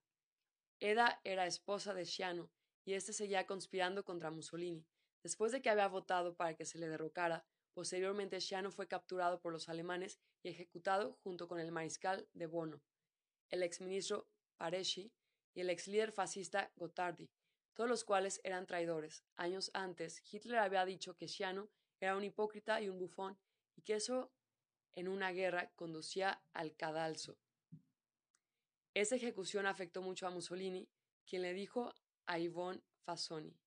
Eda 0.81 1.20
era 1.24 1.47
esposa 1.47 1.94
de 1.94 2.05
Sciano 2.05 2.51
y 2.85 2.93
éste 2.93 3.12
seguía 3.12 3.47
conspirando 3.47 4.05
contra 4.05 4.31
Mussolini. 4.31 4.85
Después 5.23 5.52
de 5.52 5.62
que 5.62 5.70
había 5.70 5.89
votado 5.89 6.36
para 6.36 6.55
que 6.55 6.66
se 6.66 6.78
le 6.78 6.89
derrocara, 6.89 7.47
posteriormente 7.75 8.41
Sciano 8.41 8.71
fue 8.71 8.89
capturado 8.89 9.41
por 9.41 9.53
los 9.53 9.69
alemanes 9.69 10.19
y 10.43 10.49
ejecutado 10.49 11.19
junto 11.23 11.49
con 11.49 11.59
el 11.59 11.73
mariscal 11.73 12.29
de 12.33 12.47
Bono, 12.47 12.81
el 13.51 13.63
exministro 13.63 14.29
Pareschi 14.57 15.13
y 15.55 15.61
el 15.61 15.71
ex 15.71 15.89
líder 15.89 16.13
fascista 16.13 16.73
Gottardi, 16.77 17.29
todos 17.75 17.91
los 17.91 18.05
cuales 18.05 18.41
eran 18.45 18.67
traidores. 18.67 19.25
Años 19.37 19.71
antes, 19.75 20.23
Hitler 20.33 20.59
había 20.59 20.85
dicho 20.85 21.17
que 21.17 21.29
Sciano 21.29 21.69
era 22.01 22.17
un 22.17 22.25
hipócrita 22.25 22.81
y 22.81 22.89
un 22.89 22.99
bufón 22.99 23.39
y 23.77 23.83
que 23.83 23.95
eso 23.95 24.33
en 24.93 25.09
una 25.09 25.33
guerra 25.33 25.71
conducía 25.75 26.41
al 26.53 26.77
cadalso. 26.77 27.37
Esa 28.95 29.17
ejecución 29.17 29.67
afectó 29.67 30.03
mucho 30.03 30.27
a 30.27 30.31
Mussolini, 30.31 30.89
quien 31.27 31.43
le 31.43 31.53
dijo 31.53 31.93
a 32.27 32.39
Ivon 32.39 32.81
Fasoni, 33.05 33.59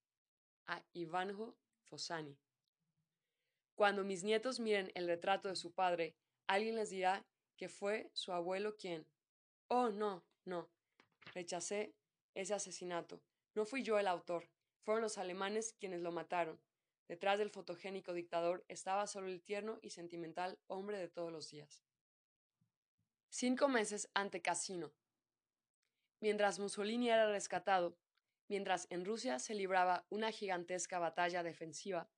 a 0.67 0.81
Ivanjo 0.93 1.57
Fossani. 1.83 2.37
Cuando 3.77 4.03
mis 4.03 4.23
nietos 4.23 4.59
miren 4.59 4.91
el 4.95 5.05
retrato 5.05 5.49
de 5.49 5.55
su 5.55 5.71
padre, 5.71 6.15
alguien 6.47 6.75
les 6.75 6.89
dirá 6.89 7.23
que 7.57 7.69
fue 7.69 8.09
su 8.11 8.31
abuelo 8.31 8.75
quien. 8.75 9.05
Oh, 9.67 9.89
no, 9.89 10.25
no. 10.45 10.67
Rechacé 11.31 11.93
ese 12.33 12.55
asesinato. 12.55 13.21
No 13.53 13.65
fui 13.65 13.83
yo 13.83 13.99
el 13.99 14.07
autor. 14.07 14.49
Fueron 14.81 15.03
los 15.03 15.19
alemanes 15.19 15.75
quienes 15.79 16.01
lo 16.01 16.11
mataron. 16.11 16.59
Detrás 17.07 17.37
del 17.37 17.51
fotogénico 17.51 18.13
dictador 18.13 18.65
estaba 18.67 19.05
solo 19.05 19.27
el 19.27 19.43
tierno 19.43 19.77
y 19.83 19.91
sentimental 19.91 20.57
hombre 20.65 20.97
de 20.97 21.07
todos 21.07 21.31
los 21.31 21.51
días. 21.51 21.83
Cinco 23.29 23.67
meses 23.67 24.09
ante 24.15 24.41
Casino. 24.41 24.91
Mientras 26.19 26.57
Mussolini 26.57 27.11
era 27.11 27.29
rescatado, 27.29 27.95
mientras 28.47 28.87
en 28.89 29.05
Rusia 29.05 29.37
se 29.37 29.53
libraba 29.53 30.07
una 30.09 30.31
gigantesca 30.31 30.97
batalla 30.97 31.43
defensiva, 31.43 32.09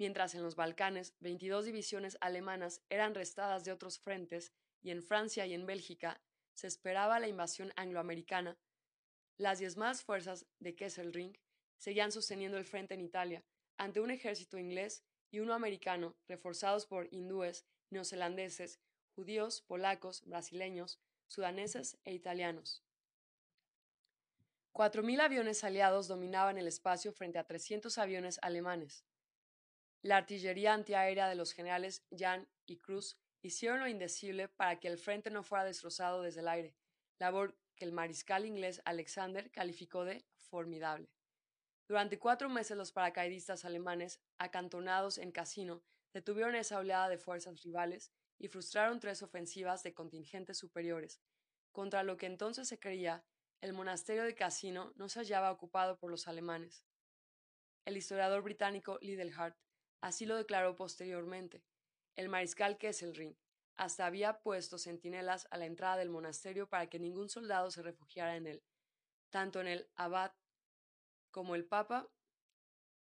mientras 0.00 0.34
en 0.34 0.42
los 0.42 0.56
Balcanes 0.56 1.14
22 1.20 1.66
divisiones 1.66 2.16
alemanas 2.22 2.80
eran 2.88 3.14
restadas 3.14 3.64
de 3.64 3.72
otros 3.72 3.98
frentes 3.98 4.50
y 4.80 4.92
en 4.92 5.02
Francia 5.02 5.44
y 5.44 5.52
en 5.52 5.66
Bélgica 5.66 6.22
se 6.54 6.68
esperaba 6.68 7.20
la 7.20 7.28
invasión 7.28 7.70
angloamericana, 7.76 8.56
las 9.36 9.58
diezmadas 9.58 10.02
fuerzas 10.02 10.46
de 10.58 10.74
Kesselring 10.74 11.38
seguían 11.76 12.12
sosteniendo 12.12 12.56
el 12.56 12.64
frente 12.64 12.94
en 12.94 13.02
Italia 13.02 13.44
ante 13.76 14.00
un 14.00 14.10
ejército 14.10 14.56
inglés 14.56 15.04
y 15.30 15.40
uno 15.40 15.52
americano 15.52 16.16
reforzados 16.26 16.86
por 16.86 17.12
hindúes, 17.12 17.66
neozelandeses, 17.90 18.80
judíos, 19.14 19.60
polacos, 19.60 20.24
brasileños, 20.24 20.98
sudaneses 21.26 21.98
e 22.04 22.14
italianos. 22.14 22.82
Cuatro 24.72 25.02
mil 25.02 25.20
aviones 25.20 25.62
aliados 25.62 26.08
dominaban 26.08 26.56
el 26.56 26.68
espacio 26.68 27.12
frente 27.12 27.38
a 27.38 27.44
300 27.44 27.98
aviones 27.98 28.38
alemanes. 28.40 29.04
La 30.02 30.16
artillería 30.16 30.72
antiaérea 30.72 31.28
de 31.28 31.34
los 31.34 31.52
generales 31.52 32.06
Jan 32.10 32.48
y 32.66 32.78
Cruz 32.78 33.18
hicieron 33.42 33.80
lo 33.80 33.88
indecible 33.88 34.48
para 34.48 34.80
que 34.80 34.88
el 34.88 34.98
frente 34.98 35.30
no 35.30 35.42
fuera 35.42 35.64
destrozado 35.64 36.22
desde 36.22 36.40
el 36.40 36.48
aire, 36.48 36.74
labor 37.18 37.58
que 37.76 37.84
el 37.84 37.92
mariscal 37.92 38.46
inglés 38.46 38.80
Alexander 38.84 39.50
calificó 39.50 40.04
de 40.04 40.24
formidable. 40.36 41.10
Durante 41.86 42.18
cuatro 42.18 42.48
meses 42.48 42.76
los 42.76 42.92
paracaidistas 42.92 43.64
alemanes, 43.64 44.20
acantonados 44.38 45.18
en 45.18 45.32
Casino, 45.32 45.82
detuvieron 46.12 46.54
esa 46.54 46.78
oleada 46.78 47.08
de 47.08 47.18
fuerzas 47.18 47.62
rivales 47.62 48.12
y 48.38 48.48
frustraron 48.48 49.00
tres 49.00 49.22
ofensivas 49.22 49.82
de 49.82 49.92
contingentes 49.92 50.58
superiores, 50.58 51.20
contra 51.72 52.02
lo 52.04 52.16
que 52.16 52.26
entonces 52.26 52.68
se 52.68 52.78
creía 52.78 53.24
el 53.60 53.74
monasterio 53.74 54.24
de 54.24 54.34
Casino 54.34 54.92
no 54.96 55.10
se 55.10 55.18
hallaba 55.18 55.52
ocupado 55.52 55.98
por 55.98 56.10
los 56.10 56.28
alemanes. 56.28 56.86
El 57.84 57.98
historiador 57.98 58.42
británico 58.42 58.98
Lidlhart 59.02 59.54
Así 60.00 60.26
lo 60.26 60.36
declaró 60.36 60.76
posteriormente. 60.76 61.62
El 62.16 62.28
mariscal 62.28 62.78
Kesselring 62.78 63.36
hasta 63.76 64.06
había 64.06 64.40
puesto 64.42 64.78
centinelas 64.78 65.46
a 65.50 65.56
la 65.56 65.66
entrada 65.66 65.96
del 65.96 66.10
monasterio 66.10 66.68
para 66.68 66.88
que 66.88 66.98
ningún 66.98 67.28
soldado 67.28 67.70
se 67.70 67.82
refugiara 67.82 68.36
en 68.36 68.46
él. 68.46 68.62
Tanto 69.30 69.60
en 69.60 69.68
el 69.68 69.90
abad 69.96 70.32
como 71.30 71.54
el 71.54 71.64
papa, 71.64 72.10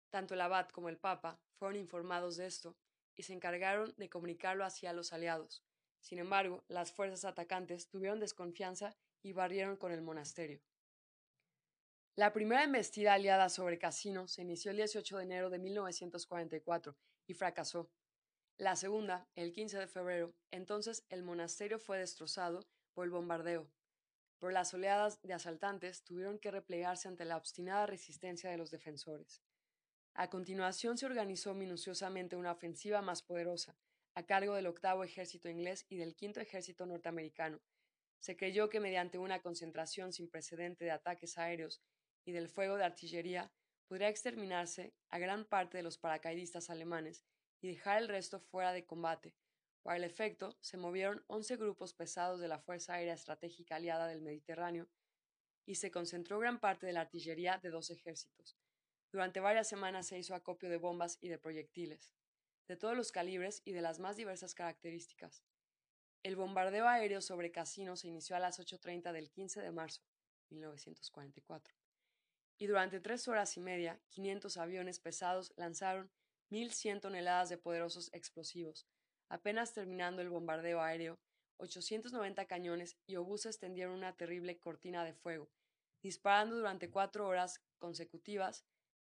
tanto 0.10 0.34
el 0.34 0.42
abad 0.42 0.70
como 0.70 0.90
el 0.90 0.98
papa 0.98 1.42
fueron 1.58 1.78
informados 1.78 2.38
de 2.38 2.46
esto 2.46 2.78
y 3.16 3.24
se 3.24 3.34
encargaron 3.34 3.94
de 3.98 4.10
comunicarlo 4.10 4.64
hacia 4.64 4.94
los 4.94 5.14
aliados. 5.14 5.64
Sin 6.00 6.20
embargo, 6.20 6.64
las 6.68 6.92
fuerzas 6.92 7.26
atacantes 7.26 7.90
tuvieron 7.90 8.20
desconfianza 8.20 8.96
y 9.22 9.34
barrieron 9.34 9.78
con 9.78 9.92
el 9.92 10.02
monasterio. 10.02 10.62
La 12.18 12.34
primera 12.34 12.66
embestida 12.66 13.14
aliada 13.14 13.48
sobre 13.48 13.80
Casino 13.80 14.28
se 14.28 14.42
inició 14.42 14.72
el 14.72 14.78
18 14.78 15.18
de 15.18 15.24
enero 15.24 15.50
de 15.50 15.60
1944 15.60 16.98
y 17.26 17.34
fracasó. 17.34 17.90
La 18.58 18.76
segunda, 18.76 19.30
el 19.34 19.54
15 19.54 19.80
de 19.80 19.88
febrero, 19.88 20.36
entonces 20.52 21.06
el 21.08 21.24
monasterio 21.24 21.80
fue 21.80 22.00
destrozado 22.00 22.68
por 22.94 23.06
el 23.06 23.12
bombardeo, 23.12 23.72
pero 24.40 24.52
las 24.52 24.74
oleadas 24.74 25.22
de 25.22 25.34
asaltantes 25.34 26.04
tuvieron 26.04 26.38
que 26.38 26.52
replegarse 26.52 27.08
ante 27.08 27.24
la 27.24 27.38
obstinada 27.38 27.86
resistencia 27.86 28.52
de 28.52 28.58
los 28.58 28.72
defensores. 28.72 29.42
A 30.14 30.30
continuación 30.30 30.98
se 30.98 31.06
organizó 31.06 31.54
minuciosamente 31.54 32.36
una 32.36 32.52
ofensiva 32.52 33.02
más 33.02 33.24
poderosa, 33.24 33.78
a 34.16 34.26
cargo 34.26 34.56
del 34.56 34.68
octavo 34.68 35.06
ejército 35.06 35.48
inglés 35.48 35.86
y 35.88 35.96
del 35.96 36.18
quinto 36.18 36.42
ejército 36.42 36.86
norteamericano. 36.86 37.62
Se 38.20 38.36
creyó 38.36 38.70
que 38.70 38.82
mediante 38.82 39.18
una 39.18 39.42
concentración 39.42 40.12
sin 40.12 40.30
precedente 40.30 40.84
de 40.84 40.92
ataques 40.92 41.38
aéreos 41.38 41.82
y 42.26 42.32
del 42.32 42.50
fuego 42.50 42.78
de 42.78 42.86
artillería 42.86 43.52
podría 43.88 44.10
exterminarse 44.10 44.94
a 45.10 45.20
gran 45.20 45.46
parte 45.46 45.78
de 45.78 45.84
los 45.84 45.98
paracaidistas 45.98 46.70
alemanes 46.70 47.26
y 47.62 47.68
dejar 47.68 48.02
el 48.02 48.08
resto 48.08 48.40
fuera 48.40 48.74
de 48.74 48.86
combate, 48.86 49.36
Para 49.84 49.98
el 49.98 50.04
efecto, 50.04 50.58
se 50.62 50.78
movieron 50.78 51.24
11 51.28 51.58
grupos 51.58 51.94
pesados 51.94 52.40
de 52.40 52.48
la 52.48 52.60
Fuerza 52.60 52.94
Aérea 52.94 53.16
Estratégica 53.16 53.78
Aliada 53.78 54.08
del 54.08 54.22
Mediterráneo 54.22 54.88
y 55.66 55.76
se 55.76 55.90
concentró 55.90 56.38
gran 56.40 56.60
parte 56.60 56.86
de 56.86 56.94
la 56.94 57.02
artillería 57.02 57.58
de 57.58 57.70
dos 57.70 57.90
ejércitos. 57.90 58.58
Durante 59.12 59.40
varias 59.40 59.68
semanas 59.68 60.08
se 60.08 60.20
hizo 60.20 60.36
acopio 60.36 60.70
de 60.70 60.78
bombas 60.78 61.18
y 61.20 61.30
de 61.30 61.38
proyectiles, 61.38 62.14
de 62.68 62.78
todos 62.78 62.96
los 62.96 63.12
calibres 63.12 63.62
y 63.66 63.74
de 63.74 63.82
las 63.82 64.00
más 64.00 64.16
diversas 64.16 64.56
características. 64.56 65.44
El 66.24 66.36
bombardeo 66.36 66.88
aéreo 66.88 67.20
sobre 67.20 67.52
Casino 67.52 67.96
se 67.98 68.08
inició 68.08 68.36
a 68.36 68.40
las 68.40 68.60
8.30 68.60 69.12
del 69.12 69.32
15 69.32 69.62
de 69.62 69.72
marzo 69.72 70.04
de 70.50 70.56
1944, 70.56 71.76
y 72.62 72.68
durante 72.68 73.00
tres 73.00 73.28
horas 73.28 73.58
y 73.58 73.60
media, 73.60 74.00
500 74.10 74.56
aviones 74.58 75.00
pesados 75.00 75.52
lanzaron 75.56 76.12
1.100 76.52 77.02
toneladas 77.02 77.50
de 77.50 77.58
poderosos 77.58 78.14
explosivos. 78.14 78.86
Apenas 79.30 79.74
terminando 79.74 80.22
el 80.22 80.30
bombardeo 80.30 80.80
aéreo, 80.80 81.20
890 81.58 82.46
cañones 82.46 83.00
y 83.08 83.16
obuses 83.16 83.58
tendieron 83.58 83.96
una 83.96 84.16
terrible 84.16 84.60
cortina 84.60 85.04
de 85.04 85.16
fuego, 85.16 85.50
disparando 86.04 86.56
durante 86.56 86.92
cuatro 86.92 87.28
horas 87.28 87.64
consecutivas 87.80 88.64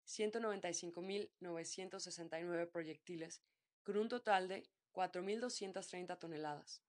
195.969 0.07 2.71
proyectiles, 2.71 3.41
con 3.83 3.97
un 3.97 4.07
total 4.07 4.47
de 4.47 4.63
4.230 4.93 6.17
toneladas. 6.17 6.81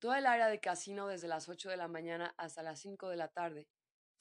Toda 0.00 0.18
el 0.18 0.26
área 0.26 0.48
de 0.48 0.58
casino 0.58 1.06
desde 1.06 1.28
las 1.28 1.48
8 1.48 1.70
de 1.70 1.76
la 1.76 1.86
mañana 1.86 2.34
hasta 2.36 2.64
las 2.64 2.80
5 2.80 3.10
de 3.10 3.16
la 3.16 3.28
tarde 3.28 3.68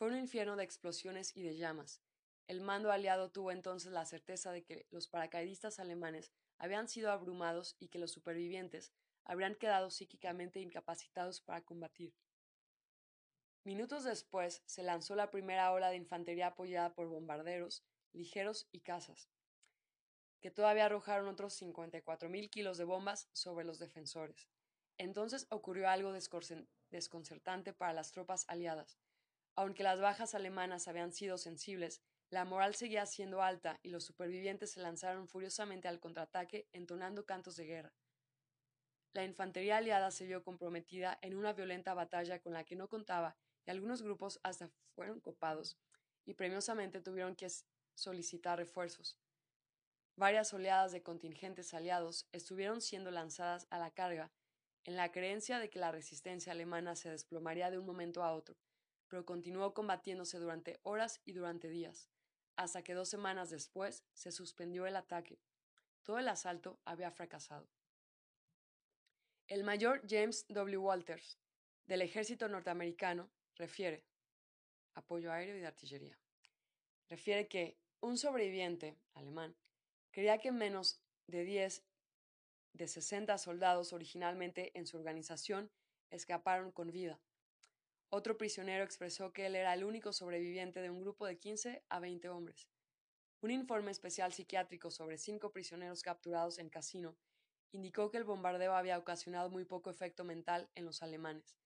fue 0.01 0.07
un 0.07 0.17
infierno 0.17 0.55
de 0.55 0.63
explosiones 0.63 1.37
y 1.37 1.43
de 1.43 1.57
llamas. 1.57 2.01
El 2.47 2.59
mando 2.59 2.91
aliado 2.91 3.29
tuvo 3.29 3.51
entonces 3.51 3.91
la 3.91 4.03
certeza 4.03 4.51
de 4.51 4.63
que 4.63 4.87
los 4.89 5.07
paracaidistas 5.07 5.77
alemanes 5.77 6.31
habían 6.57 6.87
sido 6.87 7.11
abrumados 7.11 7.75
y 7.77 7.89
que 7.89 7.99
los 7.99 8.09
supervivientes 8.09 8.91
habrían 9.25 9.53
quedado 9.53 9.91
psíquicamente 9.91 10.59
incapacitados 10.59 11.39
para 11.41 11.61
combatir. 11.61 12.15
Minutos 13.63 14.03
después 14.03 14.63
se 14.65 14.81
lanzó 14.81 15.13
la 15.13 15.29
primera 15.29 15.71
ola 15.71 15.91
de 15.91 15.97
infantería 15.97 16.47
apoyada 16.47 16.95
por 16.95 17.07
bombarderos, 17.07 17.83
ligeros 18.11 18.67
y 18.71 18.79
cazas, 18.79 19.29
que 20.41 20.49
todavía 20.49 20.87
arrojaron 20.87 21.27
otros 21.27 21.61
54.000 21.61 22.49
kilos 22.49 22.79
de 22.79 22.85
bombas 22.85 23.29
sobre 23.33 23.65
los 23.65 23.77
defensores. 23.77 24.49
Entonces 24.97 25.45
ocurrió 25.51 25.89
algo 25.89 26.11
desconcertante 26.11 27.71
para 27.73 27.93
las 27.93 28.11
tropas 28.11 28.45
aliadas. 28.47 28.97
Aunque 29.55 29.83
las 29.83 29.99
bajas 29.99 30.33
alemanas 30.33 30.87
habían 30.87 31.11
sido 31.11 31.37
sensibles, 31.37 32.01
la 32.29 32.45
moral 32.45 32.75
seguía 32.75 33.05
siendo 33.05 33.41
alta 33.41 33.79
y 33.83 33.89
los 33.89 34.05
supervivientes 34.05 34.71
se 34.71 34.79
lanzaron 34.79 35.27
furiosamente 35.27 35.89
al 35.89 35.99
contraataque 35.99 36.69
entonando 36.71 37.25
cantos 37.25 37.57
de 37.57 37.65
guerra. 37.65 37.93
La 39.13 39.25
infantería 39.25 39.77
aliada 39.77 40.09
se 40.11 40.25
vio 40.25 40.41
comprometida 40.41 41.19
en 41.21 41.35
una 41.35 41.51
violenta 41.51 41.93
batalla 41.93 42.39
con 42.39 42.53
la 42.53 42.63
que 42.63 42.77
no 42.77 42.87
contaba 42.87 43.35
y 43.65 43.71
algunos 43.71 44.01
grupos 44.01 44.39
hasta 44.43 44.69
fueron 44.95 45.19
copados 45.19 45.77
y 46.25 46.33
premiosamente 46.33 47.01
tuvieron 47.01 47.35
que 47.35 47.49
solicitar 47.93 48.57
refuerzos. 48.57 49.19
Varias 50.15 50.53
oleadas 50.53 50.93
de 50.93 51.03
contingentes 51.03 51.73
aliados 51.73 52.29
estuvieron 52.31 52.79
siendo 52.79 53.11
lanzadas 53.11 53.67
a 53.69 53.79
la 53.79 53.91
carga 53.91 54.31
en 54.85 54.95
la 54.95 55.11
creencia 55.11 55.59
de 55.59 55.69
que 55.69 55.79
la 55.79 55.91
resistencia 55.91 56.53
alemana 56.53 56.95
se 56.95 57.09
desplomaría 57.09 57.69
de 57.69 57.77
un 57.77 57.85
momento 57.85 58.23
a 58.23 58.33
otro, 58.33 58.55
pero 59.11 59.25
continuó 59.25 59.73
combatiéndose 59.73 60.39
durante 60.39 60.79
horas 60.83 61.19
y 61.25 61.33
durante 61.33 61.67
días, 61.67 62.07
hasta 62.55 62.81
que 62.81 62.93
dos 62.93 63.09
semanas 63.09 63.49
después 63.49 64.05
se 64.13 64.31
suspendió 64.31 64.87
el 64.87 64.95
ataque. 64.95 65.37
Todo 66.03 66.17
el 66.17 66.29
asalto 66.29 66.79
había 66.85 67.11
fracasado. 67.11 67.67
El 69.49 69.65
mayor 69.65 70.01
James 70.09 70.45
W. 70.47 70.77
Walters, 70.77 71.37
del 71.87 72.03
ejército 72.03 72.47
norteamericano, 72.47 73.29
refiere, 73.57 74.05
apoyo 74.93 75.29
aéreo 75.29 75.57
y 75.57 75.59
de 75.59 75.67
artillería, 75.67 76.17
refiere 77.09 77.49
que 77.49 77.77
un 77.99 78.17
sobreviviente 78.17 78.97
alemán 79.13 79.57
creía 80.11 80.37
que 80.37 80.53
menos 80.53 81.01
de 81.27 81.43
10 81.43 81.83
de 82.71 82.87
60 82.87 83.37
soldados 83.37 83.91
originalmente 83.91 84.71
en 84.79 84.87
su 84.87 84.95
organización 84.95 85.69
escaparon 86.11 86.71
con 86.71 86.91
vida. 86.91 87.19
Otro 88.13 88.37
prisionero 88.37 88.83
expresó 88.83 89.33
que 89.33 89.47
él 89.47 89.55
era 89.55 89.73
el 89.73 89.83
único 89.83 90.13
sobreviviente 90.13 90.81
de 90.81 90.89
un 90.89 91.01
grupo 91.01 91.25
de 91.25 91.39
15 91.39 91.83
a 91.89 91.99
20 91.99 92.29
hombres. 92.29 92.69
Un 93.41 93.51
informe 93.51 93.89
especial 93.91 94.33
psiquiátrico 94.33 94.91
sobre 94.91 95.17
cinco 95.17 95.51
prisioneros 95.51 96.03
capturados 96.03 96.59
en 96.59 96.69
Casino 96.69 97.17
indicó 97.71 98.11
que 98.11 98.17
el 98.17 98.23
bombardeo 98.23 98.75
había 98.75 98.97
ocasionado 98.97 99.49
muy 99.49 99.65
poco 99.65 99.89
efecto 99.89 100.23
mental 100.23 100.69
en 100.75 100.85
los 100.85 101.01
alemanes. 101.01 101.57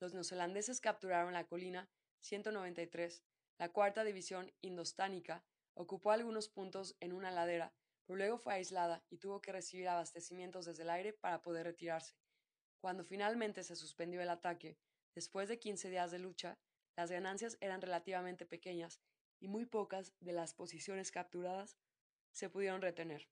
Los 0.00 0.14
neozelandeses 0.14 0.80
capturaron 0.80 1.34
la 1.34 1.46
colina 1.46 1.88
193. 2.20 3.22
La 3.58 3.68
cuarta 3.68 4.02
división 4.02 4.50
indostánica 4.62 5.44
ocupó 5.74 6.10
algunos 6.10 6.48
puntos 6.48 6.96
en 7.00 7.12
una 7.12 7.30
ladera 7.30 7.74
luego 8.14 8.38
fue 8.38 8.54
aislada 8.54 9.02
y 9.10 9.18
tuvo 9.18 9.40
que 9.40 9.52
recibir 9.52 9.88
abastecimientos 9.88 10.66
desde 10.66 10.82
el 10.82 10.90
aire 10.90 11.12
para 11.12 11.42
poder 11.42 11.66
retirarse. 11.66 12.14
Cuando 12.80 13.04
finalmente 13.04 13.62
se 13.62 13.76
suspendió 13.76 14.22
el 14.22 14.30
ataque, 14.30 14.78
después 15.14 15.48
de 15.48 15.58
15 15.58 15.90
días 15.90 16.10
de 16.10 16.18
lucha, 16.18 16.58
las 16.96 17.10
ganancias 17.10 17.56
eran 17.60 17.80
relativamente 17.80 18.46
pequeñas 18.46 19.00
y 19.40 19.48
muy 19.48 19.64
pocas 19.64 20.12
de 20.20 20.32
las 20.32 20.54
posiciones 20.54 21.10
capturadas 21.10 21.76
se 22.32 22.50
pudieron 22.50 22.82
retener. 22.82 23.28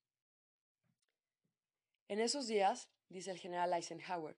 En 2.09 2.21
esos 2.21 2.47
días, 2.47 2.89
dice 3.09 3.31
el 3.31 3.39
general 3.39 3.73
Eisenhower, 3.75 4.37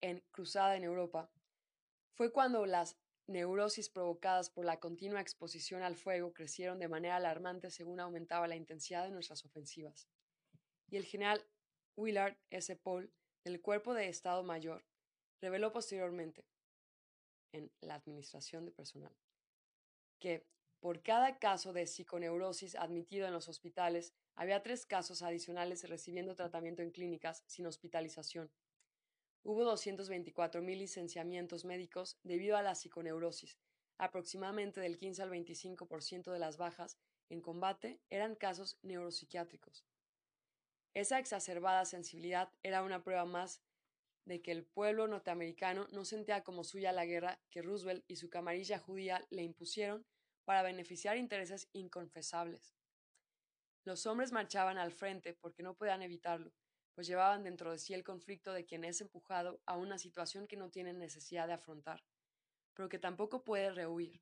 en 0.00 0.24
Cruzada 0.32 0.76
en 0.76 0.84
Europa, 0.84 1.30
fue 2.14 2.32
cuando 2.32 2.66
las 2.66 2.96
neurosis 3.28 3.88
provocadas 3.88 4.50
por 4.50 4.64
la 4.64 4.78
continua 4.78 5.20
exposición 5.20 5.82
al 5.82 5.96
fuego 5.96 6.32
crecieron 6.32 6.78
de 6.78 6.88
manera 6.88 7.16
alarmante 7.16 7.70
según 7.70 8.00
aumentaba 8.00 8.48
la 8.48 8.56
intensidad 8.56 9.04
de 9.04 9.10
nuestras 9.10 9.44
ofensivas. 9.44 10.08
Y 10.88 10.96
el 10.96 11.04
general 11.04 11.44
Willard 11.96 12.36
S. 12.50 12.74
Paul, 12.76 13.12
del 13.44 13.60
Cuerpo 13.60 13.94
de 13.94 14.08
Estado 14.08 14.42
Mayor, 14.42 14.84
reveló 15.40 15.72
posteriormente, 15.72 16.44
en 17.56 17.70
la 17.80 17.94
Administración 17.94 18.64
de 18.64 18.72
Personal, 18.72 19.12
que 20.18 20.46
por 20.80 21.02
cada 21.02 21.38
caso 21.38 21.72
de 21.72 21.86
psiconeurosis 21.86 22.76
admitido 22.76 23.26
en 23.26 23.32
los 23.32 23.48
hospitales, 23.48 24.14
había 24.34 24.62
tres 24.62 24.86
casos 24.86 25.22
adicionales 25.22 25.88
recibiendo 25.88 26.34
tratamiento 26.34 26.82
en 26.82 26.90
clínicas 26.90 27.42
sin 27.46 27.66
hospitalización, 27.66 28.50
Hubo 29.48 29.62
224.000 29.62 30.76
licenciamientos 30.76 31.64
médicos 31.64 32.18
debido 32.24 32.56
a 32.56 32.62
la 32.62 32.74
psiconeurosis. 32.74 33.56
Aproximadamente 33.96 34.80
del 34.80 34.98
15 34.98 35.22
al 35.22 35.30
25% 35.30 36.32
de 36.32 36.40
las 36.40 36.56
bajas 36.56 36.98
en 37.28 37.40
combate 37.40 38.00
eran 38.10 38.34
casos 38.34 38.76
neuropsiquiátricos. 38.82 39.84
Esa 40.94 41.20
exacerbada 41.20 41.84
sensibilidad 41.84 42.52
era 42.64 42.82
una 42.82 43.04
prueba 43.04 43.24
más 43.24 43.60
de 44.26 44.42
que 44.42 44.50
el 44.52 44.64
pueblo 44.64 45.06
norteamericano 45.06 45.86
no 45.92 46.04
sentía 46.04 46.42
como 46.42 46.64
suya 46.64 46.92
la 46.92 47.06
guerra 47.06 47.40
que 47.48 47.62
Roosevelt 47.62 48.04
y 48.08 48.16
su 48.16 48.28
camarilla 48.28 48.78
judía 48.78 49.24
le 49.30 49.42
impusieron 49.42 50.04
para 50.44 50.62
beneficiar 50.62 51.16
intereses 51.16 51.68
inconfesables. 51.72 52.74
Los 53.84 54.04
hombres 54.06 54.32
marchaban 54.32 54.78
al 54.78 54.92
frente 54.92 55.32
porque 55.32 55.62
no 55.62 55.74
podían 55.74 56.02
evitarlo, 56.02 56.52
pues 56.92 57.06
llevaban 57.06 57.44
dentro 57.44 57.70
de 57.70 57.78
sí 57.78 57.94
el 57.94 58.02
conflicto 58.02 58.52
de 58.52 58.66
quien 58.66 58.84
es 58.84 59.00
empujado 59.00 59.60
a 59.64 59.76
una 59.76 59.96
situación 59.96 60.48
que 60.48 60.56
no 60.56 60.70
tiene 60.70 60.92
necesidad 60.92 61.46
de 61.46 61.54
afrontar, 61.54 62.02
pero 62.74 62.88
que 62.88 62.98
tampoco 62.98 63.44
puede 63.44 63.70
rehuir. 63.70 64.20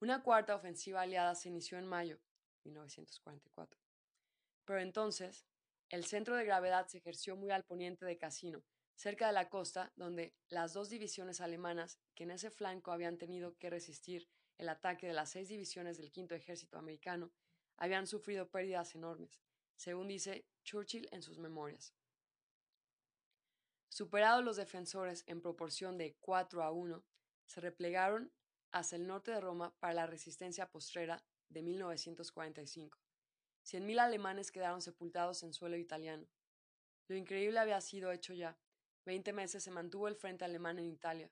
Una 0.00 0.22
cuarta 0.22 0.54
ofensiva 0.54 1.02
aliada 1.02 1.34
se 1.34 1.48
inició 1.48 1.78
en 1.78 1.86
mayo 1.86 2.18
1944. 2.64 3.78
Pero 4.64 4.80
entonces, 4.80 5.46
el 5.90 6.06
centro 6.06 6.36
de 6.36 6.44
gravedad 6.44 6.86
se 6.86 6.98
ejerció 6.98 7.36
muy 7.36 7.50
al 7.50 7.64
poniente 7.64 8.06
de 8.06 8.16
Casino, 8.16 8.64
cerca 8.96 9.28
de 9.28 9.32
la 9.32 9.48
costa, 9.48 9.92
donde 9.94 10.34
las 10.48 10.72
dos 10.72 10.88
divisiones 10.88 11.40
alemanas, 11.40 12.00
que 12.14 12.24
en 12.24 12.32
ese 12.32 12.50
flanco 12.50 12.90
habían 12.90 13.18
tenido 13.18 13.56
que 13.58 13.70
resistir 13.70 14.28
el 14.58 14.68
ataque 14.68 15.06
de 15.06 15.12
las 15.12 15.30
seis 15.30 15.48
divisiones 15.48 15.98
del 15.98 16.10
quinto 16.10 16.34
ejército 16.34 16.78
americano, 16.78 17.30
habían 17.76 18.06
sufrido 18.06 18.50
pérdidas 18.50 18.94
enormes, 18.94 19.38
según 19.76 20.08
dice 20.08 20.46
Churchill 20.64 21.08
en 21.12 21.22
sus 21.22 21.38
memorias. 21.38 21.94
Superados 23.90 24.42
los 24.42 24.56
defensores 24.56 25.24
en 25.26 25.40
proporción 25.40 25.98
de 25.98 26.16
4 26.20 26.62
a 26.62 26.70
1, 26.70 27.04
se 27.46 27.60
replegaron 27.60 28.32
hacia 28.72 28.96
el 28.96 29.06
norte 29.06 29.30
de 29.30 29.40
Roma 29.40 29.74
para 29.78 29.94
la 29.94 30.06
resistencia 30.06 30.70
postrera 30.70 31.22
de 31.48 31.62
1945. 31.62 32.98
Cien 33.62 33.86
mil 33.86 33.98
alemanes 33.98 34.50
quedaron 34.50 34.82
sepultados 34.82 35.42
en 35.42 35.52
suelo 35.52 35.76
italiano. 35.76 36.26
Lo 37.08 37.16
increíble 37.16 37.58
había 37.58 37.80
sido 37.80 38.12
hecho 38.12 38.32
ya. 38.34 38.58
Veinte 39.06 39.32
meses 39.32 39.62
se 39.62 39.70
mantuvo 39.70 40.08
el 40.08 40.16
frente 40.16 40.44
alemán 40.44 40.80
en 40.80 40.86
Italia, 40.86 41.30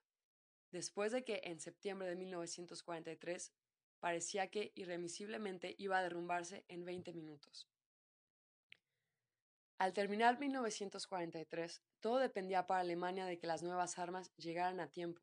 después 0.71 1.11
de 1.11 1.25
que 1.25 1.41
en 1.43 1.59
septiembre 1.59 2.09
de 2.09 2.15
1943 2.15 3.53
parecía 3.99 4.49
que 4.49 4.71
irremisiblemente 4.77 5.75
iba 5.77 5.99
a 5.99 6.03
derrumbarse 6.03 6.65
en 6.69 6.85
20 6.85 7.13
minutos. 7.13 7.69
Al 9.79 9.93
terminar 9.93 10.39
1943, 10.39 11.83
todo 11.99 12.19
dependía 12.19 12.65
para 12.65 12.81
Alemania 12.81 13.27
de 13.27 13.39
que 13.39 13.49
las 13.49 13.65
nuevas 13.65 13.99
armas 13.99 14.33
llegaran 14.37 14.79
a 14.79 14.93
tiempo. 14.93 15.21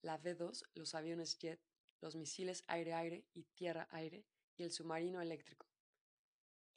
La 0.00 0.16
V-2, 0.16 0.62
los 0.74 0.94
aviones 0.94 1.38
jet, 1.38 1.60
los 2.00 2.14
misiles 2.14 2.62
aire-aire 2.68 3.26
y 3.34 3.42
tierra-aire 3.54 4.24
y 4.56 4.62
el 4.62 4.70
submarino 4.70 5.20
eléctrico. 5.20 5.66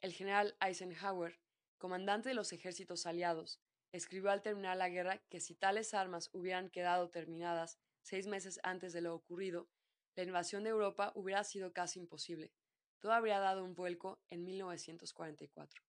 El 0.00 0.12
general 0.12 0.56
Eisenhower, 0.60 1.38
comandante 1.78 2.30
de 2.30 2.34
los 2.34 2.52
ejércitos 2.52 3.06
aliados, 3.06 3.60
escribió 3.92 4.30
al 4.30 4.42
terminar 4.42 4.76
la 4.76 4.88
guerra 4.88 5.18
que 5.28 5.40
si 5.40 5.54
tales 5.54 5.94
armas 5.94 6.30
hubieran 6.32 6.70
quedado 6.70 7.10
terminadas 7.10 7.78
seis 8.02 8.26
meses 8.26 8.58
antes 8.62 8.92
de 8.92 9.02
lo 9.02 9.14
ocurrido, 9.14 9.68
la 10.16 10.24
invasión 10.24 10.64
de 10.64 10.70
Europa 10.70 11.12
hubiera 11.14 11.44
sido 11.44 11.72
casi 11.72 12.00
imposible. 12.00 12.52
Todo 12.98 13.12
habría 13.12 13.38
dado 13.38 13.64
un 13.64 13.74
vuelco 13.74 14.20
en 14.30 14.44
1944. 14.44 15.82